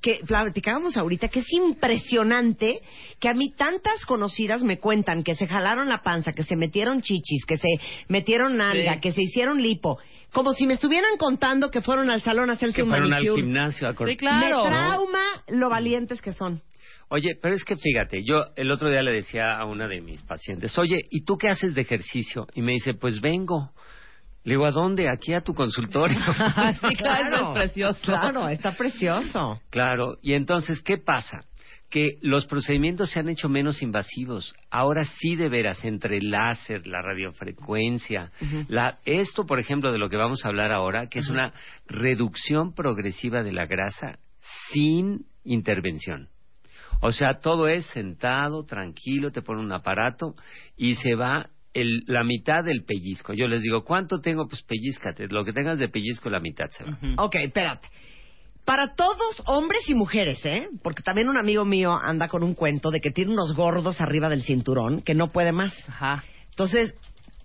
que 0.00 0.20
platicábamos 0.26 0.96
ahorita, 0.96 1.28
que 1.28 1.40
es 1.40 1.52
impresionante 1.52 2.80
que 3.18 3.28
a 3.28 3.34
mí 3.34 3.52
tantas 3.56 4.04
conocidas 4.06 4.62
me 4.62 4.78
cuentan 4.78 5.22
que 5.22 5.34
se 5.34 5.46
jalaron 5.46 5.88
la 5.88 6.02
panza, 6.02 6.32
que 6.32 6.44
se 6.44 6.56
metieron 6.56 7.02
chichis, 7.02 7.44
que 7.46 7.56
se 7.58 7.68
metieron 8.08 8.56
nalga, 8.56 8.94
Sí. 8.94 9.00
que 9.00 9.12
se 9.12 9.22
hicieron 9.22 9.60
lipo, 9.62 9.98
como 10.32 10.54
si 10.54 10.66
me 10.66 10.74
estuvieran 10.74 11.16
contando 11.18 11.70
que 11.70 11.82
fueron 11.82 12.08
al 12.08 12.22
salón 12.22 12.48
a 12.50 12.54
hacerse 12.54 12.76
Que 12.76 12.82
un 12.84 12.88
fueron 12.88 13.12
al 13.12 13.22
gimnasio 13.22 13.88
a 13.88 13.94
cort- 13.94 14.06
Me 14.06 14.16
trauma 14.16 15.22
lo 15.48 15.68
valientes 15.68 16.22
que 16.22 16.32
son. 16.32 16.62
Oye, 17.12 17.36
pero 17.42 17.56
es 17.56 17.64
que 17.64 17.76
fíjate, 17.76 18.22
yo 18.22 18.44
el 18.54 18.70
otro 18.70 18.88
día 18.88 19.02
le 19.02 19.10
decía 19.12 19.58
a 19.58 19.64
una 19.64 19.88
de 19.88 20.00
mis 20.00 20.22
pacientes, 20.22 20.78
oye, 20.78 21.00
¿y 21.10 21.24
tú 21.24 21.36
qué 21.36 21.48
haces 21.48 21.74
de 21.74 21.80
ejercicio? 21.80 22.46
Y 22.54 22.62
me 22.62 22.72
dice, 22.72 22.94
pues 22.94 23.20
vengo. 23.20 23.72
Le 24.44 24.52
digo, 24.52 24.64
¿a 24.64 24.70
dónde? 24.70 25.08
Aquí 25.08 25.34
a 25.34 25.40
tu 25.40 25.52
consultorio. 25.52 26.16
sí, 26.88 26.96
claro, 26.96 27.48
es 27.48 27.64
precioso. 27.64 27.98
Claro, 28.04 28.48
está 28.48 28.76
precioso. 28.76 29.60
Claro, 29.70 30.18
y 30.22 30.34
entonces, 30.34 30.82
¿qué 30.82 30.98
pasa? 30.98 31.44
Que 31.90 32.18
los 32.22 32.46
procedimientos 32.46 33.10
se 33.10 33.18
han 33.18 33.28
hecho 33.28 33.48
menos 33.48 33.82
invasivos. 33.82 34.54
Ahora 34.70 35.04
sí, 35.04 35.34
de 35.34 35.48
veras, 35.48 35.84
entre 35.84 36.18
el 36.18 36.30
láser, 36.30 36.86
la 36.86 37.02
radiofrecuencia, 37.02 38.30
la, 38.68 39.00
esto, 39.04 39.46
por 39.46 39.58
ejemplo, 39.58 39.90
de 39.90 39.98
lo 39.98 40.08
que 40.08 40.16
vamos 40.16 40.44
a 40.44 40.48
hablar 40.48 40.70
ahora, 40.70 41.08
que 41.08 41.18
es 41.18 41.28
una 41.28 41.52
reducción 41.88 42.72
progresiva 42.72 43.42
de 43.42 43.50
la 43.50 43.66
grasa 43.66 44.20
sin 44.72 45.26
intervención. 45.42 46.28
O 47.00 47.12
sea, 47.12 47.38
todo 47.40 47.68
es 47.68 47.86
sentado, 47.86 48.64
tranquilo, 48.64 49.30
te 49.32 49.42
pone 49.42 49.60
un 49.60 49.72
aparato 49.72 50.34
y 50.76 50.94
se 50.96 51.14
va 51.14 51.48
el- 51.72 52.02
la 52.06 52.24
mitad 52.24 52.62
del 52.64 52.84
pellizco. 52.84 53.32
Yo 53.32 53.46
les 53.46 53.62
digo, 53.62 53.84
¿cuánto 53.84 54.20
tengo? 54.20 54.46
Pues 54.48 54.62
pellizcate. 54.62 55.28
Lo 55.28 55.44
que 55.44 55.52
tengas 55.52 55.78
de 55.78 55.88
pellizco, 55.88 56.28
la 56.28 56.40
mitad 56.40 56.70
se 56.70 56.84
va. 56.84 56.98
Ok, 57.16 57.36
espérate. 57.36 57.88
Para 58.64 58.94
todos, 58.94 59.42
hombres 59.46 59.88
y 59.88 59.94
mujeres, 59.94 60.44
¿eh? 60.44 60.68
Porque 60.82 61.02
también 61.02 61.28
un 61.28 61.38
amigo 61.38 61.64
mío 61.64 61.96
anda 62.00 62.28
con 62.28 62.42
un 62.42 62.54
cuento 62.54 62.90
de 62.90 63.00
que 63.00 63.10
tiene 63.10 63.32
unos 63.32 63.54
gordos 63.54 64.00
arriba 64.00 64.28
del 64.28 64.42
cinturón 64.42 65.02
que 65.02 65.14
no 65.14 65.28
puede 65.28 65.52
más. 65.52 65.72
Ajá. 65.88 66.22
Entonces, 66.50 66.94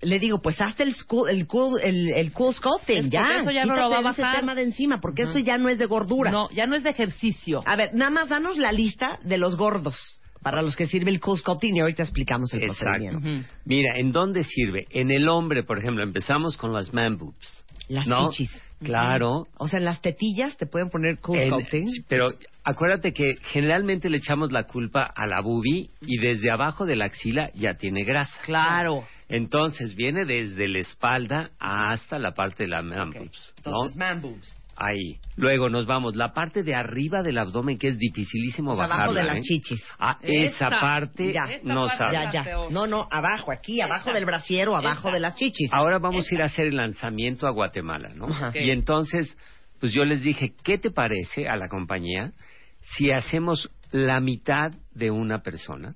le 0.06 0.20
digo, 0.20 0.40
pues 0.42 0.62
hazte 0.62 0.84
el 0.84 0.96
cool, 1.08 1.30
el 1.30 1.48
cool, 1.48 1.80
el, 1.84 2.10
el 2.14 2.32
cool 2.32 2.54
sculpting, 2.54 3.06
Es 3.06 3.10
ya. 3.10 3.24
eso 3.42 3.52
ya 3.52 3.66
no 3.66 3.76
lo 3.76 3.90
va 3.90 3.98
a 3.98 4.12
ese 4.12 4.22
bajar. 4.22 4.40
tema 4.40 4.56
de 4.56 4.64
encima, 4.64 5.02
porque 5.02 5.24
eso 5.24 5.40
ya 5.40 5.58
no 5.58 5.70
es 5.70 5.78
de 5.78 5.86
gordura. 5.88 6.32
No, 6.32 6.50
ya 6.52 6.68
no 6.68 6.76
es 6.76 6.84
de 6.84 6.92
ejercicio. 6.92 7.62
A 7.66 7.76
ver, 7.76 7.90
nada 7.94 8.12
más 8.12 8.30
danos 8.30 8.58
la 8.58 8.72
lista 8.72 9.20
de 9.24 9.38
los 9.38 9.56
gordos 9.58 9.96
para 10.42 10.62
los 10.62 10.76
que 10.76 10.86
sirve 10.86 11.10
el 11.12 11.20
cool 11.20 11.40
sculpting 11.40 11.76
y 11.76 11.80
ahorita 11.80 12.04
explicamos 12.04 12.54
el 12.54 12.64
Exacto. 12.64 12.86
procedimiento. 13.10 13.50
Mira, 13.66 13.98
¿en 13.98 14.12
dónde 14.12 14.44
sirve? 14.44 14.86
En 14.92 15.10
el 15.12 15.28
hombre, 15.28 15.64
por 15.64 15.80
ejemplo, 15.80 16.04
empezamos 16.04 16.56
con 16.56 16.72
las 16.72 16.94
man 16.94 17.18
boobs. 17.18 17.64
Las 17.88 18.08
¿no? 18.08 18.30
chichis. 18.30 18.52
Claro. 18.84 19.48
O 19.58 19.68
sea, 19.68 19.80
en 19.80 19.86
las 19.86 20.02
tetillas 20.02 20.56
te 20.58 20.66
pueden 20.68 20.90
poner 20.90 21.20
cool 21.20 21.38
En- 21.40 21.50
sculpting. 21.50 21.88
pero 22.08 22.32
acuérdate 22.64 23.14
que 23.14 23.36
generalmente 23.52 24.10
le 24.10 24.18
echamos 24.18 24.52
la 24.52 24.66
culpa 24.66 25.04
a 25.16 25.26
la 25.26 25.42
boobie 25.42 25.90
y 26.02 26.18
desde 26.18 26.52
abajo 26.52 26.86
de 26.86 26.96
la 26.96 27.06
axila 27.06 27.50
ya 27.56 27.76
tiene 27.76 28.04
grasa. 28.04 28.38
Claro. 28.46 29.06
Entonces 29.30 29.96
viene 29.96 30.26
desde 30.26 30.68
la 30.68 30.80
espalda 30.80 31.52
hasta 31.60 32.20
la 32.20 32.34
parte 32.34 32.64
de 32.64 32.70
la 32.70 32.82
man 32.82 33.10
boobs, 33.12 33.54
¿no? 33.66 33.72
Entonces, 33.72 33.98
man 33.98 34.22
boobs. 34.22 34.58
Ahí. 34.78 35.20
Luego 35.38 35.70
nos 35.70 35.86
vamos. 35.86 36.18
La 36.18 36.34
parte 36.34 36.62
de 36.62 36.76
arriba 36.76 37.24
del 37.24 37.38
abdomen, 37.38 37.78
que 37.78 37.88
es 37.88 37.98
dificilísimo 37.98 38.72
O 38.72 38.76
sea, 38.76 38.84
abajo 38.86 39.00
bajarla. 39.14 39.22
de 39.22 39.28
las 39.28 39.38
¿eh? 39.38 39.42
chichis. 39.42 39.82
Ah, 39.98 40.20
esa 40.22 40.66
Esta. 40.66 40.80
parte 40.82 41.32
Ya. 41.32 41.46
no 41.64 41.88
Ya, 41.88 41.98
sabes. 41.98 42.34
ya. 42.34 42.46
No, 42.72 42.86
no, 42.86 43.08
abajo, 43.10 43.54
aquí, 43.54 43.80
abajo 43.80 44.12
del 44.12 44.26
brasiero, 44.26 44.76
abajo 44.76 45.12
de 45.12 45.22
las 45.22 45.36
chichis. 45.36 45.70
Ahora 45.74 45.98
vamos 46.00 46.30
a 46.30 46.36
ir 46.36 46.42
a 46.42 46.48
hacer 46.48 46.68
el 46.68 46.76
lanzamiento 46.76 47.48
a 47.48 47.52
Guatemala, 47.52 48.10
¿no? 48.16 48.28
Ajá. 48.28 48.52
Y 48.54 48.70
entonces, 48.72 49.38
pues 49.80 49.94
yo 49.94 50.04
les 50.04 50.22
dije, 50.22 50.54
¿qué 50.62 50.78
te 50.78 50.92
parece 50.92 51.48
a 51.48 51.56
la 51.56 51.70
compañía 51.70 52.34
si 52.82 53.12
hacemos 53.12 53.70
la 53.92 54.20
mitad 54.20 54.74
de 54.94 55.10
una 55.10 55.40
persona? 55.42 55.96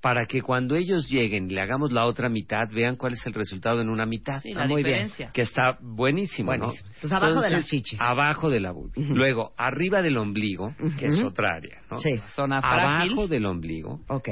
Para 0.00 0.26
que 0.26 0.42
cuando 0.42 0.74
ellos 0.76 1.08
lleguen 1.08 1.50
y 1.50 1.54
le 1.54 1.60
hagamos 1.62 1.90
la 1.90 2.04
otra 2.06 2.28
mitad, 2.28 2.68
vean 2.70 2.96
cuál 2.96 3.14
es 3.14 3.26
el 3.26 3.32
resultado 3.32 3.80
en 3.80 3.88
una 3.88 4.04
mitad. 4.06 4.40
Sí, 4.42 4.52
la 4.52 4.64
Ah, 4.64 4.66
muy 4.68 4.82
bien. 4.82 4.94
diferencia. 5.06 5.30
Que 5.32 5.42
está 5.42 5.78
buenísimo, 5.80 6.48
Buenísimo. 6.48 6.88
¿no? 6.88 6.94
Entonces, 6.94 7.12
abajo 7.12 7.40
de 7.40 7.50
las 7.50 7.66
chichis. 7.66 8.00
Abajo 8.00 8.50
de 8.50 8.60
la 8.60 8.72
boobie. 8.72 9.04
Luego, 9.08 9.52
arriba 9.56 10.02
del 10.02 10.18
ombligo, 10.18 10.74
que 10.98 11.06
es 11.06 11.22
otra 11.22 11.56
área, 11.56 11.80
¿no? 11.90 11.98
Sí. 11.98 12.20
Zona 12.34 12.60
frágil. 12.60 13.12
Abajo 13.12 13.28
del 13.28 13.46
ombligo. 13.46 14.00
Ok. 14.08 14.28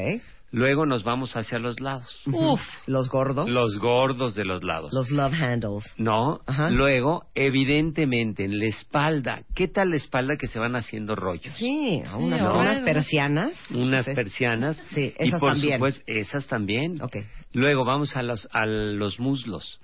Luego 0.55 0.86
nos 0.86 1.02
vamos 1.02 1.35
hacia 1.36 1.59
los 1.59 1.81
lados. 1.81 2.22
Uf. 2.26 2.60
Los 2.86 3.09
gordos. 3.09 3.51
Los 3.51 3.76
gordos 3.81 4.36
de 4.36 4.44
los 4.44 4.62
lados. 4.62 4.93
Los 4.93 5.10
love 5.10 5.35
handles. 5.35 5.82
No, 5.97 6.40
Ajá. 6.47 6.70
luego, 6.70 7.24
evidentemente, 7.35 8.44
en 8.44 8.60
la 8.60 8.66
espalda. 8.66 9.43
¿Qué 9.56 9.66
tal 9.66 9.90
la 9.90 9.97
espalda 9.97 10.36
que 10.36 10.47
se 10.47 10.60
van 10.60 10.76
haciendo 10.76 11.16
rollos? 11.16 11.52
Sí, 11.55 12.01
unas, 12.18 12.40
¿no? 12.40 12.59
unas 12.60 12.81
persianas. 12.82 13.52
Unas 13.70 14.05
Sí. 14.05 14.12
persianas. 14.14 14.76
Sí, 14.94 15.12
y 15.18 15.26
esas 15.28 15.40
por 15.40 15.52
también. 15.55 15.74
supuesto, 15.74 16.02
esas 16.06 16.47
también. 16.47 17.02
Ok. 17.02 17.16
Luego 17.52 17.85
vamos 17.85 18.16
a 18.16 18.22
los, 18.22 18.48
a 18.52 18.64
los 18.64 19.18
muslos. 19.18 19.81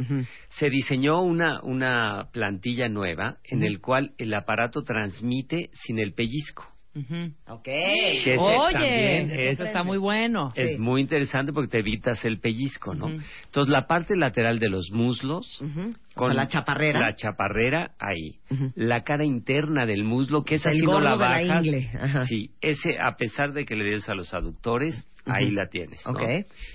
Se 0.51 0.71
diseñó 0.71 1.21
una, 1.23 1.61
una 1.65 2.29
plantilla 2.33 2.89
nueva 2.89 3.39
en 3.43 3.59
Ujú. 3.59 3.67
el 3.67 3.81
cual 3.81 4.13
el 4.19 4.33
aparato 4.35 4.83
transmite 4.83 5.71
sin 5.73 5.99
el 5.99 6.13
pellizco. 6.15 6.65
Ujú. 6.95 7.33
Ok. 7.47 7.69
Ese 7.69 8.37
Oye, 8.37 9.23
es- 9.23 9.55
eso 9.55 9.65
está 9.65 9.85
muy 9.85 9.99
bueno. 9.99 10.53
Es 10.57 10.79
muy 10.79 11.01
interesante 11.01 11.53
porque 11.53 11.69
te 11.69 11.79
evitas 11.79 12.25
el 12.25 12.41
pellizco, 12.41 12.95
¿no? 12.95 13.09
Entonces, 13.09 13.71
la 13.71 13.87
parte 13.87 14.17
lateral 14.17 14.59
de 14.59 14.69
los 14.69 14.91
muslos, 14.91 15.61
Ujú. 15.61 15.93
O 16.17 16.27
sea, 16.27 16.35
la 16.35 16.49
chaparrera. 16.49 16.99
La 17.01 17.15
chaparrera, 17.15 17.93
ahí. 17.99 18.41
La 18.75 19.03
cara 19.05 19.25
interna 19.25 19.87
del 19.87 20.03
muslo, 20.05 20.43
que 20.43 20.57
esa 20.57 20.73
sí 20.73 20.83
no 20.83 21.01
la 21.01 21.11
la 21.11 21.17
bajas. 21.17 21.65
ingle, 21.65 21.91
ajá. 21.99 22.27
Sí, 22.27 22.51
ese, 22.61 22.99
a 22.99 23.17
pesar 23.17 23.53
de 23.53 23.65
que 23.65 23.77
le 23.77 23.85
des 23.85 24.09
a 24.09 24.15
los 24.15 24.35
aductores, 24.35 25.09
ahí 25.27 25.51
la 25.53 25.69
tienes, 25.69 26.05
¿no? 26.07 26.13
Ok. 26.13 26.23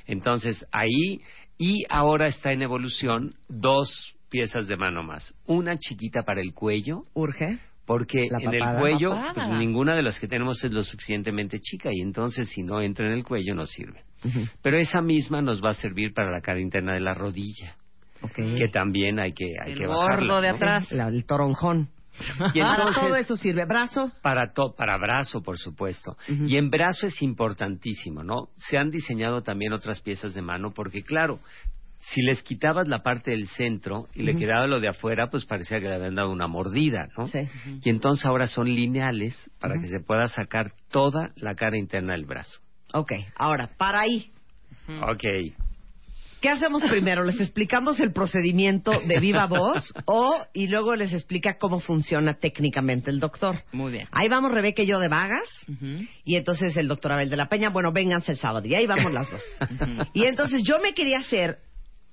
Entonces, 0.07 0.65
ahí, 0.71 1.19
y 1.57 1.83
ahora 1.89 2.27
está 2.27 2.53
en 2.53 2.61
evolución 2.61 3.35
dos 3.49 4.13
piezas 4.29 4.67
de 4.67 4.77
mano 4.77 5.03
más. 5.03 5.33
Una 5.45 5.77
chiquita 5.77 6.23
para 6.23 6.41
el 6.41 6.53
cuello, 6.53 7.03
Urge. 7.13 7.57
Porque 7.85 8.27
La 8.29 8.39
en 8.39 8.53
el 8.53 8.79
cuello, 8.79 9.15
pues 9.33 9.49
ninguna 9.49 9.95
de 9.95 10.01
las 10.03 10.19
que 10.19 10.27
tenemos 10.27 10.63
es 10.63 10.71
lo 10.71 10.83
suficientemente 10.83 11.59
chica 11.59 11.89
y 11.93 12.01
entonces 12.01 12.49
si 12.49 12.63
no 12.63 12.81
entra 12.81 13.05
en 13.05 13.13
el 13.13 13.23
cuello 13.23 13.53
no 13.55 13.65
sirve. 13.65 14.03
Pero 14.61 14.77
esa 14.77 15.01
misma 15.01 15.41
nos 15.41 15.63
va 15.63 15.69
a 15.71 15.73
servir 15.75 16.13
para 16.13 16.31
la 16.31 16.41
cara 16.41 16.59
interna 16.59 16.93
de 16.93 16.99
la 17.01 17.13
rodilla, 17.13 17.75
que 18.35 18.67
también 18.71 19.19
hay 19.19 19.33
que 19.33 19.53
hay 19.63 19.73
El 19.73 19.77
que 19.77 19.85
gordo 19.85 19.99
bajarla, 19.99 20.41
de 20.41 20.49
¿no? 20.49 20.55
atrás. 20.55 20.91
La- 20.91 21.07
el 21.09 21.25
toronjón. 21.25 21.89
Y 22.53 22.59
Para 22.61 22.75
entonces 22.75 23.03
todo 23.03 23.15
eso 23.17 23.35
sirve. 23.35 23.65
Brazo. 23.65 24.09
para 24.21 24.53
to- 24.53 24.73
para 24.75 24.97
brazo, 24.97 25.41
por 25.43 25.57
supuesto. 25.59 26.15
Y 26.27 26.55
en 26.55 26.69
brazo 26.69 27.07
es 27.07 27.21
importantísimo, 27.21 28.23
¿no? 28.23 28.47
Se 28.57 28.77
han 28.77 28.89
diseñado 28.89 29.43
también 29.43 29.73
otras 29.73 29.99
piezas 30.01 30.33
de 30.33 30.41
mano 30.41 30.71
porque 30.73 31.03
claro, 31.03 31.39
si 32.13 32.21
les 32.21 32.43
quitabas 32.43 32.87
la 32.87 33.01
parte 33.01 33.31
del 33.31 33.47
centro 33.47 34.07
y 34.13 34.23
le 34.23 34.35
quedaba 34.35 34.67
lo 34.67 34.79
de 34.79 34.87
afuera, 34.87 35.29
pues 35.29 35.45
parecía 35.45 35.79
que 35.79 35.87
le 35.87 35.95
habían 35.95 36.15
dado 36.15 36.31
una 36.31 36.47
mordida, 36.47 37.07
¿no? 37.17 37.27
Sí. 37.27 37.39
Y 37.83 37.89
entonces 37.89 38.25
ahora 38.25 38.47
son 38.47 38.67
lineales 38.67 39.35
para 39.59 39.79
que 39.79 39.87
se 39.87 39.99
pueda 40.01 40.27
sacar 40.27 40.73
toda 40.91 41.29
la 41.35 41.55
cara 41.55 41.77
interna 41.77 42.13
del 42.13 42.25
brazo. 42.25 42.59
Ok. 42.93 43.11
Ahora, 43.35 43.71
para 43.77 44.01
ahí. 44.01 44.31
Ok. 45.01 45.23
¿Qué 46.41 46.49
hacemos 46.49 46.83
primero? 46.83 47.23
¿Les 47.23 47.41
explicamos 47.41 47.99
el 47.99 48.13
procedimiento 48.13 48.91
de 49.07 49.19
viva 49.19 49.47
voz 49.47 49.91
o 50.05 50.37
y 50.53 50.67
luego 50.67 50.95
les 50.95 51.11
explica 51.11 51.57
cómo 51.59 51.79
funciona 51.79 52.35
técnicamente 52.35 53.09
el 53.09 53.19
doctor? 53.19 53.63
Muy 53.71 53.91
bien. 53.91 54.07
Ahí 54.11 54.29
vamos 54.29 54.51
Rebeca 54.51 54.83
y 54.83 54.85
yo 54.85 54.99
de 54.99 55.07
vagas 55.07 55.49
y 56.23 56.35
entonces 56.35 56.77
el 56.77 56.87
doctor 56.87 57.13
Abel 57.13 57.31
de 57.31 57.35
la 57.35 57.49
Peña, 57.49 57.69
bueno, 57.69 57.91
vénganse 57.91 58.33
el 58.33 58.37
sábado 58.37 58.67
y 58.67 58.75
ahí 58.75 58.85
vamos 58.85 59.11
las 59.11 59.27
dos. 59.31 59.41
y 60.13 60.25
entonces 60.25 60.61
yo 60.63 60.79
me 60.79 60.93
quería 60.93 61.17
hacer 61.17 61.57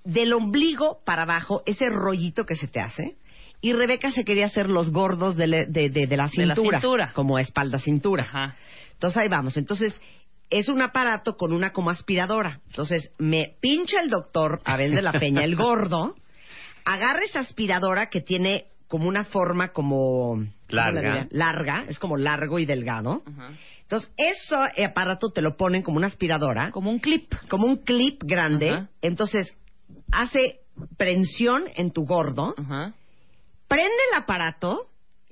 del 0.05 0.33
ombligo 0.33 0.99
para 1.05 1.23
abajo 1.23 1.63
ese 1.67 1.89
rollito 1.91 2.45
que 2.45 2.57
se 2.57 2.67
te 2.69 2.81
hace 2.81 3.17
y 3.61 3.73
Rebeca 3.73 4.11
se 4.11 4.25
quería 4.25 4.47
hacer 4.47 4.69
los 4.69 4.91
gordos 4.91 5.37
de, 5.37 5.47
le- 5.47 5.67
de- 5.67 5.89
de- 5.91 6.07
de 6.07 6.17
la 6.17 6.27
cintura, 6.29 7.13
como 7.15 7.39
espalda 7.39 7.79
cintura. 7.79 8.25
Ajá. 8.25 8.57
Entonces 8.95 9.19
ahí 9.23 9.29
vamos. 9.29 9.57
Entonces 9.57 9.95
es 10.51 10.69
un 10.69 10.83
aparato 10.83 11.37
con 11.37 11.53
una 11.53 11.73
como 11.73 11.91
aspiradora. 11.91 12.61
Entonces 12.67 13.11
me 13.19 13.55
pincha 13.61 14.01
el 14.01 14.11
doctor 14.11 14.61
Abel 14.65 14.95
de 14.95 15.03
la 15.03 15.13
Peña, 15.13 15.45
el 15.45 15.55
gordo, 15.57 16.17
agarra 16.85 17.21
esa 17.25 17.39
aspiradora 17.41 18.09
que 18.11 18.21
tiene 18.21 18.67
como 18.89 19.09
una 19.09 19.25
forma 19.25 19.69
como 19.69 20.35
¿cómo 20.35 20.47
Larga. 20.69 21.27
larga, 21.31 21.85
es 21.89 21.99
como 21.99 22.17
largo 22.17 22.59
y 22.59 22.67
delgado. 22.67 23.23
Ajá. 23.27 23.51
Entonces, 23.83 24.11
ese 24.17 24.85
aparato 24.85 25.31
te 25.31 25.43
lo 25.43 25.57
ponen 25.57 25.83
como 25.83 25.99
una 25.99 26.07
aspiradora, 26.07 26.71
Como 26.73 26.91
un 26.91 26.99
clip. 26.99 27.33
como 27.49 27.67
un 27.67 27.77
clip 27.77 28.23
grande. 28.25 28.71
Ajá. 28.71 28.89
Entonces, 29.03 29.55
hace 30.13 30.61
prensión 30.97 31.65
en 31.75 31.91
tu 31.93 32.05
gordo, 32.05 32.55
Ajá. 32.57 32.95
prende 33.69 33.93
el 34.13 34.19
aparato, 34.23 34.87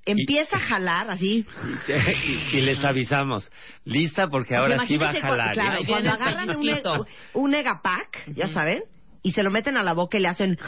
empieza 0.05 0.57
a 0.57 0.61
jalar 0.61 1.11
así. 1.11 1.47
y, 2.53 2.57
y 2.57 2.61
les 2.63 2.85
avisamos, 2.85 3.51
lista 3.85 4.29
porque 4.29 4.57
ahora 4.57 4.87
sí 4.87 4.97
va 4.97 5.11
a 5.11 5.15
jalar. 5.21 5.49
cu- 5.55 5.61
Claro, 5.61 5.81
cuando 5.87 6.11
agarran 6.11 6.51
un, 6.51 6.63
pellizquito. 6.63 7.07
un 7.35 7.55
Egapack, 7.55 8.35
ya 8.35 8.49
saben, 8.49 8.83
y 9.23 9.33
se 9.33 9.43
lo 9.43 9.51
meten 9.51 9.77
a 9.77 9.83
la 9.83 9.93
boca 9.93 10.17
y 10.19 10.23
le 10.23 10.29
hacen 10.29 10.59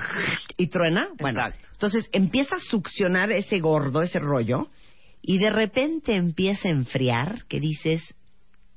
y 0.59 0.66
truena. 0.68 1.09
Bueno, 1.18 1.40
Exacto. 1.40 1.66
entonces 1.72 2.09
empieza 2.12 2.56
a 2.56 2.60
succionar 2.60 3.32
ese 3.32 3.59
gordo, 3.60 4.02
ese 4.02 4.18
rollo, 4.18 4.68
y 5.22 5.39
de 5.39 5.51
repente 5.51 6.14
empieza 6.14 6.68
a 6.68 6.72
enfriar, 6.72 7.44
que 7.48 7.60
dices, 7.60 8.02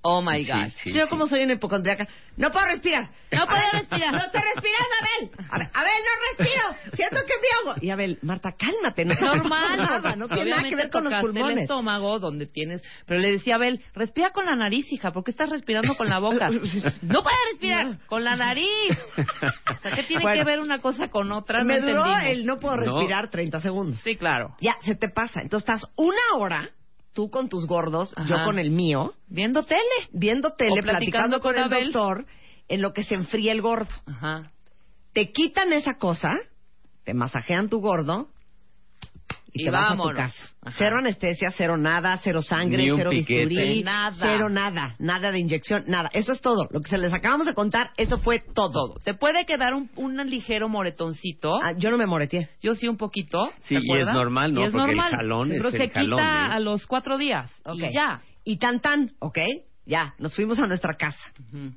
Oh 0.07 0.22
my 0.22 0.45
God. 0.45 0.72
sí, 0.76 0.94
yo 0.94 1.03
sí. 1.06 1.10
como 1.10 1.27
soy 1.27 1.44
una 1.44 1.53
hipocondriaca, 1.53 2.07
no 2.38 2.52
puedo 2.52 2.65
respirar. 2.68 3.10
No 3.32 3.45
puedo 3.48 3.61
respirar. 3.72 4.11
No 4.11 4.19
estoy 4.19 4.41
respirando, 4.41 4.95
Abel. 5.02 5.48
A 5.49 5.57
ver, 5.57 5.69
Abel, 5.73 5.94
no 6.03 6.44
respiro. 6.45 6.95
Siento 6.95 7.18
que 7.26 7.34
me 7.41 7.69
ahogo. 7.69 7.80
Y 7.82 7.90
Abel, 7.90 8.19
Marta, 8.22 8.53
cálmate. 8.57 9.03
No 9.06 9.14
Es 9.14 9.22
normal. 9.22 9.77
nada, 9.77 10.15
no 10.15 10.27
tiene 10.27 10.52
nada 10.52 10.64
que 10.69 10.76
ver 10.76 10.90
con 10.91 11.06
los 11.06 11.11
tocaste 11.11 11.27
el 11.27 11.34
pulmones. 11.34 11.61
estómago 11.64 12.19
donde 12.19 12.45
tienes... 12.45 12.84
Pero 13.07 13.19
le 13.19 13.32
decía 13.32 13.56
a 13.56 13.57
Abel, 13.57 13.84
respira 13.95 14.30
con 14.32 14.45
la 14.45 14.56
nariz, 14.56 14.86
hija. 14.91 15.11
¿Por 15.11 15.23
qué 15.23 15.32
estás 15.32 15.49
respirando 15.49 15.95
con 15.95 16.07
la 16.07 16.19
boca? 16.19 16.49
no 17.02 17.23
puedes 17.23 17.40
respirar 17.52 17.98
con 18.06 18.23
la 18.23 18.36
nariz. 18.36 18.69
O 19.18 19.76
sea, 19.82 19.95
¿qué 19.95 20.03
tiene 20.03 20.23
Bueno. 20.23 20.38
que 20.38 20.44
ver 20.45 20.60
una 20.60 20.80
cosa 20.82 21.10
con 21.10 21.32
otra? 21.32 21.64
Me 21.64 21.80
no 21.80 21.88
duró 21.88 22.06
entendimos. 22.06 22.32
el 22.40 22.45
no 22.45 22.60
puedo 22.60 22.76
No. 22.77 22.98
respirar 22.99 23.30
30 23.32 23.60
segundos. 23.60 24.02
Sí, 24.03 24.15
claro. 24.18 24.56
Ya, 24.61 24.76
se 24.82 24.95
te 24.95 25.10
pasa. 25.10 25.41
Entonces 25.41 25.68
estás 25.68 25.90
una 25.95 26.38
hora, 26.38 26.69
tú 27.16 27.32
con 27.32 27.50
tus 27.50 27.66
gordos, 27.66 28.14
yo 28.28 28.36
con 28.46 28.60
el 28.60 28.70
mío, 28.70 29.14
Viendo 29.28 29.64
tele. 29.64 29.82
viendo 30.12 30.54
tele, 30.54 30.74
O 30.74 30.76
platicando 30.84 31.40
platicando 31.40 31.40
con, 31.40 31.54
con 31.54 31.58
el 31.58 31.64
Abel. 31.64 31.92
doctor, 31.92 32.26
en 32.68 32.82
lo 32.84 32.94
que 32.94 33.04
se 33.04 33.16
enfría 33.16 33.52
el 33.54 33.62
gordo. 33.64 33.90
Ajá. 34.06 34.52
Te 35.14 35.32
quitan 35.32 35.74
esa 35.74 35.98
cosa, 35.98 36.30
te 37.06 37.14
masajean 37.16 37.70
tu 37.70 37.80
gordo 37.80 38.28
y, 39.56 39.61
Y 39.61 39.65
te 39.65 39.72
vas 39.72 39.86
a 39.86 39.90
vámonos. 39.91 40.11
tu 40.11 40.18
casa. 40.18 40.49
Ajá. 40.61 40.76
Cero 40.77 40.98
anestesia, 40.99 41.52
cero 41.52 41.77
nada, 41.77 42.18
cero 42.23 42.41
sangre, 42.41 42.84
Ni 42.84 42.91
un 42.91 42.98
cero 42.98 43.10
piquete. 43.11 43.45
bisturí, 43.45 43.84
Nada. 43.84 44.15
cero 44.19 44.49
nada, 44.49 44.95
nada 44.99 45.32
de 45.32 45.40
inyección, 45.40 45.86
nada. 45.88 46.10
Eso 46.14 46.32
es 46.34 46.41
todo. 46.41 46.68
Lo 46.72 46.82
que 46.82 46.90
se 46.90 46.98
les 46.98 47.14
acabamos 47.14 47.48
de 47.48 47.53
contar, 47.53 47.91
eso 47.98 48.18
fue 48.19 48.40
todo. 48.53 48.95
Te 49.03 49.14
puede 49.14 49.45
quedar 49.45 49.73
un, 49.73 49.90
un 49.95 50.18
ligero 50.30 50.68
moretoncito. 50.69 51.56
Ah, 51.64 51.73
yo 51.77 51.90
no 51.90 51.98
me 51.98 52.06
moreteé. 52.06 52.49
Yo 52.61 52.76
sí 52.76 52.88
un 52.88 52.98
poquito. 52.98 53.49
Sí, 53.61 53.76
¿te 53.76 53.82
y 53.84 53.99
es 53.99 54.07
normal, 54.07 54.53
¿no? 54.53 54.61
Y 54.61 54.65
es 54.65 54.72
Porque 54.72 54.91
el 54.91 54.98
normal. 54.98 55.52
es 55.52 55.57
Pero 55.57 55.69
el 55.69 55.77
se 55.77 55.90
jalón, 55.90 56.19
quita 56.19 56.45
¿eh? 56.48 56.49
a 56.52 56.60
los 56.60 56.86
cuatro 56.86 57.18
días. 57.18 57.52
Ok. 57.65 57.76
Y 57.77 57.94
ya. 57.94 58.22
Y 58.44 58.57
tan 58.57 58.80
tan, 58.82 59.11
¿ok? 59.19 59.40
Ya, 59.86 60.14
nos 60.19 60.36
fuimos 60.36 60.60
a 60.60 60.68
nuestra 60.68 60.95
casa. 60.95 61.19
Ujú. 61.40 61.72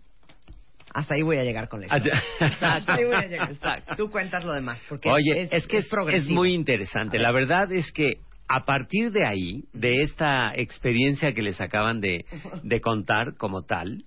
Hasta 0.99 1.15
ahí 1.15 1.23
voy 1.23 1.37
a 1.37 1.45
llegar 1.45 1.69
con 1.69 1.81
la 1.81 1.87
historia. 1.87 2.21
Exacto. 2.41 2.93
Ahí 2.93 3.05
voy 3.05 3.15
a 3.15 3.27
llegar. 3.27 3.53
Exacto. 3.53 3.95
Tú 3.97 4.11
cuentas 4.11 4.45
lo 4.45 4.53
demás. 4.53 4.81
Porque 4.89 5.09
Oye, 5.09 5.43
es, 5.43 5.53
es, 5.53 5.67
que 5.69 5.79
es, 5.79 5.89
es 6.09 6.29
muy 6.29 6.53
interesante. 6.53 7.19
La 7.21 7.31
verdad 7.31 7.71
es 7.73 7.93
que 7.93 8.19
a 8.49 8.65
partir 8.65 9.13
de 9.13 9.25
ahí, 9.25 9.65
de 9.73 10.03
esta 10.03 10.53
experiencia 10.57 11.33
que 11.35 11.43
les 11.43 11.61
acaban 11.61 12.01
de, 12.01 12.25
de 12.65 12.81
contar 12.81 13.35
como 13.37 13.63
tal, 13.63 14.03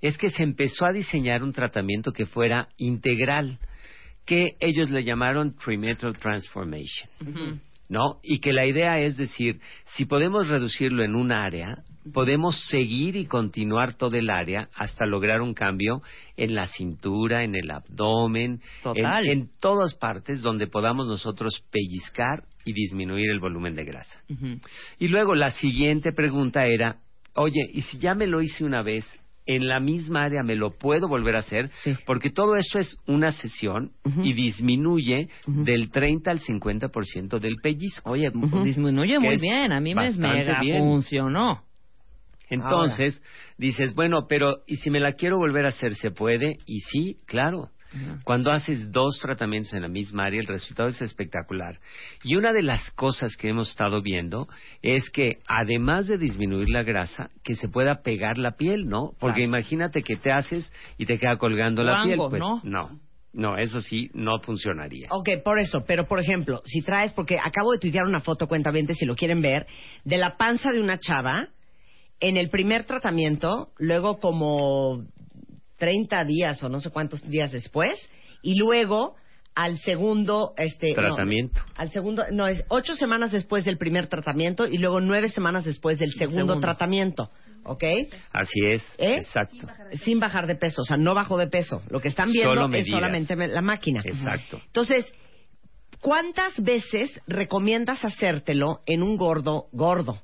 es 0.00 0.16
que 0.16 0.30
se 0.30 0.42
empezó 0.42 0.86
a 0.86 0.92
diseñar 0.92 1.42
un 1.42 1.52
tratamiento 1.52 2.12
que 2.12 2.24
fuera 2.24 2.68
integral, 2.78 3.58
que 4.24 4.56
ellos 4.60 4.88
le 4.88 5.04
llamaron 5.04 5.54
Trimetal 5.56 6.16
Transformation. 6.18 7.60
¿No? 7.88 8.20
Y 8.22 8.40
que 8.40 8.52
la 8.52 8.66
idea 8.66 8.98
es 8.98 9.16
decir, 9.16 9.60
si 9.96 10.04
podemos 10.04 10.48
reducirlo 10.48 11.02
en 11.02 11.14
un 11.14 11.32
área, 11.32 11.84
podemos 12.12 12.68
seguir 12.68 13.16
y 13.16 13.26
continuar 13.26 13.94
todo 13.94 14.16
el 14.16 14.30
área 14.30 14.68
hasta 14.74 15.06
lograr 15.06 15.40
un 15.40 15.54
cambio 15.54 16.02
en 16.36 16.54
la 16.54 16.66
cintura, 16.66 17.44
en 17.44 17.54
el 17.54 17.70
abdomen, 17.70 18.60
Total. 18.82 19.26
En, 19.26 19.30
en 19.30 19.50
todas 19.60 19.94
partes 19.94 20.42
donde 20.42 20.66
podamos 20.66 21.06
nosotros 21.06 21.62
pellizcar 21.70 22.44
y 22.64 22.72
disminuir 22.72 23.30
el 23.30 23.40
volumen 23.40 23.74
de 23.74 23.84
grasa. 23.84 24.22
Y 24.98 25.08
luego 25.08 25.34
la 25.34 25.50
siguiente 25.52 26.12
pregunta 26.12 26.66
era, 26.66 26.98
oye, 27.34 27.68
¿y 27.72 27.82
si 27.82 27.98
ya 27.98 28.14
me 28.14 28.26
lo 28.26 28.40
hice 28.40 28.64
una 28.64 28.82
vez? 28.82 29.04
En 29.44 29.66
la 29.66 29.80
misma 29.80 30.22
área 30.22 30.42
me 30.44 30.54
lo 30.54 30.70
puedo 30.70 31.08
volver 31.08 31.34
a 31.34 31.40
hacer, 31.40 31.68
Sí. 31.82 31.94
porque 32.06 32.30
todo 32.30 32.54
eso 32.56 32.78
es 32.78 32.96
una 33.06 33.32
sesión 33.32 33.90
y 34.22 34.34
disminuye 34.34 35.28
del 35.46 35.90
30 35.90 36.30
al 36.30 36.38
50% 36.40 37.40
del 37.40 37.56
pellizco. 37.56 38.10
Oye, 38.10 38.30
disminuye 38.62 39.18
muy 39.18 39.36
bien. 39.38 39.72
A 39.72 39.80
mí 39.80 39.94
me 39.94 40.10
mega 40.12 40.60
bien. 40.60 40.78
funcionó. 40.78 41.62
Entonces, 42.48 43.22
dices, 43.56 43.94
bueno, 43.94 44.26
pero 44.28 44.58
¿y 44.66 44.76
si 44.76 44.90
me 44.90 45.00
la 45.00 45.12
quiero 45.12 45.38
volver 45.38 45.64
a 45.64 45.70
hacer, 45.70 45.94
se 45.94 46.10
puede? 46.10 46.58
Y 46.66 46.80
sí, 46.80 47.16
claro. 47.26 47.70
Cuando 48.24 48.50
haces 48.50 48.90
dos 48.92 49.18
tratamientos 49.20 49.72
en 49.74 49.82
la 49.82 49.88
misma 49.88 50.24
área, 50.24 50.40
el 50.40 50.46
resultado 50.46 50.88
es 50.88 51.00
espectacular. 51.02 51.78
Y 52.22 52.36
una 52.36 52.52
de 52.52 52.62
las 52.62 52.90
cosas 52.92 53.36
que 53.36 53.48
hemos 53.48 53.70
estado 53.70 54.02
viendo 54.02 54.48
es 54.82 55.10
que, 55.10 55.38
además 55.46 56.06
de 56.06 56.18
disminuir 56.18 56.68
la 56.68 56.82
grasa, 56.82 57.30
que 57.42 57.54
se 57.54 57.68
pueda 57.68 58.02
pegar 58.02 58.38
la 58.38 58.52
piel, 58.52 58.88
¿no? 58.88 59.12
Porque 59.18 59.40
Claro. 59.40 59.48
imagínate 59.48 60.02
que 60.02 60.16
te 60.16 60.32
haces 60.32 60.70
y 60.98 61.06
te 61.06 61.18
queda 61.18 61.36
colgando 61.36 61.82
la 61.84 62.02
piel. 62.04 62.16
Pues 62.16 62.40
¿no? 62.40 62.60
no, 62.64 63.00
no, 63.32 63.56
eso 63.56 63.80
sí, 63.80 64.10
no 64.14 64.40
funcionaría. 64.40 65.08
Ok, 65.10 65.28
por 65.42 65.58
eso, 65.58 65.84
pero 65.86 66.06
por 66.06 66.20
ejemplo, 66.20 66.62
si 66.66 66.82
traes, 66.82 67.12
porque 67.12 67.38
acabo 67.38 67.72
de 67.72 67.78
tuitear 67.78 68.04
una 68.04 68.20
foto, 68.20 68.46
cuenta 68.46 68.72
si 68.94 69.06
lo 69.06 69.16
quieren 69.16 69.40
ver, 69.40 69.66
de 70.04 70.18
la 70.18 70.36
panza 70.36 70.70
de 70.70 70.80
una 70.80 70.98
chava 70.98 71.48
en 72.20 72.36
el 72.36 72.50
primer 72.50 72.84
tratamiento, 72.84 73.70
luego 73.78 74.20
como 74.20 75.04
30 75.82 76.24
días 76.26 76.62
o 76.62 76.68
no 76.68 76.78
sé 76.78 76.90
cuántos 76.90 77.20
días 77.28 77.50
después, 77.50 77.98
y 78.40 78.56
luego 78.56 79.16
al 79.56 79.80
segundo, 79.80 80.54
este, 80.56 80.90
no, 80.90 80.94
Tratamiento. 80.94 81.60
al 81.76 81.90
segundo, 81.90 82.22
no, 82.30 82.46
es 82.46 82.62
ocho 82.68 82.94
semanas 82.94 83.32
después 83.32 83.64
del 83.64 83.78
primer 83.78 84.06
tratamiento 84.06 84.68
y 84.68 84.78
luego 84.78 85.00
nueve 85.00 85.28
semanas 85.28 85.64
después 85.64 85.98
del 85.98 86.12
segundo, 86.12 86.38
segundo. 86.52 86.60
tratamiento, 86.60 87.30
¿ok? 87.64 87.82
Así 88.32 88.60
es, 88.70 88.82
¿Eh? 88.98 89.16
exacto. 89.16 89.66
Sin 90.04 90.20
bajar 90.20 90.46
de 90.46 90.54
peso, 90.54 90.82
o 90.82 90.84
sea, 90.84 90.96
no 90.98 91.14
bajó 91.16 91.36
de 91.36 91.48
peso. 91.48 91.82
Lo 91.90 92.00
que 92.00 92.06
están 92.08 92.30
viendo 92.30 92.54
Solo 92.54 92.72
es 92.76 92.86
solamente 92.88 93.34
me- 93.34 93.48
la 93.48 93.60
máquina. 93.60 94.02
Exacto. 94.04 94.60
Entonces, 94.66 95.12
¿cuántas 96.00 96.62
veces 96.62 97.10
recomiendas 97.26 98.04
hacértelo 98.04 98.82
en 98.86 99.02
un 99.02 99.16
gordo 99.16 99.66
gordo? 99.72 100.22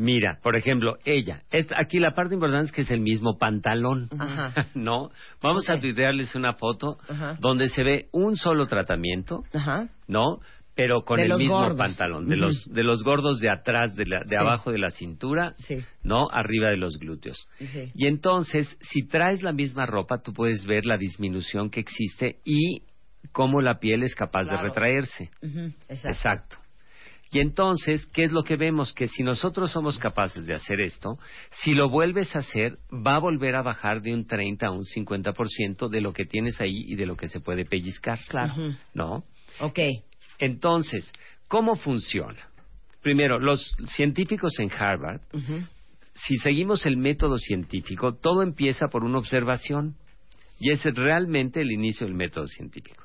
Mira, 0.00 0.38
por 0.42 0.54
ejemplo, 0.54 0.96
ella. 1.04 1.42
Es- 1.50 1.72
aquí 1.76 1.98
la 1.98 2.14
parte 2.14 2.34
importante 2.34 2.66
es 2.66 2.72
que 2.72 2.82
es 2.82 2.90
el 2.92 3.00
mismo 3.00 3.36
pantalón. 3.36 4.08
Ajá. 4.18 4.68
¿No? 4.74 5.10
Vamos 5.42 5.68
a 5.68 5.80
tuitearles 5.80 6.34
una 6.36 6.54
foto 6.54 6.98
Ajá. 7.08 7.36
donde 7.40 7.68
se 7.68 7.82
ve 7.82 8.08
un 8.12 8.36
solo 8.36 8.66
tratamiento, 8.66 9.42
Ajá. 9.52 9.88
¿no? 10.06 10.38
Pero 10.76 11.02
con 11.02 11.16
De 11.16 11.24
el 11.26 11.36
mismo 11.36 11.58
gordos. 11.58 11.76
pantalón. 11.76 12.28
De, 12.28 12.36
los, 12.36 12.54
de 12.70 12.84
los 12.84 13.02
gordos 13.02 13.40
de 13.40 13.50
atrás, 13.50 13.96
de, 13.96 14.06
la, 14.06 14.20
de 14.20 14.28
Sí. 14.28 14.34
abajo 14.36 14.70
de 14.70 14.78
la 14.78 14.90
cintura, 14.90 15.52
Sí. 15.56 15.82
¿no? 16.04 16.28
Arriba 16.30 16.70
de 16.70 16.76
los 16.76 16.96
glúteos. 17.00 17.48
Y 17.94 18.06
entonces, 18.06 18.76
si 18.80 19.02
traes 19.04 19.42
la 19.42 19.50
misma 19.52 19.86
ropa, 19.86 20.22
tú 20.22 20.32
puedes 20.32 20.64
ver 20.66 20.86
la 20.86 20.96
disminución 20.96 21.70
que 21.70 21.80
existe 21.80 22.38
y 22.44 22.82
cómo 23.32 23.60
la 23.60 23.80
piel 23.80 24.04
es 24.04 24.14
capaz 24.14 24.42
Claro. 24.44 24.58
de 24.58 24.68
retraerse. 24.68 25.30
Exacto. 25.88 26.58
Y 27.30 27.40
entonces, 27.40 28.06
¿qué 28.06 28.24
es 28.24 28.32
lo 28.32 28.42
que 28.42 28.56
vemos? 28.56 28.94
Que 28.94 29.06
si 29.06 29.22
nosotros 29.22 29.70
somos 29.70 29.98
capaces 29.98 30.46
de 30.46 30.54
hacer 30.54 30.80
esto, 30.80 31.18
si 31.62 31.74
lo 31.74 31.90
vuelves 31.90 32.34
a 32.34 32.38
hacer, 32.38 32.78
va 32.90 33.16
a 33.16 33.18
volver 33.18 33.54
a 33.54 33.62
bajar 33.62 34.00
de 34.00 34.14
un 34.14 34.26
30 34.26 34.66
a 34.66 34.70
un 34.70 34.84
50% 34.84 35.88
de 35.88 36.00
lo 36.00 36.12
que 36.12 36.24
tienes 36.24 36.60
ahí 36.60 36.84
y 36.86 36.94
de 36.96 37.04
lo 37.04 37.16
que 37.16 37.28
se 37.28 37.40
puede 37.40 37.66
pellizcar. 37.66 38.18
Claro. 38.28 38.74
¿No? 38.94 39.24
Ok. 39.60 39.78
Entonces, 40.38 41.12
¿cómo 41.48 41.76
funciona? 41.76 42.48
Primero, 43.02 43.38
los 43.38 43.76
científicos 43.88 44.58
en 44.58 44.72
Harvard, 44.72 45.20
si 46.14 46.36
seguimos 46.38 46.86
el 46.86 46.96
método 46.96 47.38
científico, 47.38 48.14
todo 48.14 48.42
empieza 48.42 48.88
por 48.88 49.04
una 49.04 49.18
observación. 49.18 49.96
Y 50.60 50.72
ese 50.72 50.88
es 50.88 50.96
realmente 50.96 51.60
el 51.60 51.70
inicio 51.70 52.06
del 52.06 52.16
método 52.16 52.48
científico. 52.48 53.04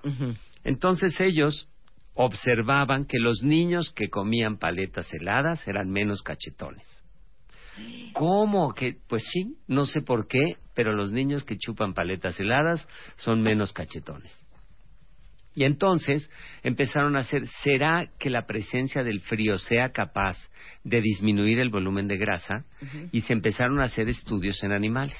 Entonces 0.64 1.20
ellos 1.20 1.68
observaban 2.16 3.06
que 3.06 3.20
los 3.20 3.42
niños 3.42 3.92
que 3.92 4.10
comían 4.10 4.58
paletas 4.58 5.12
heladas 5.14 5.68
eran 5.68 5.90
menos 5.90 6.22
cachetones. 6.22 6.86
¿Cómo? 8.14 8.74
Que, 8.74 8.98
pues 9.08 9.24
sí, 9.32 9.58
no 9.68 9.86
sé 9.86 10.02
por 10.02 10.28
qué, 10.28 10.58
pero 10.76 10.94
los 10.94 11.12
niños 11.12 11.44
que 11.44 11.58
chupan 11.58 11.94
paletas 11.94 12.40
heladas 12.40 12.88
son 13.18 13.42
menos 13.42 13.74
cachetones. 13.74 14.32
Y 15.56 15.66
entonces 15.66 16.30
empezaron 16.64 17.16
a 17.16 17.20
hacer, 17.20 17.46
¿será 17.64 18.10
que 18.20 18.30
la 18.30 18.46
presencia 18.46 19.04
del 19.04 19.22
frío 19.22 19.58
sea 19.58 19.92
capaz 19.92 20.38
de 20.84 21.02
disminuir 21.02 21.60
el 21.60 21.70
volumen 21.70 22.08
de 22.08 22.18
grasa? 22.18 22.66
Y 23.12 23.22
se 23.22 23.34
empezaron 23.34 23.80
a 23.80 23.86
hacer 23.86 24.10
estudios 24.10 24.64
en 24.64 24.72
animales 24.72 25.16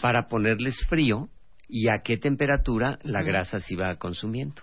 para 0.00 0.28
ponerles 0.28 0.76
frío 0.88 1.28
y 1.68 1.88
a 1.88 2.02
qué 2.04 2.18
temperatura 2.18 2.98
la 3.02 3.22
grasa 3.22 3.58
se 3.58 3.74
iba 3.74 3.96
consumiendo. 3.96 4.62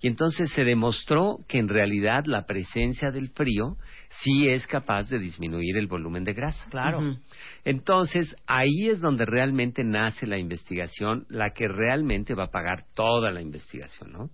Y 0.00 0.08
entonces 0.08 0.50
se 0.52 0.64
demostró 0.64 1.38
que 1.48 1.58
en 1.58 1.68
realidad 1.68 2.24
la 2.26 2.46
presencia 2.46 3.10
del 3.10 3.30
frío 3.30 3.76
sí 4.22 4.48
es 4.48 4.66
capaz 4.66 5.08
de 5.08 5.18
disminuir 5.18 5.76
el 5.76 5.86
volumen 5.86 6.24
de 6.24 6.34
grasa. 6.34 6.68
Claro. 6.70 7.16
Entonces, 7.64 8.34
ahí 8.46 8.88
es 8.88 9.00
donde 9.00 9.24
realmente 9.24 9.82
nace 9.84 10.26
la 10.26 10.38
investigación, 10.38 11.26
la 11.28 11.50
que 11.50 11.68
realmente 11.68 12.34
va 12.34 12.44
a 12.44 12.50
pagar 12.50 12.84
toda 12.94 13.30
la 13.30 13.40
investigación, 13.40 14.12
¿no? 14.12 14.30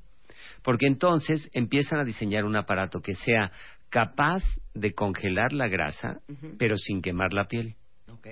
Porque 0.63 0.87
entonces 0.87 1.49
empiezan 1.53 2.01
a 2.01 2.05
diseñar 2.05 2.45
un 2.45 2.57
aparato 2.57 3.01
que 3.01 3.15
sea 3.15 3.53
capaz 3.89 4.43
de 4.75 4.93
congelar 4.93 5.53
la 5.53 5.69
grasa, 5.69 6.21
pero 6.59 6.77
sin 6.77 7.03
quemar 7.03 7.33
la 7.33 7.47
piel. 7.47 7.77
Ok. 8.13 8.27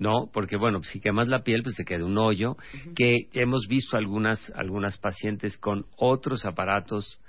¿No? 0.00 0.30
Porque, 0.32 0.56
bueno, 0.56 0.82
si 0.82 0.98
quemas 0.98 1.28
la 1.28 1.44
piel, 1.44 1.62
pues 1.62 1.76
se 1.76 1.84
queda 1.84 2.04
un 2.04 2.18
hoyo, 2.18 2.56
que 2.96 3.28
hemos 3.34 3.66
visto 3.68 3.96
algunas, 3.96 4.50
algunas 4.56 4.96
pacientes 4.96 5.56
con 5.58 5.84
otros 5.96 6.46
aparatos 6.46 7.20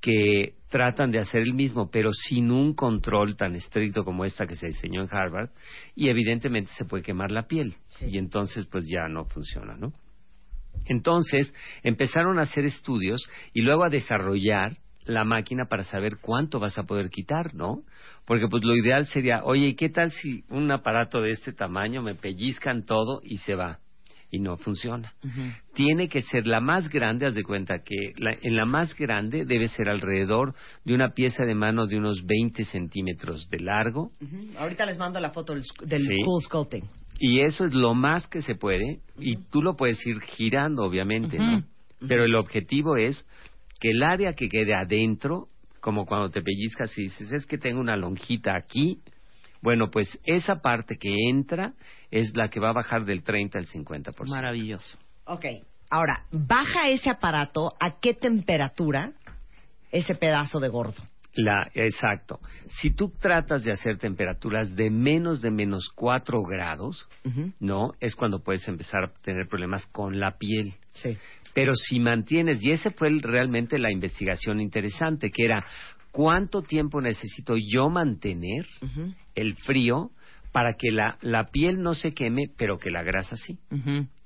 que 0.00 0.54
tratan 0.68 1.10
de 1.10 1.18
hacer 1.18 1.40
el 1.40 1.54
mismo, 1.54 1.90
pero 1.90 2.12
sin 2.12 2.52
un 2.52 2.74
control 2.74 3.34
tan 3.34 3.56
estricto 3.56 4.04
como 4.04 4.26
esta 4.26 4.46
que 4.46 4.56
se 4.56 4.68
diseñó 4.68 5.02
en 5.02 5.08
Harvard, 5.10 5.50
y 5.96 6.08
evidentemente 6.08 6.70
se 6.76 6.84
puede 6.84 7.02
quemar 7.02 7.32
la 7.32 7.48
piel, 7.48 7.74
y 8.00 8.18
entonces 8.18 8.66
pues 8.66 8.84
ya 8.86 9.08
no 9.08 9.24
funciona, 9.24 9.74
¿no? 9.76 9.94
Entonces 10.84 11.52
empezaron 11.82 12.38
a 12.38 12.42
hacer 12.42 12.66
estudios 12.66 13.26
y 13.54 13.62
luego 13.62 13.84
a 13.84 13.88
desarrollar 13.88 14.76
la 15.06 15.24
máquina 15.24 15.64
para 15.64 15.82
saber 15.84 16.18
cuánto 16.20 16.60
vas 16.60 16.78
a 16.78 16.84
poder 16.84 17.08
quitar, 17.08 17.54
¿no? 17.54 17.82
Porque 18.28 18.46
pues 18.46 18.62
lo 18.62 18.76
ideal 18.76 19.06
sería, 19.06 19.42
oye, 19.42 19.68
¿y 19.68 19.74
qué 19.74 19.88
tal 19.88 20.12
si 20.12 20.44
un 20.50 20.70
aparato 20.70 21.20
de 21.22 21.30
este 21.32 21.52
tamaño 21.52 22.02
me 22.02 22.14
pellizcan 22.14 22.84
todo 22.84 23.20
y 23.24 23.38
se 23.38 23.54
va? 23.56 23.78
Y 24.30 24.38
no 24.40 24.58
funciona. 24.58 25.14
Tiene 25.74 26.10
que 26.10 26.20
ser 26.20 26.46
la 26.46 26.60
más 26.60 26.90
grande, 26.90 27.24
haz 27.24 27.34
de 27.34 27.42
cuenta 27.42 27.82
que 27.82 28.12
la- 28.18 28.36
en 28.42 28.54
la 28.56 28.66
más 28.66 28.94
grande 28.94 29.46
debe 29.46 29.68
ser 29.68 29.88
alrededor 29.88 30.54
de 30.84 30.94
una 30.94 31.14
pieza 31.14 31.44
de 31.46 31.54
mano 31.54 31.86
de 31.86 31.96
unos 31.96 32.26
20 32.26 32.66
centímetros 32.66 33.48
de 33.48 33.60
largo. 33.60 34.12
Ahorita 34.58 34.84
les 34.84 34.98
mando 34.98 35.18
la 35.18 35.30
foto 35.30 35.54
del, 35.54 35.64
del 35.86 36.02
Sí. 36.06 36.16
cool 36.24 36.42
sculpting. 36.42 36.84
y 37.20 37.40
eso 37.40 37.64
es 37.64 37.72
lo 37.74 37.94
más 37.94 38.28
que 38.28 38.42
se 38.42 38.54
puede, 38.54 39.00
y 39.18 39.36
tú 39.50 39.60
lo 39.62 39.74
puedes 39.74 40.06
ir 40.06 40.20
girando, 40.20 40.84
obviamente, 40.84 41.36
¿no? 41.38 41.62
Pero 42.06 42.24
el 42.24 42.34
objetivo 42.36 42.96
es 42.98 43.26
que 43.80 43.90
el 43.90 44.02
área 44.04 44.34
que 44.34 44.48
quede 44.48 44.72
adentro, 44.74 45.48
como 45.88 46.04
cuando 46.04 46.28
te 46.28 46.42
pellizcas 46.42 46.98
y 46.98 47.04
dices, 47.04 47.32
es 47.32 47.46
que 47.46 47.56
tengo 47.56 47.80
una 47.80 47.96
lonjita 47.96 48.54
aquí, 48.54 49.00
bueno, 49.62 49.90
pues 49.90 50.18
esa 50.24 50.56
parte 50.60 50.98
que 50.98 51.08
entra 51.30 51.72
es 52.10 52.36
la 52.36 52.50
que 52.50 52.60
va 52.60 52.68
a 52.68 52.74
bajar 52.74 53.06
del 53.06 53.22
30 53.22 53.58
al 53.58 53.64
50%. 53.64 54.28
Maravilloso. 54.28 54.98
Ok. 55.24 55.46
Ahora, 55.88 56.26
baja 56.30 56.90
ese 56.90 57.08
aparato 57.08 57.72
a 57.80 58.00
qué 58.02 58.12
temperatura 58.12 59.14
ese 59.90 60.14
pedazo 60.14 60.60
de 60.60 60.68
gordo. 60.68 61.02
La, 61.32 61.70
exacto. 61.72 62.38
Si 62.68 62.90
tú 62.90 63.10
tratas 63.18 63.64
de 63.64 63.72
hacer 63.72 63.96
temperaturas 63.96 64.76
de 64.76 64.90
menos 64.90 65.40
de 65.40 65.50
menos 65.50 65.88
4 65.94 66.42
grados, 66.42 67.08
¿no? 67.60 67.92
Es 67.98 68.14
cuando 68.14 68.42
puedes 68.42 68.68
empezar 68.68 69.04
a 69.04 69.12
tener 69.22 69.48
problemas 69.48 69.86
con 69.86 70.20
la 70.20 70.36
piel. 70.36 70.74
Sí. 70.92 71.16
Pero 71.54 71.74
si 71.74 71.98
mantienes, 72.00 72.62
y 72.62 72.70
esa 72.72 72.90
fue 72.90 73.08
el- 73.08 73.22
realmente 73.22 73.78
la 73.78 73.90
investigación 73.90 74.60
interesante, 74.60 75.30
que 75.30 75.44
era 75.44 75.64
cuánto 76.12 76.62
tiempo 76.62 77.00
necesito 77.00 77.54
yo 77.56 77.88
mantener 77.90 78.66
el 79.34 79.54
frío 79.56 80.10
para 80.52 80.74
que 80.74 80.90
la, 80.90 81.18
la 81.20 81.50
piel 81.50 81.80
no 81.80 81.94
se 81.94 82.12
queme, 82.14 82.44
pero 82.56 82.78
que 82.78 82.90
la 82.90 83.02
grasa 83.02 83.36
sí. 83.36 83.58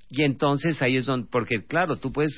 Y 0.09 0.23
entonces 0.23 0.81
ahí 0.81 0.97
es 0.97 1.05
donde, 1.05 1.27
porque 1.29 1.65
claro, 1.65 1.97
tú 1.97 2.11
puedes 2.11 2.33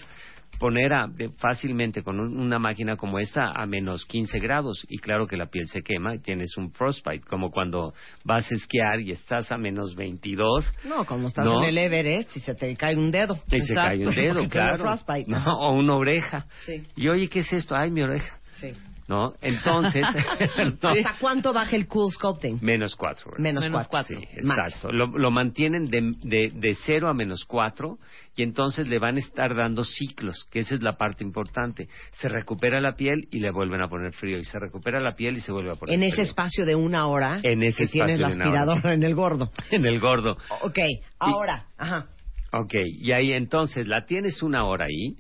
poner 0.59 0.93
a- 0.93 1.07
de- 1.07 1.29
fácilmente 1.29 2.01
con 2.03 2.19
un- 2.19 2.37
una 2.39 2.59
máquina 2.59 2.95
como 2.97 3.19
esta 3.19 3.51
a 3.51 3.65
menos 3.65 4.05
15 4.05 4.39
grados 4.39 4.85
y 4.89 4.97
claro 4.99 5.27
que 5.27 5.37
la 5.37 5.47
piel 5.47 5.67
se 5.67 5.81
quema 5.81 6.15
y 6.15 6.19
tienes 6.19 6.55
un 6.57 6.71
frostbite, 6.71 7.25
como 7.27 7.51
cuando 7.51 7.93
vas 8.23 8.51
a 8.51 8.55
esquiar 8.55 8.99
y 8.99 9.11
estás 9.11 9.51
a 9.51 9.57
menos 9.57 9.95
22 9.95 10.65
No, 10.87 11.05
como 11.05 11.27
estás 11.27 11.45
No. 11.45 11.61
en 11.63 11.69
el 11.69 11.77
Everest 11.77 12.35
y 12.37 12.39
se 12.39 12.53
te 12.55 12.75
cae 12.75 12.95
un 12.95 13.11
dedo. 13.11 13.37
y 13.51 13.59
se 13.61 13.73
cae 13.73 14.05
un 14.07 14.13
dedo, 14.15 14.47
claro. 14.49 14.85
No, 15.27 15.59
o 15.59 15.71
una 15.73 15.95
oreja. 15.95 16.45
Sí. 16.65 16.83
Y 16.95 17.07
oye, 17.09 17.27
¿qué 17.27 17.39
es 17.39 17.51
esto? 17.53 17.75
Ay, 17.75 17.91
mi 17.91 18.01
oreja. 18.01 18.37
Sí. 18.59 18.71
¿No? 19.07 19.33
Entonces, 19.41 20.01
no, 20.81 20.89
¿Hasta 20.89 21.15
cuánto 21.19 21.53
baja 21.53 21.75
el 21.75 21.87
cool 21.87 22.11
sculpting? 22.11 22.57
menos 22.61 22.95
cuatro. 22.95 23.33
Menos 23.37 23.63
Menos 23.63 23.87
cuatro. 23.87 24.19
Sí, 24.19 24.27
Más. 24.41 24.57
exacto. 24.69 24.91
Lo, 24.91 25.05
lo 25.07 25.29
mantienen 25.29 25.85
de, 25.91 26.13
de, 26.23 26.51
de 26.55 26.75
cero 26.85 27.07
a 27.07 27.13
menos 27.13 27.45
cuatro 27.45 27.99
y 28.35 28.41
entonces 28.41 28.87
le 28.87 28.97
van 28.97 29.17
a 29.17 29.19
estar 29.19 29.53
dando 29.55 29.85
ciclos, 29.85 30.45
que 30.49 30.59
esa 30.61 30.73
es 30.75 30.81
la 30.81 30.97
parte 30.97 31.23
importante. 31.23 31.87
Se 32.13 32.27
recupera 32.29 32.81
la 32.81 32.95
piel 32.95 33.27
y 33.31 33.39
le 33.39 33.51
vuelven 33.51 33.81
a 33.81 33.87
poner 33.87 34.11
frío. 34.13 34.39
Y 34.39 34.45
se 34.45 34.57
recupera 34.59 34.99
la 34.99 35.15
piel 35.15 35.37
y 35.37 35.41
se 35.41 35.51
vuelve 35.51 35.71
a 35.71 35.75
poner 35.75 35.93
En 35.93 36.01
ese 36.03 36.15
frío. 36.15 36.25
espacio 36.25 36.65
de 36.65 36.73
una 36.75 37.05
hora 37.07 37.39
En 37.43 37.61
ese 37.61 37.83
que 37.85 37.91
tienes 37.91 38.19
la 38.19 38.29
espacio 38.29 38.51
de 38.51 38.57
una 38.57 38.63
hora. 38.63 38.73
aspiradora 38.73 38.93
en 38.95 39.03
el 39.03 39.13
gordo. 39.15 39.51
En 39.71 39.85
el 39.85 39.99
gordo. 39.99 40.35
Ok, 40.63 40.79
ahora, 41.19 41.67
ajá. 41.77 42.07
Ok, 42.53 42.73
y 42.85 43.11
ahí 43.11 43.33
entonces 43.33 43.85
la 43.87 44.05
tienes 44.05 44.41
una 44.41 44.63
hora 44.65 44.85
ahí, 44.85 45.15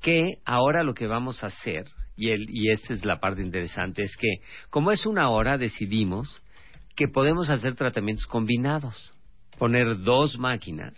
que 0.00 0.38
ahora 0.44 0.82
lo 0.82 0.94
que 0.94 1.06
vamos 1.06 1.44
a 1.44 1.48
hacer, 1.48 1.84
y, 2.18 2.30
el, 2.30 2.50
y 2.50 2.70
esta 2.70 2.92
es 2.92 3.04
la 3.04 3.20
parte 3.20 3.42
interesante, 3.42 4.02
es 4.02 4.16
que 4.16 4.40
como 4.70 4.90
es 4.90 5.06
una 5.06 5.30
hora 5.30 5.56
decidimos 5.56 6.42
que 6.96 7.06
podemos 7.06 7.48
hacer 7.48 7.76
tratamientos 7.76 8.26
combinados, 8.26 9.12
poner 9.56 10.00
dos 10.00 10.36
máquinas 10.36 10.94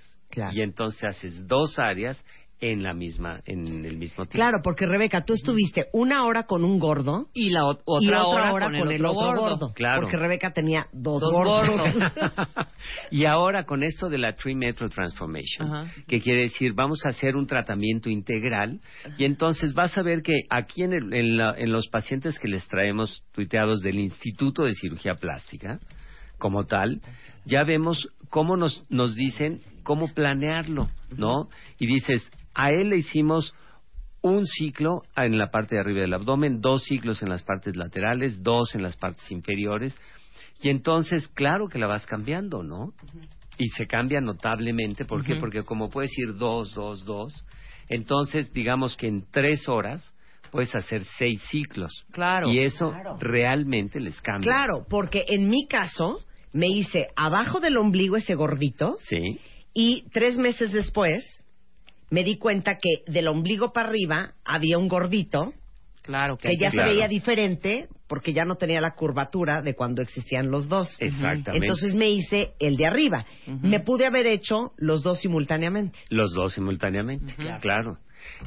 y 0.52 0.62
entonces 0.62 1.04
haces 1.04 1.46
dos 1.46 1.78
áreas 1.78 2.22
en 2.62 2.82
la 2.82 2.92
misma, 2.94 3.40
en 3.46 3.84
el 3.86 3.96
mismo 3.96 4.26
tiempo. 4.26 4.32
Claro, 4.32 4.58
porque 4.62 4.84
Rebeca, 4.86 5.24
tú 5.24 5.32
estuviste 5.34 5.86
una 5.94 6.24
hora 6.26 6.42
con 6.44 6.64
un 6.64 6.78
gordo 6.78 7.28
y 7.32 7.50
la 7.50 7.60
y 7.60 7.62
otra 7.86 8.24
otra 8.24 8.24
hora 8.26 8.52
hora 8.52 8.66
con 8.66 8.92
el 8.92 9.04
otro 9.04 9.18
otro 9.20 9.40
gordo. 9.40 9.72
Claro. 9.72 10.02
Porque 10.02 10.16
Rebeca 10.18 10.52
tenía 10.52 10.86
dos, 10.92 11.20
Dos 11.22 11.32
gordos. 11.32 11.68
gordos. 11.68 12.12
Y 13.10 13.24
ahora 13.24 13.64
con 13.64 13.82
esto 13.82 14.08
de 14.08 14.18
la 14.18 14.34
Tree 14.34 14.54
Metro 14.54 14.88
Transformation, 14.90 15.90
que 16.06 16.20
quiere 16.20 16.42
decir 16.42 16.72
vamos 16.74 17.04
a 17.06 17.10
hacer 17.10 17.36
un 17.36 17.46
tratamiento 17.46 18.08
integral 18.10 18.80
y 19.18 19.24
entonces 19.24 19.74
vas 19.74 19.96
a 19.98 20.02
ver 20.02 20.22
que 20.22 20.40
aquí 20.50 20.82
en, 20.82 20.92
el- 20.92 21.12
en 21.14 21.36
la- 21.36 21.54
en 21.56 21.72
los 21.72 21.88
pacientes 21.88 22.38
que 22.38 22.48
les 22.48 22.66
traemos 22.68 23.22
tuiteados 23.32 23.80
del 23.80 23.98
Instituto 24.00 24.64
de 24.64 24.74
Cirugía 24.74 25.14
Plástica, 25.16 25.78
como 26.38 26.64
tal, 26.64 27.00
ya 27.44 27.64
vemos 27.64 28.08
cómo 28.30 28.56
nos, 28.56 28.84
nos 28.88 29.14
dicen 29.14 29.60
cómo 29.82 30.08
planearlo, 30.08 30.88
¿no? 31.16 31.48
Y 31.78 31.86
dices, 31.86 32.30
a 32.54 32.70
él 32.70 32.90
le 32.90 32.96
hicimos 32.98 33.54
un 34.22 34.46
ciclo 34.46 35.02
en 35.16 35.38
la 35.38 35.50
parte 35.50 35.74
de 35.76 35.80
arriba 35.80 36.00
del 36.02 36.12
abdomen, 36.14 36.60
dos 36.60 36.82
ciclos 36.84 37.22
en 37.22 37.30
las 37.30 37.42
partes 37.42 37.76
laterales, 37.76 38.42
dos 38.42 38.74
en 38.74 38.82
las 38.82 38.96
partes 38.96 39.30
inferiores, 39.30 39.96
y 40.62 40.68
entonces, 40.68 41.26
claro 41.28 41.68
que 41.68 41.78
la 41.78 41.86
vas 41.86 42.06
cambiando, 42.06 42.62
¿no? 42.62 42.92
Y 43.56 43.68
se 43.68 43.86
cambia 43.86 44.20
notablemente, 44.20 45.04
¿por 45.06 45.24
qué? 45.24 45.36
Porque 45.36 45.62
como 45.62 45.88
puedes 45.88 46.10
ir 46.18 46.36
dos, 46.36 46.74
dos, 46.74 47.04
dos, 47.06 47.32
entonces 47.88 48.52
digamos 48.52 48.94
que 48.96 49.06
en 49.06 49.24
tres 49.30 49.68
horas 49.68 50.14
puedes 50.50 50.74
hacer 50.74 51.04
seis 51.18 51.40
ciclos. 51.50 52.04
Claro. 52.12 52.50
Y 52.50 52.58
eso 52.60 52.90
Claro. 52.90 53.16
realmente 53.20 54.00
les 54.00 54.20
cambia. 54.20 54.50
Claro, 54.50 54.84
porque 54.88 55.24
en 55.28 55.48
mi 55.48 55.66
caso 55.66 56.20
me 56.52 56.68
hice 56.68 57.08
abajo 57.16 57.60
del 57.60 57.76
ombligo 57.76 58.16
ese 58.16 58.34
gordito 58.34 58.96
Sí. 59.00 59.40
y 59.72 60.02
tres 60.10 60.36
meses 60.36 60.72
después 60.72 61.39
me 62.10 62.24
di 62.24 62.36
cuenta 62.38 62.76
que 62.76 63.10
del 63.10 63.28
ombligo 63.28 63.72
para 63.72 63.88
arriba 63.88 64.34
había 64.44 64.78
un 64.78 64.88
gordito 64.88 65.52
Claro 66.02 66.38
que 66.38 66.56
ya 66.56 66.70
Claro. 66.70 66.88
se 66.88 66.94
veía 66.94 67.08
diferente 67.08 67.86
porque 68.08 68.32
ya 68.32 68.44
no 68.44 68.56
tenía 68.56 68.80
la 68.80 68.94
curvatura 68.94 69.60
de 69.62 69.74
cuando 69.74 70.02
existían 70.02 70.50
los 70.50 70.66
dos. 70.66 70.96
Exactamente. 71.00 71.64
Entonces 71.66 71.94
me 71.94 72.08
hice 72.10 72.54
el 72.58 72.76
de 72.76 72.86
arriba. 72.86 73.26
Me 73.46 73.78
pude 73.80 74.06
haber 74.06 74.26
hecho 74.26 74.72
los 74.78 75.02
dos 75.02 75.20
simultáneamente. 75.20 75.98
Los 76.08 76.32
dos 76.32 76.54
simultáneamente, 76.54 77.34
claro. 77.60 77.98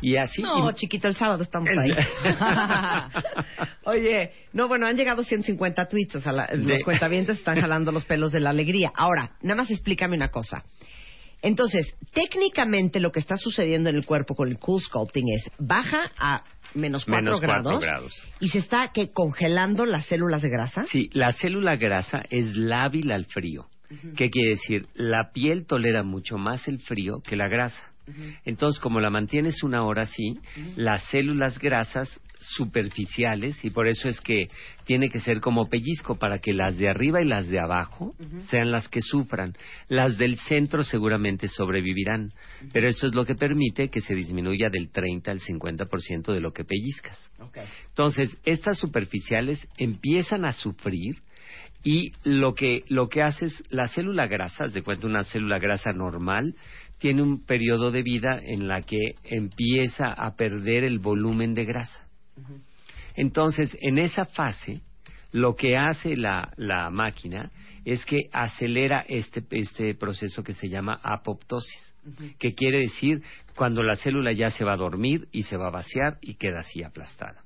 Y 0.01 0.17
así... 0.17 0.41
No, 0.41 0.69
y- 0.69 0.73
chiquito, 0.73 1.07
el 1.07 1.15
sábado 1.15 1.43
estamos 1.43 1.69
ahí. 1.79 1.91
Oye, 3.85 4.31
no, 4.53 4.67
bueno, 4.67 4.85
han 4.87 4.95
llegado 4.97 5.23
150 5.23 5.85
tweets, 5.87 6.15
o 6.15 6.21
sea, 6.21 6.31
la- 6.31 6.49
los 6.53 6.81
cuentavientes 6.83 7.37
están 7.37 7.61
jalando 7.61 7.91
los 7.91 8.05
pelos 8.05 8.31
de 8.31 8.39
la 8.39 8.49
alegría. 8.49 8.91
Ahora, 8.95 9.31
nada 9.41 9.55
más 9.61 9.71
explícame 9.71 10.15
una 10.15 10.29
cosa. 10.29 10.63
Entonces, 11.43 11.95
técnicamente 12.13 12.99
lo 12.99 13.11
que 13.11 13.19
está 13.19 13.37
sucediendo 13.37 13.89
en 13.89 13.95
el 13.97 14.05
cuerpo 14.05 14.33
con 14.33 14.49
el 14.49 14.57
cool 14.57 14.81
sculpting 14.81 15.27
es 15.29 15.51
baja 15.59 16.11
a 16.17 16.43
menos 16.73 17.05
4 17.05 17.21
Menos 17.21 17.39
cuatro 17.39 17.79
grados, 17.79 17.79
grados. 17.83 18.13
y 18.39 18.49
se 18.49 18.57
está 18.59 18.91
que 18.93 19.11
congelando 19.11 19.85
las 19.85 20.07
células 20.07 20.41
de 20.41 20.49
grasa. 20.49 20.83
Sí, 20.83 21.09
la 21.13 21.31
célula 21.33 21.75
grasa 21.75 22.23
es 22.31 22.55
lábil 22.55 23.11
al 23.11 23.25
frío. 23.25 23.67
¿Qué 24.17 24.31
quiere 24.31 24.51
decir? 24.51 24.87
La 24.95 25.31
piel 25.33 25.67
tolera 25.67 26.01
mucho 26.01 26.37
más 26.39 26.67
el 26.67 26.79
frío 26.79 27.21
que 27.23 27.35
la 27.35 27.47
grasa. 27.47 27.92
Entonces, 28.45 28.79
como 28.79 28.99
la 28.99 29.09
mantienes 29.09 29.63
una 29.63 29.83
hora 29.83 30.03
así, 30.03 30.37
las 30.75 31.03
células 31.05 31.59
grasas 31.59 32.19
superficiales, 32.37 33.63
y 33.63 33.69
por 33.69 33.87
eso 33.87 34.09
es 34.09 34.19
que 34.19 34.49
tiene 34.85 35.09
que 35.09 35.19
ser 35.19 35.39
como 35.39 35.69
pellizco 35.69 36.15
para 36.15 36.39
que 36.39 36.53
las 36.53 36.77
de 36.77 36.89
arriba 36.89 37.21
y 37.21 37.25
las 37.25 37.47
de 37.47 37.59
abajo 37.59 38.15
sean 38.49 38.71
las 38.71 38.89
que 38.89 39.01
sufran. 39.01 39.53
Las 39.87 40.17
del 40.17 40.37
centro 40.37 40.83
seguramente 40.83 41.47
sobrevivirán, 41.47 42.33
pero 42.71 42.87
eso 42.87 43.07
es 43.07 43.15
lo 43.15 43.25
que 43.25 43.35
permite 43.35 43.89
que 43.89 44.01
se 44.01 44.15
disminuya 44.15 44.69
del 44.69 44.89
30 44.89 45.31
al 45.31 45.39
50% 45.39 46.33
de 46.33 46.41
lo 46.41 46.51
que 46.51 46.65
pellizcas. 46.65 47.31
Entonces, 47.89 48.37
estas 48.43 48.77
superficiales 48.77 49.65
empiezan 49.77 50.45
a 50.45 50.51
sufrir 50.51 51.21
y 51.83 52.13
lo 52.23 52.55
que, 52.55 52.83
lo 52.87 53.09
que 53.09 53.21
hace 53.21 53.45
es, 53.45 53.63
la 53.69 53.87
célula 53.89 54.27
grasa, 54.27 54.65
de 54.67 54.83
cuenta 54.83 55.05
una 55.05 55.25
célula 55.25 55.59
grasa 55.59 55.91
normal, 55.91 56.55
tiene 57.03 57.21
un 57.21 57.45
periodo 57.45 57.91
de 57.91 58.01
vida 58.01 58.39
en 58.41 58.69
la 58.69 58.81
que 58.81 59.15
empieza 59.25 60.07
a 60.07 60.37
perder 60.37 60.85
el 60.85 60.99
volumen 60.99 61.53
de 61.53 61.65
grasa. 61.65 62.07
Entonces, 63.17 63.77
en 63.81 63.97
esa 63.97 64.23
fase, 64.23 64.79
Lo 65.33 65.55
que 65.55 65.75
hace 65.75 66.15
la, 66.15 66.53
la 66.57 66.91
máquina 66.91 67.51
es 67.85 68.05
que 68.05 68.29
acelera 68.31 69.03
este, 69.07 69.43
este 69.49 69.95
proceso 69.95 70.43
que 70.43 70.53
se 70.53 70.69
llama 70.69 70.99
apoptosis, 71.03 71.93
que 72.37 72.53
quiere 72.53 72.77
decir 72.77 73.21
cuando 73.55 73.81
la 73.81 73.95
célula 73.95 74.31
ya 74.31 74.51
se 74.51 74.63
va 74.63 74.73
a 74.73 74.77
dormir 74.77 75.27
y 75.31 75.43
se 75.43 75.57
va 75.57 75.67
a 75.67 75.71
vaciar 75.71 76.19
y 76.21 76.35
queda 76.35 76.59
así 76.59 76.83
aplastada. 76.83 77.42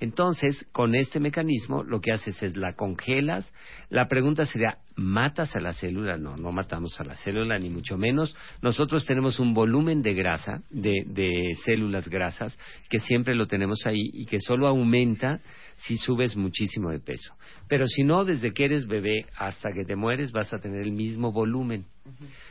Entonces, 0.00 0.64
con 0.70 0.94
este 0.94 1.18
mecanismo, 1.18 1.82
lo 1.82 2.00
que 2.00 2.12
haces 2.12 2.40
es 2.42 2.56
la 2.56 2.74
congelas. 2.74 3.52
La 3.90 4.06
pregunta 4.06 4.46
sería, 4.46 4.78
¿matas 4.94 5.56
a 5.56 5.60
la 5.60 5.72
célula? 5.72 6.16
No, 6.16 6.36
no 6.36 6.52
matamos 6.52 7.00
a 7.00 7.04
la 7.04 7.16
célula, 7.16 7.58
ni 7.58 7.68
mucho 7.68 7.96
menos. 7.96 8.36
Nosotros 8.62 9.04
tenemos 9.06 9.40
un 9.40 9.54
volumen 9.54 10.00
de 10.02 10.14
grasa, 10.14 10.62
de, 10.70 11.02
de 11.06 11.56
células 11.64 12.08
grasas, 12.08 12.56
que 12.88 13.00
siempre 13.00 13.34
lo 13.34 13.46
tenemos 13.46 13.86
ahí 13.86 14.10
y 14.12 14.26
que 14.26 14.40
solo 14.40 14.68
aumenta 14.68 15.40
si 15.76 15.96
subes 15.96 16.36
muchísimo 16.36 16.90
de 16.90 17.00
peso. 17.00 17.34
Pero 17.68 17.88
si 17.88 18.04
no, 18.04 18.24
desde 18.24 18.52
que 18.52 18.66
eres 18.66 18.86
bebé 18.86 19.26
hasta 19.36 19.72
que 19.72 19.84
te 19.84 19.96
mueres, 19.96 20.30
vas 20.30 20.52
a 20.52 20.60
tener 20.60 20.82
el 20.82 20.92
mismo 20.92 21.32
volumen. 21.32 21.86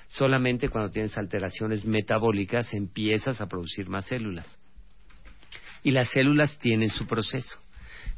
Solamente 0.09 0.67
cuando 0.67 0.91
tienes 0.91 1.17
alteraciones 1.17 1.85
metabólicas 1.85 2.73
empiezas 2.73 3.39
a 3.39 3.47
producir 3.47 3.87
más 3.89 4.05
células 4.05 4.57
y 5.87 5.91
las 5.91 6.09
células 6.09 6.59
tienen 6.59 6.89
su 6.89 7.07
proceso. 7.07 7.57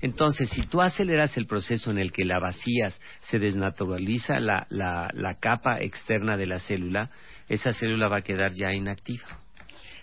Entonces, 0.01 0.49
si 0.49 0.61
tú 0.61 0.81
aceleras 0.81 1.37
el 1.37 1.45
proceso 1.45 1.91
en 1.91 1.99
el 1.99 2.11
que 2.11 2.25
la 2.25 2.39
vacías, 2.39 2.99
se 3.29 3.37
desnaturaliza 3.37 4.39
la, 4.39 4.65
la, 4.69 5.09
la 5.13 5.35
capa 5.39 5.79
externa 5.79 6.35
de 6.35 6.47
la 6.47 6.57
célula, 6.59 7.11
esa 7.47 7.71
célula 7.73 8.07
va 8.07 8.17
a 8.17 8.21
quedar 8.23 8.53
ya 8.53 8.73
inactiva. 8.73 9.27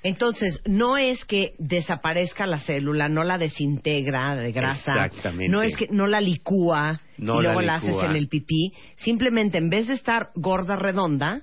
Entonces, 0.04 0.60
no 0.64 0.96
es 0.96 1.24
que 1.24 1.54
desaparezca 1.58 2.46
la 2.46 2.60
célula, 2.60 3.08
no 3.08 3.24
la 3.24 3.36
desintegra 3.38 4.36
de 4.36 4.52
grasa, 4.52 5.06
Exactamente. 5.06 5.50
no 5.50 5.62
es 5.62 5.76
que 5.76 5.88
no 5.90 6.06
la 6.06 6.20
licúa 6.20 7.00
No 7.18 7.40
y 7.40 7.44
luego 7.44 7.60
la 7.62 7.66
la, 7.66 7.74
haces 7.76 7.96
en 8.04 8.14
el 8.14 8.28
pipí, 8.28 8.72
simplemente 8.98 9.58
en 9.58 9.70
vez 9.70 9.88
de 9.88 9.94
estar 9.94 10.28
gorda 10.36 10.76
redonda, 10.76 11.40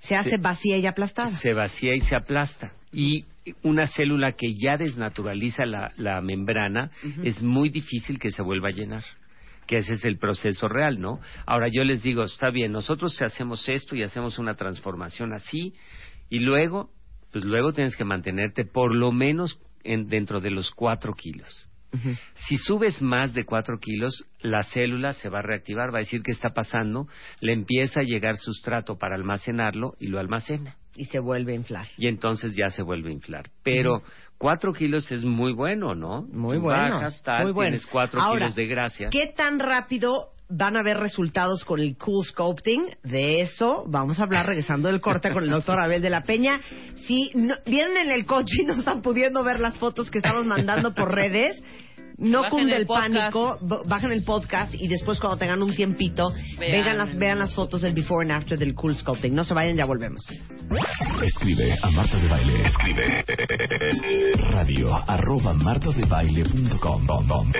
se 0.00 0.16
hace 0.16 0.30
Se- 0.30 0.36
vacía 0.38 0.78
y 0.78 0.86
aplastada. 0.86 1.38
Se 1.38 1.52
vacía 1.52 1.94
y 1.94 2.00
se 2.00 2.16
aplasta. 2.16 2.72
Y 2.92 3.26
una 3.62 3.86
célula 3.86 4.32
que 4.32 4.54
ya 4.54 4.76
desnaturaliza 4.76 5.66
la, 5.66 5.92
la 5.96 6.20
membrana 6.20 6.90
es 7.22 7.42
muy 7.42 7.68
difícil 7.68 8.18
que 8.18 8.30
se 8.30 8.42
vuelva 8.42 8.68
a 8.68 8.72
llenar. 8.72 9.04
Que 9.66 9.78
ese 9.78 9.94
es 9.94 10.04
el 10.04 10.18
proceso 10.18 10.68
real, 10.68 11.00
¿no? 11.00 11.20
Ahora 11.46 11.68
yo 11.68 11.84
les 11.84 12.02
digo, 12.02 12.24
está 12.24 12.50
bien, 12.50 12.72
nosotros 12.72 13.20
hacemos 13.22 13.68
esto 13.68 13.96
y 13.96 14.02
hacemos 14.02 14.38
una 14.38 14.54
transformación 14.54 15.32
así, 15.32 15.74
y 16.28 16.40
luego, 16.40 16.90
pues 17.32 17.44
luego 17.44 17.72
tienes 17.72 17.96
que 17.96 18.04
mantenerte 18.04 18.64
por 18.64 18.94
lo 18.94 19.10
menos 19.12 19.58
en, 19.82 20.08
dentro 20.08 20.40
de 20.40 20.50
los 20.50 20.70
cuatro 20.70 21.14
kilos. 21.14 21.66
Si 22.46 22.58
subes 22.58 23.00
más 23.02 23.32
de 23.34 23.44
4 23.44 23.78
kilos, 23.78 24.24
la 24.40 24.62
célula 24.62 25.12
se 25.12 25.28
va 25.28 25.38
a 25.38 25.42
reactivar, 25.42 25.92
va 25.92 25.98
a 25.98 26.00
decir 26.00 26.22
qué 26.22 26.32
está 26.32 26.50
pasando, 26.50 27.06
le 27.40 27.52
empieza 27.52 28.00
a 28.00 28.04
llegar 28.04 28.36
sustrato 28.36 28.96
para 28.98 29.14
almacenarlo 29.16 29.94
y 29.98 30.08
lo 30.08 30.18
almacena. 30.18 30.76
Y 30.96 31.06
se 31.06 31.18
vuelve 31.18 31.52
a 31.52 31.56
inflar. 31.56 31.86
Y 31.98 32.06
entonces 32.06 32.54
ya 32.54 32.70
se 32.70 32.82
vuelve 32.82 33.10
a 33.10 33.12
inflar. 33.12 33.50
Pero 33.64 34.02
4 34.38 34.72
kilos 34.72 35.10
es 35.10 35.24
muy 35.24 35.52
bueno, 35.52 35.94
¿no? 35.94 36.22
Muy 36.22 36.58
bueno. 36.58 36.94
Bajas, 36.96 37.20
tal, 37.24 37.42
muy 37.44 37.52
bueno. 37.52 37.70
tienes 37.70 37.86
4 37.86 38.20
Ahora, 38.20 38.38
kilos 38.40 38.54
de 38.54 38.66
grasa. 38.66 39.04
¿Qué 39.10 39.32
tan 39.36 39.58
rápido 39.58 40.30
van 40.48 40.76
a 40.76 40.82
ver 40.84 40.98
resultados 40.98 41.64
con 41.64 41.80
el 41.80 41.96
Cool 41.96 42.24
Sculpting? 42.26 42.84
De 43.02 43.40
eso 43.40 43.84
vamos 43.88 44.20
a 44.20 44.24
hablar 44.24 44.46
regresando 44.46 44.88
del 44.88 45.00
corte 45.00 45.32
con 45.32 45.42
el 45.42 45.50
doctor 45.50 45.80
Abel 45.80 46.00
de 46.02 46.10
la 46.10 46.22
Peña. 46.22 46.60
Si 47.08 47.30
no- 47.34 47.56
vienen 47.66 47.96
en 47.96 48.10
el 48.12 48.24
coche 48.24 48.62
y 48.62 48.64
no 48.64 48.74
están 48.74 49.02
pudiendo 49.02 49.42
ver 49.42 49.58
las 49.58 49.76
fotos 49.78 50.10
que 50.10 50.18
estamos 50.18 50.46
mandando 50.46 50.94
por 50.94 51.12
redes, 51.12 51.60
no 52.18 52.42
Bajen 52.42 52.58
cunde 52.58 52.76
el 52.76 52.86
pánico, 52.86 53.58
bajen 53.86 54.12
el 54.12 54.22
podcast 54.24 54.74
y 54.74 54.88
después 54.88 55.18
cuando 55.18 55.36
tengan 55.38 55.62
un 55.62 55.74
tiempito, 55.74 56.32
Vean. 56.58 56.84
vean 56.84 56.98
las, 56.98 57.18
vean 57.18 57.38
las 57.38 57.54
fotos 57.54 57.82
del 57.82 57.92
before 57.92 58.22
and 58.22 58.32
after 58.32 58.58
del 58.58 58.74
Cool 58.74 58.96
Sculpting. 58.96 59.34
No 59.34 59.44
se 59.44 59.54
vayan, 59.54 59.76
ya 59.76 59.84
volvemos. 59.84 60.22
Escribe 61.22 61.76
a 61.82 61.90
Marta 61.90 62.18
de 62.18 62.28
Baile. 62.28 62.66
Escribe 62.66 63.24
radio 64.50 64.94
arroba 64.94 65.52
martadebaile.com 65.54 67.52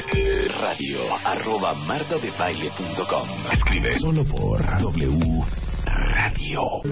radio 0.61 1.17
arroba 1.25 1.75
martadebaile.com 1.75 3.29
Escribe 3.53 3.99
solo 3.99 4.25
por 4.25 4.65
W 4.81 5.45
Radio. 5.87 6.83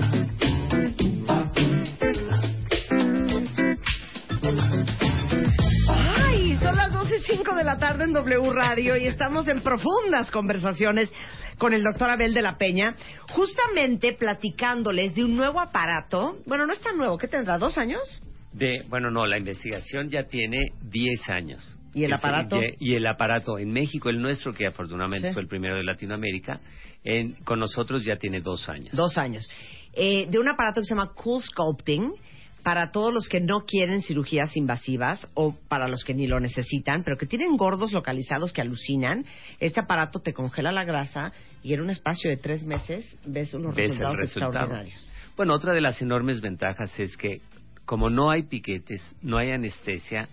5 7.26 7.54
de 7.54 7.64
la 7.64 7.78
tarde 7.78 8.04
en 8.04 8.12
W 8.12 8.52
Radio 8.52 8.96
y 8.96 9.06
estamos 9.06 9.46
en 9.48 9.60
profundas 9.60 10.30
conversaciones 10.30 11.10
con 11.58 11.72
el 11.72 11.82
doctor 11.82 12.10
Abel 12.10 12.34
de 12.34 12.42
la 12.42 12.58
Peña, 12.58 12.94
justamente 13.30 14.14
platicándoles 14.14 15.14
de 15.14 15.24
un 15.24 15.36
nuevo 15.36 15.60
aparato. 15.60 16.38
Bueno, 16.46 16.66
no 16.66 16.72
es 16.72 16.80
tan 16.80 16.96
nuevo, 16.96 17.16
¿qué 17.18 17.28
tendrá? 17.28 17.58
¿Dos 17.58 17.78
años? 17.78 18.22
De, 18.52 18.84
bueno, 18.88 19.10
no, 19.10 19.26
la 19.26 19.38
investigación 19.38 20.08
ya 20.08 20.24
tiene 20.24 20.72
10 20.82 21.28
años. 21.30 21.78
¿Y 21.94 22.04
el 22.04 22.12
aparato? 22.12 22.58
Y 22.78 22.94
el 22.94 23.06
aparato 23.06 23.58
en 23.58 23.70
México, 23.70 24.08
el 24.08 24.20
nuestro, 24.20 24.54
que 24.54 24.66
afortunadamente 24.66 25.28
Sí. 25.28 25.34
fue 25.34 25.42
el 25.42 25.48
primero 25.48 25.76
de 25.76 25.84
Latinoamérica, 25.84 26.60
en, 27.04 27.34
con 27.44 27.60
nosotros 27.60 28.02
ya 28.04 28.16
tiene 28.16 28.40
dos 28.40 28.68
años. 28.68 28.94
Dos 28.94 29.18
años. 29.18 29.48
Eh, 29.92 30.26
de 30.28 30.38
un 30.38 30.48
aparato 30.48 30.80
que 30.80 30.86
se 30.86 30.94
llama 30.94 31.12
Cool 31.14 31.42
Sculpting 31.42 32.12
para 32.62 32.92
todos 32.92 33.12
los 33.12 33.28
que 33.28 33.40
no 33.40 33.64
quieren 33.66 34.02
cirugías 34.02 34.56
invasivas 34.56 35.28
o 35.34 35.54
para 35.68 35.88
los 35.88 36.04
que 36.04 36.14
ni 36.14 36.26
lo 36.26 36.38
necesitan, 36.40 37.02
pero 37.02 37.16
que 37.16 37.26
tienen 37.26 37.56
gordos 37.56 37.92
localizados 37.92 38.52
que 38.52 38.60
alucinan. 38.60 39.24
Este 39.60 39.80
aparato 39.80 40.20
te 40.20 40.32
congela 40.32 40.70
la 40.72 40.84
grasa 40.84 41.32
y 41.62 41.74
en 41.74 41.80
un 41.80 41.90
espacio 41.90 42.30
de 42.30 42.36
tres 42.36 42.64
meses 42.64 43.04
ves 43.26 43.52
unos 43.54 43.74
ves 43.74 43.90
resultados 43.90 44.16
resultado. 44.18 44.50
extraordinarios. 44.52 45.14
Bueno, 45.36 45.54
otra 45.54 45.72
de 45.72 45.80
las 45.80 46.00
enormes 46.02 46.40
ventajas 46.40 46.98
es 47.00 47.16
que 47.16 47.40
como 47.84 48.10
no 48.10 48.30
hay 48.30 48.44
piquetes, 48.44 49.02
no 49.22 49.38
hay 49.38 49.50
anestesia, 49.50 50.28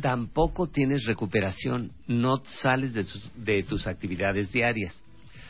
tampoco 0.00 0.68
tienes 0.68 1.04
recuperación, 1.04 1.90
no 2.06 2.36
sales 2.62 2.92
de, 2.94 3.02
tus- 3.02 3.32
de 3.36 3.64
tus 3.64 3.86
actividades 3.88 4.52
diarias. 4.52 4.94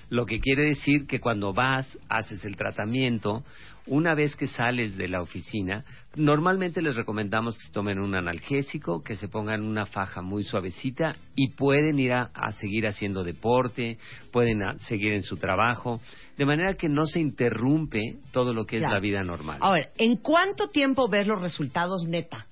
Lo 0.09 0.25
que 0.27 0.41
quiere 0.41 0.63
decir 0.65 1.07
que 1.07 1.21
cuando 1.21 1.53
vas, 1.53 1.99
haces 2.09 2.45
el 2.47 2.57
tratamiento, 2.57 3.45
una 3.87 4.15
vez 4.15 4.37
que 4.37 4.47
sales 4.47 4.97
de 4.97 5.09
la 5.09 5.23
oficina, 5.23 5.85
normalmente 6.15 6.83
les 6.83 6.95
recomendamos 6.95 7.57
que 7.57 7.67
se 7.67 7.73
tomen 7.73 7.99
un 7.99 8.15
analgésico, 8.15 9.03
que 9.03 9.17
se 9.17 9.29
pongan 9.29 9.63
una 9.63 9.87
faja 9.87 10.23
muy 10.23 10.45
suavecita 10.45 11.17
y 11.35 11.51
pueden 11.51 11.99
ir 11.99 12.13
a, 12.13 12.31
a 12.35 12.53
seguir 12.53 12.87
haciendo 12.87 13.25
deporte, 13.25 13.99
pueden 14.31 14.63
a- 14.63 14.79
seguir 14.81 15.13
en 15.15 15.23
su 15.23 15.37
trabajo, 15.37 16.01
de 16.39 16.47
manera 16.47 16.75
que 16.75 16.89
no 16.89 17.07
se 17.07 17.21
interrumpe 17.21 18.19
todo 18.31 18.53
lo 18.55 18.65
que 18.67 18.77
es 18.77 18.83
Claro. 18.83 18.95
la 18.95 19.01
vida 19.01 19.25
normal. 19.25 19.59
A 19.61 19.73
ver, 19.73 19.91
¿en 19.99 20.17
cuánto 20.17 20.69
tiempo 20.69 21.09
ves 21.09 21.27
los 21.27 21.41
resultados 21.41 22.05
neta? 22.07 22.47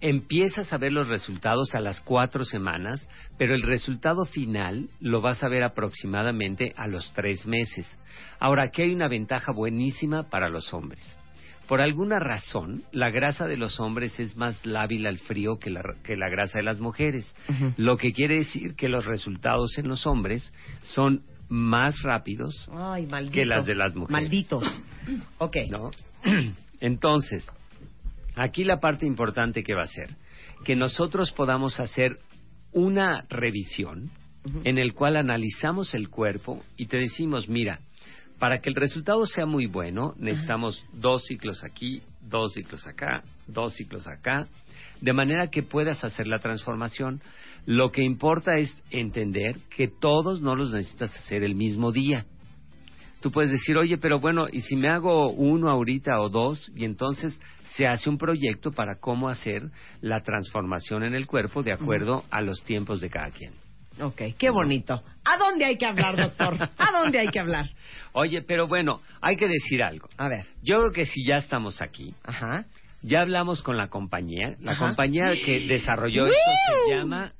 Empiezas 0.00 0.72
a 0.72 0.78
ver 0.78 0.92
los 0.92 1.08
resultados 1.08 1.74
a 1.74 1.80
las 1.80 2.00
cuatro 2.02 2.44
semanas, 2.44 3.08
pero 3.38 3.54
el 3.54 3.62
resultado 3.62 4.26
final 4.26 4.88
lo 5.00 5.20
vas 5.22 5.42
a 5.42 5.48
ver 5.48 5.62
aproximadamente 5.62 6.74
a 6.76 6.86
los 6.86 7.12
tres 7.14 7.46
meses. 7.46 7.86
Ahora, 8.38 8.64
aquí 8.64 8.82
hay 8.82 8.94
una 8.94 9.08
ventaja 9.08 9.52
buenísima 9.52 10.28
para 10.28 10.50
los 10.50 10.74
hombres. 10.74 11.00
Por 11.66 11.80
alguna 11.80 12.20
razón, 12.20 12.84
la 12.92 13.10
grasa 13.10 13.46
de 13.48 13.56
los 13.56 13.80
hombres 13.80 14.20
es 14.20 14.36
más 14.36 14.64
lábil 14.64 15.06
al 15.06 15.18
frío 15.18 15.58
que 15.58 15.70
la, 15.70 15.82
que 16.04 16.16
la 16.16 16.28
grasa 16.28 16.58
de 16.58 16.64
las 16.64 16.78
mujeres, 16.78 17.34
lo 17.76 17.96
que 17.96 18.12
quiere 18.12 18.36
decir 18.36 18.76
que 18.76 18.88
los 18.88 19.04
resultados 19.04 19.76
en 19.78 19.88
los 19.88 20.06
hombres 20.06 20.52
son 20.82 21.22
más 21.48 22.02
rápidos 22.02 22.68
Ay, 22.72 23.06
malditos. 23.06 23.34
que 23.34 23.46
las 23.46 23.66
de 23.66 23.74
las 23.74 23.94
mujeres. 23.94 24.22
Malditos. 24.22 24.64
Ok. 25.38 25.56
¿no? 25.70 25.90
Entonces, 26.80 27.44
aquí 28.36 28.64
la 28.64 28.78
parte 28.78 29.06
importante 29.06 29.64
que 29.64 29.74
va 29.74 29.82
a 29.82 29.88
ser 29.88 30.14
que 30.64 30.76
nosotros 30.76 31.32
podamos 31.32 31.80
hacer 31.80 32.18
una 32.72 33.24
revisión 33.28 34.10
en 34.64 34.78
el 34.78 34.92
cual 34.92 35.16
analizamos 35.16 35.94
el 35.94 36.08
cuerpo 36.08 36.62
y 36.76 36.86
te 36.86 36.98
decimos, 36.98 37.48
mira, 37.48 37.80
para 38.38 38.60
que 38.60 38.68
el 38.68 38.76
resultado 38.76 39.26
sea 39.26 39.46
muy 39.46 39.66
bueno, 39.66 40.14
necesitamos 40.18 40.84
dos 40.92 41.24
ciclos 41.24 41.64
aquí, 41.64 42.02
dos 42.20 42.52
ciclos 42.52 42.86
acá, 42.86 43.24
dos 43.46 43.74
ciclos 43.74 44.06
acá, 44.06 44.46
de 45.00 45.12
manera 45.12 45.48
que 45.48 45.62
puedas 45.62 46.04
hacer 46.04 46.26
la 46.26 46.38
transformación. 46.38 47.20
Lo 47.64 47.90
que 47.90 48.02
importa 48.02 48.56
es 48.56 48.72
entender 48.90 49.56
que 49.74 49.88
todos 49.88 50.40
no 50.42 50.54
los 50.54 50.72
necesitas 50.72 51.14
hacer 51.16 51.42
el 51.42 51.54
mismo 51.54 51.92
día. 51.92 52.26
Tú 53.20 53.32
puedes 53.32 53.50
decir, 53.50 53.76
oye, 53.76 53.98
pero 53.98 54.20
bueno, 54.20 54.46
¿y 54.52 54.60
si 54.60 54.76
me 54.76 54.88
hago 54.88 55.30
uno 55.30 55.70
ahorita 55.70 56.20
o 56.20 56.28
dos? 56.28 56.70
Y 56.76 56.84
entonces 56.84 57.36
se 57.74 57.86
hace 57.86 58.08
un 58.08 58.18
proyecto 58.18 58.72
para 58.72 58.96
cómo 58.96 59.28
hacer 59.28 59.62
la 60.00 60.22
transformación 60.22 61.02
en 61.04 61.14
el 61.14 61.26
cuerpo 61.26 61.62
de 61.62 61.72
acuerdo 61.72 62.24
a 62.30 62.40
los 62.40 62.62
tiempos 62.62 63.00
de 63.00 63.10
cada 63.10 63.30
quien. 63.30 63.52
Ok, 64.00 64.20
qué 64.38 64.50
bonito. 64.50 65.02
¿A 65.24 65.38
dónde 65.38 65.64
hay 65.64 65.76
que 65.78 65.86
hablar, 65.86 66.16
doctor? 66.16 66.58
¿A 66.76 66.92
dónde 66.92 67.18
hay 67.18 67.28
que 67.28 67.38
hablar? 67.38 67.70
Oye, 68.12 68.42
pero 68.42 68.68
bueno, 68.68 69.00
hay 69.20 69.36
que 69.36 69.48
decir 69.48 69.82
algo. 69.82 70.08
A 70.18 70.28
ver. 70.28 70.46
Yo 70.62 70.78
creo 70.80 70.92
que 70.92 71.06
si 71.06 71.24
ya 71.24 71.38
estamos 71.38 71.80
aquí, 71.80 72.14
Ajá. 72.22 72.66
ya 73.02 73.22
hablamos 73.22 73.62
con 73.62 73.76
la 73.76 73.88
compañía. 73.88 74.56
La 74.60 74.72
Ajá. 74.72 74.88
compañía 74.88 75.32
que 75.32 75.66
desarrolló 75.66 76.26
esto 76.26 76.40
se 76.86 76.94
llama... 76.94 77.32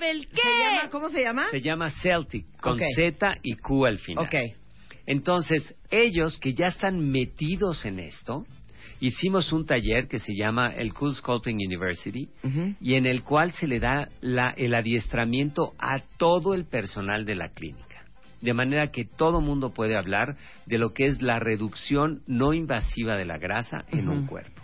¿el 0.00 0.28
qué? 0.28 0.36
¿Se 0.36 0.58
llama, 0.58 0.90
¿Cómo 0.90 1.08
se 1.08 1.22
llama? 1.22 1.50
Se 1.50 1.60
llama 1.60 1.90
Celtic, 2.02 2.46
con 2.60 2.74
Ok. 2.74 2.82
Z 2.94 3.32
y 3.42 3.56
Q 3.56 3.86
al 3.86 3.98
final. 3.98 4.24
Ok. 4.24 4.34
Entonces, 5.06 5.74
ellos 5.90 6.38
que 6.38 6.54
ya 6.54 6.68
están 6.68 6.98
metidos 7.10 7.84
en 7.84 7.98
esto, 7.98 8.46
hicimos 9.00 9.52
un 9.52 9.66
taller 9.66 10.08
que 10.08 10.18
se 10.18 10.34
llama 10.34 10.68
el 10.68 10.92
Cool 10.94 11.14
Sculpting 11.14 11.56
University 11.56 12.28
y 12.80 12.94
en 12.94 13.06
el 13.06 13.22
cual 13.22 13.52
se 13.52 13.66
le 13.66 13.80
da 13.80 14.08
la- 14.20 14.54
el 14.56 14.74
adiestramiento 14.74 15.72
a 15.78 16.02
todo 16.18 16.54
el 16.54 16.64
personal 16.64 17.24
de 17.24 17.34
la 17.34 17.48
clínica. 17.50 18.04
De 18.40 18.52
manera 18.54 18.90
que 18.90 19.04
todo 19.06 19.40
mundo 19.40 19.72
puede 19.72 19.96
hablar 19.96 20.36
de 20.66 20.78
lo 20.78 20.92
que 20.92 21.06
es 21.06 21.22
la 21.22 21.38
reducción 21.38 22.22
no 22.26 22.52
invasiva 22.52 23.16
de 23.16 23.24
la 23.24 23.38
grasa 23.38 23.84
en 23.90 24.08
un 24.08 24.26
cuerpo. 24.26 24.60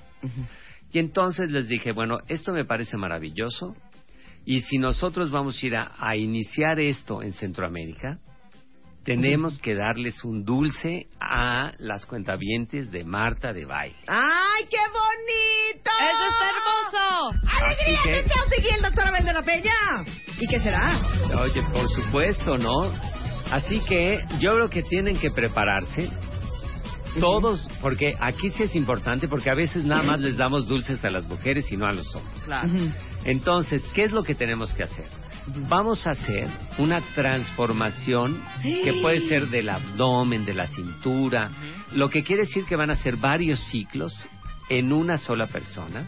Y 0.92 0.98
entonces 0.98 1.50
les 1.50 1.68
dije, 1.68 1.92
bueno, 1.92 2.18
esto 2.28 2.52
me 2.52 2.64
parece 2.64 2.96
maravilloso 2.96 3.76
y 4.44 4.60
si 4.62 4.78
nosotros 4.78 5.30
vamos 5.30 5.62
a 5.62 5.66
ir 5.66 5.76
a, 5.76 5.92
a 5.98 6.16
iniciar 6.16 6.78
esto 6.80 7.22
en 7.22 7.32
Centroamérica, 7.32 8.18
tenemos 9.16 9.58
que 9.58 9.74
darles 9.74 10.24
un 10.24 10.44
dulce 10.44 11.06
a 11.20 11.72
las 11.78 12.06
cuentavientes 12.06 12.90
de 12.90 13.04
Marta 13.04 13.52
de 13.52 13.64
Baile. 13.64 13.96
¡Ay, 14.06 14.66
qué 14.70 14.78
bonito! 14.92 15.90
¡Eso 15.98 16.24
está 16.30 16.48
hermoso! 16.50 17.40
¡Alegría! 17.48 18.00
Así 18.00 18.08
que- 18.08 18.22
¿Qué 18.22 18.22
te 18.22 18.54
seguir 18.56 18.74
el 18.76 18.82
doctor 18.82 19.06
Abel 19.08 19.24
de 19.24 19.32
la 19.32 19.42
Peña? 19.42 19.72
¿Y 20.40 20.46
qué 20.46 20.60
será? 20.60 21.00
Oye, 21.42 21.62
por 21.72 21.88
supuesto, 21.90 22.56
¿no? 22.58 22.92
Así 23.50 23.80
que 23.80 24.24
yo 24.38 24.52
creo 24.52 24.70
que 24.70 24.82
tienen 24.82 25.18
que 25.18 25.30
prepararse 25.30 26.08
todos, 27.18 27.68
porque 27.80 28.14
aquí 28.20 28.50
sí 28.50 28.62
es 28.62 28.76
importante, 28.76 29.26
porque 29.26 29.50
a 29.50 29.54
veces 29.54 29.84
nada 29.84 30.04
más 30.04 30.20
les 30.20 30.36
damos 30.36 30.68
dulces 30.68 31.04
a 31.04 31.10
las 31.10 31.26
mujeres 31.26 31.70
y 31.72 31.76
no 31.76 31.86
a 31.86 31.92
los 31.92 32.14
hombres. 32.14 32.42
Claro. 32.44 32.68
Entonces, 33.24 33.82
¿qué 33.94 34.04
es 34.04 34.12
lo 34.12 34.22
que 34.22 34.36
tenemos 34.36 34.72
que 34.72 34.84
hacer? 34.84 35.06
Vamos 35.68 36.06
a 36.06 36.10
hacer 36.10 36.48
una 36.78 37.00
transformación 37.14 38.42
que 38.62 38.98
puede 39.00 39.28
ser 39.28 39.48
del 39.48 39.68
abdomen, 39.68 40.44
de 40.44 40.54
la 40.54 40.66
cintura, 40.68 41.50
lo 41.92 42.08
que 42.08 42.22
quiere 42.22 42.42
decir 42.42 42.64
que 42.64 42.76
van 42.76 42.90
a 42.90 42.96
ser 42.96 43.16
varios 43.16 43.58
ciclos 43.70 44.14
en 44.68 44.92
una 44.92 45.18
sola 45.18 45.46
persona, 45.46 46.06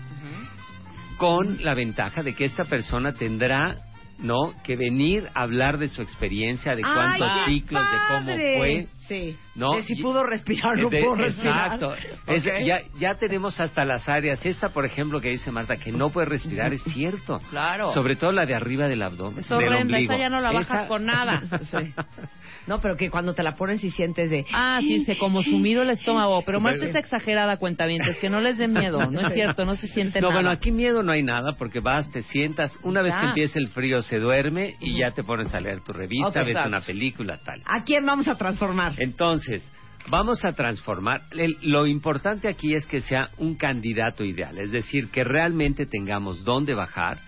con 1.16 1.64
la 1.64 1.74
ventaja 1.74 2.22
de 2.22 2.34
que 2.34 2.44
esta 2.44 2.64
persona 2.64 3.12
tendrá 3.12 3.76
no 4.18 4.52
que 4.62 4.76
venir 4.76 5.28
a 5.34 5.42
hablar 5.42 5.78
de 5.78 5.88
su 5.88 6.02
experiencia, 6.02 6.76
de 6.76 6.82
cuántos 6.82 7.28
¡Ay, 7.28 7.44
qué 7.44 7.52
ciclos, 7.52 7.82
de 7.82 7.98
cómo 8.08 8.32
fue. 8.58 8.88
Sí. 9.12 9.36
¿no? 9.54 9.74
De 9.76 9.82
si 9.82 9.96
pudo 10.02 10.24
respirar 10.24 10.78
no 10.80 10.88
pudo 10.88 11.14
respirar. 11.16 11.74
Exacto. 11.74 11.94
Es- 12.26 12.44
ya, 12.64 12.80
ya 12.98 13.14
tenemos 13.16 13.60
hasta 13.60 13.84
las 13.84 14.08
áreas. 14.08 14.44
Esta, 14.46 14.70
por 14.70 14.84
ejemplo, 14.86 15.20
que 15.20 15.28
dice 15.30 15.50
Marta, 15.52 15.76
que 15.76 15.92
no 15.92 16.08
puede 16.10 16.26
respirar, 16.28 16.72
es 16.72 16.82
cierto. 16.84 17.40
Claro. 17.50 17.92
Sobre 17.92 18.16
todo 18.16 18.32
la 18.32 18.46
de 18.46 18.54
arriba 18.54 18.88
del 18.88 19.02
abdomen. 19.02 19.40
Es 19.40 19.48
del 19.48 19.58
horrenda, 19.58 19.80
ombligo. 19.82 20.12
esa 20.14 20.22
ya 20.22 20.30
no 20.30 20.40
la 20.40 20.52
bajas 20.52 20.78
Esa- 20.80 20.88
con 20.88 21.04
nada. 21.04 21.42
Sí. 21.70 21.94
No, 22.66 22.80
pero 22.80 22.96
que 22.96 23.10
cuando 23.10 23.34
te 23.34 23.42
la 23.42 23.54
pones 23.56 23.80
si 23.80 23.90
sientes 23.90 24.30
de... 24.30 24.46
Ah, 24.52 24.78
sí, 24.80 25.04
se 25.04 25.18
como 25.18 25.42
sumido 25.42 25.82
el 25.82 25.90
estómago. 25.90 26.42
Pero 26.46 26.60
Marta 26.60 26.84
es 26.86 26.94
exagerada, 26.94 27.56
cuentavientes, 27.56 28.16
que 28.18 28.30
no 28.30 28.40
les 28.40 28.56
dé 28.56 28.68
miedo. 28.68 29.04
No 29.10 29.20
es 29.26 29.34
cierto, 29.34 29.64
no 29.64 29.74
se 29.74 29.88
siente 29.88 30.20
No, 30.20 30.28
nada. 30.28 30.40
bueno, 30.40 30.50
aquí 30.50 30.70
miedo 30.70 31.02
no 31.02 31.10
hay 31.12 31.22
nada 31.24 31.52
porque 31.58 31.80
vas, 31.80 32.08
te 32.10 32.22
sientas, 32.22 32.78
una 32.82 33.02
vez 33.02 33.12
Ya. 33.14 33.20
que 33.20 33.26
empieza 33.26 33.58
el 33.58 33.68
frío 33.68 34.00
se 34.02 34.18
duerme 34.20 34.76
y 34.80 34.98
ya 34.98 35.10
te 35.10 35.24
pones 35.24 35.52
a 35.54 35.60
leer 35.60 35.80
tu 35.80 35.92
revista, 35.92 36.28
Ok, 36.28 36.34
ves 36.36 36.48
exacto. 36.48 36.68
una 36.68 36.80
película, 36.80 37.38
tal. 37.44 37.62
¿A 37.66 37.82
quién 37.84 38.06
vamos 38.06 38.28
a 38.28 38.36
transformar? 38.36 38.94
Entonces, 39.02 39.68
vamos 40.08 40.44
a 40.44 40.52
transformar. 40.52 41.22
el- 41.32 41.56
lo 41.62 41.86
importante 41.86 42.48
aquí 42.48 42.74
es 42.74 42.86
que 42.86 43.00
sea 43.00 43.30
un 43.38 43.54
candidato 43.54 44.24
ideal, 44.24 44.58
es 44.58 44.72
decir, 44.72 45.08
que 45.10 45.22
realmente 45.24 45.86
tengamos 45.86 46.44
dónde 46.44 46.74
bajar 46.74 47.18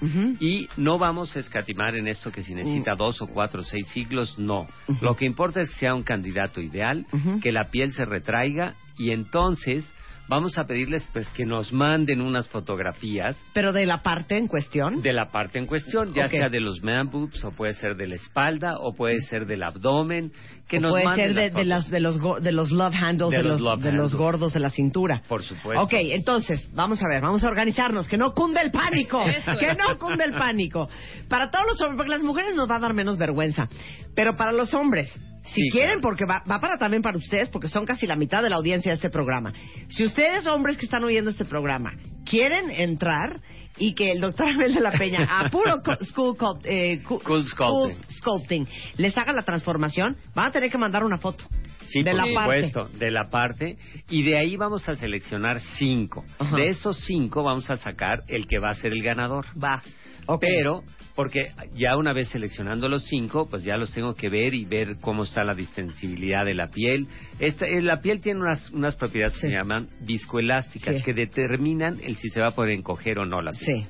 y 0.40 0.68
no 0.76 0.98
vamos 0.98 1.36
a 1.36 1.40
escatimar 1.40 1.94
en 1.94 2.08
esto 2.08 2.32
que 2.32 2.42
si 2.42 2.52
necesita 2.54 2.94
dos 2.96 3.22
o 3.22 3.26
cuatro 3.28 3.60
o 3.60 3.64
seis 3.64 3.86
siglos, 3.88 4.38
no. 4.38 4.66
Lo 5.00 5.14
que 5.14 5.24
importa 5.24 5.60
es 5.60 5.68
que 5.70 5.76
sea 5.76 5.94
un 5.94 6.02
candidato 6.02 6.60
ideal, 6.60 7.06
que 7.40 7.52
la 7.52 7.70
piel 7.70 7.92
se 7.92 8.04
retraiga 8.04 8.74
y 8.98 9.10
entonces 9.10 9.84
vamos 10.28 10.56
a 10.58 10.64
pedirles 10.64 11.08
pues 11.12 11.28
que 11.30 11.44
nos 11.44 11.72
manden 11.72 12.20
unas 12.20 12.48
fotografías 12.48 13.36
Pero 13.52 13.72
de 13.72 13.84
la 13.86 14.02
parte 14.02 14.36
en 14.36 14.46
cuestión. 14.46 15.02
de 15.02 15.12
la 15.12 15.30
parte 15.30 15.58
en 15.58 15.66
cuestión, 15.66 16.12
ya 16.14 16.28
sea 16.28 16.48
de 16.48 16.60
los 16.60 16.82
man 16.82 17.10
boobs 17.10 17.44
o 17.44 17.50
puede 17.52 17.74
ser 17.74 17.96
de 17.96 18.06
la 18.08 18.14
espalda 18.16 18.76
o 18.78 18.94
puede 18.94 19.20
ser 19.22 19.46
del 19.46 19.62
abdomen, 19.62 20.32
que 20.68 20.78
o 20.78 20.80
nos 20.80 20.92
puede 20.92 21.04
manden 21.04 21.34
ser 21.34 21.52
de, 21.52 21.64
las 21.66 21.90
de 21.90 22.00
los, 22.00 22.16
de, 22.16 22.18
los, 22.18 22.18
go- 22.20 22.40
de 22.40 22.52
los 22.52 22.70
love 22.70 22.94
handles, 22.94 23.30
De 23.30 23.36
de, 23.36 23.42
los 23.42 23.80
de 23.82 23.92
los 23.92 24.14
gordos 24.14 24.52
de 24.54 24.60
la 24.60 24.70
cintura. 24.70 25.20
Por 25.28 25.42
supuesto. 25.42 25.82
Ok, 25.84 25.92
entonces, 25.94 26.70
vamos 26.74 27.02
a 27.02 27.08
ver, 27.08 27.20
vamos 27.20 27.44
a 27.44 27.48
organizarnos, 27.48 28.08
que 28.08 28.16
no 28.16 28.32
cunde 28.32 28.60
el 28.62 28.70
pánico, 28.70 29.22
que 29.60 29.74
no 29.74 29.98
cunde 29.98 30.24
el 30.24 30.32
pánico. 30.32 30.88
Para 31.28 31.50
todos 31.50 31.66
los 31.66 31.80
hombres, 31.82 31.96
porque 31.98 32.10
las 32.12 32.22
mujeres 32.22 32.54
nos 32.54 32.70
va 32.70 32.76
a 32.76 32.80
dar 32.80 32.94
menos 32.94 33.18
vergüenza, 33.18 33.68
pero 34.14 34.34
para 34.36 34.52
los 34.52 34.72
hombres, 34.72 35.12
si 35.44 35.60
Sí, 35.62 35.68
quieren, 35.70 36.00
claro. 36.00 36.00
porque 36.02 36.24
va, 36.26 36.42
va 36.50 36.60
para 36.60 36.78
también 36.78 37.02
para 37.02 37.18
ustedes, 37.18 37.48
porque 37.50 37.68
son 37.68 37.84
casi 37.86 38.06
la 38.06 38.16
mitad 38.16 38.42
de 38.42 38.48
la 38.50 38.56
audiencia 38.56 38.90
de 38.92 38.96
este 38.96 39.10
programa. 39.10 39.52
Si 39.88 40.04
ustedes, 40.04 40.46
hombres 40.46 40.76
que 40.78 40.86
están 40.86 41.04
oyendo 41.04 41.30
este 41.30 41.44
programa, 41.44 41.92
quieren 42.24 42.70
entrar 42.70 43.40
y 43.76 43.94
que 43.94 44.10
el 44.12 44.20
doctor 44.20 44.48
Abel 44.54 44.74
de 44.74 44.80
la 44.80 44.92
Peña, 44.92 45.26
a 45.30 45.48
puro 45.50 45.82
school, 46.06 46.36
eh, 46.64 47.02
Cool 47.02 47.46
sculpting. 47.46 47.56
cool 47.56 47.94
sculpting, 48.18 48.68
les 48.96 49.16
haga 49.18 49.32
la 49.32 49.42
transformación, 49.42 50.16
van 50.34 50.46
a 50.46 50.50
tener 50.50 50.70
que 50.70 50.78
mandar 50.78 51.04
una 51.04 51.18
foto. 51.18 51.44
Sí, 51.86 52.02
de 52.02 52.12
por 52.12 52.26
la 52.26 52.34
parte. 52.34 52.62
supuesto, 52.70 52.98
de 52.98 53.10
la 53.10 53.24
parte. 53.28 53.76
Y 54.08 54.22
de 54.22 54.38
ahí 54.38 54.56
vamos 54.56 54.88
a 54.88 54.94
seleccionar 54.94 55.60
cinco. 55.76 56.24
Ajá. 56.38 56.56
De 56.56 56.68
esos 56.68 56.98
cinco 57.04 57.42
vamos 57.42 57.68
a 57.68 57.76
sacar 57.76 58.22
el 58.28 58.46
que 58.46 58.58
va 58.58 58.70
a 58.70 58.74
ser 58.74 58.92
el 58.92 59.02
ganador. 59.02 59.44
Va. 59.62 59.82
Ok. 60.24 60.40
Pero, 60.40 60.82
porque 61.14 61.52
ya 61.74 61.96
una 61.96 62.12
vez 62.12 62.28
seleccionando 62.28 62.88
los 62.88 63.04
cinco, 63.04 63.48
pues 63.48 63.62
ya 63.64 63.76
los 63.76 63.92
tengo 63.92 64.14
que 64.14 64.28
ver 64.28 64.52
y 64.54 64.64
ver 64.64 64.96
cómo 65.00 65.22
está 65.24 65.44
la 65.44 65.54
distensibilidad 65.54 66.44
de 66.44 66.54
la 66.54 66.70
piel. 66.70 67.06
Esta, 67.38 67.66
eh, 67.66 67.80
la 67.82 68.00
piel 68.00 68.20
tiene 68.20 68.40
unas, 68.40 68.70
unas 68.70 68.96
propiedades 68.96 69.34
que 69.34 69.48
se 69.48 69.50
llaman 69.52 69.88
viscoelásticas 70.00 70.96
Sí. 70.96 71.02
que 71.02 71.14
determinan 71.14 72.00
el 72.02 72.16
si 72.16 72.30
se 72.30 72.40
va 72.40 72.48
a 72.48 72.54
poder 72.54 72.72
encoger 72.72 73.18
o 73.18 73.26
no 73.26 73.42
la 73.42 73.52
piel. 73.52 73.64
Sí. 73.64 73.86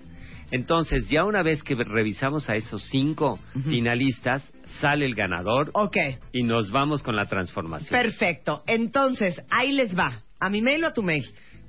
Entonces, 0.50 1.08
ya 1.08 1.24
una 1.24 1.42
vez 1.42 1.62
que 1.62 1.74
revisamos 1.74 2.48
a 2.50 2.54
esos 2.54 2.82
cinco 2.90 3.38
finalistas, 3.68 4.42
sale 4.80 5.04
el 5.06 5.14
ganador 5.14 5.70
Ok. 5.72 5.96
y 6.32 6.42
nos 6.42 6.70
vamos 6.70 7.02
con 7.02 7.16
la 7.16 7.26
transformación. 7.26 7.88
Perfecto. 7.90 8.62
Entonces, 8.66 9.40
ahí 9.50 9.72
les 9.72 9.98
va. 9.98 10.20
¿A 10.40 10.50
mi 10.50 10.60
mail 10.60 10.84
o 10.84 10.88
a 10.88 10.92
tu 10.92 11.02
mail? 11.02 11.24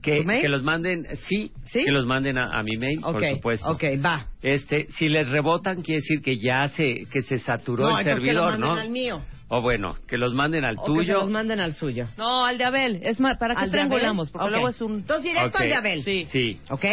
Que, 0.05 0.41
que 0.41 0.49
los 0.49 0.63
manden, 0.63 1.05
sí, 1.27 1.51
¿Sí? 1.65 1.83
que 1.83 1.91
los 1.91 2.05
manden 2.05 2.37
a, 2.37 2.45
a 2.57 2.63
mi 2.63 2.77
mail, 2.77 2.99
Ok, 3.03 3.13
por 3.13 3.29
supuesto. 3.29 3.71
ok, 3.71 3.83
va. 4.05 4.27
Este, 4.41 4.87
si 4.91 5.09
les 5.09 5.27
rebotan, 5.29 5.81
quiere 5.81 6.01
decir 6.01 6.21
que 6.21 6.37
ya 6.37 6.69
se, 6.69 7.05
que 7.11 7.21
se 7.23 7.39
saturó 7.39 7.83
no, 7.89 7.99
el 7.99 8.05
entonces 8.07 8.23
que 8.23 8.33
lo 8.33 8.41
servidor, 8.43 8.59
manden 8.59 8.75
¿no? 8.75 8.81
al 8.81 8.89
mío. 8.89 9.21
O 9.47 9.61
bueno, 9.61 9.95
que 10.07 10.17
los 10.17 10.33
manden 10.33 10.65
al 10.65 10.75
O 10.77 10.81
que 10.81 10.85
tuyo. 10.87 11.19
los 11.19 11.29
manden 11.29 11.59
al 11.59 11.73
suyo. 11.73 12.07
No, 12.17 12.45
al 12.45 12.57
de 12.57 12.63
Abel. 12.65 12.99
Es 13.03 13.19
más, 13.19 13.37
¿para 13.37 13.55
qué 13.55 13.69
triangulamos? 13.69 14.31
Porque 14.31 14.45
Ok. 14.45 14.51
luego 14.51 14.69
es 14.69 14.81
un... 14.81 14.95
Entonces, 14.95 15.23
directo 15.25 15.49
Ok. 15.57 15.61
al 15.61 15.67
de 15.69 15.75
Abel. 15.75 16.03
Sí. 16.03 16.25
Sí. 16.31 16.59
¿Ok? 16.69 16.83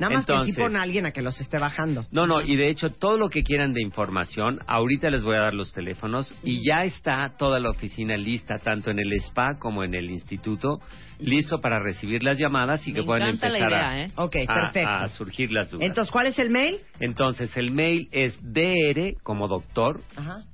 Nada 0.00 0.14
más 0.14 0.26
que 0.26 0.32
Entonces- 0.32 0.54
sí 0.54 0.60
pon 0.60 0.76
a 0.76 0.82
alguien 0.82 1.06
a 1.06 1.12
que 1.12 1.22
los 1.22 1.40
esté 1.40 1.58
bajando. 1.58 2.06
No, 2.10 2.26
no, 2.26 2.40
y 2.40 2.56
de 2.56 2.68
hecho 2.70 2.90
todo 2.90 3.18
lo 3.18 3.28
que 3.28 3.42
quieran 3.44 3.72
de 3.74 3.82
información, 3.82 4.58
ahorita 4.66 5.10
les 5.10 5.22
voy 5.22 5.36
a 5.36 5.40
dar 5.42 5.54
los 5.54 5.72
teléfonos 5.72 6.34
y 6.42 6.62
ya 6.66 6.84
está 6.84 7.34
toda 7.38 7.60
la 7.60 7.70
oficina 7.70 8.16
lista, 8.16 8.58
tanto 8.58 8.90
en 8.90 8.98
el 8.98 9.12
spa 9.12 9.58
como 9.58 9.84
en 9.84 9.94
el 9.94 10.10
instituto, 10.10 10.80
listo 11.18 11.60
para 11.60 11.78
recibir 11.80 12.24
las 12.24 12.38
llamadas 12.38 12.88
y 12.88 12.92
Me 12.92 13.00
que 13.00 13.04
puedan 13.04 13.28
empezar 13.28 13.68
idea, 13.70 13.90
a, 13.90 14.02
¿eh? 14.04 14.10
Ok, 14.16 14.36
a- 14.48 15.02
a 15.04 15.08
surgir 15.10 15.52
las 15.52 15.70
dudas. 15.70 15.86
Entonces, 15.86 16.10
¿cuál 16.10 16.26
es 16.28 16.38
el 16.38 16.48
mail? 16.50 16.78
Entonces, 16.98 17.54
el 17.58 17.70
mail 17.70 18.08
es 18.10 18.38
dr 18.42 19.22
como 19.22 19.46
doctor, 19.48 20.00
Ajá. 20.16 20.44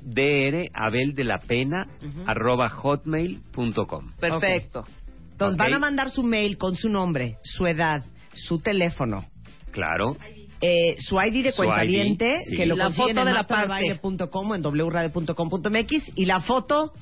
dr 0.00 0.66
abel 0.74 1.14
de 1.14 1.24
la 1.24 1.38
pena 1.40 1.86
Ujú. 2.06 2.22
arroba 2.26 2.68
hotmail.com. 2.68 4.12
Perfecto. 4.20 4.84
Entonces, 5.32 5.54
Ok. 5.54 5.58
van 5.58 5.74
a 5.74 5.78
mandar 5.78 6.10
su 6.10 6.22
mail 6.22 6.56
con 6.56 6.76
su 6.76 6.88
nombre, 6.88 7.36
su 7.42 7.66
edad, 7.66 8.04
su 8.34 8.60
teléfono, 8.60 9.26
Claro. 9.70 10.16
eh, 10.60 10.94
su 10.98 11.16
ID 11.20 11.44
de 11.44 11.52
ID, 11.52 12.22
sí. 12.44 12.56
que 12.56 12.66
lo 12.66 12.76
La 12.76 12.90
foto 12.90 13.10
en 13.10 13.16
de 13.16 13.24
la 13.24 13.32
martadebaile.com 13.34 14.50
o 14.50 14.54
en 14.54 14.62
wradio.com.mx 14.62 16.12
y 16.14 16.24
la 16.26 16.40
foto 16.40 16.92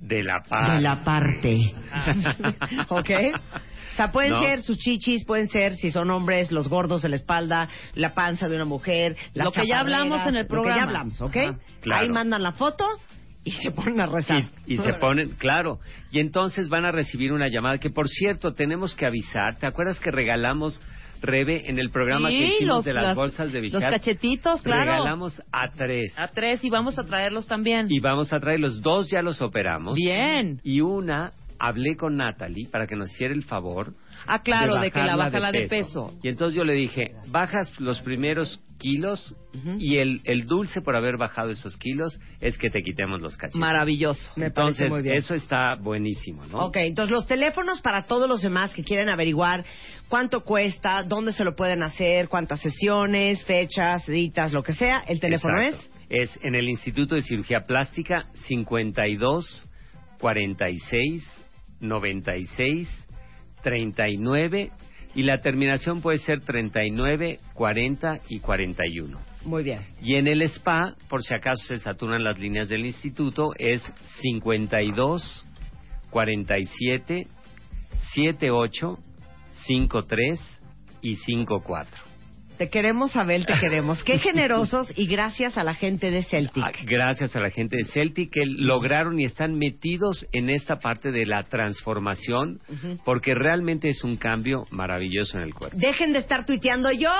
De 0.00 0.22
la 0.22 0.42
paz. 0.42 0.72
de 0.76 0.80
la 0.80 1.04
parte. 1.04 1.74
¿Ok? 2.88 3.10
O 3.92 3.94
sea, 3.94 4.10
pueden 4.10 4.30
No. 4.32 4.42
ser 4.42 4.62
sus 4.62 4.78
chichis, 4.78 5.24
pueden 5.26 5.48
ser, 5.48 5.74
si 5.74 5.90
son 5.90 6.10
hombres, 6.10 6.50
los 6.50 6.68
gordos 6.68 7.02
de 7.02 7.10
la 7.10 7.16
espalda, 7.16 7.68
la 7.94 8.14
panza 8.14 8.48
de 8.48 8.56
una 8.56 8.64
mujer, 8.64 9.16
las 9.34 9.44
Lo 9.44 9.52
que 9.52 9.66
ya 9.66 9.80
hablamos 9.80 10.22
en 10.26 10.34
el 10.36 10.42
Lo 10.42 10.42
que 10.42 10.48
programa. 10.48 10.76
ya 10.76 10.82
hablamos, 10.84 11.20
¿ok? 11.20 11.36
Claro. 11.82 12.02
Ahí 12.02 12.08
mandan 12.08 12.42
la 12.42 12.52
foto 12.52 12.86
y 13.44 13.50
se 13.50 13.70
ponen 13.72 14.00
a 14.00 14.06
rezar. 14.06 14.44
Y, 14.66 14.74
y 14.74 14.78
se 14.78 14.92
ponen, 14.94 15.30
claro, 15.38 15.78
y 16.10 16.20
entonces 16.20 16.68
van 16.68 16.84
a 16.84 16.92
recibir 16.92 17.32
una 17.32 17.48
llamada 17.48 17.78
que, 17.78 17.90
por 17.90 18.08
cierto, 18.08 18.54
tenemos 18.54 18.94
que 18.94 19.06
avisar. 19.06 19.58
¿Te 19.58 19.66
acuerdas 19.66 19.98
que 20.00 20.10
regalamos, 20.10 20.80
Rebe, 21.20 21.70
en 21.70 21.78
el 21.78 21.90
programa 21.90 22.30
Sí, 22.30 22.38
que 22.38 22.46
hicimos 22.48 22.76
los- 22.76 22.84
de 22.84 22.94
las, 22.94 23.04
las- 23.04 23.16
bolsas 23.16 23.52
de 23.52 23.62
Los 23.62 23.72
Bichat? 23.72 23.90
cachetitos, 23.90 24.60
claro. 24.62 24.90
Regalamos 24.90 25.40
a 25.52 25.70
tres. 25.72 26.12
A 26.18 26.26
tres 26.28 26.64
y 26.64 26.70
vamos 26.70 26.98
a 26.98 27.04
traerlos 27.04 27.46
también. 27.46 27.86
Y 27.90 28.00
vamos 28.00 28.32
a 28.32 28.40
traer 28.40 28.58
los 28.58 28.80
dos, 28.82 29.08
ya 29.08 29.22
los 29.22 29.40
operamos. 29.40 29.94
Bien. 29.94 30.60
Y 30.64 30.80
una 30.80 31.32
hablé 31.62 31.96
con 31.96 32.16
Natalie 32.16 32.68
para 32.68 32.88
que 32.88 32.96
nos 32.96 33.08
hiciera 33.12 33.32
el 33.32 33.44
favor. 33.44 33.94
Ah, 34.26 34.42
claro, 34.42 34.78
de 34.78 34.90
que 34.90 34.98
la 34.98 35.14
bajarla 35.16 35.38
bajala 35.40 35.52
de 35.52 35.68
peso. 35.68 36.12
Y 36.20 36.28
entonces 36.28 36.56
yo 36.56 36.64
le 36.64 36.72
dije, 36.72 37.14
bajas 37.28 37.72
los 37.78 38.00
primeros 38.00 38.60
kilos 38.78 39.36
y 39.78 39.98
el, 39.98 40.22
el 40.24 40.46
dulce 40.46 40.82
por 40.82 40.96
haber 40.96 41.16
bajado 41.16 41.50
esos 41.50 41.76
kilos 41.76 42.18
es 42.40 42.58
que 42.58 42.68
te 42.68 42.82
quitemos 42.82 43.22
los 43.22 43.36
cachetes. 43.36 43.60
Maravilloso. 43.60 44.32
Me 44.34 44.50
parece 44.50 44.86
Entonces, 44.86 44.90
muy 44.90 45.02
bien. 45.02 45.14
eso 45.14 45.34
está 45.34 45.76
buenísimo, 45.76 46.44
¿no? 46.46 46.66
Ok, 46.66 46.78
entonces 46.78 47.12
los 47.12 47.28
teléfonos 47.28 47.80
para 47.80 48.06
todos 48.06 48.28
los 48.28 48.42
demás 48.42 48.74
que 48.74 48.82
quieren 48.82 49.08
averiguar 49.08 49.64
cuánto 50.08 50.42
cuesta, 50.42 51.04
dónde 51.04 51.32
se 51.32 51.44
lo 51.44 51.54
pueden 51.54 51.84
hacer, 51.84 52.28
cuántas 52.28 52.60
sesiones, 52.60 53.44
fechas, 53.44 54.04
citas, 54.04 54.52
lo 54.52 54.64
que 54.64 54.72
sea, 54.72 55.04
el 55.06 55.20
teléfono 55.20 55.62
Exacto. 55.62 55.92
Es 56.08 56.36
en 56.42 56.56
el 56.56 56.68
Instituto 56.68 57.14
de 57.14 57.22
Cirugía 57.22 57.66
Plástica 57.66 58.26
52 58.46 59.68
46 60.18 61.41
96 61.82 62.88
39 63.62 64.70
y 65.14 65.22
la 65.22 65.40
terminación 65.40 66.00
puede 66.00 66.18
ser 66.18 66.40
39, 66.40 67.38
40 67.52 68.20
y 68.28 68.38
41. 68.40 69.18
es. 69.18 69.32
Muy 69.44 69.62
bien. 69.62 69.80
Y 70.00 70.14
en 70.14 70.26
el 70.26 70.42
spa, 70.42 70.94
por 71.08 71.22
si 71.22 71.34
acaso 71.34 71.62
se 71.66 71.78
saturan 71.78 72.24
las 72.24 72.38
líneas 72.38 72.68
del 72.68 72.86
instituto, 72.86 73.50
es 73.58 73.82
52 74.20 75.44
47 76.10 77.26
78 78.14 78.98
53 79.66 80.40
y 81.02 81.16
54. 81.16 82.11
Te 82.58 82.68
queremos, 82.68 83.16
Abel, 83.16 83.44
te 83.46 83.54
queremos. 83.58 84.02
Qué 84.04 84.18
generosos 84.18 84.92
y 84.96 85.06
gracias 85.06 85.58
a 85.58 85.64
la 85.64 85.74
gente 85.74 86.10
de 86.10 86.22
Celtic. 86.22 86.62
Ah, 86.64 86.70
Gracias 86.84 87.34
a 87.34 87.40
la 87.40 87.50
gente 87.50 87.76
de 87.76 87.84
Celtic 87.84 88.30
que 88.30 88.46
lograron 88.46 89.18
y 89.18 89.24
están 89.24 89.56
metidos 89.58 90.26
en 90.32 90.48
esta 90.50 90.78
parte 90.78 91.10
de 91.10 91.26
la 91.26 91.44
transformación 91.44 92.60
porque 93.04 93.34
realmente 93.34 93.88
es 93.88 94.04
un 94.04 94.16
cambio 94.16 94.66
maravilloso 94.70 95.38
en 95.38 95.44
el 95.44 95.54
cuerpo. 95.54 95.76
Dejen 95.78 96.12
de 96.12 96.20
estar 96.20 96.46
tuiteando 96.46 96.92
yo. 96.92 97.10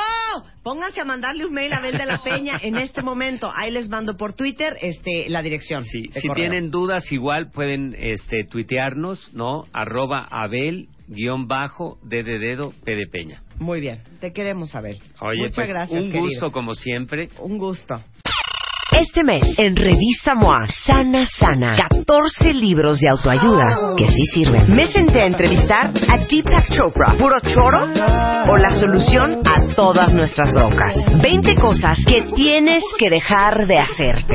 Pónganse 0.63 1.01
a 1.01 1.05
mandarle 1.05 1.45
un 1.47 1.55
mail 1.55 1.73
a 1.73 1.79
Abel 1.79 1.99
de 1.99 2.07
la 2.07 2.23
Peña 2.23 2.59
en 2.63 2.77
este 2.77 3.03
momento. 3.03 3.51
Ahí 3.55 3.71
les 3.73 3.89
mando 3.89 4.17
por 4.17 4.35
Twitter 4.35 4.77
este, 4.81 5.29
la 5.29 5.43
dirección. 5.43 5.85
Sí, 5.85 6.05
si 6.13 6.29
correo. 6.29 6.35
tienen 6.35 6.71
dudas 6.71 7.11
igual 7.11 7.51
pueden 7.51 7.97
este 7.99 8.45
tuitearnos, 8.45 9.33
¿no? 9.35 9.65
Arroba 9.73 10.21
Abel 10.31 10.89
guion 11.09 11.47
bajo 11.49 11.99
de 12.03 12.23
dedo 12.23 12.73
P 12.85 12.97
de 12.97 13.07
Peña. 13.07 13.43
Muy 13.63 13.81
bien. 13.81 14.01
Te 14.21 14.33
queremos, 14.33 14.75
Abel. 14.75 14.99
Oye, 15.21 15.43
Muchas 15.43 15.55
pues 15.55 15.69
gracias, 15.69 16.03
un 16.03 16.11
querido. 16.11 16.25
gusto 16.25 16.53
como 16.53 16.75
siempre. 16.75 17.29
Un 17.39 17.59
gusto. 17.59 18.01
Este 19.01 19.25
mes, 19.25 19.59
en 19.59 19.75
Revista 19.75 20.35
MOA, 20.35 20.69
Sana 20.85 21.27
Sana, 21.27 21.77
14 21.89 22.53
libros 22.53 23.01
de 23.01 23.09
autoayuda 23.09 23.95
que 23.97 24.07
sí 24.07 24.27
sirven. 24.27 24.75
Me 24.77 24.87
senté 24.87 25.23
a 25.23 25.27
entrevistar 25.27 25.89
a 26.09 26.19
Deepak 26.29 26.71
Chopra, 26.71 27.15
puro 27.19 27.41
choro 27.41 27.85
o 27.85 28.57
la 28.59 28.71
solución 28.79 29.41
a 29.47 29.75
todas 29.75 30.13
nuestras 30.13 30.53
broncas. 30.53 30.95
20 31.23 31.55
cosas 31.55 31.99
que 32.07 32.23
tienes 32.35 32.83
que 32.99 33.09
dejar 33.09 33.67
de 33.67 33.79
hacerte. 33.79 34.35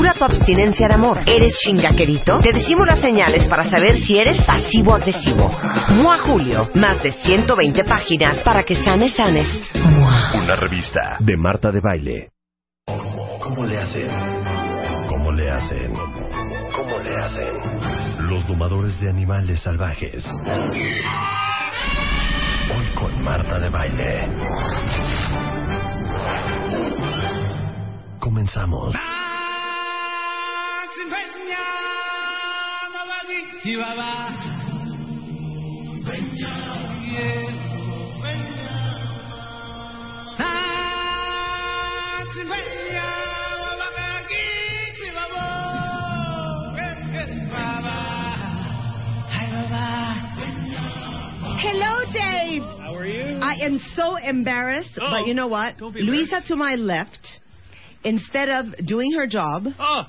Cura 0.00 0.14
tu 0.14 0.24
abstinencia 0.24 0.88
de 0.88 0.94
amor. 0.94 1.18
¿Eres 1.26 1.58
chingaquerito? 1.58 2.40
Te 2.40 2.52
decimos 2.54 2.86
las 2.86 3.00
señales 3.00 3.46
para 3.48 3.64
saber 3.64 3.94
si 3.96 4.16
eres 4.16 4.42
pasivo-agresivo. 4.46 5.54
MOA 5.90 6.18
Julio, 6.20 6.70
más 6.74 7.02
de 7.02 7.12
120 7.12 7.84
páginas 7.84 8.38
para 8.42 8.62
que 8.62 8.76
sanes, 8.76 9.12
sanes. 9.12 9.46
Una 9.74 10.56
revista 10.56 11.18
de 11.20 11.36
Marta 11.36 11.70
de 11.70 11.80
Baile. 11.80 12.30
¿Cómo 13.42 13.66
le 13.66 13.76
hacen? 13.76 14.08
¿Cómo 15.06 15.32
le 15.32 15.50
hacen? 15.50 15.92
¿Cómo 16.74 16.98
le 16.98 17.16
hacen? 17.16 18.26
Los 18.26 18.48
domadores 18.48 18.98
de 19.02 19.10
animales 19.10 19.60
salvajes. 19.60 20.24
Hoy 22.74 22.86
con 22.94 23.22
Marta 23.22 23.58
de 23.58 23.68
Baile. 23.68 24.28
Comenzamos. 28.18 28.94
Hello, 51.62 52.04
Dave. 52.12 52.62
How 52.62 52.94
are 52.94 53.06
you? 53.06 53.38
I 53.40 53.54
am 53.64 53.78
so 53.94 54.16
embarrassed, 54.16 54.98
Oh, 55.00 55.10
but 55.10 55.26
you 55.26 55.34
know 55.34 55.46
what? 55.48 55.78
don't 55.78 55.92
be 55.92 56.02
Luisa 56.02 56.40
to 56.48 56.56
my 56.56 56.74
left, 56.76 57.26
instead 58.04 58.48
of 58.48 58.86
doing 58.86 59.12
her 59.12 59.26
job, 59.26 59.64
Oh, 59.78 60.02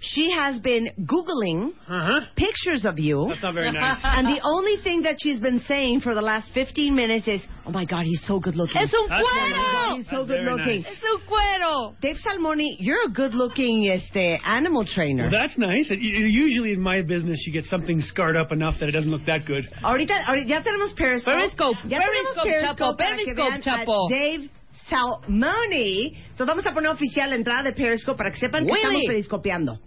she 0.00 0.32
has 0.32 0.58
been 0.60 0.88
Googling 1.04 1.72
uh-huh. 1.86 2.20
pictures 2.34 2.84
of 2.84 2.98
you. 2.98 3.26
That's 3.28 3.42
not 3.42 3.54
very 3.54 3.70
nice. 3.70 4.00
And 4.02 4.26
the 4.26 4.40
only 4.42 4.82
thing 4.82 5.02
that 5.02 5.16
she's 5.20 5.40
been 5.40 5.60
saying 5.68 6.00
for 6.00 6.14
the 6.14 6.22
last 6.22 6.50
15 6.54 6.94
minutes 6.94 7.28
is, 7.28 7.42
oh 7.66 7.70
my 7.70 7.84
God, 7.84 8.04
he's 8.04 8.24
so 8.26 8.40
good 8.40 8.56
looking. 8.56 8.80
Es 8.80 8.92
un 8.94 9.08
That's 9.08 9.22
very 9.22 9.52
cuero. 9.52 9.72
nice. 9.72 9.96
He's 9.96 10.06
so 10.10 10.24
That's 10.24 10.28
good 10.28 10.44
looking. 10.44 10.82
nice. 10.82 10.86
Es 10.86 10.98
un 11.04 11.20
cuero. 11.28 11.94
Dave 12.00 12.16
Salmoni, 12.24 12.76
you're 12.78 13.04
a 13.06 13.10
good 13.10 13.34
looking 13.34 13.88
este, 13.90 14.40
animal 14.44 14.86
trainer. 14.86 15.28
Well, 15.30 15.42
that's 15.42 15.58
nice. 15.58 15.90
Y- 15.90 15.96
y- 16.00 16.30
Usually 16.40 16.72
in 16.72 16.80
my 16.80 17.02
business, 17.02 17.44
you 17.46 17.52
get 17.52 17.66
something 17.66 18.00
scarred 18.00 18.36
up 18.36 18.52
enough 18.52 18.78
that 18.80 18.88
it 18.88 18.92
doesn't 18.92 19.10
look 19.10 19.26
that 19.26 19.44
good. 19.46 19.68
Ahorita, 19.84 20.16
ahorita 20.26 20.48
ya 20.48 20.62
tenemos 20.62 20.94
Periscope. 20.96 21.32
Periscope, 21.36 21.76
Ya 21.86 21.98
Periscope, 22.00 22.48
tenemos 22.48 22.76
Chapo, 22.76 22.96
Periscope, 22.96 23.60
Chapo. 23.62 24.08
Dave 24.08 24.48
Salmoni. 24.88 26.16
Entonces 26.30 26.46
vamos 26.46 26.66
a 26.66 26.72
poner 26.72 26.90
oficial 26.90 27.30
la 27.30 27.36
entrada 27.36 27.62
de 27.64 27.72
Periscope 27.72 28.16
para 28.16 28.30
que 28.30 28.38
sepan 28.38 28.64
que 28.64 28.72
Willy. 28.72 28.82
estamos 28.82 29.02
periscopeando. 29.06 29.78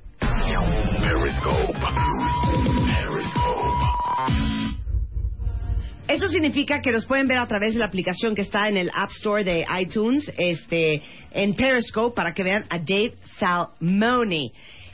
Periscope. 0.62 1.74
Periscope. 2.86 3.94
Eso 6.08 6.28
significa 6.28 6.82
que 6.82 6.92
nos 6.92 7.06
pueden 7.06 7.28
ver 7.28 7.40
a 7.40 7.48
través 7.48 7.74
de 7.74 7.80
la 7.80 7.86
aplicación 7.86 8.36
que 8.36 8.44
está 8.44 8.68
en 8.68 8.78
el 8.78 8.92
App 8.94 9.10
Store 9.12 9.44
de 9.44 9.66
iTunes, 9.80 10.32
este, 10.38 11.02
en 11.32 11.56
Periscope, 11.56 12.16
para 12.16 12.34
que 12.34 12.44
vean 12.44 12.66
a 12.70 12.78
Dave 12.78 13.16
Salmoni. 13.40 14.52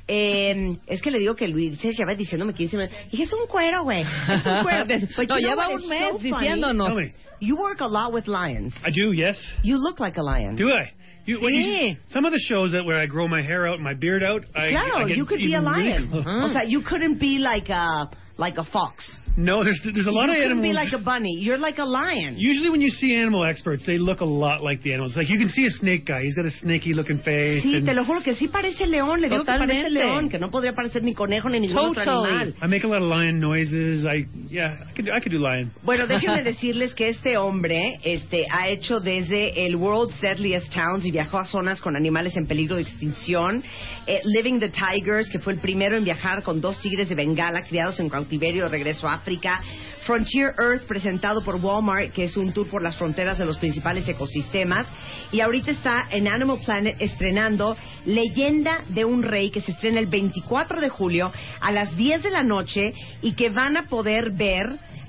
Eh, 0.07 0.77
es 0.87 1.01
que 1.01 1.11
le 1.11 1.19
digo 1.19 1.35
que 1.35 1.47
Luis 1.47 1.77
se 1.79 1.91
lleva 1.91 2.15
diciéndome 2.15 2.53
que 2.53 2.63
dice, 2.63 2.77
y 3.11 3.21
es 3.21 3.33
un 3.33 3.45
cuero, 3.47 3.83
güey. 3.83 4.01
Es 4.01 4.45
un 4.45 4.63
cuero. 4.63 4.85
No, 4.89 4.95
you 4.97 5.27
know 5.27 5.37
lleva 5.37 5.67
un 5.67 5.87
mes 5.87 6.11
so 6.11 6.19
diciéndonos. 6.19 6.93
You 7.41 7.55
work 7.55 7.81
a 7.81 7.87
lot 7.87 8.13
with 8.13 8.27
lions. 8.27 8.73
I 8.83 8.91
do, 8.91 9.13
yes. 9.13 9.37
You 9.63 9.77
look 9.77 9.99
like 9.99 10.17
a 10.17 10.23
lion. 10.23 10.55
Do 10.55 10.69
I? 10.69 10.91
You, 11.25 11.41
what 11.41 11.53
you- 11.53 11.95
some 12.07 12.25
of 12.25 12.31
the 12.31 12.39
shows 12.39 12.71
that 12.71 12.85
where 12.85 12.97
I 12.99 13.05
grow 13.05 13.27
my 13.27 13.41
hair 13.41 13.67
out 13.67 13.75
and 13.75 13.83
my 13.83 13.93
beard 13.93 14.23
out, 14.23 14.45
I, 14.55 14.69
Claro, 14.69 15.05
I 15.05 15.07
get 15.07 15.17
you 15.17 15.25
could 15.25 15.37
be 15.39 15.53
a 15.53 15.59
even 15.59 15.65
really 15.71 15.89
lion. 15.89 16.09
close. 16.09 16.25
O 16.27 16.53
sea, 16.53 16.63
you 16.67 16.81
couldn't 16.81 17.19
be 17.19 17.37
like 17.39 17.69
a 17.69 18.09
like 18.39 18.57
a 18.57 18.63
fox. 18.63 19.03
No, 19.35 19.63
there's 19.63 19.79
there's 19.83 20.07
a 20.07 20.11
lot 20.11 20.27
you 20.27 20.35
of 20.35 20.41
animals. 20.43 20.63
be 20.63 20.73
like 20.73 20.93
a 20.93 20.97
bunny. 20.97 21.37
You're 21.39 21.57
like 21.57 21.77
a 21.77 21.85
lion. 21.85 22.35
Usually, 22.37 22.69
when 22.69 22.81
you 22.81 22.89
see 22.89 23.15
animal 23.15 23.45
experts, 23.45 23.83
they 23.85 23.97
look 23.97 24.21
a 24.21 24.25
lot 24.25 24.63
like 24.63 24.81
the 24.81 24.93
animals. 24.93 25.15
Like 25.15 25.29
you 25.29 25.37
can 25.37 25.49
see 25.49 25.65
a 25.65 25.69
snake 25.71 26.05
guy; 26.05 26.23
he's 26.23 26.35
got 26.35 26.45
a 26.45 26.51
snaky 26.51 26.93
looking 26.93 27.19
face. 27.19 27.63
Sí, 27.63 27.75
and 27.75 27.85
te 27.85 27.93
lo 27.93 28.03
juro 28.05 28.21
que 28.23 28.35
sí 28.35 28.47
parece 28.47 28.87
león. 28.87 29.21
Le 29.21 29.29
digo 29.29 29.43
que 29.43 29.51
parece 29.51 29.89
león, 29.89 30.29
que 30.29 30.39
no 30.39 30.49
podría 30.49 30.73
parecer 30.73 31.03
ni 31.03 31.13
conejo 31.13 31.49
ni 31.49 31.59
ningún 31.59 31.77
otro 31.77 32.03
Totally. 32.03 32.31
animal. 32.31 32.55
I 32.61 32.67
make 32.67 32.83
a 32.83 32.87
lot 32.87 33.01
of 33.01 33.09
lion 33.09 33.39
noises. 33.39 34.05
I 34.05 34.25
yeah, 34.49 34.77
I 34.89 34.93
could 34.93 35.05
do, 35.05 35.11
I 35.11 35.19
could 35.21 35.31
do 35.31 35.39
lion. 35.39 35.71
Bueno, 35.83 36.07
déjenme 36.07 36.43
decirles 36.43 36.93
que 36.95 37.09
este 37.09 37.37
hombre 37.37 37.99
este, 38.03 38.45
ha 38.49 38.69
hecho 38.69 38.99
desde 38.99 39.65
el 39.65 39.75
World's 39.75 40.19
Deadliest 40.21 40.73
Towns 40.73 41.05
y 41.05 41.11
viajó 41.11 41.37
a 41.37 41.45
zonas 41.45 41.81
con 41.81 41.95
animales 41.95 42.35
en 42.37 42.47
peligro 42.47 42.77
de 42.77 42.83
extinción. 42.83 43.63
Eh, 44.11 44.21
Living 44.25 44.59
the 44.59 44.69
Tigers, 44.69 45.29
que 45.29 45.37
fue 45.37 45.53
el 45.53 45.59
primero 45.59 45.95
en 45.95 46.03
viajar 46.03 46.41
con 46.41 46.59
dos 46.59 46.79
tigres 46.79 47.09
de 47.09 47.13
Bengala 47.13 47.61
criados 47.61 47.99
en, 47.99 48.07
cau- 48.09 48.19
cautiverio 48.19 48.63
de 48.63 48.69
regreso 48.69 49.07
a 49.07 49.13
África. 49.13 49.61
Frontier 50.07 50.53
Earth 50.59 50.87
presentado 50.87 51.43
por 51.43 51.57
Walmart, 51.57 52.11
que 52.11 52.23
es 52.23 52.35
un 52.35 52.51
tour 52.51 52.67
por 52.67 52.81
las 52.81 52.95
fronteras 52.97 53.37
de 53.37 53.45
los 53.45 53.59
principales 53.59 54.07
ecosistemas. 54.09 54.87
Y 55.31 55.41
ahorita 55.41 55.69
está 55.69 56.07
en 56.09 56.27
Animal 56.27 56.57
Planet 56.65 56.95
estrenando 56.99 57.75
Leyenda 58.05 58.83
de 58.89 59.05
un 59.05 59.21
Rey, 59.21 59.51
que 59.51 59.61
se 59.61 59.73
estrena 59.73 59.99
el 59.99 60.07
24 60.07 60.81
de 60.81 60.89
julio 60.89 61.31
a 61.61 61.71
las 61.71 61.95
10 61.95 62.23
de 62.23 62.31
la 62.31 62.41
noche 62.41 62.93
y 63.21 63.33
que 63.33 63.49
van 63.51 63.77
a 63.77 63.83
poder 63.83 64.31
ver 64.31 64.65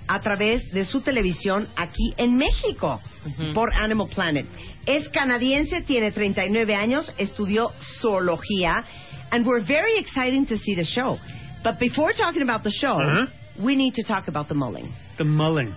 a 0.08 0.20
través 0.22 0.70
de 0.72 0.84
su 0.84 1.00
televisión 1.02 1.68
aquí 1.76 2.12
en 2.16 2.36
México 2.36 3.00
por 3.54 3.72
Animal 3.74 4.08
Planet. 4.14 4.46
Es 4.86 5.08
canadiense, 5.10 5.82
tiene 5.82 6.10
39 6.12 6.74
años, 6.74 7.12
estudió 7.18 7.72
zoología, 8.00 8.84
and 9.30 9.46
we're 9.46 9.60
very 9.64 9.98
excited 9.98 10.48
to 10.48 10.56
see 10.58 10.74
the 10.74 10.84
show. 10.84 11.18
But 11.62 11.78
before 11.78 12.12
talking 12.14 12.42
about 12.42 12.62
the 12.62 12.70
show, 12.70 12.94
Uh-huh. 12.98 13.26
we 13.58 13.76
need 13.76 13.94
to 13.94 14.02
talk 14.02 14.28
about 14.28 14.48
the 14.48 14.54
mulling. 14.54 14.92
The 15.18 15.24
mulling. 15.24 15.74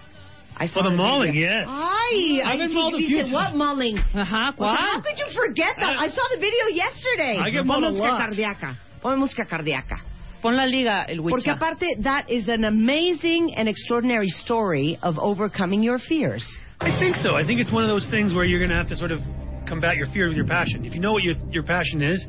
I 0.56 0.68
saw 0.68 0.82
Oh, 0.86 0.90
the 0.90 0.96
mulling, 0.96 1.34
video. 1.34 1.50
yes. 1.50 1.68
Ay, 1.68 2.40
I've 2.46 2.56
I 2.56 2.58
been 2.68 2.74
mulled 2.74 2.94
a 2.96 3.02
you 3.02 3.08
few 3.08 3.24
said, 3.24 3.32
what 3.34 3.46
times. 3.50 3.58
mulling? 3.58 3.98
Ajá, 4.14 4.54
Well, 4.58 4.70
¿cuál? 4.72 4.78
how 4.78 5.02
could 5.02 5.18
you 5.20 5.28
forget 5.34 5.76
that? 5.80 5.98
I 6.00 6.08
saw 6.10 6.24
the 6.34 6.40
video 6.40 6.68
yesterday. 6.72 7.38
I 7.44 7.50
get 7.50 7.66
Pon 7.66 7.82
mulled 7.82 7.84
a 7.86 7.92
música 7.92 8.12
lot. 8.12 8.22
cardíaca. 8.22 8.78
Pon 9.02 9.20
música 9.20 9.46
cardíaca. 9.48 9.98
Pon 10.42 10.56
la 10.56 10.66
liga, 10.66 11.06
el 11.08 11.22
Porque 11.24 11.50
aparte, 11.50 11.86
that 12.04 12.30
is 12.30 12.48
an 12.50 12.66
amazing 12.66 13.54
and 13.56 13.68
extraordinary 13.68 14.30
story 14.30 14.98
of 15.02 15.18
overcoming 15.18 15.82
your 15.84 15.98
fears. 16.00 16.44
I 16.84 17.00
think 17.00 17.16
so. 17.16 17.36
I 17.36 17.48
think 17.48 17.62
it's 17.62 17.72
one 17.72 17.84
of 17.84 17.90
those 17.90 18.06
things 18.12 18.34
where 18.34 18.44
you're 18.44 18.60
going 18.60 18.70
to 18.70 18.76
have 18.76 18.90
to 18.90 18.96
sort 18.98 19.12
of 19.12 19.20
combat 19.68 19.96
your 19.96 20.08
fear 20.08 20.28
with 20.28 20.36
your 20.36 20.46
passion. 20.46 20.84
If 20.84 20.94
you 20.94 21.00
know 21.00 21.14
what 21.14 21.24
your, 21.24 21.36
your 21.50 21.64
passion 21.64 22.02
is, 22.02 22.24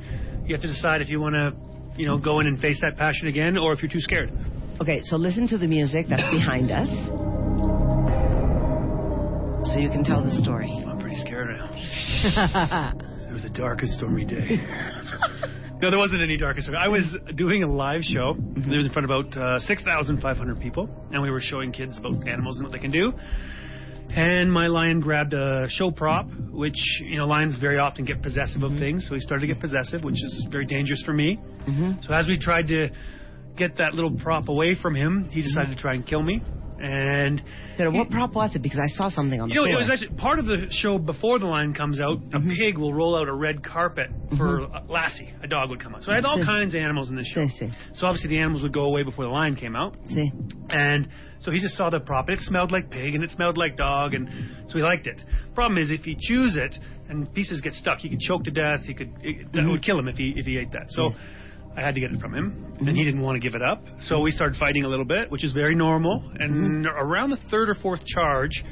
you 0.47 0.55
have 0.55 0.63
to 0.63 0.69
decide 0.69 1.03
if 1.03 1.09
you 1.09 1.21
want 1.21 1.35
to, 1.35 1.53
you 2.01 2.07
know, 2.07 2.19
go 2.19 2.39
in 2.39 2.47
and 2.47 2.59
face 2.61 2.79
that 2.81 2.97
passion 2.97 3.27
again, 3.27 3.59
or 3.59 3.73
if 3.73 3.83
you're 3.83 3.91
too 3.91 3.99
scared. 3.99 4.31
Okay, 4.81 5.01
so 5.03 5.17
listen 5.17 5.49
to 5.49 5.59
the 5.59 5.67
music 5.67 6.07
that's 6.09 6.23
behind 6.31 6.71
us. 6.71 6.89
So 9.73 9.81
you 9.81 9.91
can 9.91 10.05
tell 10.05 10.23
the 10.23 10.31
story. 10.41 10.71
I'm 10.87 11.01
pretty 11.01 11.17
scared 11.17 11.49
now. 11.49 12.93
It 13.25 13.43
was 13.43 13.45
a 13.45 13.49
dark 13.49 13.83
and 13.83 13.91
stormy 13.91 14.25
day. 14.25 14.59
no, 15.83 15.91
there 15.91 15.99
wasn't 15.99 16.23
any 16.23 16.37
dark 16.37 16.55
and 16.55 16.63
stormy. 16.63 16.79
I 16.79 16.87
was 16.87 17.03
doing 17.35 17.65
a 17.65 17.67
live 17.67 18.03
show. 18.03 18.37
It 18.55 18.69
was 18.69 18.87
in 18.87 18.93
front 18.93 19.11
of 19.11 19.11
about 19.11 19.37
uh, 19.37 19.59
6,500 19.59 20.61
people, 20.61 20.89
and 21.11 21.21
we 21.21 21.33
were 21.33 21.41
showing 21.41 21.73
kids 21.73 21.99
about 21.99 22.29
animals 22.29 22.59
and 22.59 22.65
what 22.69 22.73
they 22.73 22.79
can 22.79 22.93
do. 22.93 23.13
And 24.16 24.53
my 24.53 24.69
lion 24.69 25.01
grabbed 25.01 25.35
a 25.35 25.66
show 25.69 25.91
prop, 25.91 26.27
which, 26.51 26.78
you 27.01 27.16
know, 27.16 27.27
lions 27.27 27.59
very 27.59 27.78
often 27.78 28.05
get 28.05 28.23
possessive 28.23 28.62
of 28.62 28.70
mm-hmm. 28.70 28.81
things. 28.81 29.07
So 29.09 29.15
he 29.15 29.20
started 29.20 29.47
to 29.47 29.53
get 29.53 29.61
possessive, 29.61 30.05
which 30.05 30.15
is 30.15 30.47
very 30.51 30.66
dangerous 30.66 31.03
for 31.05 31.12
me. 31.12 31.36
Mm-hmm. 31.69 32.03
So 32.03 32.15
as 32.15 32.27
we 32.27 32.39
tried 32.39 32.69
to 32.69 32.91
get 33.57 33.78
that 33.78 33.95
little 33.95 34.16
prop 34.16 34.49
away 34.49 34.77
from 34.81 34.95
him, 34.95 35.28
he 35.31 35.43
decided 35.43 35.70
mm-hmm. 35.70 35.77
to 35.77 35.82
try 35.82 35.95
and 35.95 36.07
kill 36.07 36.23
me. 36.23 36.43
And 36.78 37.41
Pero 37.77 37.93
what 37.93 38.11
prop 38.11 38.35
was 38.35 38.55
it? 38.55 38.62
Because 38.62 38.81
I 38.81 38.89
saw 38.97 39.09
something 39.09 39.41
on 39.41 39.49
the 39.49 39.55
you 39.55 39.61
know, 39.61 39.66
floor. 39.66 39.77
it 39.77 39.78
was 39.78 39.91
actually 39.91 40.16
part 40.16 40.39
of 40.39 40.47
the 40.47 40.66
show 40.70 40.99
before 40.99 41.39
the 41.39 41.47
lion 41.47 41.73
comes 41.73 42.01
out. 42.01 42.19
A 42.35 42.41
pig 42.41 42.78
will 42.78 42.93
roll 42.93 43.16
out 43.16 43.28
a 43.28 43.32
red 43.32 43.65
carpet 43.65 44.11
for 44.36 44.62
uh, 44.62 44.82
Lassie. 44.89 45.32
A 45.43 45.47
dog 45.47 45.70
would 45.70 45.82
come 45.82 45.95
out. 45.95 46.03
So 46.03 46.12
I 46.12 46.16
had 46.16 46.24
all 46.24 46.45
kinds 46.45 46.74
of 46.74 46.81
animals 46.81 47.11
in 47.11 47.16
this 47.16 47.27
show. 47.28 47.47
So 47.95 48.07
obviously 48.07 48.31
the 48.31 48.39
animals 48.39 48.62
would 48.62 48.74
go 48.74 48.82
away 48.82 49.03
before 49.03 49.24
the 49.24 49.31
lion 49.31 49.57
came 49.57 49.77
out. 49.77 49.97
See. 50.09 50.31
And 50.69 51.09
so 51.45 51.51
he 51.51 51.61
just 51.61 51.77
saw 51.77 51.91
the 51.91 52.01
prop. 52.01 52.31
It 52.31 52.41
smelled 52.41 52.73
like 52.73 52.91
pig 52.91 53.15
and 53.15 53.23
it 53.23 53.31
smelled 53.31 53.57
like 53.57 53.77
dog, 53.77 54.15
and 54.15 54.29
so 54.69 54.79
he 54.79 54.83
liked 54.83 55.07
it. 55.07 55.21
Problem 55.55 55.79
is, 55.79 55.91
if 55.91 56.01
he 56.01 56.16
chews 56.19 56.57
it 56.57 56.75
and 57.09 57.33
pieces 57.35 57.61
get 57.61 57.75
stuck, 57.75 57.99
he 57.99 58.09
could 58.09 58.21
choke 58.21 58.45
to 58.45 58.51
death. 58.51 58.81
He 58.85 58.95
could 58.95 59.12
it, 59.23 59.53
that 59.53 59.59
mm-hmm. 59.59 59.71
would 59.71 59.83
kill 59.83 59.99
him 59.99 60.09
if 60.09 60.16
he 60.16 60.35
if 60.37 60.47
he 60.47 60.59
ate 60.59 60.73
that. 60.73 60.87
So. 60.89 61.11
I 61.77 61.81
had 61.81 61.97
to 61.97 62.01
get 62.01 62.12
it 62.12 62.21
from 62.21 62.33
him, 62.33 62.77
and 62.79 62.87
mm-hmm. 62.87 62.95
he 62.95 63.03
didn't 63.03 63.21
want 63.21 63.35
to 63.35 63.41
give 63.41 63.57
it 63.57 63.61
up. 63.61 63.83
So 64.03 64.21
we 64.21 64.31
started 64.31 64.57
fighting 64.61 64.85
a 64.85 64.89
little 64.89 65.05
bit, 65.05 65.29
which 65.29 65.43
is 65.43 65.53
very 65.53 65.75
normal. 65.75 66.23
And 66.39 66.87
mm-hmm. 66.87 66.97
around 66.97 67.31
the 67.31 67.37
third 67.51 67.69
or 67.69 67.75
fourth 67.75 68.07
charge, 68.07 68.62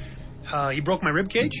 uh, 0.49 0.69
he 0.69 0.79
broke 0.79 1.03
my 1.03 1.09
rib 1.09 1.29
cage. 1.29 1.51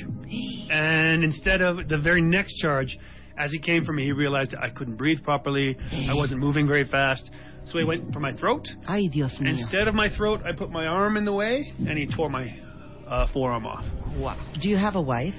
And 0.69 1.21
instead 1.21 1.61
of 1.61 1.89
the 1.89 1.97
very 1.97 2.21
next 2.21 2.55
charge, 2.61 2.97
as 3.37 3.51
he 3.51 3.59
came 3.59 3.83
for 3.83 3.91
me, 3.91 4.05
he 4.05 4.13
realized 4.13 4.51
that 4.51 4.63
I 4.63 4.69
couldn't 4.69 4.95
breathe 4.95 5.21
properly. 5.23 5.75
I 6.09 6.13
wasn't 6.13 6.39
moving 6.39 6.65
very 6.65 6.85
fast. 6.85 7.29
So 7.65 7.79
he 7.79 7.85
went 7.85 8.11
for 8.13 8.19
my 8.19 8.33
throat. 8.33 8.67
Ay, 8.87 9.07
Dios 9.11 9.31
mío. 9.39 9.49
Instead 9.49 9.87
of 9.87 9.95
my 9.95 10.09
throat, 10.15 10.41
I 10.45 10.51
put 10.55 10.69
my 10.69 10.85
arm 10.85 11.17
in 11.17 11.25
the 11.25 11.33
way, 11.33 11.73
and 11.87 11.97
he 11.97 12.07
tore 12.13 12.29
my 12.29 12.47
uh, 13.07 13.27
forearm 13.33 13.65
off. 13.65 13.85
Wow. 14.17 14.37
Do 14.61 14.69
you 14.69 14.77
have 14.77 14.95
a 14.95 15.01
wife? 15.01 15.33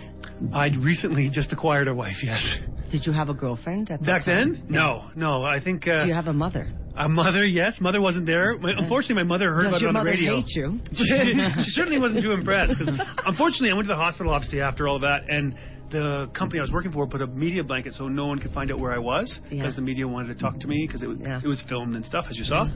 I'd 0.55 0.77
recently 0.77 1.31
just 1.33 1.53
acquired 1.53 1.87
a 1.89 1.95
wife, 1.95 2.17
yes. 2.23 2.43
Did 2.91 3.07
you 3.07 3.13
have 3.13 3.29
a 3.29 3.35
girlfriend 3.35 3.91
at 3.91 4.01
that 4.01 4.07
Back 4.07 4.25
time? 4.25 4.55
then? 4.55 4.65
No, 4.69 5.09
no. 5.17 5.43
I 5.45 5.61
think. 5.63 5.87
Uh, 5.87 6.03
Do 6.03 6.09
you 6.09 6.15
have 6.15 6.27
a 6.29 6.33
mother? 6.33 6.71
a 6.97 7.09
mother, 7.09 7.45
yes. 7.45 7.77
Mother 7.81 8.01
wasn't 8.01 8.27
there. 8.27 8.57
My, 8.59 8.73
unfortunately, 8.77 9.17
my 9.23 9.29
mother 9.29 9.53
heard 9.53 9.65
Does 9.65 9.81
about 9.81 9.83
it 9.83 9.97
on 9.97 10.05
the 10.05 10.11
radio. 10.11 10.43
Your 10.45 10.71
mother 10.71 10.81
hate 10.85 10.93
you? 10.93 11.55
she, 11.57 11.63
she 11.65 11.71
certainly 11.71 11.99
wasn't 11.99 12.23
too 12.23 12.33
impressed 12.39 12.73
because, 12.79 12.95
unfortunately, 13.27 13.71
I 13.71 13.75
went 13.75 13.87
to 13.89 13.95
the 13.95 14.01
hospital 14.01 14.33
obviously 14.33 14.61
after 14.61 14.87
all 14.87 15.01
that, 15.01 15.23
and 15.29 15.55
the 15.91 16.29
company 16.37 16.59
I 16.61 16.63
was 16.63 16.73
working 16.73 16.91
for 16.93 17.07
put 17.07 17.23
a 17.23 17.27
media 17.27 17.63
blanket 17.65 17.95
so 17.95 18.09
no 18.09 18.27
one 18.27 18.39
could 18.39 18.53
find 18.53 18.71
out 18.73 18.79
where 18.81 18.93
I 18.93 18.99
was 18.99 19.39
because 19.49 19.73
Yeah. 19.73 19.77
the 19.77 19.83
media 19.83 20.07
wanted 20.09 20.37
to 20.37 20.43
talk 20.43 20.59
to 20.61 20.67
me 20.67 20.85
because 20.87 21.03
it 21.03 21.09
was 21.09 21.19
Yeah. 21.21 21.41
it 21.43 21.47
was 21.47 21.63
filmed 21.69 21.95
and 21.97 22.05
stuff 22.05 22.27
as 22.31 22.37
you 22.37 22.45
saw. 22.45 22.67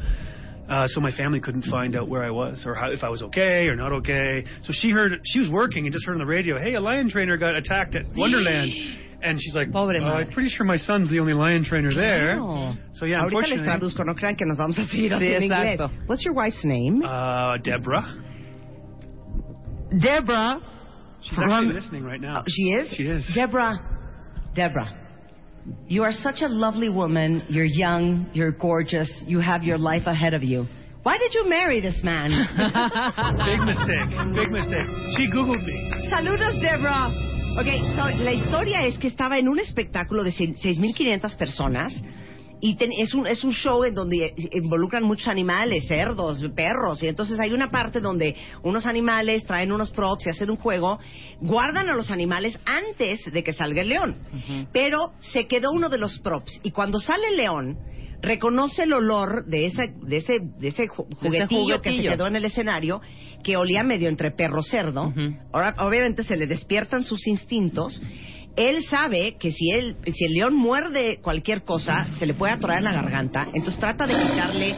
Uh, 0.68 0.86
so 0.88 1.00
my 1.00 1.10
family 1.12 1.40
couldn't 1.40 1.62
find 1.64 1.96
out 1.96 2.08
where 2.08 2.22
I 2.22 2.30
was 2.30 2.64
or 2.66 2.74
how, 2.74 2.90
if 2.90 3.02
I 3.02 3.08
was 3.08 3.22
okay 3.22 3.66
or 3.68 3.74
not 3.76 3.90
okay. 3.92 4.44
So 4.64 4.72
she 4.72 4.90
heard 4.90 5.18
she 5.24 5.40
was 5.40 5.48
working 5.48 5.84
and 5.86 5.92
just 5.92 6.04
heard 6.06 6.12
on 6.12 6.18
the 6.18 6.26
radio, 6.26 6.58
"Hey, 6.58 6.74
a 6.74 6.80
lion 6.80 7.08
trainer 7.08 7.36
got 7.38 7.54
attacked 7.56 7.94
at 7.94 8.04
Wonderland." 8.16 8.72
And 9.20 9.36
she's 9.42 9.52
like, 9.56 9.72
Pobre 9.72 9.98
"Oh. 10.00 10.04
I'm 10.06 10.30
pretty 10.30 10.48
sure 10.48 10.64
my 10.64 10.76
son's 10.76 11.10
the 11.10 11.18
only 11.18 11.32
lion 11.32 11.64
trainer 11.64 11.90
there. 11.92 12.36
Claro. 12.36 12.74
So 12.92 13.04
yeah, 13.04 13.16
Ahorita 13.18 13.48
les 13.48 13.58
unfortunately, 13.58 13.66
traduzco, 13.66 14.06
no 14.06 14.14
crean 14.14 14.36
que 14.36 14.46
nos 14.46 14.56
vamos 14.58 14.78
a 14.78 14.86
seguir 14.86 15.10
Sí, 15.10 15.34
en 15.34 15.42
inglés. 15.42 15.90
What's 16.06 16.24
your 16.24 16.34
wife's 16.34 16.64
name? 16.64 17.02
uh, 17.04 17.56
Deborah. 17.58 18.14
Deborah. 19.98 20.60
She's 21.22 21.34
From- 21.36 21.50
actually 21.50 21.74
listening 21.74 22.04
right 22.04 22.20
now. 22.20 22.40
Oh, 22.40 22.44
she 22.46 22.70
is? 22.72 22.92
She 22.94 23.04
is. 23.04 23.24
Deborah. 23.34 23.78
Deborah. 24.54 24.94
You 25.86 26.02
are 26.04 26.12
such 26.12 26.36
a 26.42 26.48
lovely 26.48 26.88
woman. 26.88 27.42
You're 27.48 27.64
young. 27.64 28.26
You're 28.32 28.52
gorgeous. 28.52 29.10
You 29.26 29.40
have 29.40 29.62
your 29.64 29.78
life 29.78 30.04
ahead 30.06 30.32
of 30.34 30.42
you. 30.42 30.66
Why 31.02 31.18
did 31.18 31.32
you 31.34 31.48
marry 31.48 31.80
this 31.80 32.00
man? 32.02 32.30
Big 33.46 33.60
mistake. 33.64 34.08
Big 34.34 34.50
mistake. 34.50 34.86
She 35.16 35.30
Googled 35.30 35.64
me. 35.64 36.08
Saludos, 36.10 36.60
Deborah. 36.60 37.10
Ok, 37.58 37.66
so, 37.96 38.22
la 38.24 38.32
historia 38.32 38.86
es 38.86 38.98
que 38.98 39.08
estaba 39.08 39.38
en 39.38 39.48
un 39.48 39.58
espectáculo 39.58 40.22
de 40.22 40.30
seis- 40.32 40.56
6.500 40.62 41.36
personas 41.36 41.92
y 42.60 42.74
ten- 42.76 42.92
es, 42.98 43.14
un, 43.14 43.26
es 43.26 43.44
un 43.44 43.52
show 43.52 43.84
en 43.84 43.94
donde 43.94 44.34
involucran 44.52 45.04
muchos 45.04 45.28
animales, 45.28 45.86
cerdos, 45.86 46.42
perros, 46.54 47.02
y 47.02 47.08
entonces 47.08 47.38
hay 47.38 47.52
una 47.52 47.70
parte 47.70 48.00
donde 48.00 48.34
unos 48.62 48.86
animales 48.86 49.44
traen 49.44 49.70
unos 49.72 49.90
props 49.92 50.26
y 50.26 50.30
hacen 50.30 50.50
un 50.50 50.56
juego, 50.56 50.98
guardan 51.40 51.88
a 51.88 51.94
los 51.94 52.10
animales 52.10 52.58
antes 52.64 53.20
de 53.32 53.44
que 53.44 53.52
salga 53.52 53.82
el 53.82 53.88
león, 53.90 54.16
pero 54.72 55.12
se 55.20 55.46
quedó 55.46 55.70
uno 55.70 55.88
de 55.88 55.98
los 55.98 56.18
props 56.20 56.60
y 56.62 56.70
cuando 56.70 56.98
sale 57.00 57.28
el 57.28 57.36
león 57.36 57.78
reconoce 58.20 58.82
el 58.82 58.92
olor 58.92 59.44
de 59.46 59.66
ese, 59.66 59.94
de 60.02 60.16
ese, 60.16 60.40
de 60.58 60.68
ese 60.68 60.88
ju- 60.88 61.06
juguetillo, 61.20 61.80
que 61.80 61.90
se 61.90 61.96
quedó 62.16 62.26
en 62.26 62.34
el 62.36 62.44
escenario 62.44 63.00
que 63.44 63.56
olía 63.56 63.84
medio 63.84 64.08
entre 64.08 64.32
perro 64.32 64.62
cerdo. 64.64 65.12
Ahora, 65.52 65.76
obviamente 65.78 66.24
se 66.24 66.36
le 66.36 66.48
despiertan 66.48 67.04
sus 67.04 67.24
instintos. 67.28 68.02
Él 68.58 68.84
sabe 68.90 69.36
que 69.38 69.52
si 69.52 69.70
él, 69.70 69.96
si 70.12 70.24
el 70.24 70.32
león 70.32 70.56
muerde 70.56 71.20
cualquier 71.22 71.62
cosa, 71.62 72.02
se 72.18 72.26
le 72.26 72.34
puede 72.34 72.54
atorar 72.54 72.78
en 72.78 72.84
la 72.84 72.92
garganta. 72.92 73.44
Entonces 73.54 73.78
trata 73.78 74.04
de 74.04 74.14
quitarle 74.14 74.74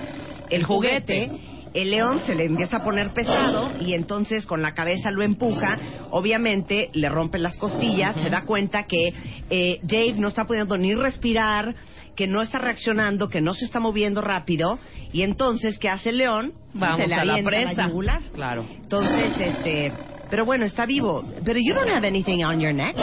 el 0.51 0.65
juguete. 0.65 1.31
El 1.73 1.90
león 1.93 2.20
se 2.27 2.35
le 2.35 2.44
empieza 2.44 2.78
a 2.78 2.85
poner 2.85 3.11
pesado 3.11 3.73
y 3.81 3.94
entonces 3.94 4.44
con 4.44 4.61
la 4.61 4.74
cabeza 4.74 5.11
lo 5.11 5.23
empuja. 5.23 5.78
Obviamente 6.11 6.90
le 6.93 7.09
rompe 7.09 7.39
las 7.39 7.57
costillas. 7.57 8.16
Se 8.16 8.28
da 8.28 8.43
cuenta 8.43 8.82
que 8.82 9.15
eh, 9.48 9.78
Dave 9.82 10.15
no 10.19 10.28
está 10.28 10.47
pudiendo 10.47 10.77
ni 10.77 10.94
respirar, 10.94 11.74
que 12.16 12.27
no 12.27 12.43
está 12.43 12.59
reaccionando, 12.59 13.31
que 13.31 13.40
no 13.40 13.55
se 13.55 13.65
está 13.65 13.81
moviendo 13.81 14.20
rápido. 14.20 14.78
Y 15.12 15.23
entonces, 15.23 15.78
¿qué 15.78 15.89
hace 15.89 16.11
el 16.11 16.19
león? 16.19 16.52
Vamos 16.74 16.98
se 16.98 17.07
le 17.07 17.15
a 17.15 17.24
la 17.24 17.43
presa. 17.43 17.89
Claro. 18.35 18.66
Entonces, 18.82 19.40
este, 19.40 19.93
pero 20.31 20.44
bueno, 20.44 20.65
está 20.65 20.86
vivo. 20.86 21.24
Pero 21.44 21.59
you 21.61 21.74
don't 21.74 21.89
have 21.90 22.05
anything 22.07 22.43
on 22.44 22.61
your 22.61 22.73
neck. 22.73 22.97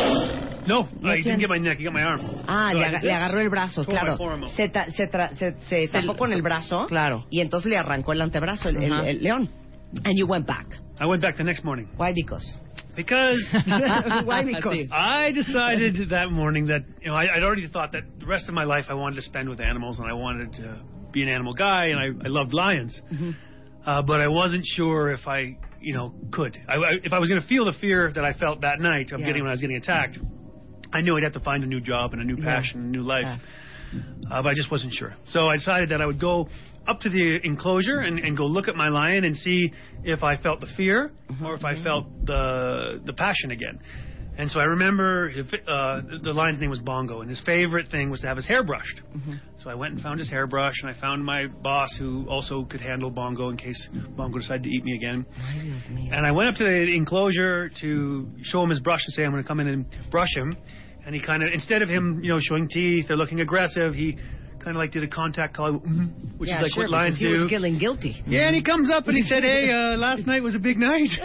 No, 0.68 0.88
No 1.02 1.10
I 1.10 1.22
didn't 1.22 1.40
get 1.40 1.50
my 1.50 1.60
neck. 1.60 1.80
You 1.80 1.86
got 1.86 1.94
my 1.94 2.04
arm. 2.04 2.20
Ah, 2.48 2.70
So 2.72 2.78
le, 2.80 2.84
I 2.86 2.88
aga- 2.90 3.00
le 3.04 3.14
agarró 3.14 3.40
el 3.40 3.50
brazo, 3.50 3.86
claro. 3.86 4.18
Se, 4.50 4.68
ta- 4.70 4.90
se, 4.92 5.10
tra- 5.10 5.34
se, 5.36 5.56
se 5.68 5.88
tapó 5.88 6.18
con 6.18 6.34
el 6.34 6.42
brazo. 6.42 6.86
Claro. 6.88 7.26
Y 7.30 7.40
entonces 7.40 7.72
le 7.72 7.78
arrancó 7.78 8.12
el 8.14 8.22
antebrazo, 8.22 8.70
el, 8.70 8.84
el- 8.84 8.92
Ajá. 8.94 9.08
el 9.10 9.24
león. 9.24 9.50
And 10.04 10.18
you 10.18 10.26
went 10.28 10.46
back. 10.46 10.68
I 11.00 11.06
went 11.06 11.22
back 11.22 11.38
the 11.38 11.44
next 11.46 11.64
morning 11.64 11.88
Why? 11.96 12.12
Because. 12.12 12.44
because 12.98 13.38
Why? 14.26 14.44
Because. 14.44 14.90
I 14.92 15.32
decided 15.32 16.10
that 16.10 16.30
morning 16.32 16.66
that 16.68 16.82
you 17.02 17.08
know 17.10 17.16
I, 17.16 17.36
I'd 17.38 17.44
already 17.44 17.68
thought 17.70 17.94
that 17.94 18.04
the 18.20 18.26
rest 18.26 18.50
of 18.50 18.54
my 18.54 18.66
life 18.66 18.86
I 18.90 18.96
wanted 18.96 19.16
to 19.18 19.22
spend 19.22 19.48
with 19.48 19.62
animals 19.62 20.00
and 20.00 20.10
I 20.10 20.14
wanted 20.14 20.54
to 20.56 20.82
be 21.14 21.22
an 21.24 21.30
animal 21.30 21.54
guy 21.54 21.86
and 21.86 22.00
I, 22.00 22.08
I 22.26 22.28
loved 22.28 22.54
lions, 22.54 23.00
uh, 23.86 24.02
but 24.02 24.20
I 24.20 24.28
wasn't 24.28 24.66
sure 24.66 25.14
if 25.14 25.26
I 25.28 25.56
you 25.82 25.94
know 25.94 26.14
could. 26.32 26.58
I, 26.68 26.76
I, 26.76 26.92
if 27.04 27.14
I 27.14 27.20
was 27.20 27.30
going 27.30 27.42
to 27.42 27.48
feel 27.48 27.66
the 27.66 27.74
fear 27.80 28.12
that 28.14 28.24
I 28.24 28.34
felt 28.34 28.62
that 28.62 28.80
night 28.80 29.12
of 29.12 29.20
Yeah. 29.20 29.28
getting 29.28 29.44
when 29.44 29.50
I 29.50 29.54
was 29.54 29.62
getting 29.62 29.78
attacked, 29.78 30.18
I 30.94 31.02
knew 31.02 31.18
I'd 31.18 31.24
have 31.24 31.34
to 31.34 31.40
find 31.40 31.64
a 31.64 31.68
new 31.68 31.82
job 31.82 32.14
and 32.14 32.22
a 32.22 32.26
new 32.26 32.38
Yeah. 32.38 32.46
passion, 32.46 32.82
a 32.82 32.88
new 32.88 33.04
life. 33.04 33.26
Yeah. 33.26 34.00
uh, 34.32 34.42
but 34.42 34.50
I 34.50 34.54
just 34.54 34.70
wasn't 34.70 34.94
sure. 34.94 35.16
So 35.26 35.48
I 35.48 35.56
decided 35.56 35.90
that 35.90 36.02
I 36.02 36.06
would 36.06 36.20
go 36.20 36.50
up 36.88 37.00
to 37.02 37.10
the 37.10 37.40
enclosure 37.44 38.00
and, 38.00 38.20
and 38.20 38.36
go 38.38 38.46
look 38.46 38.68
at 38.68 38.76
my 38.76 38.90
lion 38.90 39.24
and 39.24 39.36
see 39.36 39.72
if 40.04 40.24
I 40.24 40.36
felt 40.38 40.60
the 40.62 40.68
fear 40.76 41.12
or 41.44 41.56
if 41.56 41.64
I 41.64 41.82
felt 41.84 42.06
the 42.26 43.02
the 43.06 43.14
passion 43.14 43.52
again. 43.52 43.80
And 44.40 44.52
so 44.52 44.60
I 44.60 44.66
remember 44.66 45.30
if, 45.30 45.48
uh, 45.48 46.02
the 46.22 46.32
lion's 46.32 46.60
name 46.60 46.70
was 46.70 46.80
Bongo, 46.80 47.22
and 47.22 47.30
his 47.30 47.42
favorite 47.44 47.90
thing 47.90 48.12
was 48.12 48.22
to 48.22 48.28
have 48.28 48.38
his 48.38 48.46
hair 48.46 48.64
brushed. 48.64 49.02
So 49.58 49.72
I 49.72 49.74
went 49.76 49.94
and 49.96 50.02
found 50.04 50.20
his 50.20 50.30
hairbrush, 50.30 50.76
and 50.84 50.96
I 50.96 51.00
found 51.00 51.26
my 51.26 51.48
boss 51.48 51.90
who 51.98 52.28
also 52.30 52.64
could 52.66 52.80
handle 52.80 53.10
Bongo 53.10 53.50
in 53.50 53.58
case 53.58 53.90
Bongo 54.16 54.38
decided 54.38 54.64
to 54.64 54.70
eat 54.70 54.84
me 54.84 54.96
again. 54.96 55.26
And 56.14 56.26
I 56.26 56.32
went 56.32 56.50
up 56.50 56.56
to 56.58 56.64
the 56.64 56.96
enclosure 56.96 57.70
to 57.82 58.28
show 58.44 58.62
him 58.62 58.70
his 58.70 58.80
brush 58.80 59.02
and 59.08 59.14
say, 59.14 59.26
I'm 59.26 59.32
going 59.32 59.44
to 59.44 59.48
come 59.48 59.60
in 59.60 59.68
and 59.68 59.86
brush 60.12 60.36
him. 60.36 60.56
And 61.04 61.16
he 61.16 61.22
kind 61.22 61.42
of, 61.42 61.50
instead 61.52 61.82
of 61.82 61.90
him, 61.90 62.20
you 62.22 62.30
know, 62.32 62.40
showing 62.40 62.68
teeth 62.68 63.10
or 63.10 63.16
looking 63.16 63.40
aggressive, 63.40 63.96
he 63.96 64.18
kind 64.68 64.76
of 64.76 64.82
like 64.82 64.92
did 64.92 65.02
a 65.04 65.08
contact 65.08 65.56
call, 65.56 65.80
"Mhm," 65.80 66.38
which 66.38 66.50
yeah, 66.50 66.58
is 66.58 66.64
like 66.64 66.72
sure, 66.74 66.84
what 66.84 66.92
lions 66.92 67.16
because 67.18 67.32
he 67.32 67.38
do. 67.38 67.44
was 67.44 67.50
feeling 67.50 67.80
guilty. 67.80 68.22
Yeah, 68.28 68.48
and 68.48 68.56
he 68.56 68.62
comes 68.62 68.92
up 68.92 69.08
and 69.08 69.16
he 69.16 69.24
said, 69.24 69.44
"Hey, 69.44 69.72
uh, 69.72 69.96
last 70.08 70.28
night 70.28 70.44
was 70.44 70.56
a 70.56 70.60
big 70.60 70.78
night." 70.78 71.10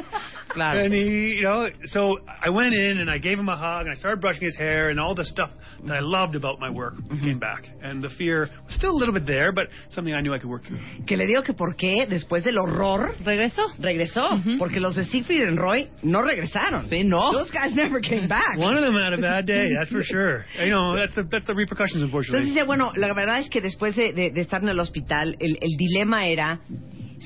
Claro. 0.52 0.80
And 0.84 0.92
he, 0.92 1.36
you 1.38 1.44
know, 1.44 1.70
so 1.86 2.18
I 2.28 2.50
went 2.50 2.74
in 2.74 2.98
and 2.98 3.08
I 3.08 3.16
gave 3.16 3.38
him 3.38 3.48
a 3.48 3.56
hug 3.56 3.86
and 3.86 3.90
I 3.90 3.94
started 3.94 4.20
brushing 4.20 4.42
his 4.42 4.54
hair 4.54 4.90
and 4.90 5.00
all 5.00 5.14
the 5.14 5.24
stuff 5.24 5.48
that 5.86 5.94
I 5.96 6.00
loved 6.00 6.34
about 6.36 6.60
my 6.60 6.68
work 6.68 6.92
came 7.22 7.38
back. 7.38 7.64
And 7.82 8.04
the 8.04 8.10
fear 8.18 8.50
was 8.66 8.74
still 8.74 8.90
a 8.90 8.98
little 8.98 9.14
bit 9.14 9.24
there, 9.24 9.50
but 9.52 9.68
something 9.88 10.12
I 10.12 10.20
knew 10.20 10.34
I 10.34 10.38
could 10.38 10.50
work 10.50 10.64
through. 10.66 10.78
Que 11.06 11.16
le 11.16 11.24
digo 11.26 11.42
que 11.42 11.54
por 11.54 11.74
qué, 11.74 12.06
después 12.06 12.44
del 12.44 12.58
horror, 12.58 13.14
regresó. 13.24 13.62
Regresó. 13.78 14.28
Porque 14.58 14.78
los 14.78 14.94
de 14.94 15.06
Siegfried 15.06 15.40
and 15.48 15.58
Roy 15.58 15.88
no 16.02 16.20
regresaron. 16.20 16.86
Sí, 16.90 17.02
no. 17.02 17.32
Those 17.32 17.50
guys 17.50 17.74
never 17.74 18.00
came 18.02 18.28
back. 18.28 18.58
One 18.58 18.76
of 18.76 18.82
them 18.82 18.94
had 18.94 19.14
a 19.14 19.18
bad 19.22 19.46
day, 19.46 19.64
that's 19.78 19.90
for 19.90 20.02
sure. 20.04 20.44
You 20.62 20.68
know, 20.68 20.94
that's 20.94 21.14
the 21.14 21.22
that's 21.22 21.46
the 21.46 21.54
repercussions, 21.54 22.02
Entonces 22.02 22.28
unfortunately. 22.28 22.50
dice, 22.50 22.64
bueno, 22.66 22.92
la 22.96 23.14
verdad 23.14 23.31
es 23.40 23.48
que 23.50 23.60
después 23.60 23.96
de, 23.96 24.12
de- 24.12 24.30
de 24.30 24.40
estar 24.40 24.62
en 24.62 24.68
el 24.68 24.78
hospital, 24.78 25.36
el, 25.40 25.58
el 25.60 25.76
dilema 25.76 26.26
era 26.26 26.60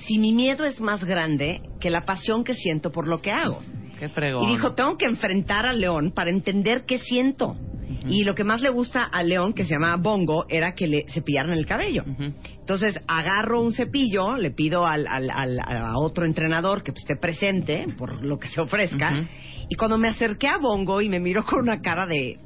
si 0.07 0.19
mi 0.19 0.33
miedo 0.33 0.65
es 0.65 0.81
más 0.81 1.05
grande 1.05 1.61
que 1.81 1.91
la 1.91 2.03
pasión 2.03 2.45
que 2.45 2.55
siento 2.55 2.93
por 2.93 3.09
lo 3.09 3.21
que 3.23 3.31
hago. 3.31 3.61
Qué 3.99 4.09
fregón. 4.11 4.45
Y 4.45 4.53
dijo, 4.53 4.75
tengo 4.75 4.97
que 4.99 5.07
enfrentar 5.07 5.65
al 5.67 5.81
león 5.81 6.13
para 6.15 6.29
entender 6.31 6.85
qué 6.87 6.99
siento. 6.99 7.57
Y 8.09 8.25
lo 8.25 8.35
que 8.35 8.45
más 8.45 8.61
le 8.61 8.69
gusta 8.69 9.05
al 9.05 9.29
león, 9.29 9.53
que 9.55 9.65
se 9.65 9.71
llamaba 9.75 9.97
Bongo, 9.97 10.45
era 10.49 10.75
que 10.75 10.87
le 10.87 11.07
cepillaran 11.09 11.53
el 11.53 11.65
cabello. 11.67 12.05
Entonces 12.59 13.01
agarro 13.09 13.63
un 13.63 13.73
cepillo, 13.73 14.37
le 14.37 14.51
pido 14.51 14.85
al, 14.87 15.07
al- 15.07 15.31
al- 15.31 15.61
a 15.61 15.93
otro 15.99 16.27
entrenador 16.27 16.83
que 16.83 16.91
esté 16.91 17.17
presente 17.17 17.87
por 17.97 18.23
lo 18.25 18.39
que 18.39 18.49
se 18.49 18.61
ofrezca. 18.61 19.11
Y 19.69 19.77
cuando 19.77 19.99
me 19.99 20.09
acerqué 20.09 20.49
a 20.49 20.59
Bongo 20.59 21.01
y 21.01 21.09
me 21.09 21.21
miró 21.21 21.45
con 21.45 21.61
una 21.61 21.81
cara 21.81 22.07
de... 22.07 22.39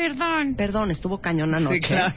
Perdón. 0.00 0.54
Perdón, 0.56 0.90
estuvo 0.90 1.18
cañón 1.20 1.54
anoche. 1.54 1.80
claro. 1.80 2.14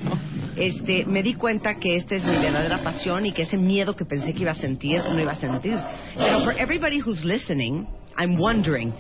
Este, 0.55 1.05
me 1.05 1.21
di 1.23 1.33
cuenta 1.33 1.75
que 1.79 1.95
esta 1.97 2.15
es 2.15 2.23
mi 2.23 2.31
verdadera 2.37 2.81
pasión 2.83 3.25
y 3.25 3.31
que 3.33 3.41
ese 3.41 3.57
miedo 3.57 3.95
que 3.95 4.05
pensé 4.05 4.33
que 4.33 4.43
iba 4.43 4.51
a 4.51 4.55
sentir, 4.55 5.01
no 5.03 5.19
iba 5.19 5.31
a 5.31 5.35
sentir. 5.35 5.77
Pero 6.15 6.43
for 6.43 6.53
everybody 6.57 6.99
who's 6.99 7.23
listening, 7.25 7.87
I'm 8.17 8.37
wondering, 8.37 8.93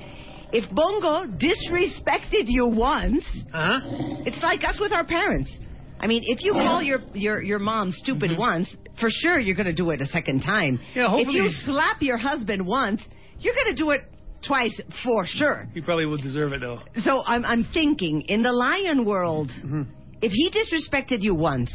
if 0.51 0.67
Bongo 0.71 1.25
disrespected 1.37 2.45
you 2.47 2.65
once, 2.65 3.23
Uh-huh. 3.53 4.23
it's 4.25 4.41
like 4.41 4.63
us 4.67 4.79
with 4.79 4.91
our 4.91 5.05
parents. 5.05 5.51
I 5.99 6.07
mean, 6.07 6.23
if 6.25 6.43
you 6.43 6.51
call 6.53 6.81
your 6.83 6.99
your 7.13 7.41
your 7.41 7.59
mom 7.59 7.91
stupid 7.93 8.37
once, 8.37 8.67
for 8.99 9.09
sure 9.09 9.39
you're 9.39 9.55
going 9.55 9.67
to 9.73 9.73
do 9.83 9.91
it 9.91 10.01
a 10.01 10.07
second 10.07 10.41
time. 10.41 10.79
Yeah, 10.95 11.05
if 11.05 11.11
hopefully- 11.11 11.37
you 11.37 11.49
slap 11.65 12.01
your 12.01 12.17
husband 12.17 12.65
once, 12.65 12.99
you're 13.39 13.53
going 13.55 13.73
to 13.75 13.81
do 13.83 13.91
it 13.91 14.01
twice 14.45 14.79
for 15.03 15.25
sure. 15.25 15.67
He 15.73 15.81
probably 15.81 16.05
will 16.05 16.17
deserve 16.21 16.53
it 16.53 16.61
though. 16.61 16.79
So 16.97 17.21
I'm 17.25 17.43
I'm 17.45 17.65
thinking 17.73 18.21
in 18.27 18.43
the 18.43 18.51
lion 18.51 19.05
world, 19.05 19.49
Mm-hmm. 19.63 19.83
if 20.21 20.31
he 20.31 20.49
disrespected 20.51 21.21
you 21.21 21.35
once, 21.35 21.71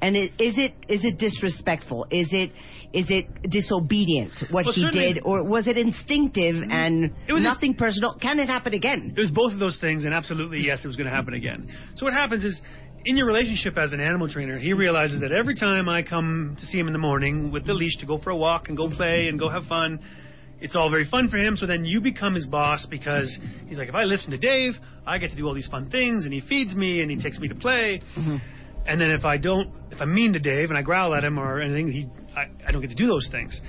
and 0.00 0.16
it, 0.16 0.32
is 0.38 0.54
it 0.58 0.74
is 0.88 1.04
it 1.04 1.18
disrespectful? 1.18 2.06
Is 2.10 2.28
it 2.32 2.50
is 2.92 3.06
it 3.08 3.26
disobedient 3.48 4.32
what 4.50 4.66
Well, 4.66 4.74
he 4.74 4.84
Mm-hmm. 4.84 4.98
did, 4.98 5.18
or 5.24 5.44
was 5.44 5.66
it 5.66 5.78
instinctive 5.78 6.56
and 6.70 7.04
It 7.26 7.32
was 7.32 7.42
just- 7.42 7.54
nothing 7.54 7.74
personal? 7.74 8.14
Can 8.20 8.38
it 8.38 8.48
happen 8.48 8.74
again? 8.74 9.14
It 9.16 9.20
was 9.20 9.30
both 9.30 9.52
of 9.52 9.58
those 9.58 9.78
things, 9.80 10.04
and 10.04 10.12
absolutely 10.14 10.60
yes, 10.60 10.84
it 10.84 10.86
was 10.88 10.96
going 10.96 11.08
to 11.08 11.14
happen 11.14 11.34
again. 11.34 11.68
So 11.96 12.04
what 12.06 12.14
happens 12.14 12.44
is, 12.44 12.60
in 13.04 13.16
your 13.16 13.26
relationship 13.26 13.76
as 13.78 13.92
an 13.92 14.00
animal 14.00 14.28
trainer, 14.28 14.58
he 14.58 14.72
realizes 14.74 15.20
that 15.22 15.32
every 15.32 15.54
time 15.56 15.88
I 15.88 16.02
come 16.02 16.56
to 16.60 16.66
see 16.66 16.78
him 16.78 16.86
in 16.86 16.92
the 16.92 16.98
morning 17.00 17.50
with 17.50 17.64
the 17.66 17.72
leash 17.72 17.96
to 18.00 18.06
go 18.06 18.18
for 18.18 18.30
a 18.30 18.36
walk 18.36 18.68
and 18.68 18.76
go 18.76 18.88
play 18.90 19.28
and 19.28 19.38
go 19.38 19.48
have 19.48 19.64
fun, 19.64 20.00
it's 20.62 20.76
all 20.76 20.90
very 20.90 21.04
fun 21.04 21.28
for 21.28 21.36
him. 21.36 21.56
So 21.56 21.66
then 21.66 21.84
you 21.84 22.00
become 22.00 22.34
his 22.34 22.46
boss 22.46 22.86
because 22.88 23.36
he's 23.66 23.78
like, 23.78 23.88
if 23.88 23.94
I 23.94 24.04
listen 24.04 24.30
to 24.30 24.38
Dave, 24.38 24.74
I 25.06 25.18
get 25.18 25.30
to 25.30 25.36
do 25.36 25.46
all 25.46 25.54
these 25.54 25.68
fun 25.68 25.90
things, 25.90 26.24
and 26.24 26.32
he 26.32 26.40
feeds 26.40 26.74
me 26.74 27.02
and 27.02 27.10
he 27.10 27.18
takes 27.20 27.38
me 27.38 27.48
to 27.48 27.54
play. 27.54 28.00
And 28.84 29.00
then 29.00 29.10
if 29.12 29.24
I 29.24 29.36
don't, 29.36 29.70
if 29.92 30.00
I'm 30.00 30.12
mean 30.12 30.32
to 30.32 30.40
Dave 30.40 30.68
and 30.70 30.76
I 30.76 30.82
growl 30.82 31.14
at 31.14 31.22
him 31.22 31.38
or 31.38 31.60
anything, 31.60 31.86
he, 31.92 32.08
I, 32.36 32.46
I 32.66 32.72
don't 32.72 32.80
get 32.80 32.90
to 32.90 32.96
do 32.96 33.06
those 33.06 33.28
things. 33.30 33.60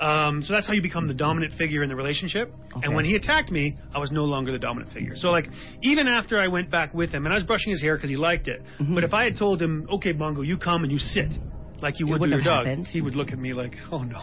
Um, 0.00 0.42
so 0.42 0.52
that's 0.54 0.66
how 0.66 0.72
you 0.72 0.82
become 0.82 1.06
the 1.06 1.14
dominant 1.14 1.52
figure 1.54 1.84
in 1.84 1.88
the 1.88 1.94
relationship. 1.94 2.52
Okay. 2.76 2.84
And 2.84 2.96
when 2.96 3.04
he 3.04 3.14
attacked 3.14 3.52
me, 3.52 3.76
I 3.94 3.98
was 4.00 4.10
no 4.10 4.24
longer 4.24 4.50
the 4.50 4.58
dominant 4.58 4.92
figure. 4.92 5.14
So 5.14 5.28
like, 5.28 5.46
even 5.82 6.08
after 6.08 6.36
I 6.38 6.48
went 6.48 6.68
back 6.70 6.92
with 6.94 7.10
him, 7.10 7.26
and 7.26 7.32
I 7.32 7.36
was 7.36 7.44
brushing 7.44 7.70
his 7.72 7.80
hair 7.80 7.94
because 7.96 8.10
he 8.10 8.16
liked 8.16 8.48
it, 8.48 8.60
but 8.94 9.04
if 9.04 9.14
I 9.14 9.22
had 9.24 9.38
told 9.38 9.62
him, 9.62 9.86
okay, 9.94 10.10
Bongo, 10.12 10.42
you 10.42 10.58
come 10.58 10.82
and 10.82 10.90
you 10.90 10.98
sit, 10.98 11.30
like 11.80 12.00
you 12.00 12.06
would 12.08 12.20
to 12.30 12.36
your 12.42 12.44
dog, 12.64 12.66
he 12.88 13.00
would 13.00 13.14
look 13.14 13.30
at 13.30 13.38
me 13.38 13.52
like, 13.52 13.74
oh 13.92 14.02
no, 14.02 14.20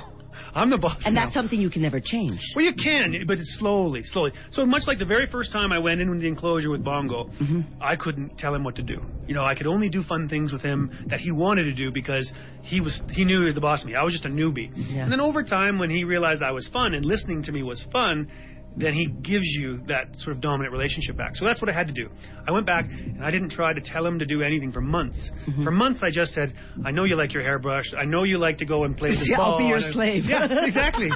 I'm 0.54 0.70
the 0.70 0.78
boss 0.78 0.98
And 1.06 1.16
now. 1.16 1.24
that's 1.26 1.34
something 1.34 1.60
you 1.60 1.70
can 1.70 1.82
never 1.82 2.00
change. 2.00 2.40
Well, 2.56 2.66
you 2.66 2.74
can, 2.74 3.24
but 3.28 3.38
it's 3.40 3.58
slowly, 3.60 4.04
slowly. 4.04 4.32
So 4.52 4.66
much 4.66 4.84
like 4.88 5.00
the 5.00 5.06
very 5.06 5.28
first 5.28 5.52
time 5.52 5.72
I 5.72 5.80
went 5.80 6.02
in 6.02 6.10
with 6.10 6.22
the 6.22 6.28
enclosure 6.28 6.70
with 6.70 6.84
Bongo, 6.84 7.30
Mm-hmm. 7.42 7.62
I 7.82 7.96
couldn't 7.96 8.38
tell 8.38 8.54
him 8.56 8.64
what 8.64 8.76
to 8.78 8.82
do. 8.84 9.02
You 9.28 9.34
know, 9.36 9.44
I 9.44 9.56
could 9.56 9.68
only 9.68 9.90
do 9.90 10.04
fun 10.04 10.28
things 10.30 10.52
with 10.52 10.62
him 10.62 10.92
that 11.08 11.20
he 11.20 11.32
wanted 11.32 11.64
to 11.66 11.74
do 11.74 11.92
because 11.92 12.30
he 12.62 12.82
was 12.82 13.02
he 13.12 13.24
knew 13.26 13.40
he 13.40 13.46
was 13.46 13.56
the 13.56 13.62
boss 13.62 13.82
of 13.82 13.88
me. 13.88 13.96
I 13.96 14.04
was 14.04 14.14
just 14.14 14.26
a 14.26 14.30
newbie. 14.30 14.70
Yeah. 14.76 15.04
And 15.04 15.12
then 15.12 15.20
over 15.22 15.44
time, 15.44 15.80
when 15.80 15.90
he 15.90 16.04
realized 16.04 16.42
I 16.44 16.52
was 16.52 16.70
fun 16.74 16.94
and 16.94 17.06
listening 17.06 17.44
to 17.44 17.52
me 17.52 17.64
was 17.64 17.86
fun, 17.92 18.28
then 18.76 18.94
he 18.94 19.06
gives 19.08 19.46
you 19.46 19.78
that 19.88 20.08
sort 20.18 20.36
of 20.36 20.42
dominant 20.42 20.72
relationship 20.74 21.16
back. 21.16 21.36
So 21.36 21.46
that's 21.46 21.62
what 21.62 21.70
I 21.70 21.74
had 21.74 21.88
to 21.88 21.94
do. 21.94 22.10
I 22.48 22.52
went 22.52 22.66
back 22.66 22.86
and 22.90 23.24
I 23.24 23.30
didn't 23.32 23.52
try 23.52 23.74
to 23.74 23.82
tell 23.82 24.06
him 24.06 24.20
to 24.20 24.26
do 24.26 24.42
anything 24.42 24.72
for 24.72 24.82
months. 24.82 25.18
Mm-hmm. 25.48 25.64
For 25.64 25.72
months, 25.72 26.02
I 26.04 26.10
just 26.12 26.34
said, 26.34 26.54
"I 26.86 26.92
know 26.92 27.04
you 27.04 27.16
like 27.16 27.34
your 27.34 27.44
hairbrush. 27.44 27.86
I 27.98 28.06
know 28.06 28.24
you 28.24 28.38
like 28.38 28.58
to 28.60 28.66
go 28.66 28.84
and 28.86 28.98
play 28.98 29.12
this 29.12 29.28
Yeah, 29.30 29.38
ball." 29.38 29.54
I'll 29.54 29.58
be 29.60 29.66
your 29.66 29.78
And 29.78 29.86
I- 29.86 29.92
slave. 29.92 30.24
Yeah, 30.26 30.48
exactly. 30.66 31.10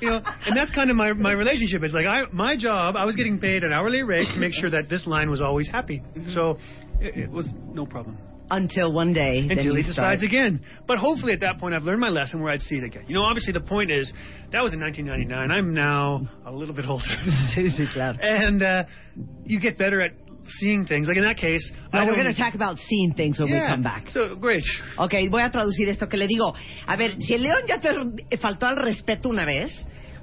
you 0.00 0.10
know, 0.10 0.20
and 0.46 0.56
that's 0.56 0.70
kind 0.70 0.90
of 0.90 0.96
my 0.96 1.12
my 1.12 1.32
relationship. 1.32 1.82
It's 1.82 1.94
like 1.94 2.06
I 2.06 2.22
my 2.32 2.56
job. 2.56 2.96
I 2.96 3.04
was 3.04 3.14
getting 3.16 3.38
paid 3.38 3.62
an 3.64 3.72
hourly 3.72 4.02
rate 4.02 4.28
to 4.32 4.38
make 4.40 4.52
sure 4.54 4.70
that 4.70 4.84
this 4.88 5.06
line 5.06 5.28
was 5.30 5.40
always 5.40 5.68
happy. 5.68 6.02
So 6.34 6.58
it, 7.00 7.16
it 7.24 7.30
was 7.30 7.46
no 7.72 7.84
problem 7.86 8.16
Until 8.54 8.92
one 8.92 9.14
day, 9.14 9.38
until 9.48 9.74
he 9.74 9.82
decides 9.82 10.20
start. 10.20 10.22
again. 10.22 10.60
But 10.86 10.98
hopefully 10.98 11.32
at 11.32 11.40
that 11.40 11.58
point 11.58 11.74
I've 11.74 11.84
learned 11.84 12.00
my 12.00 12.10
lesson 12.10 12.42
where 12.42 12.52
I'd 12.52 12.60
see 12.60 12.76
it 12.76 12.84
again. 12.84 13.04
You 13.08 13.14
know, 13.14 13.22
obviously 13.22 13.54
the 13.54 13.60
point 13.60 13.90
is 13.90 14.12
that 14.52 14.62
was 14.62 14.74
in 14.74 14.80
1999. 14.80 15.50
I'm 15.50 15.72
now 15.72 16.20
a 16.44 16.52
little 16.52 16.74
bit 16.74 16.84
older, 16.86 17.02
and 18.22 18.62
uh, 18.62 18.84
you 19.46 19.58
get 19.58 19.78
better 19.78 20.02
at 20.02 20.12
seeing 20.58 20.84
things. 20.84 21.08
Like 21.08 21.16
in 21.16 21.22
that 21.24 21.38
case, 21.38 21.64
Now 21.92 22.02
I 22.02 22.06
we're 22.06 22.14
going 22.14 22.32
to 22.34 22.38
talk 22.38 22.54
about 22.54 22.76
seeing 22.78 23.14
things 23.14 23.38
when 23.40 23.48
Yeah. 23.48 23.62
we 23.62 23.68
come 23.68 23.82
back. 23.82 24.10
So 24.10 24.34
great. 24.36 24.64
Ok, 24.98 25.14
voy 25.30 25.40
a 25.42 25.50
traducir 25.50 25.88
esto 25.88 26.06
que 26.08 26.18
le 26.18 26.26
digo. 26.26 26.52
A 26.86 26.96
ver, 26.96 27.12
si 27.20 27.34
el 27.34 27.42
león 27.42 27.62
ya 27.66 27.80
te 27.80 28.36
faltó 28.38 28.66
al 28.66 28.76
respeto 28.76 29.28
una 29.28 29.44
vez, 29.46 29.70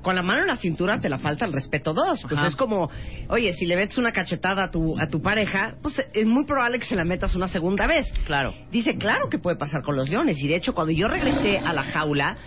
con 0.01 0.15
la 0.15 0.21
mano 0.21 0.41
en 0.41 0.47
la 0.47 0.57
cintura 0.57 0.99
te 0.99 1.09
la 1.09 1.17
falta 1.17 1.45
el 1.45 1.53
respeto 1.53 1.93
dos. 1.93 2.21
Pues 2.23 2.37
Ajá. 2.37 2.47
es 2.47 2.55
como, 2.55 2.89
oye, 3.29 3.53
si 3.53 3.65
le 3.65 3.75
metes 3.75 3.97
una 3.97 4.11
cachetada 4.11 4.65
a 4.65 4.71
tu, 4.71 4.99
a 4.99 5.07
tu 5.07 5.21
pareja, 5.21 5.75
pues 5.81 5.95
es 6.13 6.25
muy 6.25 6.45
probable 6.45 6.79
que 6.79 6.85
se 6.85 6.95
la 6.95 7.03
metas 7.03 7.35
una 7.35 7.47
segunda 7.47 7.87
vez. 7.87 8.11
Claro. 8.25 8.53
Dice, 8.71 8.97
claro 8.97 9.29
que 9.29 9.39
puede 9.39 9.57
pasar 9.57 9.81
con 9.83 9.95
los 9.95 10.09
leones. 10.09 10.41
Y 10.41 10.47
de 10.47 10.55
hecho, 10.55 10.73
cuando 10.73 10.91
yo 10.91 11.07
regresé 11.07 11.59
a 11.59 11.73
la 11.73 11.83
jaula, 11.83 12.37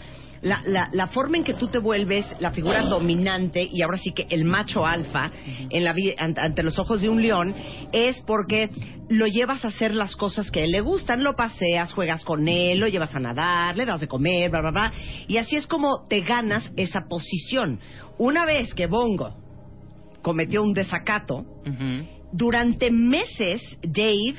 la, 0.43 0.61
la, 0.67 0.91
la 0.93 1.07
forma 1.07 1.37
en 1.37 1.45
que 1.45 1.55
tú 1.55 1.69
te 1.69 1.79
vuelves 1.79 2.27
la 2.41 2.51
figura 2.51 2.83
dominante 2.83 3.67
y 3.71 3.81
ahora 3.83 3.97
sí 3.97 4.13
que 4.13 4.27
el 4.29 4.45
macho 4.45 4.85
alfa 4.85 5.31
en 5.71 5.85
la 5.85 5.95
ante, 6.19 6.41
ante 6.41 6.63
los 6.63 6.79
ojos 6.79 7.01
de 7.01 7.09
un 7.09 7.23
león 7.23 7.55
es 7.93 8.21
porque 8.23 8.69
lo 9.09 9.27
llevas 9.27 9.65
a 9.65 9.69
hacer 9.69 9.95
las 9.95 10.17
cosas 10.17 10.51
que 10.51 10.61
a 10.61 10.65
él 10.65 10.73
le 10.73 10.81
gustan, 10.81 11.23
lo 11.23 11.37
paseas, 11.37 11.93
juegas 11.93 12.25
con 12.25 12.49
él, 12.49 12.79
lo 12.79 12.89
llevas 12.89 13.15
a 13.15 13.21
nadar, 13.21 13.77
le 13.77 13.87
das 13.87 14.01
de 14.01 14.09
comer, 14.09 14.51
bla, 14.51 14.61
bla, 14.61 14.71
bla. 14.71 14.93
Y 15.29 15.37
así 15.37 15.57
es 15.57 15.67
como 15.67 16.07
te 16.09 16.21
ganas 16.23 16.73
esa 16.77 17.03
posición. 17.09 17.79
Una 18.19 18.45
vez 18.45 18.75
que 18.75 18.87
Bongo 18.87 19.37
cometió 20.23 20.63
un 20.63 20.73
desacato, 20.73 21.45
durante 22.33 22.91
meses, 22.91 23.61
Dave 23.83 24.37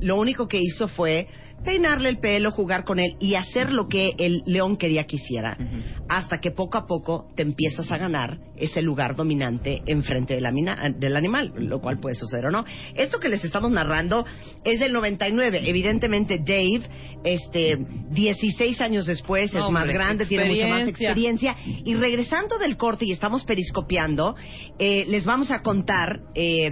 lo 0.00 0.16
único 0.16 0.48
que 0.48 0.58
hizo 0.60 0.88
fue 0.88 1.28
peinarle 1.64 2.08
el 2.10 2.18
pelo, 2.18 2.50
jugar 2.50 2.84
con 2.84 2.98
él 2.98 3.16
y 3.20 3.36
hacer 3.36 3.72
lo 3.72 3.88
que 3.88 4.12
el 4.18 4.42
león 4.46 4.76
quería 4.76 5.04
que 5.04 5.16
hiciera, 5.16 5.56
hasta 6.08 6.38
que 6.38 6.50
poco 6.50 6.76
a 6.78 6.86
poco 6.86 7.28
te 7.36 7.42
empiezas 7.42 7.90
a 7.90 7.96
ganar 7.96 8.38
ese 8.56 8.82
lugar 8.82 9.16
dominante 9.16 9.80
enfrente 9.86 10.34
del, 10.34 10.44
amina- 10.46 10.90
del 10.94 11.16
animal, 11.16 11.52
lo 11.56 11.80
cual 11.80 12.00
puede 12.00 12.14
suceder 12.16 12.46
o 12.46 12.50
no. 12.50 12.64
Esto 12.94 13.18
que 13.18 13.28
les 13.28 13.44
estamos 13.44 13.70
narrando 13.70 14.26
es 14.64 14.78
del 14.80 14.92
99. 14.92 15.62
Evidentemente, 15.64 16.38
Dave, 16.38 16.82
este, 17.24 17.78
16 18.10 18.80
años 18.82 19.06
después, 19.06 19.50
es 19.54 19.62
Hombre, 19.62 19.72
más 19.72 19.88
grande, 19.88 20.26
tiene 20.26 20.46
mucha 20.46 20.66
más 20.68 20.88
experiencia. 20.88 21.52
experiencia. 21.52 21.82
Y 21.84 21.94
regresando 21.94 22.58
del 22.58 22.76
corte 22.76 23.06
y 23.06 23.12
estamos 23.12 23.44
periscopiando, 23.44 24.34
eh, 24.78 25.04
les 25.06 25.24
vamos 25.24 25.50
a 25.50 25.62
contar 25.62 26.20
eh, 26.34 26.68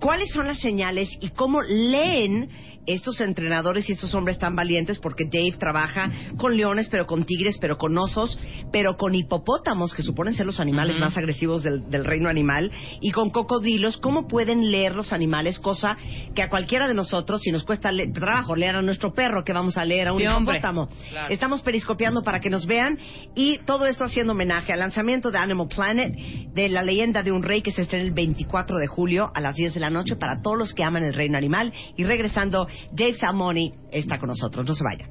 cuáles 0.00 0.30
son 0.32 0.46
las 0.48 0.58
señales 0.58 1.08
y 1.20 1.28
cómo 1.28 1.62
leen 1.62 2.48
estos 2.86 3.20
entrenadores 3.20 3.88
y 3.88 3.92
estos 3.92 4.14
hombres 4.14 4.38
tan 4.38 4.56
valientes 4.56 4.98
porque 4.98 5.24
Dave 5.30 5.52
trabaja 5.58 6.10
con 6.36 6.56
leones, 6.56 6.88
pero 6.88 7.06
con 7.06 7.24
tigres, 7.24 7.56
pero 7.60 7.76
con 7.78 7.96
osos, 7.96 8.38
pero 8.72 8.96
con 8.96 9.14
hipopótamos, 9.14 9.94
que 9.94 10.02
suponen 10.02 10.34
ser 10.34 10.46
los 10.46 10.58
animales 10.60 10.98
más 10.98 11.16
agresivos 11.16 11.62
del, 11.62 11.88
del 11.90 12.04
reino 12.04 12.28
animal, 12.28 12.70
y 13.00 13.10
con 13.12 13.30
cocodrilos, 13.30 13.96
cómo 13.98 14.26
pueden 14.26 14.70
leer 14.70 14.94
los 14.94 15.12
animales, 15.12 15.58
cosa 15.58 15.96
que 16.34 16.42
a 16.42 16.48
cualquiera 16.48 16.88
de 16.88 16.94
nosotros, 16.94 17.40
si 17.42 17.50
nos 17.52 17.64
cuesta 17.64 17.92
le- 17.92 18.10
trabajo 18.12 18.56
leer 18.56 18.76
a 18.76 18.82
nuestro 18.82 19.12
perro, 19.12 19.44
que 19.44 19.52
vamos 19.52 19.76
a 19.76 19.84
leer 19.84 20.08
a 20.08 20.12
un 20.12 20.18
Sí, 20.20 20.24
hipopótamo. 20.24 20.88
Claro. 21.10 21.32
Estamos 21.32 21.62
periscopiando 21.62 22.22
para 22.22 22.40
que 22.40 22.50
nos 22.50 22.66
vean 22.66 22.98
y 23.34 23.58
todo 23.64 23.86
esto 23.86 24.04
haciendo 24.04 24.32
homenaje 24.32 24.72
al 24.72 24.80
lanzamiento 24.80 25.30
de 25.30 25.38
Animal 25.38 25.68
Planet, 25.68 26.12
de 26.52 26.68
la 26.68 26.82
leyenda 26.82 27.22
de 27.22 27.30
un 27.32 27.42
rey 27.42 27.62
que 27.62 27.70
se 27.72 27.82
estrena 27.82 28.04
el 28.04 28.12
24 28.12 28.76
de 28.78 28.86
julio 28.86 29.30
a 29.34 29.40
las 29.40 29.54
10 29.56 29.74
de 29.74 29.80
la 29.80 29.90
noche 29.90 30.16
para 30.16 30.40
todos 30.42 30.58
los 30.58 30.74
que 30.74 30.82
aman 30.84 31.04
el 31.04 31.14
reino 31.14 31.38
animal. 31.38 31.72
Y 31.96 32.04
regresando, 32.04 32.66
Dave 32.92 33.14
Salmoni 33.14 33.72
está 33.90 34.18
con 34.18 34.28
nosotros. 34.28 34.66
No 34.66 34.74
se 34.74 34.84
vayan. 34.84 35.10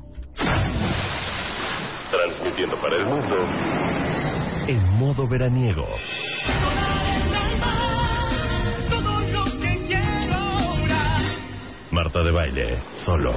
Transmitiendo 2.12 2.76
para 2.82 2.96
el 2.98 3.06
mundo 3.06 3.36
en 4.68 5.00
modo 5.00 5.28
veraniego. 5.28 5.88
Marta 11.92 12.24
de 12.24 12.32
baile, 12.32 12.82
solo 13.06 13.34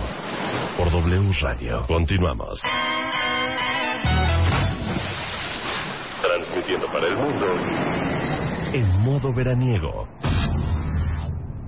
por 0.76 0.90
W 0.90 1.32
Radio. 1.40 1.84
Continuamos. 1.86 2.60
Transmitiendo 6.22 6.86
para 6.86 7.06
el 7.08 7.16
mundo 7.16 7.46
en 8.74 9.00
modo 9.02 9.32
veraniego. 9.32 10.08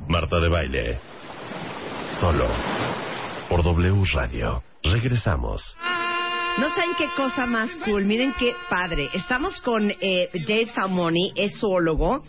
Marta 0.08 0.40
de 0.40 0.48
baile, 0.48 0.98
solo 2.20 2.48
por 3.48 3.62
W 3.62 4.02
Radio. 4.14 4.62
Regresamos. 4.82 5.76
No 6.58 6.68
saben 6.70 6.90
qué 6.96 7.08
cosa 7.16 7.46
más 7.46 7.70
cool. 7.84 8.04
Miren 8.06 8.32
qué 8.38 8.54
padre. 8.70 9.08
Estamos 9.12 9.60
con 9.60 9.90
eh, 10.00 10.28
Dave 10.32 10.66
Salmoni, 10.66 11.32
es 11.36 11.58
zoólogo, 11.60 12.22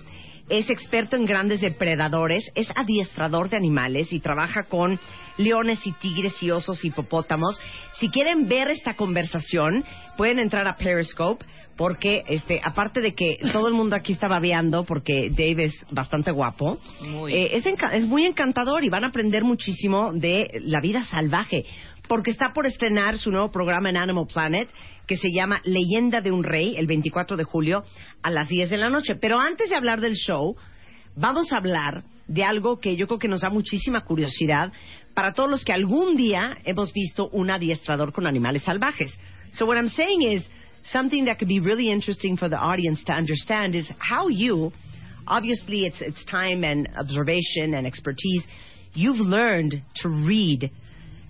es 0.50 0.70
experto 0.70 1.16
en 1.16 1.26
grandes 1.26 1.62
depredadores, 1.62 2.44
es 2.56 2.68
adiestrador 2.76 3.50
de 3.50 3.58
animales 3.58 4.12
y 4.12 4.20
trabaja 4.20 4.64
con 4.64 5.00
leones 5.38 5.86
y 5.86 5.94
tigres 5.94 6.42
y 6.44 6.52
osos 6.52 6.84
y 6.84 6.90
hipopótamos. 6.90 7.60
Si 8.00 8.10
quieren 8.10 8.48
ver 8.50 8.70
esta 8.70 8.96
conversación, 8.96 9.86
pueden 10.18 10.40
entrar 10.40 10.68
a 10.68 10.76
Periscope. 10.76 11.46
Porque, 11.78 12.24
este, 12.28 12.60
aparte 12.64 13.02
de 13.02 13.14
que 13.14 13.38
todo 13.54 13.68
el 13.68 13.74
mundo 13.76 13.96
aquí 13.96 14.14
está 14.14 14.28
babeando, 14.28 14.84
porque 14.84 15.30
Dave 15.30 15.66
es 15.66 15.86
bastante 15.92 16.32
guapo, 16.32 16.80
Muy. 17.02 17.34
eh, 17.34 17.50
es, 17.54 17.66
es 17.66 18.06
muy 18.08 18.26
encantador 18.26 18.84
y 18.84 18.90
van 18.90 19.04
a 19.04 19.08
aprender 19.08 19.44
muchísimo 19.44 20.12
de 20.12 20.60
la 20.66 20.82
vida 20.82 21.06
salvaje, 21.06 21.66
porque 22.08 22.32
está 22.32 22.52
por 22.54 22.66
estrenar 22.66 23.18
su 23.18 23.30
nuevo 23.32 23.52
programa 23.52 23.90
en 23.90 23.98
Animal 23.98 24.26
Planet 24.34 24.70
que 25.06 25.18
se 25.18 25.32
llama 25.32 25.62
Leyenda 25.64 26.20
de 26.22 26.32
un 26.32 26.44
Rey 26.44 26.76
el 26.78 26.86
24 26.86 27.38
de 27.38 27.44
julio 27.44 27.84
a 28.22 28.30
las 28.30 28.50
10 28.50 28.70
de 28.70 28.78
la 28.78 28.90
noche. 28.90 29.16
Pero 29.16 29.40
antes 29.40 29.70
de 29.70 29.76
hablar 29.76 30.02
del 30.02 30.16
show, 30.16 30.56
vamos 31.16 31.54
a 31.54 31.58
hablar 31.58 32.04
de 32.28 32.44
algo 32.44 32.80
que 32.80 32.96
yo 32.96 33.08
creo 33.08 33.20
que 33.20 33.30
nos 33.30 33.42
da 33.42 33.50
muchísima 33.50 34.04
curiosidad 34.04 34.72
para 35.14 35.34
todos 35.34 35.50
los 35.50 35.64
que 35.64 35.74
algún 35.74 36.16
día 36.18 36.58
hemos 36.66 36.92
visto 36.94 37.30
un 37.30 37.50
adiestrador 37.50 38.12
con 38.12 38.28
animales 38.28 38.64
salvajes. 38.64 39.18
So 39.54 39.66
what 39.66 39.78
I'm 39.78 39.90
saying 39.90 40.22
is 40.24 40.50
something 40.92 41.26
that 41.26 41.40
could 41.40 41.48
be 41.48 41.60
really 41.60 41.92
interesting 41.92 42.38
for 42.38 42.50
the 42.50 42.58
audience 42.58 43.04
to 43.06 43.14
understand 43.14 43.76
is 43.76 43.90
how 43.98 44.28
you 44.28 44.72
obviously 45.28 45.86
it's 45.86 46.02
it's 46.02 46.24
time 46.26 46.64
and 46.64 46.88
observation 46.98 47.74
and 47.74 47.86
expertise 47.86 48.44
you've 48.94 49.20
learned 49.20 49.76
to 49.96 50.10
read 50.10 50.72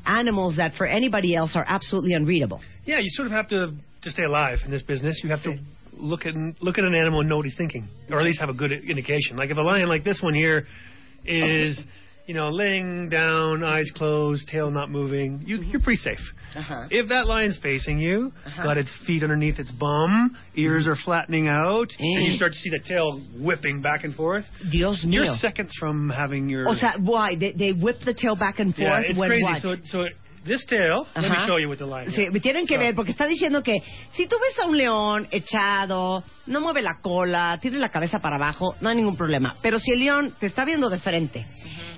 animals 0.06 0.56
that 0.58 0.74
for 0.76 0.88
anybody 0.88 1.36
else 1.36 1.52
are 1.56 1.66
absolutely 1.68 2.14
unreadable. 2.14 2.62
Yeah, 2.86 3.00
you 3.00 3.10
sort 3.10 3.28
of 3.28 3.34
have 3.34 3.50
to 3.50 3.74
to 4.04 4.10
stay 4.10 4.24
alive 4.24 4.60
in 4.64 4.72
this 4.72 4.84
business. 4.84 5.20
You 5.24 5.30
have 5.30 5.44
to 5.44 5.58
look 5.94 6.26
at 6.26 6.34
look 6.62 6.78
at 6.78 6.86
an 6.86 6.96
animal 6.96 7.20
and 7.20 7.30
know 7.30 7.38
what 7.38 7.46
he's 7.46 7.58
thinking, 7.58 7.88
or 8.10 8.20
at 8.20 8.26
least 8.26 8.40
have 8.40 8.50
a 8.50 8.54
good 8.54 8.72
indication. 8.72 9.38
Like 9.38 9.50
if 9.50 9.58
a 9.58 9.62
lion 9.62 9.90
like 9.90 10.04
this 10.04 10.22
one 10.22 10.34
here 10.34 10.66
oh. 10.66 11.22
is, 11.26 11.80
you 12.28 12.34
know, 12.34 12.50
laying 12.50 13.08
down, 13.08 13.64
eyes 13.64 13.90
closed, 13.96 14.48
tail 14.50 14.70
not 14.70 14.92
moving, 14.92 15.42
you, 15.46 15.60
mm-hmm. 15.60 15.72
you're 15.72 15.82
pretty 15.82 16.02
safe. 16.02 16.20
Uh-huh. 16.56 16.88
If 16.92 17.08
that 17.08 17.26
lion's 17.26 17.58
facing 17.64 18.00
you, 18.00 18.34
uh-huh. 18.46 18.64
got 18.64 18.78
its 18.78 18.94
feet 19.08 19.24
underneath 19.24 19.60
its 19.60 19.72
bum, 19.72 20.36
ears 20.54 20.84
mm-hmm. 20.84 20.92
are 20.92 20.96
flattening 21.06 21.48
out, 21.48 21.88
and 21.98 22.26
you 22.26 22.34
eh. 22.34 22.36
start 22.36 22.52
to 22.52 22.58
see 22.58 22.70
the 22.70 22.80
tail 22.80 23.22
whipping 23.40 23.82
back 23.82 24.04
and 24.04 24.14
forth, 24.14 24.44
Dios 24.70 25.04
you're 25.08 25.38
seconds 25.38 25.74
from 25.80 26.10
having 26.10 26.50
your 26.50 26.68
O 26.68 26.76
sea, 26.76 26.96
why 27.00 27.36
they, 27.36 27.54
they 27.54 27.72
whip 27.72 27.98
the 28.06 28.14
tail 28.14 28.36
back 28.36 28.60
and 28.60 28.76
forth 28.76 29.04
yeah, 29.06 29.10
it's 29.12 29.20
crazy. 29.20 29.44
what? 29.44 29.62
So, 29.62 29.76
so 29.86 30.04
this 30.48 30.66
tail, 30.66 31.06
let 31.16 31.30
me 31.30 31.38
show 31.46 31.58
you 31.60 31.70
with 31.70 31.80
the 31.80 31.86
lion. 31.86 32.10
Sí, 32.12 32.26
me 32.32 32.40
tienen 32.40 32.66
que 32.66 32.76
So- 32.76 32.80
ver 32.80 32.96
porque 32.96 33.12
está 33.12 33.26
diciendo 33.28 33.62
que 33.62 33.76
si 34.10 34.28
tú 34.28 34.36
ves 34.36 34.60
a 34.64 34.68
un 34.68 34.78
león 34.78 35.28
echado, 35.32 36.24
no 36.48 36.62
mueve 36.62 36.82
la 36.82 37.00
cola, 37.02 37.58
tiene 37.62 37.78
la 37.80 37.90
cabeza 37.90 38.20
para 38.20 38.38
abajo, 38.38 38.76
no 38.82 38.90
hay 38.90 38.96
ningún 38.96 39.18
problema. 39.18 39.56
Pero 39.62 39.80
si 39.80 39.92
el 39.92 40.00
león 40.00 40.36
te 40.40 40.46
está 40.48 40.66
viendo 40.66 40.90
de 40.90 41.00
frente, 41.00 41.46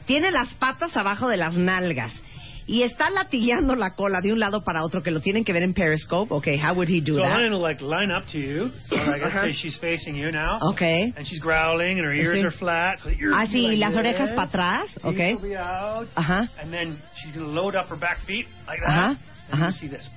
tiene 0.06 0.32
las 0.32 0.54
patas 0.56 0.96
abajo 0.98 1.28
de 1.28 1.38
las 1.38 1.54
nalgas 1.54 2.14
y 2.72 2.84
está 2.84 3.10
latillando 3.10 3.76
la 3.76 3.96
cola 3.96 4.22
de 4.22 4.32
un 4.32 4.40
lado 4.40 4.64
para 4.64 4.84
otro 4.84 5.02
que 5.02 5.10
lo 5.10 5.22
tienen 5.22 5.44
que 5.44 5.52
ver 5.54 5.64
en 5.64 5.74
Periscope, 5.74 6.32
okay, 6.32 6.56
how 6.56 6.74
would 6.76 6.88
he 6.88 7.02
do 7.02 7.14
So 7.16 7.22
that? 7.22 7.40
lion 7.40 7.52
will 7.54 7.62
like 7.62 7.82
line 7.82 8.12
up 8.12 8.26
to 8.32 8.38
you. 8.38 8.70
So 8.90 8.96
like 8.96 9.22
let's 9.24 9.34
Uh-huh. 9.36 9.42
say 9.48 9.54
she's 9.54 9.78
facing 9.80 10.16
you 10.16 10.30
now. 10.32 10.60
Okay. 10.74 11.12
And 11.18 11.26
she's 11.26 11.40
growling 11.40 11.98
and 11.98 12.06
her 12.06 12.14
ears 12.14 12.38
Sí. 12.38 12.46
are 12.46 12.52
flat. 12.52 13.00
So 13.00 13.10
the 13.10 13.16
ears 13.18 13.34
Ah, 13.36 13.46
sí, 13.48 13.68
like 13.70 13.80
las 13.80 13.96
orejas 13.96 14.28
this. 14.30 14.36
para 14.36 14.48
atrás, 14.48 14.98
okay. 15.04 15.34
will 15.34 15.50
be 15.50 15.56
out. 15.58 16.08
Ajá. 16.16 16.48
And 16.62 16.72
then 16.72 17.00
she's 17.16 17.36
gonna 17.36 17.48
load 17.50 17.76
up 17.76 17.88
her 17.90 17.98
back 17.98 18.20
feet 18.28 18.46
like 18.68 18.80
that. 18.82 18.88
Uh-huh. 18.88 19.16
And 19.52 19.62
Uh-huh. 19.62 19.66
you 19.66 19.72
see 19.72 19.88
this. 19.88 20.08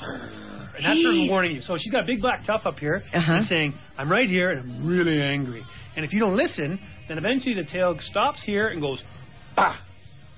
And 0.76 0.84
that's 0.84 1.02
her 1.02 1.28
warning 1.30 1.54
you. 1.56 1.62
So 1.62 1.76
she's 1.78 1.90
got 1.90 2.02
a 2.02 2.06
big 2.06 2.20
black 2.20 2.44
tuft 2.44 2.66
up 2.66 2.78
here 2.78 3.02
Uh-huh. 3.14 3.32
and 3.32 3.46
saying, 3.46 3.72
I'm 3.96 4.10
right 4.12 4.28
here 4.28 4.50
and 4.50 4.60
I'm 4.60 4.86
really 4.86 5.22
angry. 5.22 5.62
And 5.96 6.04
if 6.04 6.12
you 6.12 6.20
don't 6.20 6.36
listen, 6.36 6.78
then 7.08 7.16
eventually 7.16 7.54
the 7.54 7.64
tail 7.64 7.96
stops 7.98 8.42
here 8.44 8.68
and 8.68 8.80
goes, 8.82 9.02
bah! 9.56 9.76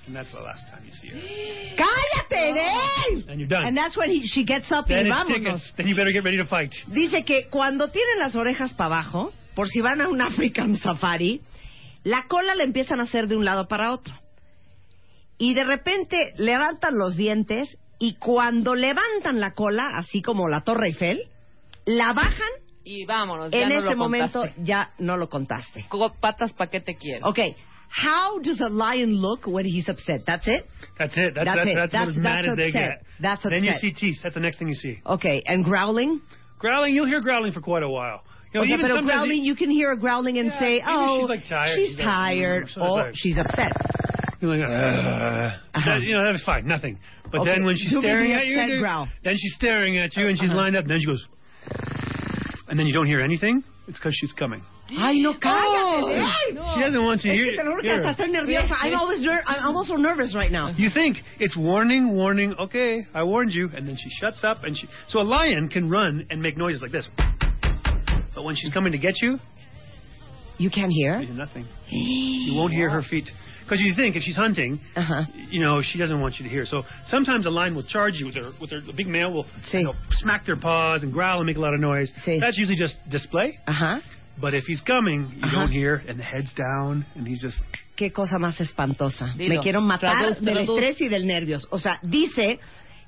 And 0.07 0.15
that's 0.15 0.31
the 0.33 0.41
last 0.41 0.67
time 0.71 0.85
you 0.85 0.93
see 0.93 1.09
her. 1.09 1.77
¡Cállate, 1.77 2.53
Dave! 2.55 3.25
And 3.31 3.39
you're 3.41 3.49
done. 3.49 3.67
And 3.67 3.77
that's 3.77 3.97
when 3.97 4.11
he, 4.11 4.27
she 4.27 4.45
gets 4.45 4.71
up 4.71 4.87
then 4.87 5.07
y 5.07 5.09
it's 5.09 5.11
vámonos. 5.11 5.45
tickets. 5.45 5.75
Then 5.77 5.89
you 5.89 5.97
better 5.97 6.13
get 6.13 6.25
ready 6.25 6.37
to 6.37 6.45
fight. 6.47 6.73
Dice 6.89 7.25
que 7.25 7.49
cuando 7.49 7.89
tienen 7.91 8.19
las 8.19 8.35
orejas 8.37 8.75
para 8.75 8.97
abajo, 8.97 9.33
por 9.55 9.69
si 9.69 9.81
van 9.81 10.01
a 10.01 10.09
un 10.09 10.21
African 10.21 10.77
Safari, 10.77 11.41
la 12.03 12.25
cola 12.29 12.55
le 12.55 12.65
empiezan 12.65 13.01
a 13.01 13.05
hacer 13.05 13.29
de 13.29 13.37
un 13.37 13.45
lado 13.45 13.67
para 13.67 13.93
otro. 13.93 14.13
Y 15.39 15.55
de 15.55 15.65
repente 15.65 16.17
levantan 16.37 16.97
los 16.99 17.17
dientes 17.17 17.77
y 17.99 18.15
cuando 18.17 18.75
levantan 18.75 19.41
la 19.41 19.53
cola, 19.55 19.85
así 19.95 20.21
como 20.23 20.49
la 20.49 20.61
Torre 20.63 20.89
Eiffel, 20.89 21.19
la 21.87 22.13
bajan, 22.13 22.49
Y 22.85 23.05
vámonos, 23.07 23.51
ya 23.51 23.63
en 23.63 23.69
no 23.71 23.75
ese 23.79 23.91
lo 23.91 23.97
momento 23.97 24.41
contaste. 24.41 24.61
ya 24.65 24.91
no 24.99 25.17
lo 25.17 25.29
contaste. 25.29 25.87
Co- 25.89 26.15
Patas 26.21 26.53
pa' 26.53 26.69
qué 26.69 26.81
te 26.81 26.97
quiero. 26.97 27.27
Okay, 27.29 27.57
how 27.89 28.39
does 28.41 28.61
a 28.61 28.69
lion 28.69 29.15
look 29.15 29.47
when 29.47 29.65
he's 29.65 29.89
upset? 29.89 30.23
That's 30.27 30.47
it? 30.49 30.67
That's 30.99 31.17
it. 31.17 31.35
That's 31.35 31.47
That's 31.47 31.57
that's, 31.59 31.71
it. 31.71 31.75
that's, 31.77 31.93
That's- 31.93 32.09
as 32.11 32.17
mad 32.17 32.37
that's 32.45 32.49
as 32.49 32.57
they 32.57 32.67
upset. 32.69 32.89
get. 33.01 33.07
That's 33.21 33.43
Then 33.45 33.65
you 33.65 33.73
see 33.75 33.93
teeth. 33.93 34.19
That's 34.23 34.35
the 34.35 34.41
next 34.41 34.59
thing 34.59 34.69
you 34.69 34.75
see. 34.75 34.99
Okay, 35.07 35.43
and 35.47 35.65
growling? 35.65 36.21
Growling, 36.59 36.95
you'll 36.95 37.07
hear 37.07 37.21
growling 37.21 37.53
for 37.53 37.61
quite 37.61 37.83
a 37.83 37.89
while. 37.89 38.23
You 38.53 38.61
know, 38.61 38.65
o 38.65 38.67
sea, 38.67 38.75
even 38.75 38.87
pero 38.87 38.97
sometimes 38.97 39.21
growling, 39.23 39.45
you- 39.45 39.55
can 39.57 39.71
hear 39.71 39.93
a 39.93 39.97
growling 39.99 40.39
and 40.39 40.49
Yeah, 40.49 40.59
say, 40.61 40.83
oh, 40.87 41.21
she's, 41.21 41.29
like, 41.29 41.47
tired. 41.49 41.77
she's 41.77 41.89
She's 41.91 41.99
like, 41.99 42.05
tired, 42.07 42.65
"Mm, 42.67 42.71
so 42.75 42.81
or 42.83 42.99
tired." 43.03 43.15
she's 43.17 43.37
upset. 43.39 43.73
You're 44.41 44.57
like, 44.57 44.67
"Ugh." 44.69 45.53
That- 45.85 46.03
you 46.03 46.13
know, 46.15 46.25
that's 46.33 46.45
fine, 46.45 46.67
nothing. 46.67 46.99
But 47.31 47.41
Okay, 47.43 47.51
then 47.51 47.65
when 47.65 47.77
she's 47.77 47.91
staring 47.97 48.33
at 48.33 48.47
you, 48.47 48.57
dude, 48.67 48.85
then 49.25 49.37
she's 49.37 49.55
staring 49.55 49.99
at 49.99 50.17
you 50.17 50.29
and 50.29 50.39
she's 50.39 50.51
Uh-huh. 50.51 50.57
lined 50.59 50.77
up, 50.77 50.83
and 50.83 50.91
then 50.91 51.01
she 51.01 51.07
goes, 51.07 51.25
and 52.69 52.79
then 52.79 52.87
you 52.87 52.93
don't 52.93 53.07
hear 53.07 53.21
anything. 53.21 53.63
It's 53.89 53.99
because 53.99 54.15
she's 54.15 54.33
coming. 54.33 54.63
Ay, 54.91 55.21
no, 55.21 55.33
cállate. 55.39 56.19
No, 56.19 56.27
Ay, 56.27 56.53
no. 56.53 56.75
She 56.75 56.81
doesn't 56.83 57.03
want 57.05 57.25
you 57.25 57.31
to 57.33 57.37
Es 57.37 57.41
hear. 57.43 57.51
que 57.53 57.57
te 57.57 57.65
lo 57.65 57.71
juro 57.73 57.83
que 57.83 57.91
hasta 57.91 58.23
estoy 58.23 58.31
nerviosa. 58.31 58.77
I'm 58.83 58.95
always 58.95 59.21
ner- 59.23 59.43
I'm 59.47 59.77
also 59.77 59.97
nervous 59.97 60.35
right 60.35 60.53
now. 60.53 60.69
You 60.77 60.91
think 60.91 61.17
it's 61.39 61.57
warning, 61.57 62.15
warning. 62.15 62.55
Okay, 62.59 63.07
I 63.15 63.23
warned 63.23 63.53
you, 63.53 63.71
and 63.75 63.89
then 63.89 63.97
she 63.97 64.11
shuts 64.21 64.45
up, 64.45 64.63
and 64.63 64.77
she. 64.77 64.87
So 65.09 65.21
a 65.21 65.23
lion 65.25 65.69
can 65.71 65.89
run 65.89 66.27
and 66.31 66.43
make 66.43 66.57
noises 66.59 66.83
like 66.83 66.93
this, 66.93 67.09
but 68.35 68.45
when 68.45 68.57
she's 68.57 68.73
coming 68.73 68.93
to 68.93 68.99
get 68.99 69.15
you, 69.23 69.39
You 70.59 70.71
can't 70.71 70.93
hear? 70.93 71.19
you 71.21 71.27
hear 71.29 71.35
nothing. 71.37 71.67
You 71.89 72.55
won't 72.55 72.73
hear 72.75 72.91
her 72.91 73.03
feet 73.03 73.29
because 73.65 73.81
you 73.81 73.95
think 73.95 74.17
if 74.17 74.23
she's 74.23 74.37
hunting, 74.37 74.79
Uh-huh. 74.95 75.25
you 75.51 75.61
know 75.65 75.81
she 75.83 75.99
doesn't 75.99 76.21
want 76.21 76.39
you 76.39 76.45
to 76.45 76.51
hear. 76.51 76.65
So 76.67 76.83
sometimes 77.07 77.47
a 77.47 77.51
lion 77.51 77.75
will 77.75 77.83
charge 77.85 78.21
you 78.21 78.27
with 78.27 78.35
her 78.37 78.51
with 78.61 78.71
her 78.71 78.81
the 78.81 78.93
big 78.93 79.09
male 79.09 79.33
will 79.33 79.45
Sí. 79.73 79.79
you 79.81 79.85
know, 79.85 79.95
smack 80.21 80.45
their 80.45 80.57
paws 80.57 81.03
and 81.03 81.11
growl 81.13 81.39
and 81.41 81.47
make 81.47 81.57
a 81.57 81.61
lot 81.61 81.73
of 81.75 81.81
noise. 81.81 82.13
Sí. 82.27 82.39
That's 82.39 82.59
usually 82.59 82.77
just 82.77 82.97
display. 83.09 83.59
Ajá. 83.67 84.01
But 84.37 84.55
if 84.55 84.65
he's 84.67 84.81
coming, 84.83 85.31
you 85.31 85.43
Uh-huh. 85.47 85.61
don't 85.61 85.71
hear, 85.73 86.03
and 86.09 86.19
the 86.19 86.25
head's 86.25 86.53
down, 86.55 87.07
and 87.15 87.27
he's 87.27 87.41
just 87.41 87.63
Qué 87.97 88.11
cosa 88.13 88.39
más 88.39 88.61
espantosa. 88.61 89.33
Dilo. 89.37 89.55
Me 89.57 89.61
quiero 89.61 89.81
matar 89.81 90.17
Traduz, 90.19 90.41
del 90.41 90.55
traduz. 90.67 90.71
estrés 90.71 91.01
y 91.01 91.09
del 91.09 91.27
nervios. 91.27 91.69
O 91.71 91.79
sea, 91.79 92.01
dice 92.03 92.59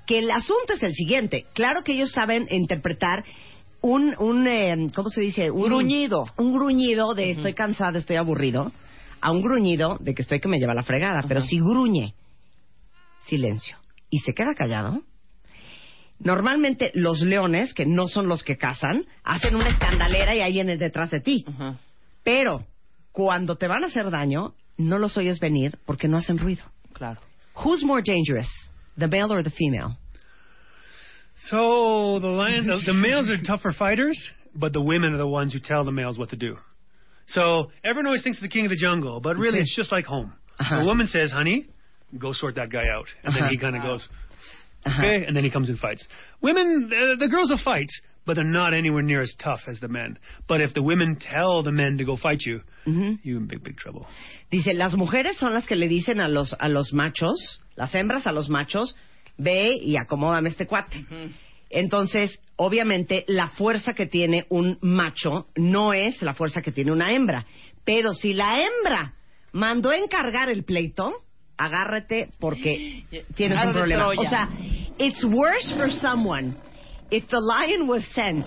que 0.06 0.18
el 0.20 0.30
asunto 0.30 0.74
es 0.74 0.82
el 0.84 0.92
siguiente. 0.92 1.46
Claro 1.54 1.82
que 1.82 1.92
ellos 1.94 2.12
saben 2.12 2.46
interpretar 2.50 3.24
un, 3.80 4.14
un 4.20 4.46
eh, 4.46 4.86
¿cómo 4.94 5.08
se 5.08 5.20
dice? 5.20 5.50
Un 5.50 5.64
Gruñido. 5.64 6.24
Un 6.38 6.52
gruñido 6.52 7.14
de 7.14 7.30
estoy 7.30 7.54
cansado, 7.54 7.98
estoy 7.98 8.14
aburrido, 8.16 8.70
a 9.20 9.32
un 9.32 9.42
gruñido 9.42 9.96
de 10.00 10.14
que 10.14 10.22
estoy 10.22 10.38
que 10.40 10.46
me 10.48 10.58
lleva 10.58 10.74
la 10.74 10.82
fregada. 10.84 11.24
Pero 11.26 11.40
si 11.40 11.58
gruñe 11.58 12.14
silencio. 13.24 13.76
Y 14.10 14.20
se 14.20 14.32
queda 14.32 14.54
callado. 14.54 15.02
Normalmente 16.18 16.90
los 16.94 17.20
leones, 17.20 17.74
que 17.74 17.84
no 17.84 18.08
son 18.08 18.28
los 18.28 18.42
que 18.42 18.56
cazan, 18.56 19.04
hacen 19.22 19.54
una 19.54 19.68
escandalera 19.68 20.34
y 20.34 20.40
ahí 20.40 20.52
vienen 20.52 20.78
detrás 20.78 21.10
de 21.10 21.20
ti. 21.20 21.44
Pero 22.24 22.64
cuando 23.12 23.56
te 23.56 23.66
van 23.66 23.84
a 23.84 23.88
hacer 23.88 24.10
daño, 24.10 24.54
no 24.78 24.98
los 24.98 25.16
oyes 25.16 25.40
venir 25.40 25.78
porque 25.84 26.08
no 26.08 26.16
hacen 26.16 26.38
ruido. 26.38 26.62
Claro. 26.92 27.20
Who's 27.64 27.84
more 27.84 28.02
dangerous, 28.02 28.48
the 28.98 29.06
male 29.06 29.32
or 29.32 29.42
the 29.42 29.50
female? 29.50 29.96
So 31.48 32.18
the 32.20 32.28
lion, 32.28 32.66
the, 32.66 32.80
the 32.86 32.94
males 32.94 33.28
are 33.28 33.42
tougher 33.46 33.72
fighters, 33.72 34.18
but 34.54 34.72
the 34.72 34.80
women 34.80 35.12
are 35.12 35.18
the 35.18 35.26
ones 35.26 35.52
who 35.52 35.60
tell 35.60 35.84
the 35.84 35.92
males 35.92 36.18
what 36.18 36.30
to 36.30 36.36
do. 36.36 36.56
So 37.26 37.70
everyone 37.84 38.06
always 38.06 38.22
thinks 38.22 38.38
of 38.38 38.42
the 38.42 38.48
king 38.48 38.64
of 38.64 38.70
the 38.70 38.76
jungle, 38.76 39.20
but 39.20 39.36
really 39.36 39.58
it's 39.58 39.76
just 39.76 39.92
like 39.92 40.06
home. 40.06 40.32
Uh-huh. 40.58 40.80
The 40.80 40.84
woman 40.86 41.06
says, 41.08 41.30
"Honey, 41.30 41.66
go 42.18 42.32
sort 42.32 42.54
that 42.54 42.70
guy 42.70 42.88
out," 42.88 43.06
and 43.22 43.34
then 43.34 43.48
he 43.50 43.58
kind 43.58 43.76
of 43.76 43.82
goes, 43.82 44.08
"Okay," 44.86 45.24
and 45.26 45.36
then 45.36 45.44
he 45.44 45.50
comes 45.50 45.68
and 45.68 45.78
fights. 45.78 46.06
Women, 46.40 46.90
uh, 46.92 47.16
the 47.18 47.28
girls 47.28 47.50
will 47.50 47.58
fight, 47.58 47.90
but 48.24 48.34
they're 48.34 48.44
not 48.44 48.74
anywhere 48.74 49.02
near 49.02 49.20
as 49.20 49.34
tough 49.38 49.60
as 49.68 49.80
the 49.80 49.88
men. 49.88 50.18
But 50.48 50.60
if 50.60 50.74
the 50.74 50.82
women 50.82 51.16
tell 51.16 51.62
the 51.62 51.72
men 51.72 51.98
to 51.98 52.04
go 52.04 52.16
fight 52.16 52.42
you, 52.44 52.60
you're 53.22 53.38
in 53.38 53.46
big, 53.46 53.62
big 53.62 53.76
trouble. 53.76 54.06
Dice, 54.50 54.74
las 54.74 54.94
mujeres 54.94 55.36
son 55.38 55.52
las 55.54 55.66
que 55.66 55.76
le 55.76 55.88
dicen 55.88 56.20
a 56.20 56.28
los, 56.28 56.54
a 56.58 56.68
los 56.68 56.92
machos, 56.92 57.60
las 57.76 57.94
hembras 57.94 58.26
a 58.26 58.32
los 58.32 58.48
machos, 58.48 58.94
ve 59.38 59.76
y 59.80 59.96
acomódame 59.96 60.48
este 60.48 60.66
cuate. 60.66 61.04
Entonces, 61.70 62.40
obviamente, 62.56 63.24
la 63.26 63.48
fuerza 63.48 63.94
que 63.94 64.06
tiene 64.06 64.46
un 64.50 64.78
macho 64.82 65.48
no 65.56 65.92
es 65.92 66.22
la 66.22 66.34
fuerza 66.34 66.62
que 66.62 66.72
tiene 66.72 66.92
una 66.92 67.12
hembra. 67.12 67.44
Pero 67.84 68.12
si 68.14 68.34
la 68.34 68.60
hembra 68.60 69.14
mandó 69.52 69.92
encargar 69.92 70.48
el 70.48 70.64
pleito, 70.64 71.22
agárrate 71.58 72.30
porque 72.40 73.04
tienes 73.34 73.58
un 73.58 73.72
problema. 73.72 74.04
Troya. 74.04 74.18
O 74.18 74.24
sea, 74.28 74.48
it's 74.98 75.24
worse 75.24 75.72
for 75.76 75.88
someone 75.90 76.56
if 77.10 77.28
the 77.28 77.38
lion 77.38 77.86
was 77.86 78.04
sent 78.14 78.46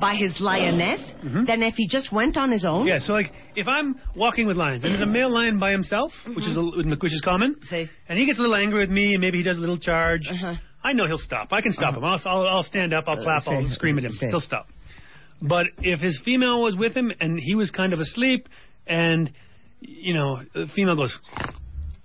by 0.00 0.14
his 0.16 0.40
lioness 0.40 1.00
mm-hmm. 1.22 1.44
than 1.44 1.62
if 1.62 1.74
he 1.76 1.86
just 1.86 2.12
went 2.12 2.36
on 2.36 2.50
his 2.50 2.64
own. 2.64 2.86
Yeah, 2.86 2.98
so 2.98 3.12
like 3.12 3.30
if 3.54 3.68
I'm 3.68 3.96
walking 4.16 4.46
with 4.46 4.56
lions 4.56 4.82
and 4.82 4.92
there's 4.92 5.02
a 5.02 5.06
male 5.06 5.30
lion 5.30 5.58
by 5.58 5.70
himself, 5.70 6.12
which 6.26 6.46
is 6.46 6.56
a, 6.56 6.60
mm-hmm. 6.60 6.90
which 7.00 7.12
is 7.12 7.22
common, 7.24 7.56
and 7.70 8.18
he 8.18 8.26
gets 8.26 8.38
a 8.38 8.42
little 8.42 8.56
angry 8.56 8.80
with 8.80 8.90
me 8.90 9.14
and 9.14 9.20
maybe 9.20 9.38
he 9.38 9.44
does 9.44 9.58
a 9.58 9.60
little 9.60 9.78
charge, 9.78 10.28
uh-huh. 10.30 10.54
I 10.82 10.92
know 10.92 11.06
he'll 11.06 11.18
stop. 11.18 11.48
I 11.52 11.60
can 11.60 11.72
stop 11.72 11.96
uh-huh. 11.96 11.98
him. 11.98 12.04
I'll, 12.04 12.20
I'll 12.24 12.46
I'll 12.56 12.62
stand 12.62 12.92
up, 12.92 13.04
I'll 13.06 13.20
uh, 13.20 13.22
clap, 13.22 13.42
I'll 13.46 13.68
scream 13.70 13.98
at 13.98 14.04
him. 14.04 14.12
sí. 14.20 14.28
He'll 14.28 14.40
stop. 14.40 14.66
But 15.40 15.66
if 15.78 16.00
his 16.00 16.20
female 16.24 16.62
was 16.62 16.76
with 16.76 16.94
him 16.94 17.12
and 17.20 17.38
he 17.38 17.54
was 17.54 17.70
kind 17.70 17.92
of 17.92 18.00
asleep, 18.00 18.48
and 18.86 19.30
you 19.80 20.14
know 20.14 20.40
the 20.54 20.66
female 20.74 20.96
goes. 20.96 21.16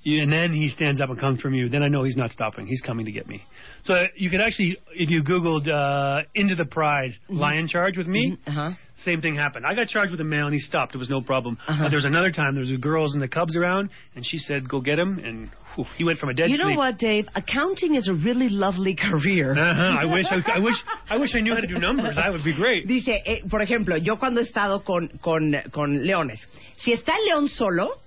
And 0.06 0.32
then 0.32 0.54
he 0.54 0.70
stands 0.70 1.02
up 1.02 1.10
and 1.10 1.20
comes 1.20 1.42
from 1.42 1.54
you. 1.54 1.68
Then 1.68 1.84
I 1.84 1.90
know 1.90 2.04
he's 2.04 2.16
not 2.16 2.32
stopping. 2.32 2.66
He's 2.68 2.82
coming 2.82 3.06
to 3.06 3.12
get 3.12 3.28
me. 3.28 3.44
So 3.84 4.02
you 4.16 4.30
could 4.30 4.40
actually, 4.42 4.78
if 4.96 5.10
you 5.10 5.22
Googled 5.24 5.68
uh, 5.68 6.24
"Into 6.36 6.56
the 6.56 6.66
Pride" 6.66 7.12
lion 7.28 7.68
charge 7.68 7.98
with 7.98 8.08
me, 8.08 8.38
Uh-huh. 8.48 8.72
same 9.04 9.20
thing 9.22 9.36
happened. 9.36 9.66
I 9.66 9.76
got 9.76 9.88
charged 9.88 10.12
with 10.12 10.22
a 10.22 10.24
male 10.24 10.46
and 10.46 10.54
he 10.54 10.60
stopped. 10.60 10.96
It 10.96 11.00
was 11.00 11.10
no 11.10 11.20
problem. 11.22 11.58
Uh-huh. 11.68 11.84
But 11.84 11.90
there 11.90 11.98
was 11.98 12.06
another 12.06 12.32
time 12.32 12.54
there 12.56 12.62
was 12.64 12.72
girls 12.80 13.14
and 13.14 13.22
the 13.22 13.28
cubs 13.28 13.58
around, 13.58 13.90
and 14.16 14.26
she 14.26 14.38
said, 14.38 14.70
"Go 14.70 14.80
get 14.80 14.98
him," 14.98 15.20
and 15.20 15.50
whew, 15.76 15.86
he 15.98 16.06
went 16.06 16.18
from 16.20 16.30
a 16.30 16.34
dead 16.34 16.50
you 16.50 16.58
know 16.58 16.64
sleep. 16.70 16.78
what, 16.78 16.98
Dave? 16.98 17.28
Accounting 17.36 17.96
is 17.96 18.08
a 18.08 18.14
really 18.14 18.48
lovely 18.50 18.96
career. 18.96 19.54
Uh-huh. 19.60 19.98
I 20.00 20.06
wish 20.06 20.28
I, 20.32 20.40
I 20.56 20.60
wish 20.60 20.76
I 21.10 21.18
wish 21.18 21.36
I 21.36 21.42
knew 21.42 21.54
how 21.56 21.60
to 21.62 21.68
do 21.68 21.78
numbers. 21.78 22.16
That 22.16 22.32
would 22.32 22.44
be 22.46 22.56
great. 22.56 22.88
Dice, 22.88 23.10
eh, 23.26 23.40
por 23.50 23.62
ejemplo, 23.62 23.98
yo 24.02 24.16
cuando 24.16 24.40
he 24.40 24.46
estado 24.46 24.84
con, 24.86 25.10
con, 25.22 25.54
con 25.74 26.06
leones, 26.06 26.40
si 26.78 26.94
está 26.94 27.14
el 27.18 27.26
león 27.26 27.48
solo 27.50 28.00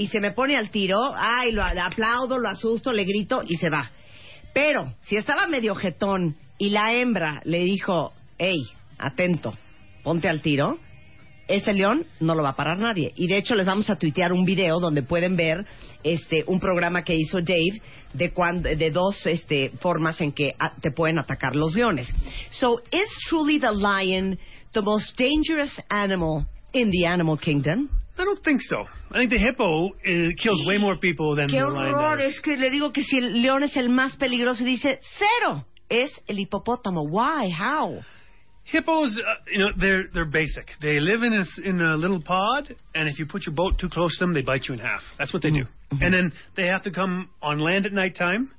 y 0.00 0.06
se 0.06 0.18
me 0.18 0.30
pone 0.30 0.56
al 0.56 0.70
tiro, 0.70 0.96
ay, 1.14 1.52
lo 1.52 1.62
aplaudo, 1.62 2.38
lo 2.38 2.48
asusto, 2.48 2.90
le 2.90 3.04
grito 3.04 3.42
y 3.46 3.56
se 3.58 3.68
va. 3.68 3.90
Pero 4.54 4.94
si 5.02 5.16
estaba 5.16 5.46
medio 5.46 5.74
jetón 5.74 6.38
y 6.56 6.70
la 6.70 6.94
hembra 6.94 7.42
le 7.44 7.58
dijo, 7.64 8.14
hey, 8.38 8.62
atento, 8.96 9.52
ponte 10.02 10.26
al 10.26 10.40
tiro, 10.40 10.78
ese 11.48 11.74
león 11.74 12.06
no 12.18 12.34
lo 12.34 12.42
va 12.42 12.50
a 12.50 12.56
parar 12.56 12.78
nadie. 12.78 13.12
Y 13.14 13.26
de 13.26 13.36
hecho 13.36 13.54
les 13.54 13.66
vamos 13.66 13.90
a 13.90 13.96
tuitear 13.96 14.32
un 14.32 14.46
video 14.46 14.80
donde 14.80 15.02
pueden 15.02 15.36
ver 15.36 15.66
este 16.02 16.44
un 16.46 16.60
programa 16.60 17.04
que 17.04 17.14
hizo 17.14 17.42
Dave 17.42 17.82
de 18.14 18.32
cuando, 18.32 18.70
de 18.74 18.90
dos 18.90 19.26
este 19.26 19.68
formas 19.80 20.18
en 20.22 20.32
que 20.32 20.54
ah, 20.58 20.76
te 20.80 20.92
pueden 20.92 21.18
atacar 21.18 21.54
los 21.54 21.74
leones. 21.74 22.10
So 22.48 22.80
is 22.90 23.10
truly 23.28 23.60
the 23.60 23.72
lion 23.72 24.38
the 24.72 24.80
most 24.80 25.14
dangerous 25.18 25.78
animal 25.90 26.46
in 26.72 26.88
the 26.90 27.06
animal 27.06 27.36
kingdom? 27.36 27.90
I 28.18 28.24
don't 28.24 28.42
think 28.44 28.60
so. 28.62 28.84
I 29.10 29.18
think 29.18 29.30
the 29.30 29.38
hippo 29.38 29.90
kills 30.42 30.66
way 30.66 30.78
more 30.78 30.96
people 30.96 31.34
than 31.36 31.48
Qué 31.48 31.58
the 31.58 31.66
lion 31.68 31.94
horror, 31.94 32.16
does. 32.18 32.34
es 32.34 32.40
que 32.40 32.56
le 32.56 32.70
digo 32.70 32.92
que 32.92 33.02
si 33.04 33.16
el 33.16 33.40
león 33.42 33.62
es 33.62 33.76
el 33.76 33.88
más 33.88 34.16
peligroso, 34.18 34.64
dice 34.64 35.00
cero. 35.18 35.64
Es 35.88 36.10
el 36.28 36.36
hipopótamo. 36.38 37.08
Why? 37.08 37.48
How? 37.50 38.00
Hippos, 38.64 39.18
uh, 39.18 39.34
you 39.50 39.58
know, 39.58 39.70
they're 39.76 40.04
they're 40.12 40.24
basic. 40.30 40.68
They 40.80 41.00
live 41.00 41.22
in 41.24 41.32
a 41.32 41.40
s- 41.40 41.58
in 41.64 41.80
a 41.80 41.96
little 41.96 42.20
pod, 42.22 42.76
and 42.94 43.08
if 43.08 43.18
you 43.18 43.26
put 43.26 43.44
your 43.46 43.54
boat 43.54 43.78
too 43.78 43.88
close 43.88 44.16
to 44.18 44.24
them, 44.24 44.32
they 44.34 44.42
bite 44.42 44.66
you 44.68 44.74
in 44.74 44.80
half. 44.80 45.00
That's 45.18 45.32
what 45.32 45.42
they 45.42 45.50
do. 45.50 45.64
And 46.00 46.14
then 46.14 46.32
they 46.56 46.66
have 46.66 46.82
to 46.84 46.90
come 46.92 47.30
on 47.42 47.58
land 47.58 47.86
at 47.86 47.92
nighttime, 47.92 48.50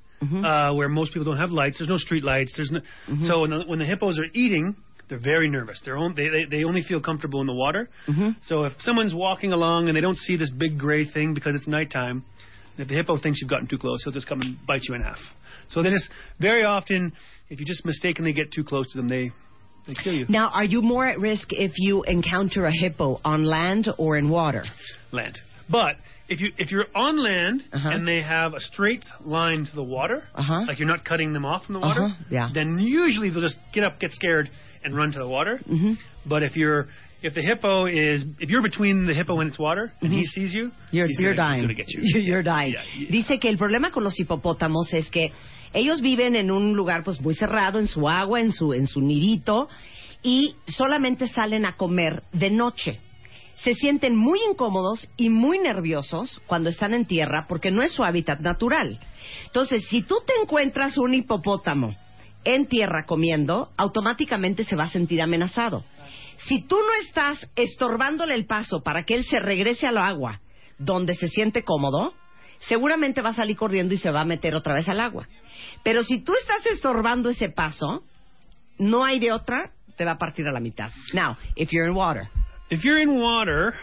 uh, 0.44 0.72
where 0.74 0.88
most 0.90 1.14
people 1.14 1.24
don't 1.24 1.38
have 1.40 1.50
lights. 1.50 1.78
There's 1.78 1.88
no 1.88 1.96
street 1.96 2.24
lights. 2.24 2.52
There's 2.56 2.70
no. 2.70 2.80
So 3.26 3.40
when 3.42 3.50
the, 3.50 3.64
when 3.66 3.78
the 3.78 3.86
hippos 3.86 4.18
are 4.18 4.26
eating, 4.34 4.76
they're 5.12 5.20
very 5.34 5.48
nervous. 5.50 5.78
They're 5.84 5.98
on, 5.98 6.14
they, 6.14 6.28
they 6.28 6.44
they 6.50 6.64
only 6.64 6.82
feel 6.82 7.00
comfortable 7.02 7.42
in 7.42 7.46
the 7.46 7.52
water. 7.52 7.88
So 8.46 8.64
if 8.64 8.72
someone's 8.80 9.12
walking 9.14 9.52
along 9.52 9.88
and 9.88 9.96
they 9.96 10.00
don't 10.00 10.16
see 10.16 10.36
this 10.36 10.50
big 10.50 10.78
gray 10.78 11.04
thing 11.10 11.34
because 11.34 11.54
it's 11.54 11.68
nighttime, 11.68 12.24
if 12.78 12.88
the 12.88 12.94
hippo 12.94 13.18
thinks 13.18 13.40
you've 13.42 13.50
gotten 13.50 13.66
too 13.66 13.76
close, 13.76 14.02
he'll 14.02 14.12
just 14.14 14.26
come 14.26 14.40
and 14.40 14.56
bite 14.66 14.80
you 14.88 14.94
in 14.94 15.02
half. 15.02 15.18
So 15.68 15.82
they 15.82 15.90
just 15.90 16.08
very 16.40 16.64
often, 16.64 17.12
if 17.50 17.60
you 17.60 17.66
just 17.66 17.84
mistakenly 17.84 18.32
get 18.32 18.52
too 18.52 18.64
close 18.64 18.90
to 18.92 18.96
them, 18.96 19.08
they 19.08 19.32
they 19.86 19.94
kill 20.02 20.14
you. 20.14 20.24
Now, 20.30 20.48
are 20.48 20.64
you 20.64 20.80
more 20.80 21.06
at 21.06 21.18
risk 21.18 21.48
if 21.50 21.72
you 21.76 22.04
encounter 22.04 22.64
a 22.64 22.72
hippo 22.72 23.20
on 23.24 23.44
land 23.44 23.88
or 23.98 24.16
in 24.16 24.30
water? 24.30 24.62
land. 25.10 25.38
But 25.68 25.96
if 26.28 26.40
you 26.40 26.52
if 26.56 26.70
you're 26.70 26.86
on 26.94 27.18
land 27.18 27.62
and 27.72 28.08
they 28.08 28.22
have 28.22 28.54
a 28.54 28.60
straight 28.60 29.04
line 29.24 29.64
to 29.66 29.74
the 29.74 29.82
water, 29.82 30.22
Uh-huh. 30.34 30.64
like 30.68 30.78
you're 30.78 30.88
not 30.88 31.04
cutting 31.04 31.32
them 31.34 31.44
off 31.44 31.64
from 31.66 31.74
the 31.74 31.80
water, 31.80 32.04
Uh-huh, 32.06 32.24
yeah. 32.30 32.48
then 32.54 32.78
usually 32.78 33.28
they'll 33.30 33.42
just 33.42 33.58
get 33.74 33.84
up, 33.84 34.00
get 34.00 34.10
scared, 34.12 34.50
and 34.84 34.94
run 34.96 35.12
to 35.12 35.18
the 35.18 35.26
water. 35.28 35.60
Mhm. 35.68 35.96
But 36.26 36.42
if 36.42 36.56
you're 36.56 36.88
if 37.22 37.34
the 37.34 37.42
hippo 37.42 37.86
is 37.86 38.24
if 38.40 38.50
you're 38.50 38.62
between 38.62 39.06
the 39.06 39.14
hippo 39.14 39.38
and 39.40 39.48
its 39.50 39.58
water 39.58 39.92
and 40.00 40.12
he 40.12 40.26
sees 40.26 40.52
you, 40.52 40.72
You're, 40.90 41.06
he's 41.06 41.18
you're 41.20 41.34
gonna, 41.34 41.54
he's 41.54 41.60
dying. 41.60 41.62
gonna 41.62 41.74
get 41.74 41.88
you. 41.88 42.20
You're 42.20 42.42
dying. 42.42 42.74
Dice 43.10 43.38
que 43.38 43.48
el 43.48 43.56
problema 43.58 43.90
con 43.92 44.02
los 44.04 44.18
hipopótamos 44.18 44.92
es 44.92 45.08
que 45.10 45.30
ellos 45.72 46.00
viven 46.02 46.36
en 46.36 46.50
un 46.50 46.74
lugar 46.74 47.02
pues 47.04 47.20
muy 47.20 47.34
cerrado, 47.34 47.78
en 47.78 47.86
su 47.86 48.08
agua, 48.08 48.40
en 48.40 48.52
su, 48.52 48.74
en 48.74 48.86
su 48.86 49.00
nidito, 49.00 49.68
y 50.22 50.54
solamente 50.66 51.26
salen 51.28 51.64
a 51.64 51.76
comer 51.76 52.22
de 52.32 52.50
noche. 52.50 53.00
Se 53.56 53.74
sienten 53.74 54.16
muy 54.16 54.38
incómodos 54.50 55.08
y 55.16 55.28
muy 55.30 55.58
nerviosos 55.60 56.40
cuando 56.46 56.68
están 56.68 56.92
en 56.94 57.06
tierra 57.06 57.46
porque 57.48 57.70
no 57.70 57.82
es 57.82 57.92
su 57.92 58.02
hábitat 58.02 58.40
natural. 58.40 58.98
Entonces, 59.46 59.84
si 59.88 60.02
tú 60.02 60.16
te 60.26 60.32
encuentras 60.42 60.98
un 60.98 61.14
hipopótamo 61.14 61.94
en 62.44 62.66
tierra 62.66 63.04
comiendo, 63.06 63.70
automáticamente 63.76 64.64
se 64.64 64.76
va 64.76 64.84
a 64.84 64.90
sentir 64.90 65.22
amenazado. 65.22 65.84
Si 66.48 66.62
tú 66.66 66.76
no 66.76 67.06
estás 67.06 67.48
estorbándole 67.56 68.34
el 68.34 68.46
paso 68.46 68.82
para 68.82 69.04
que 69.04 69.14
él 69.14 69.24
se 69.24 69.38
regrese 69.38 69.86
al 69.86 69.98
agua 69.98 70.40
donde 70.78 71.14
se 71.14 71.28
siente 71.28 71.62
cómodo, 71.62 72.14
seguramente 72.60 73.22
va 73.22 73.30
a 73.30 73.34
salir 73.34 73.56
corriendo 73.56 73.94
y 73.94 73.98
se 73.98 74.10
va 74.10 74.22
a 74.22 74.24
meter 74.24 74.54
otra 74.54 74.74
vez 74.74 74.88
al 74.88 75.00
agua. 75.00 75.28
Pero 75.84 76.02
si 76.02 76.20
tú 76.20 76.32
estás 76.40 76.66
estorbando 76.66 77.28
ese 77.30 77.48
paso, 77.50 78.04
no 78.78 79.04
hay 79.04 79.20
de 79.20 79.32
otra, 79.32 79.72
te 79.96 80.04
va 80.04 80.12
a 80.12 80.18
partir 80.18 80.46
a 80.48 80.52
la 80.52 80.60
mitad. 80.60 80.90
Now, 81.12 81.36
if 81.56 81.70
you're 81.70 81.88
in 81.88 81.94
water. 81.96 82.28
If 82.70 82.82
you're 82.82 83.00
in 83.00 83.20
water, 83.20 83.74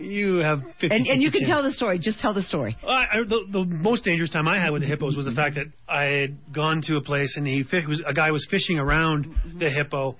you 0.00 0.36
have 0.38 0.60
50 0.80 0.88
And, 0.90 1.06
and 1.06 1.22
you 1.22 1.30
can 1.30 1.42
chance. 1.42 1.50
tell 1.50 1.62
the 1.62 1.72
story. 1.72 1.98
Just 1.98 2.20
tell 2.20 2.34
the 2.34 2.42
story. 2.42 2.76
I, 2.86 2.92
I, 2.92 3.16
the, 3.28 3.40
the 3.50 3.64
most 3.64 4.04
dangerous 4.04 4.30
time 4.30 4.48
I 4.48 4.60
had 4.60 4.70
with 4.70 4.82
the 4.82 4.88
hippos 4.88 5.16
was 5.16 5.26
the 5.26 5.32
fact 5.32 5.56
that 5.56 5.66
I 5.88 6.04
had 6.04 6.52
gone 6.52 6.82
to 6.86 6.96
a 6.96 7.02
place 7.02 7.34
and 7.36 7.46
he 7.46 7.62
fi- 7.62 7.86
was 7.86 8.02
a 8.04 8.14
guy 8.14 8.30
was 8.30 8.46
fishing 8.50 8.78
around 8.78 9.24
the 9.58 9.66
mm-hmm. 9.66 9.74
hippo, 9.74 10.16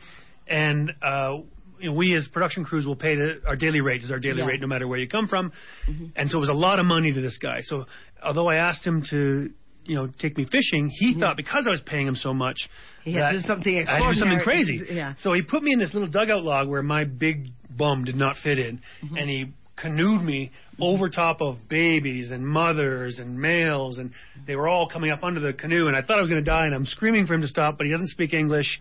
and 0.46 0.92
uh, 1.02 1.38
you 1.78 1.90
know, 1.90 1.96
we 1.96 2.14
as 2.14 2.28
production 2.28 2.64
crews 2.64 2.86
will 2.86 2.96
pay 2.96 3.16
the, 3.16 3.40
our 3.46 3.56
daily 3.56 3.80
rate 3.80 4.02
is 4.02 4.10
our 4.10 4.18
daily 4.18 4.38
Yeah. 4.38 4.46
rate 4.46 4.60
no 4.60 4.66
matter 4.66 4.86
where 4.86 4.98
you 4.98 5.08
come 5.08 5.28
from, 5.28 5.52
mm-hmm. 5.88 6.06
and 6.16 6.30
so 6.30 6.38
it 6.38 6.40
was 6.40 6.48
a 6.48 6.54
lot 6.54 6.78
of 6.78 6.86
money 6.86 7.12
to 7.12 7.20
this 7.20 7.38
guy. 7.38 7.60
So 7.62 7.86
although 8.22 8.48
I 8.48 8.56
asked 8.56 8.86
him 8.86 9.02
to 9.10 9.50
you 9.84 9.94
know 9.96 10.08
take 10.18 10.36
me 10.36 10.44
fishing, 10.44 10.90
he 10.92 11.18
thought 11.18 11.36
because 11.36 11.66
I 11.66 11.70
was 11.70 11.82
paying 11.84 12.06
him 12.06 12.16
so 12.16 12.34
much. 12.34 12.56
He 13.04 13.14
had 13.14 13.32
to 13.32 13.40
do 13.40 13.46
something 13.46 13.76
I 13.76 13.96
had 13.96 14.06
to 14.06 14.12
do 14.12 14.18
something 14.18 14.40
crazy. 14.40 14.82
Yeah. 14.90 15.14
So 15.18 15.32
he 15.32 15.42
put 15.42 15.62
me 15.62 15.72
in 15.72 15.78
this 15.78 15.94
little 15.94 16.08
dugout 16.08 16.42
log 16.42 16.68
where 16.68 16.82
my 16.82 17.04
big 17.04 17.48
bum 17.70 18.04
did 18.04 18.16
not 18.16 18.36
fit 18.42 18.58
in, 18.58 18.80
mm-hmm. 19.02 19.16
and 19.16 19.30
he 19.30 19.46
canoed 19.80 20.22
me 20.22 20.50
over 20.80 21.08
top 21.08 21.40
of 21.40 21.56
babies 21.68 22.30
and 22.30 22.46
mothers 22.46 23.18
and 23.18 23.38
males, 23.38 23.98
and 23.98 24.12
they 24.46 24.56
were 24.56 24.68
all 24.68 24.88
coming 24.88 25.10
up 25.10 25.22
under 25.22 25.40
the 25.40 25.52
canoe, 25.52 25.88
and 25.88 25.96
I 25.96 26.02
thought 26.02 26.18
I 26.18 26.20
was 26.20 26.30
going 26.30 26.42
to 26.42 26.50
die, 26.50 26.66
and 26.66 26.74
I'm 26.74 26.86
screaming 26.86 27.26
for 27.26 27.34
him 27.34 27.42
to 27.42 27.48
stop, 27.48 27.76
but 27.76 27.86
he 27.86 27.92
doesn't 27.92 28.08
speak 28.08 28.32
English. 28.32 28.80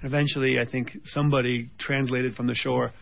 And 0.00 0.12
eventually, 0.12 0.58
I 0.58 0.70
think 0.70 0.96
somebody 1.06 1.70
translated 1.78 2.34
from 2.34 2.46
the 2.46 2.54
shore. 2.54 2.92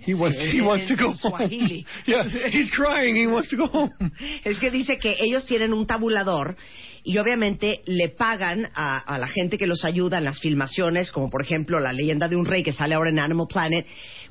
He 0.00 0.14
wants 0.14 0.38
he 0.38 0.60
wants 0.60 0.86
to 0.88 0.96
go 0.96 1.12
home. 1.22 1.84
Yeah, 2.06 2.22
he's 2.50 2.70
crying. 2.70 3.16
He 3.16 3.26
wants 3.26 3.50
to 3.50 3.56
go 3.56 3.66
home. 3.66 4.12
Es 4.44 4.58
que 4.60 4.70
dice 4.70 4.98
que 4.98 5.16
ellos 5.18 5.44
tienen 5.46 5.72
un 5.72 5.86
tabulador 5.86 6.56
y 7.02 7.18
obviamente 7.18 7.80
le 7.86 8.10
pagan 8.10 8.68
a, 8.74 8.98
a 8.98 9.18
la 9.18 9.28
gente 9.28 9.58
que 9.58 9.66
los 9.66 9.84
ayuda 9.84 10.18
en 10.18 10.24
las 10.24 10.40
filmaciones, 10.40 11.10
como 11.10 11.30
por 11.30 11.42
ejemplo 11.42 11.80
la 11.80 11.92
leyenda 11.92 12.28
de 12.28 12.36
un 12.36 12.46
rey 12.46 12.62
que 12.62 12.72
sale 12.72 12.94
ahora 12.94 13.10
en 13.10 13.18
Animal 13.18 13.46
Planet, 13.48 13.86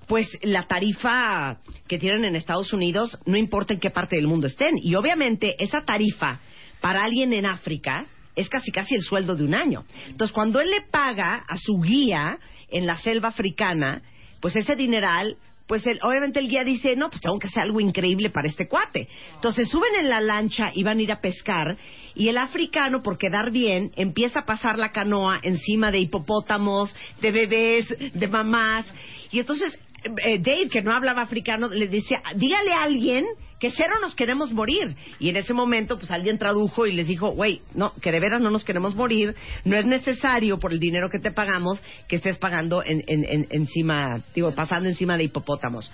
pues 0.08 0.28
la 0.42 0.66
tarifa 0.68 1.58
que 1.88 1.98
tienen 1.98 2.26
en 2.26 2.36
Estados 2.36 2.72
Unidos 2.74 3.18
no 3.26 3.38
importa 3.38 3.74
en 3.74 3.80
qué 3.80 3.90
parte 3.90 4.16
del 4.16 4.28
mundo 4.28 4.48
estén. 4.48 4.76
Y 4.82 4.96
obviamente 4.96 5.56
esa 5.60 5.82
tarifa 5.84 6.40
para 6.82 7.04
alguien 7.04 7.34
en 7.34 7.46
África 7.46 8.06
es 8.36 8.50
casi 8.50 8.72
casi 8.72 8.96
el 8.96 9.02
sueldo 9.02 9.36
de 9.36 9.44
un 9.44 9.54
año. 9.54 9.84
Entonces 10.08 10.34
cuando 10.34 10.62
él 10.62 10.70
le 10.72 10.82
paga 10.82 11.44
a 11.48 11.58
su 11.58 11.80
guía 11.82 12.40
en 12.70 12.86
la 12.86 12.96
selva 12.98 13.30
africana, 13.30 14.02
pues 14.40 14.56
ese 14.56 14.76
dineral 14.76 15.38
pues 15.68 15.86
el- 15.86 16.00
obviamente 16.02 16.40
el 16.40 16.48
guía 16.48 16.64
dice, 16.64 16.96
no, 16.96 17.10
pues 17.10 17.22
tengo 17.22 17.38
que 17.40 17.48
hacer 17.48 17.64
algo 17.64 17.82
increíble 17.82 18.30
para 18.30 18.48
este 18.48 18.70
cuate. 18.70 19.10
Entonces 19.36 19.68
suben 19.70 19.96
en 20.00 20.08
la 20.08 20.22
lancha 20.22 20.72
y 20.74 20.82
van 20.84 21.00
a 21.00 21.02
ir 21.02 21.12
a 21.12 21.20
pescar 21.20 21.78
y 22.16 22.30
el 22.30 22.38
africano, 22.38 23.04
por 23.04 23.18
quedar 23.18 23.52
bien, 23.52 23.92
empieza 23.98 24.40
a 24.40 24.46
pasar 24.46 24.80
la 24.80 24.94
canoa 24.94 25.42
encima 25.44 25.92
de 25.92 26.00
hipopótamos, 26.00 26.96
de 27.20 27.32
bebés, 27.32 27.94
de 28.14 28.28
mamás. 28.30 28.90
Y 29.30 29.40
entonces 29.40 29.78
eh, 30.26 30.40
Dave, 30.40 30.70
que 30.70 30.82
no 30.82 30.92
hablaba 30.94 31.22
africano, 31.22 31.70
le 31.70 31.88
decía, 31.88 32.22
dígale 32.36 32.74
a 32.74 32.84
alguien 32.84 33.26
que 33.60 33.72
cero 33.72 33.96
nos 34.02 34.14
queremos 34.16 34.52
morir. 34.54 34.96
Y 35.20 35.30
en 35.30 35.38
ese 35.38 35.54
momento, 35.54 35.98
pues 35.98 36.12
alguien 36.12 36.38
tradujo 36.38 36.86
y 36.86 36.92
les 36.94 37.08
dijo, 37.08 37.30
güey, 37.32 37.62
no, 37.74 37.94
que 38.02 38.12
de 38.12 38.20
veras 38.20 38.40
no 38.42 38.52
nos 38.52 38.64
queremos 38.64 38.96
morir, 38.96 39.36
no 39.66 39.76
es 39.78 39.86
necesario 39.88 40.60
por 40.60 40.72
el 40.74 40.80
dinero 40.80 41.10
que 41.10 41.20
te 41.20 41.32
pagamos 41.32 41.82
que 42.08 42.18
estés 42.18 42.38
pagando 42.38 42.84
en, 42.84 43.04
en- 43.08 43.26
en- 43.26 43.48
encima, 43.50 44.22
digo, 44.36 44.54
pasando 44.54 44.88
encima 44.90 45.18
de 45.18 45.24
hipopótamos. 45.24 45.92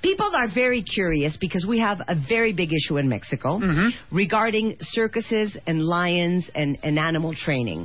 People 0.00 0.34
are 0.34 0.48
very 0.52 0.82
curious 0.82 1.36
because 1.38 1.64
we 1.64 1.78
have 1.80 2.00
a 2.08 2.16
very 2.28 2.52
big 2.52 2.72
issue 2.72 2.98
in 2.98 3.08
Mexico 3.08 3.58
regarding 4.10 4.76
circuses 4.80 5.56
and 5.66 5.80
lions 5.84 6.44
and, 6.54 6.76
and 6.82 6.98
animal 6.98 7.34
training. 7.34 7.84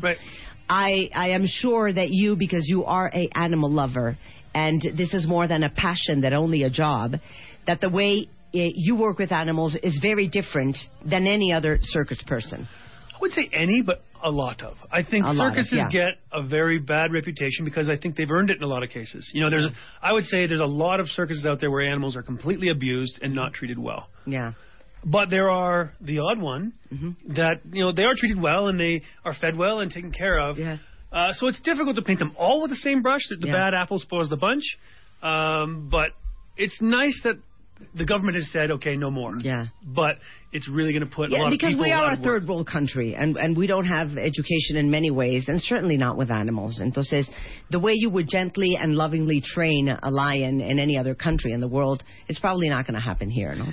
I, 0.69 1.09
I 1.13 1.29
am 1.29 1.45
sure 1.45 1.93
that 1.93 2.09
you, 2.09 2.35
because 2.35 2.63
you 2.67 2.85
are 2.85 3.09
a 3.13 3.29
animal 3.35 3.71
lover, 3.71 4.17
and 4.57 4.81
this 4.97 5.13
is 5.13 5.27
more 5.27 5.47
than 5.47 5.61
a 5.63 5.69
passion 5.69 6.21
that 6.21 6.33
only 6.33 6.63
a 6.63 6.69
job, 6.69 7.15
that 7.67 7.79
the 7.79 7.89
way 7.89 8.27
uh, 8.55 8.57
you 8.87 8.95
work 8.95 9.19
with 9.19 9.31
animals 9.31 9.77
is 9.83 9.99
very 10.01 10.27
different 10.27 10.75
than 11.05 11.27
any 11.27 11.53
other 11.53 11.77
circus 11.81 12.21
person. 12.25 12.67
I 13.13 13.19
would 13.21 13.31
say 13.31 13.49
any, 13.53 13.83
but 13.83 14.01
a 14.23 14.31
lot 14.31 14.63
of. 14.63 14.77
I 14.91 15.03
think 15.03 15.25
A 15.25 15.31
lot 15.31 15.47
of, 15.47 15.53
circuses 15.53 15.73
yeah. 15.73 15.89
get 15.89 16.13
a 16.31 16.41
very 16.41 16.79
bad 16.79 17.13
reputation 17.13 17.65
because 17.65 17.87
I 17.87 17.97
think 17.97 18.15
they've 18.15 18.31
earned 18.31 18.49
it 18.49 18.57
in 18.57 18.63
a 18.63 18.67
lot 18.67 18.81
of 18.81 18.89
cases. 18.89 19.29
You 19.31 19.41
know, 19.41 19.49
there's, 19.51 19.65
a, 19.65 19.71
I 20.01 20.11
would 20.13 20.23
say 20.25 20.47
there's 20.47 20.59
a 20.59 20.65
lot 20.65 20.99
of 20.99 21.07
circuses 21.07 21.45
out 21.45 21.59
there 21.59 21.69
where 21.69 21.85
animals 21.85 22.15
are 22.15 22.23
completely 22.23 22.69
abused 22.69 23.19
and 23.21 23.35
not 23.35 23.53
treated 23.53 23.77
well. 23.77 24.09
Yeah. 24.25 24.53
But 25.05 25.29
there 25.29 25.51
are 25.51 25.93
the 26.01 26.19
odd 26.19 26.41
one 26.41 26.73
that 27.35 27.61
you 27.71 27.83
know 27.83 27.91
they 27.91 28.03
are 28.03 28.15
treated 28.17 28.41
well 28.41 28.67
and 28.69 28.79
they 28.79 29.03
are 29.23 29.35
fed 29.39 29.55
well 29.55 29.79
and 29.81 29.91
taken 29.91 30.11
care 30.11 30.39
of. 30.39 30.57
Yeah. 30.57 30.77
Uh, 31.11 31.31
so 31.31 31.47
it's 31.47 31.61
difficult 31.61 31.95
to 31.95 32.01
paint 32.01 32.19
them 32.19 32.33
all 32.37 32.61
with 32.61 32.69
the 32.69 32.75
same 32.77 33.01
brush. 33.01 33.21
that 33.29 33.39
The 33.39 33.47
Yeah. 33.47 33.53
bad 33.53 33.73
apple 33.73 33.99
spoils 33.99 34.29
the 34.29 34.37
bunch. 34.37 34.77
Um, 35.23 35.87
but 35.89 36.11
it's 36.57 36.81
nice 36.81 37.19
that 37.23 37.37
the 37.95 38.05
government 38.05 38.35
has 38.35 38.49
said, 38.51 38.71
okay, 38.71 38.95
no 38.95 39.09
more. 39.11 39.35
Yeah. 39.37 39.65
But 39.85 40.17
it's 40.51 40.69
really 40.69 40.93
going 40.93 41.07
to 41.07 41.13
put 41.13 41.29
a 41.29 41.33
Yeah, 41.33 41.43
lot 41.43 41.51
because 41.51 41.73
of 41.73 41.79
people 41.79 41.85
we 41.85 41.91
are 41.91 42.11
a 42.13 42.17
third 42.17 42.47
world 42.47 42.67
country 42.67 43.15
and, 43.15 43.35
and 43.35 43.55
we 43.55 43.67
don't 43.67 43.85
have 43.85 44.17
education 44.17 44.77
in 44.77 44.89
many 44.89 45.11
ways, 45.11 45.45
and 45.47 45.61
certainly 45.61 45.97
not 45.97 46.17
with 46.17 46.31
animals. 46.31 46.79
And 46.79 46.93
Entonces, 46.93 47.25
the 47.69 47.79
way 47.79 47.91
you 47.95 48.09
would 48.09 48.27
gently 48.29 48.77
and 48.81 48.95
lovingly 48.95 49.41
train 49.45 49.89
a 49.89 50.09
lion 50.09 50.61
in 50.61 50.79
any 50.79 50.97
other 50.97 51.15
country 51.15 51.51
in 51.51 51.59
the 51.59 51.67
world, 51.67 52.01
it's 52.27 52.39
probably 52.39 52.69
not 52.69 52.85
going 52.87 52.95
to 52.95 53.01
happen 53.01 53.29
here, 53.29 53.53
no? 53.55 53.65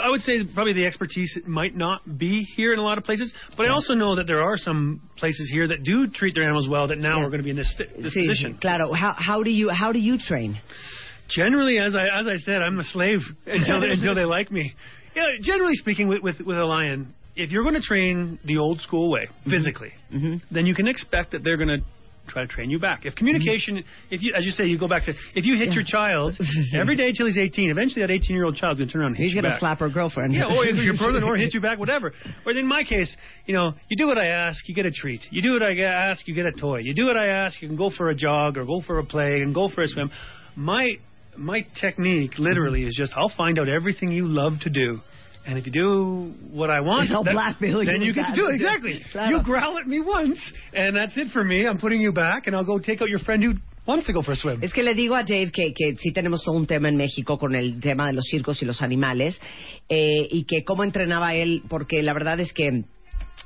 I 0.00 0.10
would 0.10 0.20
say 0.20 0.40
probably 0.54 0.74
the 0.74 0.86
expertise 0.86 1.36
might 1.46 1.74
not 1.76 2.18
be 2.18 2.42
here 2.56 2.72
in 2.72 2.78
a 2.78 2.82
lot 2.82 2.98
of 2.98 3.04
places, 3.04 3.32
but 3.56 3.66
I 3.68 3.72
also 3.72 3.94
know 3.94 4.16
that 4.16 4.26
there 4.26 4.42
are 4.42 4.56
some 4.56 5.00
places 5.16 5.50
here 5.52 5.66
that 5.68 5.82
do 5.82 6.06
treat 6.08 6.34
their 6.34 6.44
animals 6.44 6.68
well 6.70 6.86
that 6.88 6.98
now 6.98 7.18
Yeah. 7.20 7.26
are 7.26 7.30
going 7.30 7.40
to 7.40 7.44
be 7.44 7.50
in 7.50 7.56
this, 7.56 7.74
this 7.78 8.14
Sí, 8.14 8.26
position. 8.26 8.58
claro. 8.60 8.92
How, 8.92 9.14
how 9.16 9.42
do 9.42 9.50
you 9.50 9.70
how 9.70 9.92
do 9.92 9.98
you 9.98 10.18
train? 10.18 10.58
Generally, 11.34 11.78
as 11.78 11.94
I 11.94 12.20
as 12.20 12.26
I 12.26 12.36
said, 12.44 12.62
I'm 12.62 12.78
a 12.78 12.84
slave 12.84 13.20
until 13.46 13.80
they, 13.80 13.90
until 13.90 14.14
they 14.14 14.24
like 14.24 14.50
me. 14.50 14.74
Yeah, 15.14 15.28
generally 15.40 15.74
speaking, 15.74 16.08
with, 16.08 16.22
with 16.22 16.40
with 16.40 16.58
a 16.58 16.64
lion, 16.64 17.14
if 17.36 17.50
you're 17.50 17.62
going 17.62 17.74
to 17.74 17.80
train 17.80 18.38
the 18.44 18.58
old 18.58 18.80
school 18.80 19.10
way 19.10 19.26
mm-hmm. 19.26 19.50
physically, 19.50 19.92
mm-hmm. 20.12 20.36
then 20.50 20.66
you 20.66 20.74
can 20.74 20.86
expect 20.88 21.32
that 21.32 21.44
they're 21.44 21.56
going 21.56 21.68
to 21.68 21.84
try 22.28 22.42
to 22.42 22.48
train 22.48 22.70
you 22.70 22.78
back. 22.78 23.04
If 23.04 23.14
communication, 23.14 23.82
if 24.10 24.22
you, 24.22 24.32
as 24.36 24.44
you 24.44 24.52
say, 24.52 24.64
you 24.64 24.78
go 24.78 24.88
back 24.88 25.04
to, 25.04 25.14
if 25.34 25.44
you 25.44 25.56
hit 25.56 25.72
your 25.72 25.84
child 25.84 26.38
every 26.74 26.96
day 26.96 27.12
till 27.12 27.26
he's 27.26 27.38
18, 27.38 27.70
eventually 27.70 28.02
that 28.02 28.10
18 28.10 28.34
year 28.34 28.44
old 28.44 28.56
child's 28.56 28.78
going 28.78 28.88
to 28.88 28.92
turn 28.92 29.02
around 29.02 29.12
and 29.12 29.16
hit 29.16 29.24
He's 29.24 29.34
you 29.34 29.42
going 29.42 29.50
to 29.50 29.54
back. 29.54 29.60
slap 29.60 29.78
her 29.80 29.88
girlfriend. 29.88 30.32
Yeah, 30.32 30.44
or 30.44 30.64
your 30.64 30.96
brother, 30.96 31.24
or 31.24 31.36
hit 31.36 31.54
you 31.54 31.60
back, 31.60 31.78
whatever. 31.78 32.12
Or 32.46 32.52
in 32.52 32.66
my 32.66 32.84
case, 32.84 33.14
you 33.46 33.54
know, 33.54 33.72
you 33.88 33.96
do 33.96 34.06
what 34.06 34.18
I 34.18 34.26
ask, 34.26 34.68
you 34.68 34.74
get 34.74 34.86
a 34.86 34.90
treat. 34.90 35.20
You 35.30 35.42
do 35.42 35.52
what 35.52 35.62
I 35.62 35.76
ask, 35.80 36.26
you 36.26 36.34
get 36.34 36.46
a 36.46 36.52
toy. 36.52 36.78
You 36.78 36.94
do 36.94 37.06
what 37.06 37.16
I 37.16 37.26
ask, 37.26 37.60
you 37.60 37.68
can 37.68 37.76
go 37.76 37.90
for 37.90 38.10
a 38.10 38.14
jog 38.14 38.56
or 38.56 38.64
go 38.64 38.80
for 38.86 38.98
a 38.98 39.04
play 39.04 39.42
and 39.42 39.54
go 39.54 39.68
for 39.68 39.82
a 39.82 39.88
swim. 39.88 40.10
My 40.54 40.98
my 41.36 41.66
technique, 41.80 42.38
literally, 42.38 42.84
is 42.84 42.94
just 42.96 43.12
I'll 43.16 43.32
find 43.36 43.58
out 43.58 43.68
everything 43.68 44.10
you 44.12 44.26
love 44.26 44.54
to 44.62 44.70
do. 44.70 45.00
And 45.44 45.58
if 45.58 45.66
you 45.66 45.72
do 45.72 46.34
what 46.52 46.70
I 46.70 46.80
want, 46.82 47.08
that- 47.24 47.34
then 47.86 48.02
you 48.02 48.14
get 48.14 48.26
to 48.26 48.34
do 48.36 48.46
it. 48.48 48.54
Exactly. 48.56 49.02
You 49.28 49.42
growl 49.42 49.76
at 49.78 49.86
me 49.88 50.00
once, 50.00 50.38
and 50.72 50.94
that's 50.96 51.16
it 51.16 51.28
for 51.32 51.42
me. 51.42 51.66
I'm 51.66 51.78
putting 51.78 52.00
you 52.00 52.12
back, 52.12 52.46
and 52.46 52.54
I'll 52.54 52.64
go 52.64 52.78
take 52.78 53.02
out 53.02 53.08
your 53.08 53.18
friend 53.18 53.42
who 53.42 53.54
wants 53.84 54.06
to 54.06 54.12
go 54.12 54.22
for 54.22 54.32
a 54.32 54.36
swim. 54.36 54.62
Es 54.62 54.72
que 54.72 54.84
le 54.84 54.94
digo 54.94 55.16
a 55.16 55.24
Dave 55.24 55.50
que, 55.50 55.72
que 55.74 55.96
sí 55.98 56.12
tenemos 56.12 56.44
todo 56.44 56.56
un 56.56 56.66
tema 56.68 56.88
en 56.88 56.96
México 56.96 57.38
con 57.38 57.56
el 57.56 57.80
tema 57.80 58.06
de 58.06 58.12
los 58.12 58.24
circos 58.26 58.62
y 58.62 58.66
los 58.66 58.82
animales 58.82 59.40
eh, 59.88 60.28
y 60.30 60.44
que 60.44 60.62
cómo 60.62 60.84
entrenaba 60.84 61.34
él, 61.34 61.62
porque 61.68 62.02
la 62.04 62.12
verdad 62.12 62.38
es 62.38 62.52
que 62.52 62.84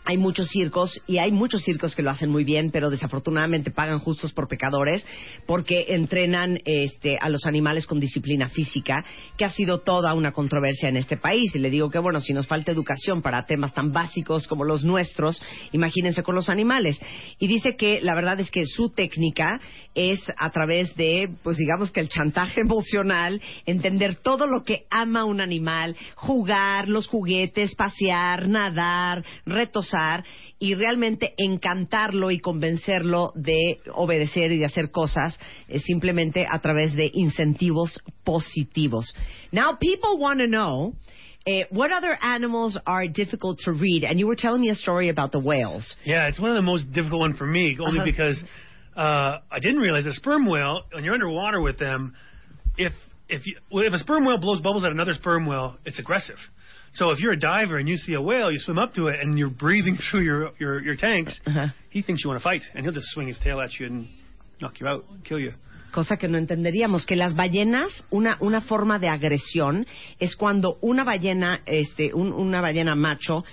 hay 0.06 0.16
muchos 0.18 0.48
circos 0.48 1.02
y 1.08 1.18
hay 1.18 1.32
muchos 1.32 1.62
circos 1.62 1.96
que 1.96 2.02
lo 2.02 2.10
hacen 2.10 2.30
muy 2.30 2.44
bien, 2.44 2.70
pero 2.70 2.90
desafortunadamente 2.90 3.72
pagan 3.72 3.98
justos 3.98 4.32
por 4.32 4.46
pecadores 4.46 5.04
porque 5.46 5.86
entrenan 5.88 6.58
este, 6.64 7.18
a 7.20 7.28
los 7.28 7.44
animales 7.44 7.86
con 7.86 7.98
disciplina 7.98 8.48
física, 8.48 9.04
que 9.36 9.44
ha 9.44 9.50
sido 9.50 9.80
toda 9.80 10.14
una 10.14 10.30
controversia 10.30 10.88
en 10.88 10.96
este 10.96 11.16
país. 11.16 11.54
Y 11.56 11.58
le 11.58 11.70
digo 11.70 11.90
que, 11.90 11.98
bueno, 11.98 12.20
si 12.20 12.32
nos 12.32 12.46
falta 12.46 12.70
educación 12.70 13.20
para 13.20 13.46
temas 13.46 13.74
tan 13.74 13.92
básicos 13.92 14.46
como 14.46 14.64
los 14.64 14.84
nuestros, 14.84 15.42
imagínense 15.72 16.22
con 16.22 16.36
los 16.36 16.48
animales. 16.48 17.00
Y 17.40 17.48
dice 17.48 17.76
que 17.76 18.00
la 18.00 18.14
verdad 18.14 18.38
es 18.38 18.52
que 18.52 18.64
su 18.64 18.90
técnica 18.90 19.60
es 19.96 20.20
a 20.36 20.50
través 20.50 20.94
de, 20.94 21.28
pues 21.42 21.56
digamos 21.56 21.90
que 21.90 22.00
el 22.00 22.08
chantaje 22.08 22.60
emocional, 22.66 23.40
entender 23.64 24.16
todo 24.16 24.46
lo 24.46 24.62
que 24.62 24.84
ama 24.90 25.24
un 25.24 25.40
animal, 25.40 25.96
jugar, 26.14 26.86
los 26.88 27.08
juguetes, 27.08 27.74
pasear, 27.74 28.46
nadar, 28.46 29.24
retosar 29.46 30.24
y 30.58 30.74
realmente 30.74 31.34
encantarlo 31.38 32.30
y 32.30 32.38
convencerlo 32.38 33.32
de 33.34 33.78
obedecer 33.94 34.52
y 34.52 34.58
de 34.58 34.66
hacer 34.66 34.90
cosas 34.90 35.38
eh, 35.68 35.80
simplemente 35.80 36.46
a 36.48 36.58
través 36.60 36.94
de 36.94 37.10
incentivos 37.12 37.98
positivos. 38.24 39.14
Now 39.52 39.78
people 39.80 40.18
want 40.18 40.40
to 40.40 40.46
know 40.46 40.94
eh, 41.46 41.64
what 41.70 41.90
other 41.92 42.16
animals 42.22 42.78
are 42.86 43.06
difficult 43.08 43.58
to 43.64 43.72
read, 43.72 44.04
and 44.04 44.18
you 44.18 44.26
were 44.26 44.34
telling 44.36 44.60
me 44.60 44.70
a 44.70 44.74
story 44.74 45.10
about 45.10 45.30
the 45.30 45.38
whales. 45.38 45.84
Yeah, 46.04 46.26
it's 46.28 46.40
one 46.40 46.50
of 46.50 46.56
the 46.56 46.62
most 46.62 46.90
difficult 46.92 47.20
one 47.20 47.34
for 47.34 47.46
me, 47.46 47.76
only 47.80 47.98
Uh-huh. 48.00 48.04
because 48.04 48.42
uh, 48.96 49.38
I 49.50 49.58
didn't 49.60 49.78
realize 49.78 50.06
a 50.06 50.12
sperm 50.12 50.46
whale 50.46 50.82
when 50.92 51.04
you're 51.04 51.14
underwater 51.14 51.60
with 51.60 51.78
them, 51.78 52.14
if 52.76 52.92
if 53.28 53.46
you, 53.46 53.56
well, 53.70 53.84
if 53.84 53.92
a 53.92 53.98
sperm 53.98 54.24
whale 54.24 54.38
blows 54.38 54.60
bubbles 54.62 54.84
at 54.84 54.92
another 54.92 55.12
sperm 55.14 55.46
whale, 55.46 55.76
it's 55.84 55.98
aggressive. 55.98 56.36
So 56.94 57.10
if 57.10 57.18
you're 57.18 57.32
a 57.32 57.38
diver 57.38 57.76
and 57.76 57.88
you 57.88 57.96
see 57.96 58.14
a 58.14 58.20
whale, 58.22 58.50
you 58.50 58.58
swim 58.58 58.78
up 58.78 58.94
to 58.94 59.08
it 59.08 59.16
and 59.20 59.38
you're 59.38 59.50
breathing 59.50 59.96
through 60.10 60.20
your 60.22 60.50
your, 60.58 60.80
your 60.82 60.96
tanks, 60.96 61.38
Uh-huh. 61.46 61.66
he 61.90 62.02
thinks 62.02 62.22
you 62.24 62.30
want 62.30 62.40
to 62.40 62.44
fight, 62.44 62.62
and 62.74 62.84
he'll 62.84 62.94
just 62.94 63.08
swing 63.08 63.28
his 63.28 63.38
tail 63.40 63.60
at 63.60 63.78
you 63.78 63.86
and 63.86 64.08
knock 64.60 64.80
you 64.80 64.86
out, 64.86 65.04
kill 65.24 65.38
you. 65.40 65.52
cosa 65.92 66.16
que 66.18 66.28
no 66.28 66.36
entenderíamos, 66.38 67.06
que 67.06 67.16
las 67.16 67.34
ballenas, 67.34 68.04
una, 68.10 68.36
una 68.40 68.60
forma 68.60 68.98
de 68.98 69.08
agresión 69.08 69.86
es 70.20 70.36
cuando 70.36 70.76
una 70.82 71.04
ballena, 71.04 71.60
este, 71.66 72.12
un- 72.14 72.32
una 72.34 72.60
ballena 72.60 72.94
macho 72.94 73.44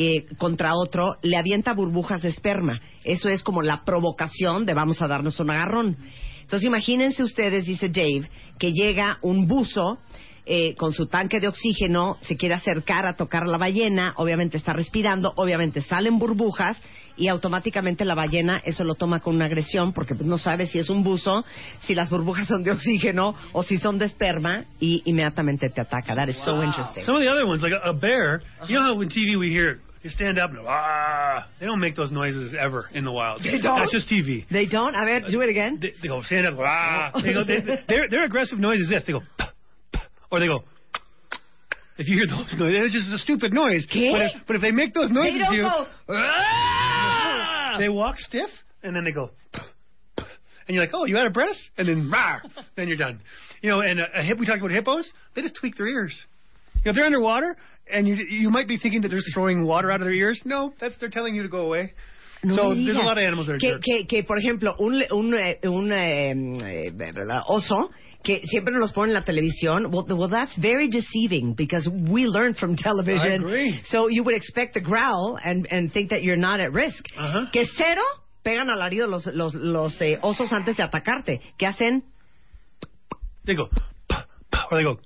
eh, 0.00 0.26
contra 0.36 0.76
otro 0.76 1.16
le 1.22 1.36
avienta 1.36 1.72
burbujas 1.72 2.22
de 2.22 2.28
esperma. 2.28 2.80
Eso 3.02 3.28
es 3.28 3.42
como 3.42 3.62
la 3.62 3.82
provocación 3.84 4.64
de 4.64 4.72
vamos 4.72 5.02
a 5.02 5.08
darnos 5.08 5.40
un 5.40 5.50
agarrón. 5.50 5.96
Entonces 6.42 6.68
imagínense 6.68 7.24
ustedes, 7.24 7.66
dice 7.66 7.88
Dave, 7.88 8.30
que 8.60 8.72
llega 8.72 9.18
un 9.22 9.48
buzo 9.48 9.98
eh, 10.46 10.76
con 10.76 10.92
su 10.92 11.08
tanque 11.08 11.40
de 11.40 11.48
oxígeno, 11.48 12.16
se 12.20 12.36
quiere 12.36 12.54
acercar 12.54 13.06
a 13.06 13.16
tocar 13.16 13.44
la 13.48 13.58
ballena, 13.58 14.14
obviamente 14.18 14.56
está 14.56 14.72
respirando, 14.72 15.32
obviamente 15.34 15.82
salen 15.82 16.20
burbujas 16.20 16.80
y 17.16 17.26
automáticamente 17.26 18.04
la 18.04 18.14
ballena 18.14 18.62
eso 18.64 18.84
lo 18.84 18.94
toma 18.94 19.18
con 19.18 19.34
una 19.34 19.46
agresión 19.46 19.92
porque 19.92 20.14
pues, 20.14 20.28
no 20.28 20.38
sabe 20.38 20.66
si 20.66 20.78
es 20.78 20.90
un 20.90 21.02
buzo, 21.02 21.44
si 21.80 21.96
las 21.96 22.08
burbujas 22.08 22.46
son 22.46 22.62
de 22.62 22.70
oxígeno 22.70 23.34
o 23.52 23.64
si 23.64 23.78
son 23.78 23.98
de 23.98 24.06
esperma 24.06 24.64
y 24.78 25.02
inmediatamente 25.06 25.68
te 25.70 25.80
ataca. 25.80 26.14
That 26.14 26.28
is 26.28 26.38
so 26.44 26.62
interesting. 26.62 27.04
Some 27.04 27.16
of 27.16 27.22
the 27.22 27.28
other 27.28 27.44
ones, 27.44 27.62
like 27.62 27.74
a, 27.74 27.90
a 27.90 27.92
bear, 27.92 28.40
you 28.68 28.76
know 28.76 28.94
how 28.94 29.02
in 29.02 29.08
TV 29.08 29.36
we 29.36 29.50
hear 29.50 29.80
you 30.02 30.10
stand 30.10 30.38
up 30.38 30.50
and 30.50 30.60
ah, 30.66 31.48
they 31.60 31.66
don't 31.66 31.80
make 31.80 31.96
those 31.96 32.10
noises 32.12 32.54
ever 32.58 32.88
in 32.92 33.04
the 33.04 33.12
wild. 33.12 33.42
They 33.42 33.58
don't? 33.60 33.78
That's 33.80 33.92
just 33.92 34.08
TV. 34.08 34.44
They 34.50 34.66
don't? 34.66 34.94
A 34.94 35.04
ver, 35.04 35.28
do 35.30 35.40
it 35.40 35.48
again. 35.48 35.78
They, 35.80 35.92
they 36.00 36.08
go 36.08 36.22
stand 36.22 36.46
up, 36.46 36.54
ah. 36.58 37.12
They 37.22 37.32
go, 37.32 37.44
they, 37.44 37.60
their 37.88 38.08
their 38.08 38.24
aggressive 38.24 38.58
noise 38.58 38.80
is 38.80 38.88
this. 38.88 39.02
They 39.06 39.12
go. 39.12 39.20
"Puh, 39.20 39.98
or 40.30 40.40
they 40.40 40.46
go. 40.46 40.60
If 41.98 42.06
you 42.08 42.14
hear 42.14 42.26
those 42.28 42.54
noises, 42.56 42.94
it's 42.94 42.94
just 42.94 43.12
a 43.14 43.18
stupid 43.18 43.52
noise. 43.52 43.86
¿Qué? 43.92 44.12
But 44.12 44.22
if, 44.22 44.46
but 44.46 44.56
if 44.56 44.62
they 44.62 44.70
make 44.70 44.94
those 44.94 45.10
noises, 45.10 45.34
They 45.34 45.38
don't 45.38 45.54
you, 45.54 45.62
go, 45.62 45.86
"Ah!" 46.10 47.76
they 47.78 47.88
walk 47.88 48.18
stiff 48.18 48.50
and 48.82 48.94
then 48.94 49.04
they 49.04 49.12
go, 49.12 49.30
and 50.68 50.74
you're 50.74 50.84
like, 50.84 50.92
oh, 50.94 51.06
you 51.06 51.16
out 51.16 51.26
of 51.26 51.32
breath, 51.32 51.56
and 51.78 51.88
then 51.88 52.10
rah, 52.10 52.40
then 52.76 52.88
you're 52.88 52.96
done. 52.98 53.20
You 53.62 53.70
know, 53.70 53.80
and 53.80 53.98
a, 53.98 54.20
a 54.20 54.22
hip. 54.22 54.38
We 54.38 54.46
talked 54.46 54.58
about 54.60 54.70
hippos. 54.70 55.10
They 55.34 55.42
just 55.42 55.56
tweak 55.58 55.76
their 55.76 55.88
ears. 55.88 56.14
You 56.84 56.92
know, 56.92 56.94
they're 56.94 57.06
underwater, 57.06 57.56
and 57.92 58.06
you 58.06 58.14
you 58.14 58.50
might 58.50 58.68
be 58.68 58.78
thinking 58.78 59.02
that 59.02 59.08
they're 59.08 59.20
throwing 59.34 59.64
water 59.64 59.90
out 59.90 60.00
of 60.00 60.06
their 60.06 60.14
ears. 60.14 60.40
No, 60.44 60.72
that's 60.80 60.96
they're 60.98 61.08
telling 61.08 61.34
you 61.34 61.42
to 61.42 61.48
go 61.48 61.66
away. 61.66 61.92
No 62.44 62.54
so 62.54 62.74
there's 62.74 62.96
a 62.96 63.00
lot 63.00 63.18
of 63.18 63.24
animals 63.24 63.48
that 63.48 63.54
are 63.54 63.58
que, 63.58 63.70
jerks. 63.70 63.84
que, 63.84 64.04
que, 64.06 64.22
por 64.22 64.38
ejemplo, 64.38 64.74
un, 64.78 65.02
un, 65.10 65.34
eh, 65.34 65.58
un 65.64 65.92
eh, 65.92 67.40
oso 67.48 67.90
que 68.22 68.40
siempre 68.44 68.74
nos 68.78 68.92
ponen 68.92 69.10
en 69.10 69.14
la 69.14 69.24
televisión, 69.24 69.92
well, 69.92 70.06
well, 70.08 70.28
that's 70.28 70.56
very 70.58 70.88
deceiving 70.88 71.54
because 71.54 71.88
we 71.88 72.26
learn 72.26 72.54
from 72.54 72.76
television. 72.76 73.32
I 73.32 73.34
agree. 73.34 73.80
So 73.86 74.08
you 74.08 74.22
would 74.22 74.34
expect 74.34 74.74
the 74.74 74.80
growl 74.80 75.38
and, 75.42 75.66
and 75.70 75.92
think 75.92 76.10
that 76.10 76.22
you're 76.22 76.36
not 76.36 76.60
at 76.60 76.72
risk. 76.72 77.04
Ajá. 77.16 77.50
Que 77.52 77.64
cero 77.76 78.02
pegan 78.44 78.68
alarido 78.70 79.08
los, 79.08 79.26
los, 79.26 79.54
los 79.54 80.00
eh, 80.00 80.18
osos 80.22 80.52
antes 80.52 80.76
de 80.76 80.82
atacarte. 80.84 81.40
¿Qué 81.58 81.66
hacen? 81.66 82.04
They 83.46 83.54
go, 83.54 83.68
or 84.70 84.76
they 84.76 84.84
go. 84.84 84.98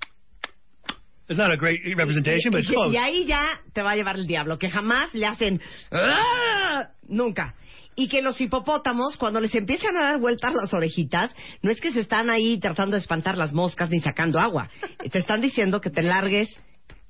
It's 1.32 1.38
not 1.38 1.50
a 1.52 1.56
great 1.56 1.80
representation, 1.96 2.50
but 2.52 2.60
it's 2.60 2.70
y, 2.70 2.74
close. 2.74 2.92
y 2.94 2.96
ahí 2.98 3.24
ya 3.26 3.60
te 3.72 3.82
va 3.82 3.90
a 3.92 3.96
llevar 3.96 4.16
el 4.16 4.26
diablo, 4.26 4.58
que 4.58 4.68
jamás 4.70 5.12
le 5.14 5.26
hacen 5.26 5.60
"Ah", 5.90 6.88
nunca. 7.08 7.54
Y 7.94 8.08
que 8.08 8.22
los 8.22 8.40
hipopótamos, 8.40 9.16
cuando 9.18 9.38
les 9.40 9.54
empiezan 9.54 9.96
a 9.98 10.02
dar 10.12 10.18
vueltas 10.20 10.54
las 10.54 10.72
orejitas, 10.72 11.34
no 11.62 11.70
es 11.70 11.78
que 11.80 11.92
se 11.92 12.00
están 12.00 12.30
ahí 12.30 12.58
tratando 12.58 12.96
de 12.96 13.00
espantar 13.02 13.36
las 13.36 13.52
moscas 13.52 13.90
ni 13.90 14.00
sacando 14.00 14.38
agua. 14.40 14.70
Te 15.10 15.18
están 15.18 15.40
diciendo 15.42 15.80
que 15.80 15.90
te 15.90 16.02
largues 16.02 16.48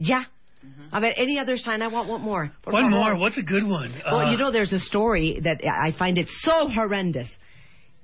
ya. 0.00 0.28
A 0.90 1.00
ver, 1.00 1.14
any 1.18 1.38
other 1.38 1.56
sign? 1.58 1.82
I 1.82 1.86
want 1.88 2.08
one 2.08 2.22
more. 2.22 2.50
Por 2.62 2.72
One 2.74 2.90
favor. 2.90 2.98
more. 2.98 3.14
What's 3.16 3.38
a 3.38 3.42
good 3.42 3.64
one? 3.64 3.90
Well, 4.04 4.26
Uh, 4.26 4.30
you 4.32 4.36
know, 4.38 4.50
there's 4.50 4.72
a 4.72 4.78
story 4.80 5.38
that 5.42 5.58
I 5.64 5.92
find 5.92 6.18
it 6.18 6.28
so 6.42 6.68
horrendous. 6.68 7.28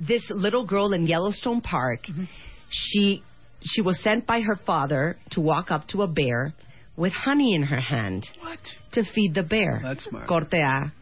This 0.00 0.22
little 0.30 0.64
girl 0.64 0.92
in 0.92 1.06
Yellowstone 1.06 1.60
Park, 1.60 2.06
Mm-hmm. 2.08 2.24
she 2.70 3.22
she 3.68 3.82
was 3.82 4.00
sent 4.02 4.26
by 4.26 4.40
her 4.40 4.56
father 4.64 5.16
to 5.30 5.40
walk 5.40 5.70
up 5.70 5.86
to 5.88 6.02
a 6.02 6.06
bear 6.08 6.54
with 6.96 7.12
honey 7.12 7.54
in 7.54 7.62
her 7.64 7.80
hand 7.80 8.24
What? 8.42 8.58
to 8.92 9.04
feed 9.14 9.34
the 9.34 9.42
bear. 9.42 9.80
That's 9.82 10.04
smart. 10.08 10.26
Corte 10.26 10.54
A. 10.62 10.92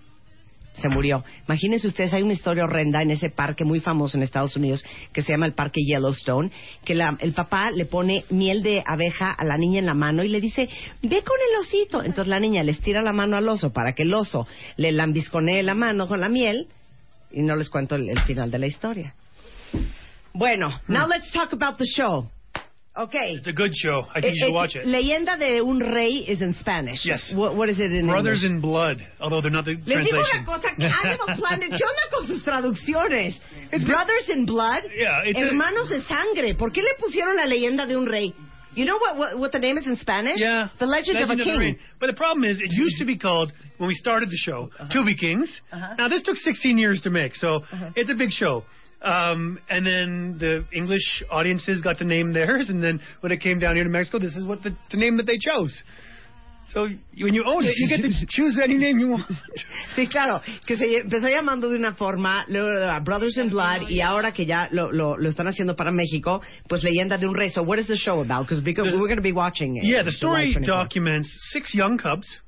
Se 0.82 0.90
murió. 0.90 1.24
Imagínense 1.48 1.86
ustedes, 1.88 2.12
hay 2.12 2.22
una 2.22 2.34
historia 2.34 2.64
horrenda 2.64 3.00
en 3.00 3.10
ese 3.10 3.30
parque 3.30 3.64
muy 3.64 3.80
famoso 3.80 4.18
en 4.18 4.22
Estados 4.22 4.56
Unidos 4.56 4.84
que 5.14 5.22
se 5.22 5.32
llama 5.32 5.46
el 5.46 5.54
Parque 5.54 5.80
Yellowstone, 5.82 6.50
que 6.84 6.94
la- 6.94 7.16
el 7.20 7.32
papá 7.32 7.70
le 7.70 7.86
pone 7.86 8.24
miel 8.28 8.62
de 8.62 8.82
abeja 8.86 9.30
a 9.32 9.42
la 9.46 9.56
niña 9.56 9.78
en 9.78 9.86
la 9.86 9.94
mano 9.94 10.22
y 10.22 10.28
le 10.28 10.38
dice, 10.38 10.68
ve 11.02 11.22
con 11.22 11.36
el 11.50 11.60
osito. 11.62 12.02
Entonces 12.02 12.28
la 12.28 12.40
niña 12.40 12.62
le 12.62 12.72
estira 12.72 13.00
la 13.00 13.14
mano 13.14 13.38
al 13.38 13.48
oso 13.48 13.72
para 13.72 13.94
que 13.94 14.02
el 14.02 14.12
oso 14.12 14.46
le 14.76 14.92
lambisconee 14.92 15.62
la 15.62 15.74
mano 15.74 16.08
con 16.08 16.20
la 16.20 16.28
miel 16.28 16.68
y 17.32 17.40
no 17.40 17.56
les 17.56 17.70
cuento 17.70 17.94
el, 17.94 18.10
el 18.10 18.22
final 18.24 18.50
de 18.50 18.58
la 18.58 18.66
historia. 18.66 19.14
Bueno, 20.34 20.68
now 20.88 21.06
let's 21.06 21.32
talk 21.32 21.54
about 21.54 21.78
the 21.78 21.86
show. 21.86 22.28
Okay. 22.96 23.34
It's 23.36 23.46
a 23.46 23.52
good 23.52 23.72
show. 23.74 24.04
I 24.14 24.20
think 24.20 24.36
you 24.36 24.44
Eh, 24.44 24.46
should 24.46 24.54
watch 24.54 24.74
it. 24.74 24.86
Leyenda 24.86 25.36
de 25.38 25.60
un 25.60 25.78
rey 25.80 26.24
is 26.26 26.40
in 26.40 26.54
Spanish. 26.60 27.04
Yes. 27.04 27.30
What, 27.34 27.54
what 27.54 27.68
is 27.68 27.78
it 27.78 27.92
in 27.92 28.06
Brothers 28.06 28.42
English? 28.42 28.56
in 28.56 28.60
Blood, 28.62 28.96
although 29.20 29.42
they're 29.42 29.50
not 29.50 29.66
the 29.66 29.72
Les 29.72 30.00
digo 30.00 30.16
translation. 30.16 30.40
una 30.40 30.44
cosa, 30.46 30.68
que 30.76 30.86
Animal 30.86 31.36
Planet, 31.36 31.70
¿qué 31.76 31.84
onda 31.84 32.04
con 32.10 32.26
sus 32.26 32.42
traducciones? 32.42 33.38
Brothers 33.86 34.28
in 34.30 34.46
Blood, 34.46 34.84
Yeah, 34.96 35.24
it's 35.26 35.38
a- 35.38 35.42
hermanos 35.44 35.90
de 35.90 36.00
sangre. 36.02 36.54
¿Por 36.54 36.70
qué 36.72 36.80
le 36.82 36.94
pusieron 36.98 37.36
la 37.36 37.44
leyenda 37.46 37.86
de 37.86 37.96
un 37.96 38.06
rey? 38.06 38.32
You 38.74 38.84
know 38.84 38.98
what, 38.98 39.16
what, 39.16 39.38
what 39.38 39.52
the 39.52 39.58
name 39.58 39.78
is 39.78 39.86
in 39.86 39.96
Spanish? 39.96 40.38
Yeah. 40.38 40.68
The 40.78 40.84
Legend, 40.86 41.18
of 41.18 41.30
a 41.30 41.36
the 41.36 41.44
King. 41.44 41.58
Rain. 41.58 41.78
But 41.98 42.08
the 42.08 42.12
problem 42.12 42.44
is, 42.44 42.60
it 42.60 42.70
used 42.72 42.98
to 42.98 43.06
be 43.06 43.16
called, 43.16 43.50
when 43.78 43.88
we 43.88 43.94
started 43.94 44.28
the 44.30 44.36
show, 44.36 44.68
Uh-huh. 44.78 44.88
To 44.92 45.04
Be 45.04 45.16
Kings. 45.16 45.50
Now, 45.72 46.08
this 46.08 46.22
took 46.22 46.36
16 46.36 46.76
years 46.78 47.00
to 47.02 47.10
make, 47.10 47.34
so 47.36 47.56
Uh-huh. 47.56 47.90
it's 47.96 48.10
a 48.10 48.14
big 48.14 48.30
show. 48.32 48.64
Um, 49.02 49.58
and 49.68 49.86
then 49.86 50.36
the 50.38 50.64
English 50.72 51.22
audiences 51.30 51.82
got 51.82 51.98
to 51.98 52.04
name 52.04 52.32
theirs, 52.32 52.66
and 52.68 52.82
then 52.82 53.00
when 53.20 53.30
it 53.30 53.40
came 53.40 53.58
down 53.58 53.74
here 53.74 53.84
to 53.84 53.90
Mexico, 53.90 54.18
this 54.18 54.34
is 54.34 54.44
what 54.44 54.62
the, 54.62 54.76
the 54.90 54.96
name 54.96 55.18
that 55.18 55.26
they 55.26 55.38
chose. 55.38 55.72
So 56.72 56.88
when 57.20 57.32
you 57.32 57.44
own 57.46 57.64
it, 57.64 57.74
you 57.76 57.88
get 57.88 58.02
to 58.02 58.26
choose 58.28 58.58
any 58.62 58.74
name 58.74 58.98
you 58.98 59.10
want. 59.10 59.30
Sí, 59.94 60.08
claro, 60.08 60.42
que 60.66 60.76
se 60.76 60.84
empezó 60.98 61.28
llamando 61.28 61.68
de 61.68 61.76
una 61.76 61.94
forma, 61.94 62.44
luego 62.48 62.68
Brothers 63.04 63.38
in 63.38 63.50
Blood, 63.50 63.88
y 63.88 64.00
ahora 64.00 64.32
que 64.32 64.46
ya 64.46 64.68
lo, 64.72 64.90
lo, 64.90 65.16
lo 65.16 65.28
están 65.28 65.46
haciendo 65.46 65.76
para 65.76 65.92
México, 65.92 66.42
pues 66.68 66.82
leyenda 66.82 67.18
de 67.18 67.28
un 67.28 67.34
rey. 67.34 67.50
So 67.50 67.62
what 67.62 67.78
is 67.78 67.86
the 67.86 67.96
show 67.96 68.20
about? 68.20 68.48
Because 68.48 68.64
we're 68.64 69.06
going 69.06 69.16
to 69.16 69.22
be 69.22 69.32
watching 69.32 69.76
it. 69.76 69.84
Yeah, 69.84 70.02
the 70.02 70.10
story 70.10 70.54
documents 70.54 71.28
six 71.52 71.72
young 71.72 71.98
cubs 71.98 72.40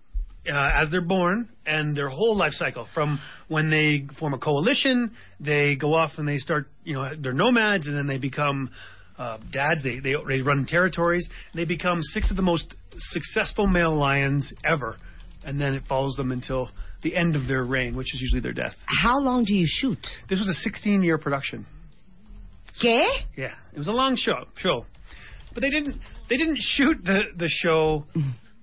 uh, 0.53 0.71
as 0.75 0.91
they're 0.91 1.01
born 1.01 1.49
and 1.67 1.97
their 1.97 2.09
whole 2.09 2.37
life 2.37 2.53
cycle 2.53 2.87
from 2.95 3.21
when 3.49 3.71
they 3.71 4.07
form 4.19 4.35
a 4.35 4.39
coalition, 4.39 5.13
they 5.41 5.75
go 5.75 5.95
off 5.95 6.13
and 6.17 6.27
they 6.27 6.39
start, 6.39 6.69
you 6.85 6.95
know, 6.95 7.11
they're 7.21 7.33
nomads 7.33 7.87
and 7.87 7.97
then 7.97 8.07
they 8.07 8.19
become 8.19 8.71
uh, 9.19 9.39
dads. 9.53 9.83
They, 9.83 9.99
they 9.99 10.15
they 10.27 10.41
run 10.41 10.67
territories. 10.67 11.29
They 11.55 11.65
become 11.65 12.01
six 12.01 12.31
of 12.31 12.37
the 12.37 12.43
most 12.43 12.75
successful 12.99 13.67
male 13.67 13.95
lions 13.95 14.53
ever, 14.65 14.97
and 15.45 15.61
then 15.61 15.75
it 15.75 15.83
follows 15.89 16.15
them 16.17 16.33
until 16.33 16.71
the 17.03 17.17
end 17.17 17.37
of 17.37 17.47
their 17.47 17.65
reign, 17.65 17.97
which 17.97 18.15
is 18.15 18.21
usually 18.21 18.41
their 18.41 18.53
death. 18.53 18.75
How 18.87 19.19
long 19.19 19.45
do 19.45 19.55
you 19.55 19.67
shoot? 19.69 19.99
This 20.29 20.39
was 20.39 20.49
a 20.49 20.69
16-year 20.69 21.19
production. 21.19 21.67
¿Qué? 22.83 23.03
Yeah, 23.37 23.55
it 23.73 23.79
was 23.79 23.89
a 23.89 23.93
long 23.93 24.17
show. 24.17 24.45
Show, 24.57 24.87
but 25.53 25.63
they 25.63 25.71
didn't. 25.71 25.97
They 26.31 26.37
didn't 26.37 26.59
shoot 26.61 26.99
the 27.05 27.21
the 27.37 27.49
show. 27.49 28.05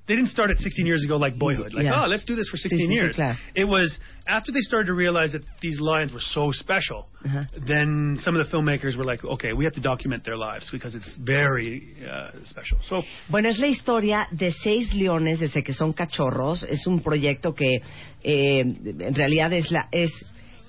They 0.07 0.15
didn't 0.15 0.30
start 0.30 0.52
it 0.52 0.57
16 0.60 0.86
years 0.86 1.03
ago 1.03 1.18
like 1.18 1.38
Boyhood. 1.38 1.73
Like, 1.73 1.86
Yeah. 1.86 2.03
oh, 2.03 2.07
let's 2.07 2.26
do 2.26 2.36
this 2.36 2.48
for 2.49 2.57
16 2.57 2.77
Sí, 2.77 2.84
sí, 2.84 2.88
sí, 2.90 2.94
years. 2.94 3.19
It 3.56 3.65
was 3.65 3.98
after 4.27 4.52
they 4.52 4.61
started 4.61 4.88
to 4.88 4.94
realize 4.94 5.32
that 5.34 5.41
these 5.61 5.80
lions 5.80 6.14
were 6.14 6.19
so 6.22 6.52
special. 6.52 7.07
Ajá. 7.26 7.48
Then 7.65 8.18
some 8.22 8.36
of 8.40 8.45
the 8.45 8.52
filmmakers 8.56 8.95
were 8.95 9.03
like, 9.03 9.23
okay, 9.26 9.53
we 9.53 9.64
have 9.65 9.73
to 9.73 9.82
document 9.82 10.23
their 10.23 10.38
lives 10.38 10.69
because 10.72 10.94
it's 10.95 11.18
very 11.18 11.95
uh, 12.06 12.32
special. 12.45 12.77
So 12.88 13.02
Bueno, 13.30 13.49
es 13.49 13.57
la 13.60 13.68
historia 13.68 14.27
de 14.32 14.52
seis 14.52 14.94
leones 14.94 15.40
desde 15.40 15.64
que 15.64 15.73
son 15.73 15.94
cachorros. 15.94 16.64
Es 16.69 16.86
un 16.86 17.02
proyecto 17.02 17.53
que 17.53 17.82
eh, 18.23 18.60
en 18.60 19.15
realidad 19.15 19.52
es, 19.53 19.72
la, 19.72 19.88
es 19.91 20.11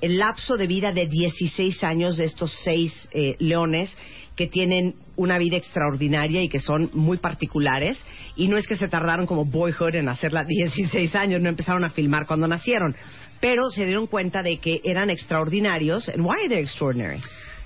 el 0.01 0.19
lapso 0.19 0.57
de 0.57 0.67
vida 0.67 0.93
de 0.93 1.07
16 1.07 1.83
años 1.85 2.17
de 2.17 2.25
estos 2.25 2.53
seis 2.63 2.93
eh, 3.13 3.37
leones 3.39 3.97
que 4.37 4.47
tienen 4.47 4.97
una 5.17 5.39
vida 5.39 5.57
extraordinaria 5.57 6.43
y 6.43 6.49
que 6.49 6.59
son 6.59 6.91
muy 6.93 7.17
particulares. 7.17 8.05
Y 8.37 8.49
no 8.49 8.59
es 8.59 8.67
que 8.67 8.77
se 8.77 8.89
tardaron 8.89 9.27
como 9.27 9.47
Boyhood 9.47 9.95
en 9.95 10.09
hacerla 10.09 10.45
16 10.45 11.15
años, 11.15 11.41
no 11.41 11.49
empezaron 11.49 11.85
a 11.85 11.91
filmar 11.91 12.27
cuando 12.27 12.47
nacieron. 12.47 12.95
Pero 13.41 13.71
se 13.71 13.87
dieron 13.87 14.07
cuenta 14.07 14.43
de 14.43 14.59
que 14.59 14.81
eran 14.85 15.09
extraordinarios. 15.11 16.09
And 16.09 16.21
why 16.21 16.41
are 16.41 16.49
they 16.49 16.59
extraordinary? 16.61 17.21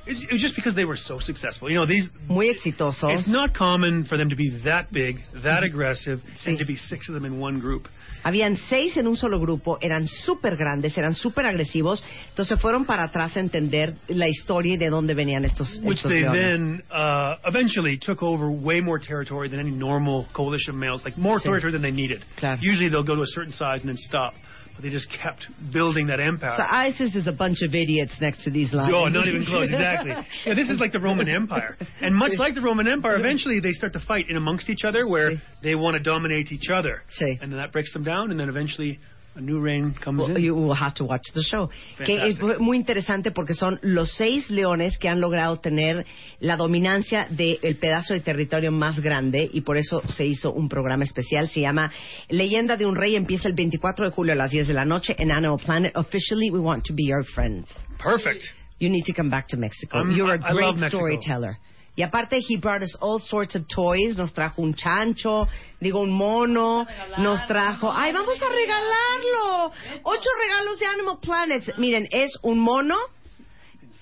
it's, 0.06 0.22
it 0.22 0.32
was 0.32 0.40
just 0.40 0.56
because 0.56 0.74
they 0.74 0.84
were 0.84 0.96
so 0.96 1.18
successful. 1.20 1.70
You 1.70 1.76
know, 1.76 1.86
these 1.86 2.08
Muy 2.28 2.48
exitosos. 2.48 3.18
It's 3.18 3.28
not 3.28 3.54
common 3.54 4.04
for 4.04 4.16
them 4.16 4.30
to 4.30 4.36
be 4.36 4.60
that 4.64 4.92
big, 4.92 5.16
that 5.42 5.62
aggressive, 5.62 6.20
Sí. 6.44 6.50
and 6.50 6.58
to 6.58 6.64
be 6.66 6.76
six 6.76 7.08
of 7.08 7.14
them 7.14 7.24
in 7.24 7.38
one 7.40 7.60
group. 7.60 7.88
Habían 8.22 8.56
seis 8.56 8.96
en 8.96 9.06
un 9.06 9.16
solo 9.16 9.40
grupo, 9.40 9.78
eran 9.80 10.06
súper 10.06 10.56
grandes, 10.56 10.96
eran 10.98 11.14
súper 11.14 11.46
agresivos, 11.46 12.02
entonces 12.28 12.60
fueron 12.60 12.84
para 12.84 13.04
atrás 13.04 13.36
a 13.36 13.40
entender 13.40 13.94
la 14.08 14.28
historia 14.28 14.74
y 14.74 14.76
de 14.76 14.90
dónde 14.90 15.14
venían 15.14 15.44
estos, 15.44 15.80
which 15.82 15.96
estos 15.98 16.10
they 16.12 16.20
leones. 16.22 16.34
then 16.60 16.82
uh, 16.92 17.36
eventually 17.46 17.98
took 17.98 18.22
over 18.22 18.50
way 18.50 18.80
more 18.80 18.98
territory 18.98 19.48
than 19.48 19.60
any 19.60 19.70
normal 19.70 20.26
coalition 20.32 20.74
of 20.74 20.80
males, 20.80 21.02
like 21.04 21.16
more 21.18 21.38
Sí. 21.40 21.44
territory 21.44 21.72
than 21.72 21.82
they 21.82 21.90
needed. 21.92 22.22
Claro. 22.36 22.58
Usually 22.62 22.88
they'll 22.90 23.02
go 23.02 23.16
to 23.16 23.22
a 23.22 23.26
certain 23.34 23.52
size 23.52 23.80
and 23.80 23.88
then 23.88 23.96
stop, 23.96 24.34
but 24.80 24.86
they 24.86 24.90
just 24.90 25.08
kept 25.10 25.46
building 25.72 26.06
that 26.06 26.20
empire. 26.20 26.54
So 26.56 26.64
ISIS 26.66 27.14
is 27.14 27.26
a 27.26 27.32
bunch 27.32 27.58
of 27.62 27.74
idiots 27.74 28.16
next 28.20 28.44
to 28.44 28.50
these 28.50 28.72
lions. 28.72 28.94
Oh, 28.96 29.04
not 29.06 29.28
even 29.28 29.44
close, 29.44 29.66
exactly. 29.70 30.12
Yeah, 30.46 30.54
this 30.54 30.70
is 30.70 30.80
like 30.80 30.92
the 30.92 31.00
Roman 31.00 31.28
Empire. 31.28 31.76
And 32.00 32.14
much 32.14 32.32
like 32.38 32.54
the 32.54 32.62
Roman 32.62 32.88
Empire, 32.88 33.16
eventually 33.18 33.60
they 33.60 33.72
start 33.72 33.92
to 33.92 34.00
fight 34.00 34.30
in 34.30 34.36
amongst 34.36 34.70
each 34.70 34.84
other 34.84 35.06
where 35.06 35.32
they 35.62 35.74
want 35.74 35.96
to 35.96 36.02
dominate 36.02 36.50
each 36.50 36.70
other. 36.74 37.02
And 37.42 37.52
then 37.52 37.58
that 37.58 37.72
breaks 37.72 37.92
them 37.92 38.04
down, 38.04 38.30
and 38.30 38.40
then 38.40 38.48
eventually 38.48 38.98
a 39.36 39.40
new 39.40 39.60
reign 39.62 39.94
comes 40.02 40.28
in. 40.28 40.36
you 40.42 40.54
will 40.54 40.74
have 40.74 40.94
to 40.94 41.04
watch 41.04 41.22
the 41.34 41.42
show. 41.42 41.68
Que 42.04 42.16
es 42.26 42.40
muy 42.58 42.76
interesante 42.76 43.30
porque 43.30 43.54
son 43.54 43.78
los 43.82 44.12
seis 44.16 44.48
leones 44.50 44.98
que 44.98 45.08
han 45.08 45.20
logrado 45.20 45.58
tener 45.60 46.04
la 46.40 46.56
dominancia 46.56 47.26
del 47.30 47.76
pedazo 47.80 48.12
de 48.14 48.20
territorio 48.20 48.72
más 48.72 48.98
grande 49.00 49.48
y 49.52 49.60
por 49.60 49.76
eso 49.76 50.02
se 50.08 50.26
hizo 50.26 50.52
un 50.52 50.68
programa 50.68 51.04
especial. 51.04 51.48
Se 51.48 51.60
llama 51.60 51.92
Leyenda 52.28 52.76
de 52.76 52.86
un 52.86 52.96
Rey. 52.96 53.14
Empieza 53.16 53.48
el 53.48 53.54
24 53.54 54.06
de 54.06 54.10
julio 54.10 54.32
a 54.32 54.36
las 54.36 54.50
10 54.50 54.66
de 54.68 54.74
la 54.74 54.84
noche 54.84 55.14
en 55.18 55.30
Animal 55.32 55.58
Planet. 55.64 55.96
Officially, 55.96 56.50
we 56.50 56.58
want 56.58 56.84
to 56.84 56.94
be 56.94 57.04
your 57.04 57.24
friends. 57.24 57.68
Perfect. 58.02 58.42
You 58.78 58.88
need 58.88 59.04
to 59.06 59.12
come 59.14 59.28
back 59.30 59.46
to 59.48 59.56
Mexico. 59.56 59.98
I'm- 59.98 60.12
You're 60.16 60.34
a 60.34 60.40
I- 60.42 60.52
great 60.52 60.76
storyteller. 60.90 61.58
Y 61.96 62.02
aparte, 62.02 62.38
he 62.40 62.56
brought 62.56 62.82
us 62.82 62.96
all 63.00 63.20
sorts 63.20 63.54
of 63.54 63.66
toys. 63.68 64.16
Nos 64.16 64.32
trajo 64.32 64.58
un 64.58 64.74
chancho, 64.74 65.48
digo, 65.80 66.00
un 66.00 66.10
mono. 66.10 66.86
Nos 67.18 67.46
trajo... 67.46 67.92
¡Ay, 67.92 68.12
vamos 68.12 68.40
a 68.40 68.48
regalarlo! 68.48 69.72
Ocho 70.04 70.28
regalos 70.40 70.78
de 70.78 70.86
Animal 70.86 71.18
Planet. 71.20 71.76
Miren, 71.78 72.08
es 72.10 72.30
un 72.42 72.58
mono. 72.58 72.96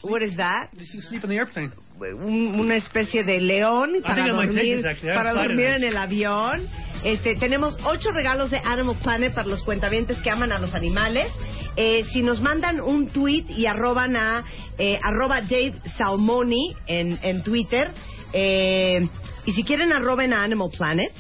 What 0.03 0.23
is 0.23 0.37
that? 0.37 0.69
You 0.75 1.01
sleep 1.01 1.25
in 1.25 1.31
the 1.31 1.37
airplane. 1.37 1.73
Un- 2.15 2.59
una 2.61 2.77
especie 2.77 3.25
de 3.25 3.41
león 3.41 3.91
para 4.03 4.25
might 4.37 4.51
take 4.55 4.65
dormir, 4.67 4.77
para 5.15 5.33
dormir 5.49 5.67
en 5.77 5.85
el 5.85 5.97
avión. 5.97 6.69
Este, 7.05 7.37
tenemos 7.37 7.77
ocho 7.85 8.11
regalos 8.13 8.51
de 8.51 8.59
Animal 8.65 8.97
Planet 9.03 9.35
para 9.35 9.49
los 9.49 9.63
cuentavientes 9.63 10.19
que 10.23 10.31
aman 10.31 10.53
a 10.53 10.59
los 10.59 10.75
animales. 10.75 11.31
Eh, 11.77 12.03
si 12.13 12.23
nos 12.23 12.41
mandan 12.41 12.81
un 12.81 13.09
tweet 13.09 13.45
y 13.49 13.67
arroban 13.67 14.17
a 14.17 14.45
eh, 14.79 14.97
arroba 15.03 15.41
Dave 15.43 15.75
Salmoni 15.97 16.75
en, 16.87 17.19
en 17.23 17.43
Twitter, 17.43 17.91
eh, 18.33 19.07
y 19.47 19.53
si 19.53 19.65
quieren 19.65 19.93
arroben 19.93 20.33
a 20.33 20.43
Animal 20.45 20.71
Planet, 20.77 21.13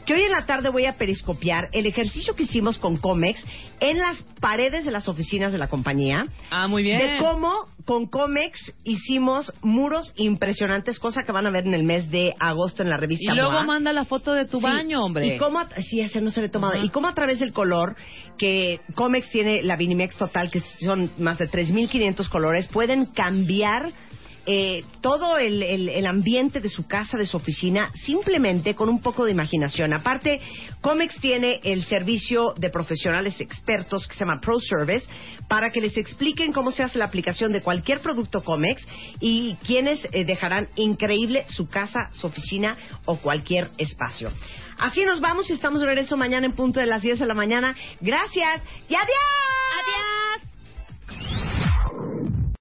que 0.06 0.14
hoy 0.14 0.22
en 0.22 0.32
la 0.32 0.46
tarde 0.46 0.70
voy 0.70 0.86
a 0.86 0.96
periscopiar 0.96 1.68
el 1.72 1.86
ejercicio 1.86 2.34
que 2.34 2.44
hicimos 2.44 2.78
con 2.78 2.96
Comex 2.96 3.44
en 3.80 3.98
las 3.98 4.22
paredes 4.40 4.84
de 4.84 4.90
las 4.90 5.08
oficinas 5.08 5.52
de 5.52 5.58
la 5.58 5.68
compañía. 5.68 6.26
Ah, 6.50 6.66
muy 6.68 6.82
bien. 6.82 6.98
De 6.98 7.18
cómo 7.18 7.52
con 7.84 8.06
Comex 8.06 8.58
hicimos 8.84 9.52
muros 9.62 10.12
impresionantes, 10.16 10.98
cosa 10.98 11.22
que 11.24 11.32
van 11.32 11.46
a 11.46 11.50
ver 11.50 11.66
en 11.66 11.74
el 11.74 11.82
mes 11.82 12.10
de 12.10 12.32
agosto 12.38 12.82
en 12.82 12.90
la 12.90 12.96
Y 12.96 13.00
revista 13.00 13.34
luego 13.34 13.52
MOA. 13.52 13.62
manda 13.64 13.92
la 13.92 14.04
foto 14.04 14.32
de 14.32 14.44
tu 14.46 14.58
Sí. 14.58 14.64
baño, 14.64 15.04
hombre. 15.04 15.26
Y 15.26 15.38
cómo, 15.38 15.60
sí, 15.88 16.00
ese 16.00 16.20
no 16.20 16.30
se 16.30 16.40
le 16.40 16.46
he 16.46 16.50
tomado. 16.50 16.74
Y 16.82 16.88
cómo 16.90 17.08
a 17.08 17.14
través 17.14 17.38
del 17.40 17.52
color, 17.52 17.96
que 18.38 18.80
Comex 18.94 19.28
tiene 19.30 19.62
la 19.62 19.76
Vinimex 19.76 20.16
total, 20.16 20.50
que 20.50 20.60
son 20.80 21.10
más 21.18 21.38
de 21.38 21.48
3.500 21.48 22.28
colores, 22.28 22.68
pueden 22.68 23.09
cambiar 23.14 23.90
eh, 24.46 24.82
todo 25.02 25.36
el, 25.36 25.62
el- 25.62 26.06
ambiente 26.06 26.60
de 26.60 26.70
su 26.70 26.86
casa, 26.86 27.16
de 27.18 27.26
su 27.26 27.36
oficina, 27.36 27.92
simplemente 28.04 28.74
con 28.74 28.88
un 28.88 29.00
poco 29.00 29.24
de 29.24 29.30
imaginación. 29.32 29.92
Aparte, 29.92 30.40
Comex 30.80 31.20
tiene 31.20 31.60
el 31.62 31.84
servicio 31.84 32.54
de 32.56 32.70
profesionales 32.70 33.38
expertos 33.40 34.08
que 34.08 34.14
se 34.14 34.20
llama 34.20 34.40
Pro 34.40 34.58
Service 34.58 35.06
para 35.46 35.70
que 35.70 35.80
les 35.82 35.96
expliquen 35.96 36.52
cómo 36.52 36.72
se 36.72 36.82
hace 36.82 36.98
la 36.98 37.04
aplicación 37.04 37.52
de 37.52 37.60
cualquier 37.60 38.00
producto 38.00 38.42
Comex 38.42 38.82
y 39.20 39.56
quienes 39.66 40.04
eh, 40.10 40.24
dejarán 40.24 40.68
increíble 40.74 41.44
su 41.48 41.68
casa, 41.68 42.08
su 42.12 42.26
oficina 42.26 42.76
o 43.04 43.18
cualquier 43.18 43.68
espacio. 43.76 44.32
Así 44.78 45.04
nos 45.04 45.20
vamos 45.20 45.48
y 45.50 45.52
estamos 45.52 45.80
de 45.82 45.86
regreso 45.86 46.16
mañana 46.16 46.46
en 46.46 46.52
punto 46.54 46.80
de 46.80 46.86
las 46.86 47.02
10 47.02 47.20
de 47.20 47.26
la 47.26 47.34
mañana. 47.34 47.76
Gracias 48.00 48.62
y 48.88 48.94
adiós. 48.94 49.30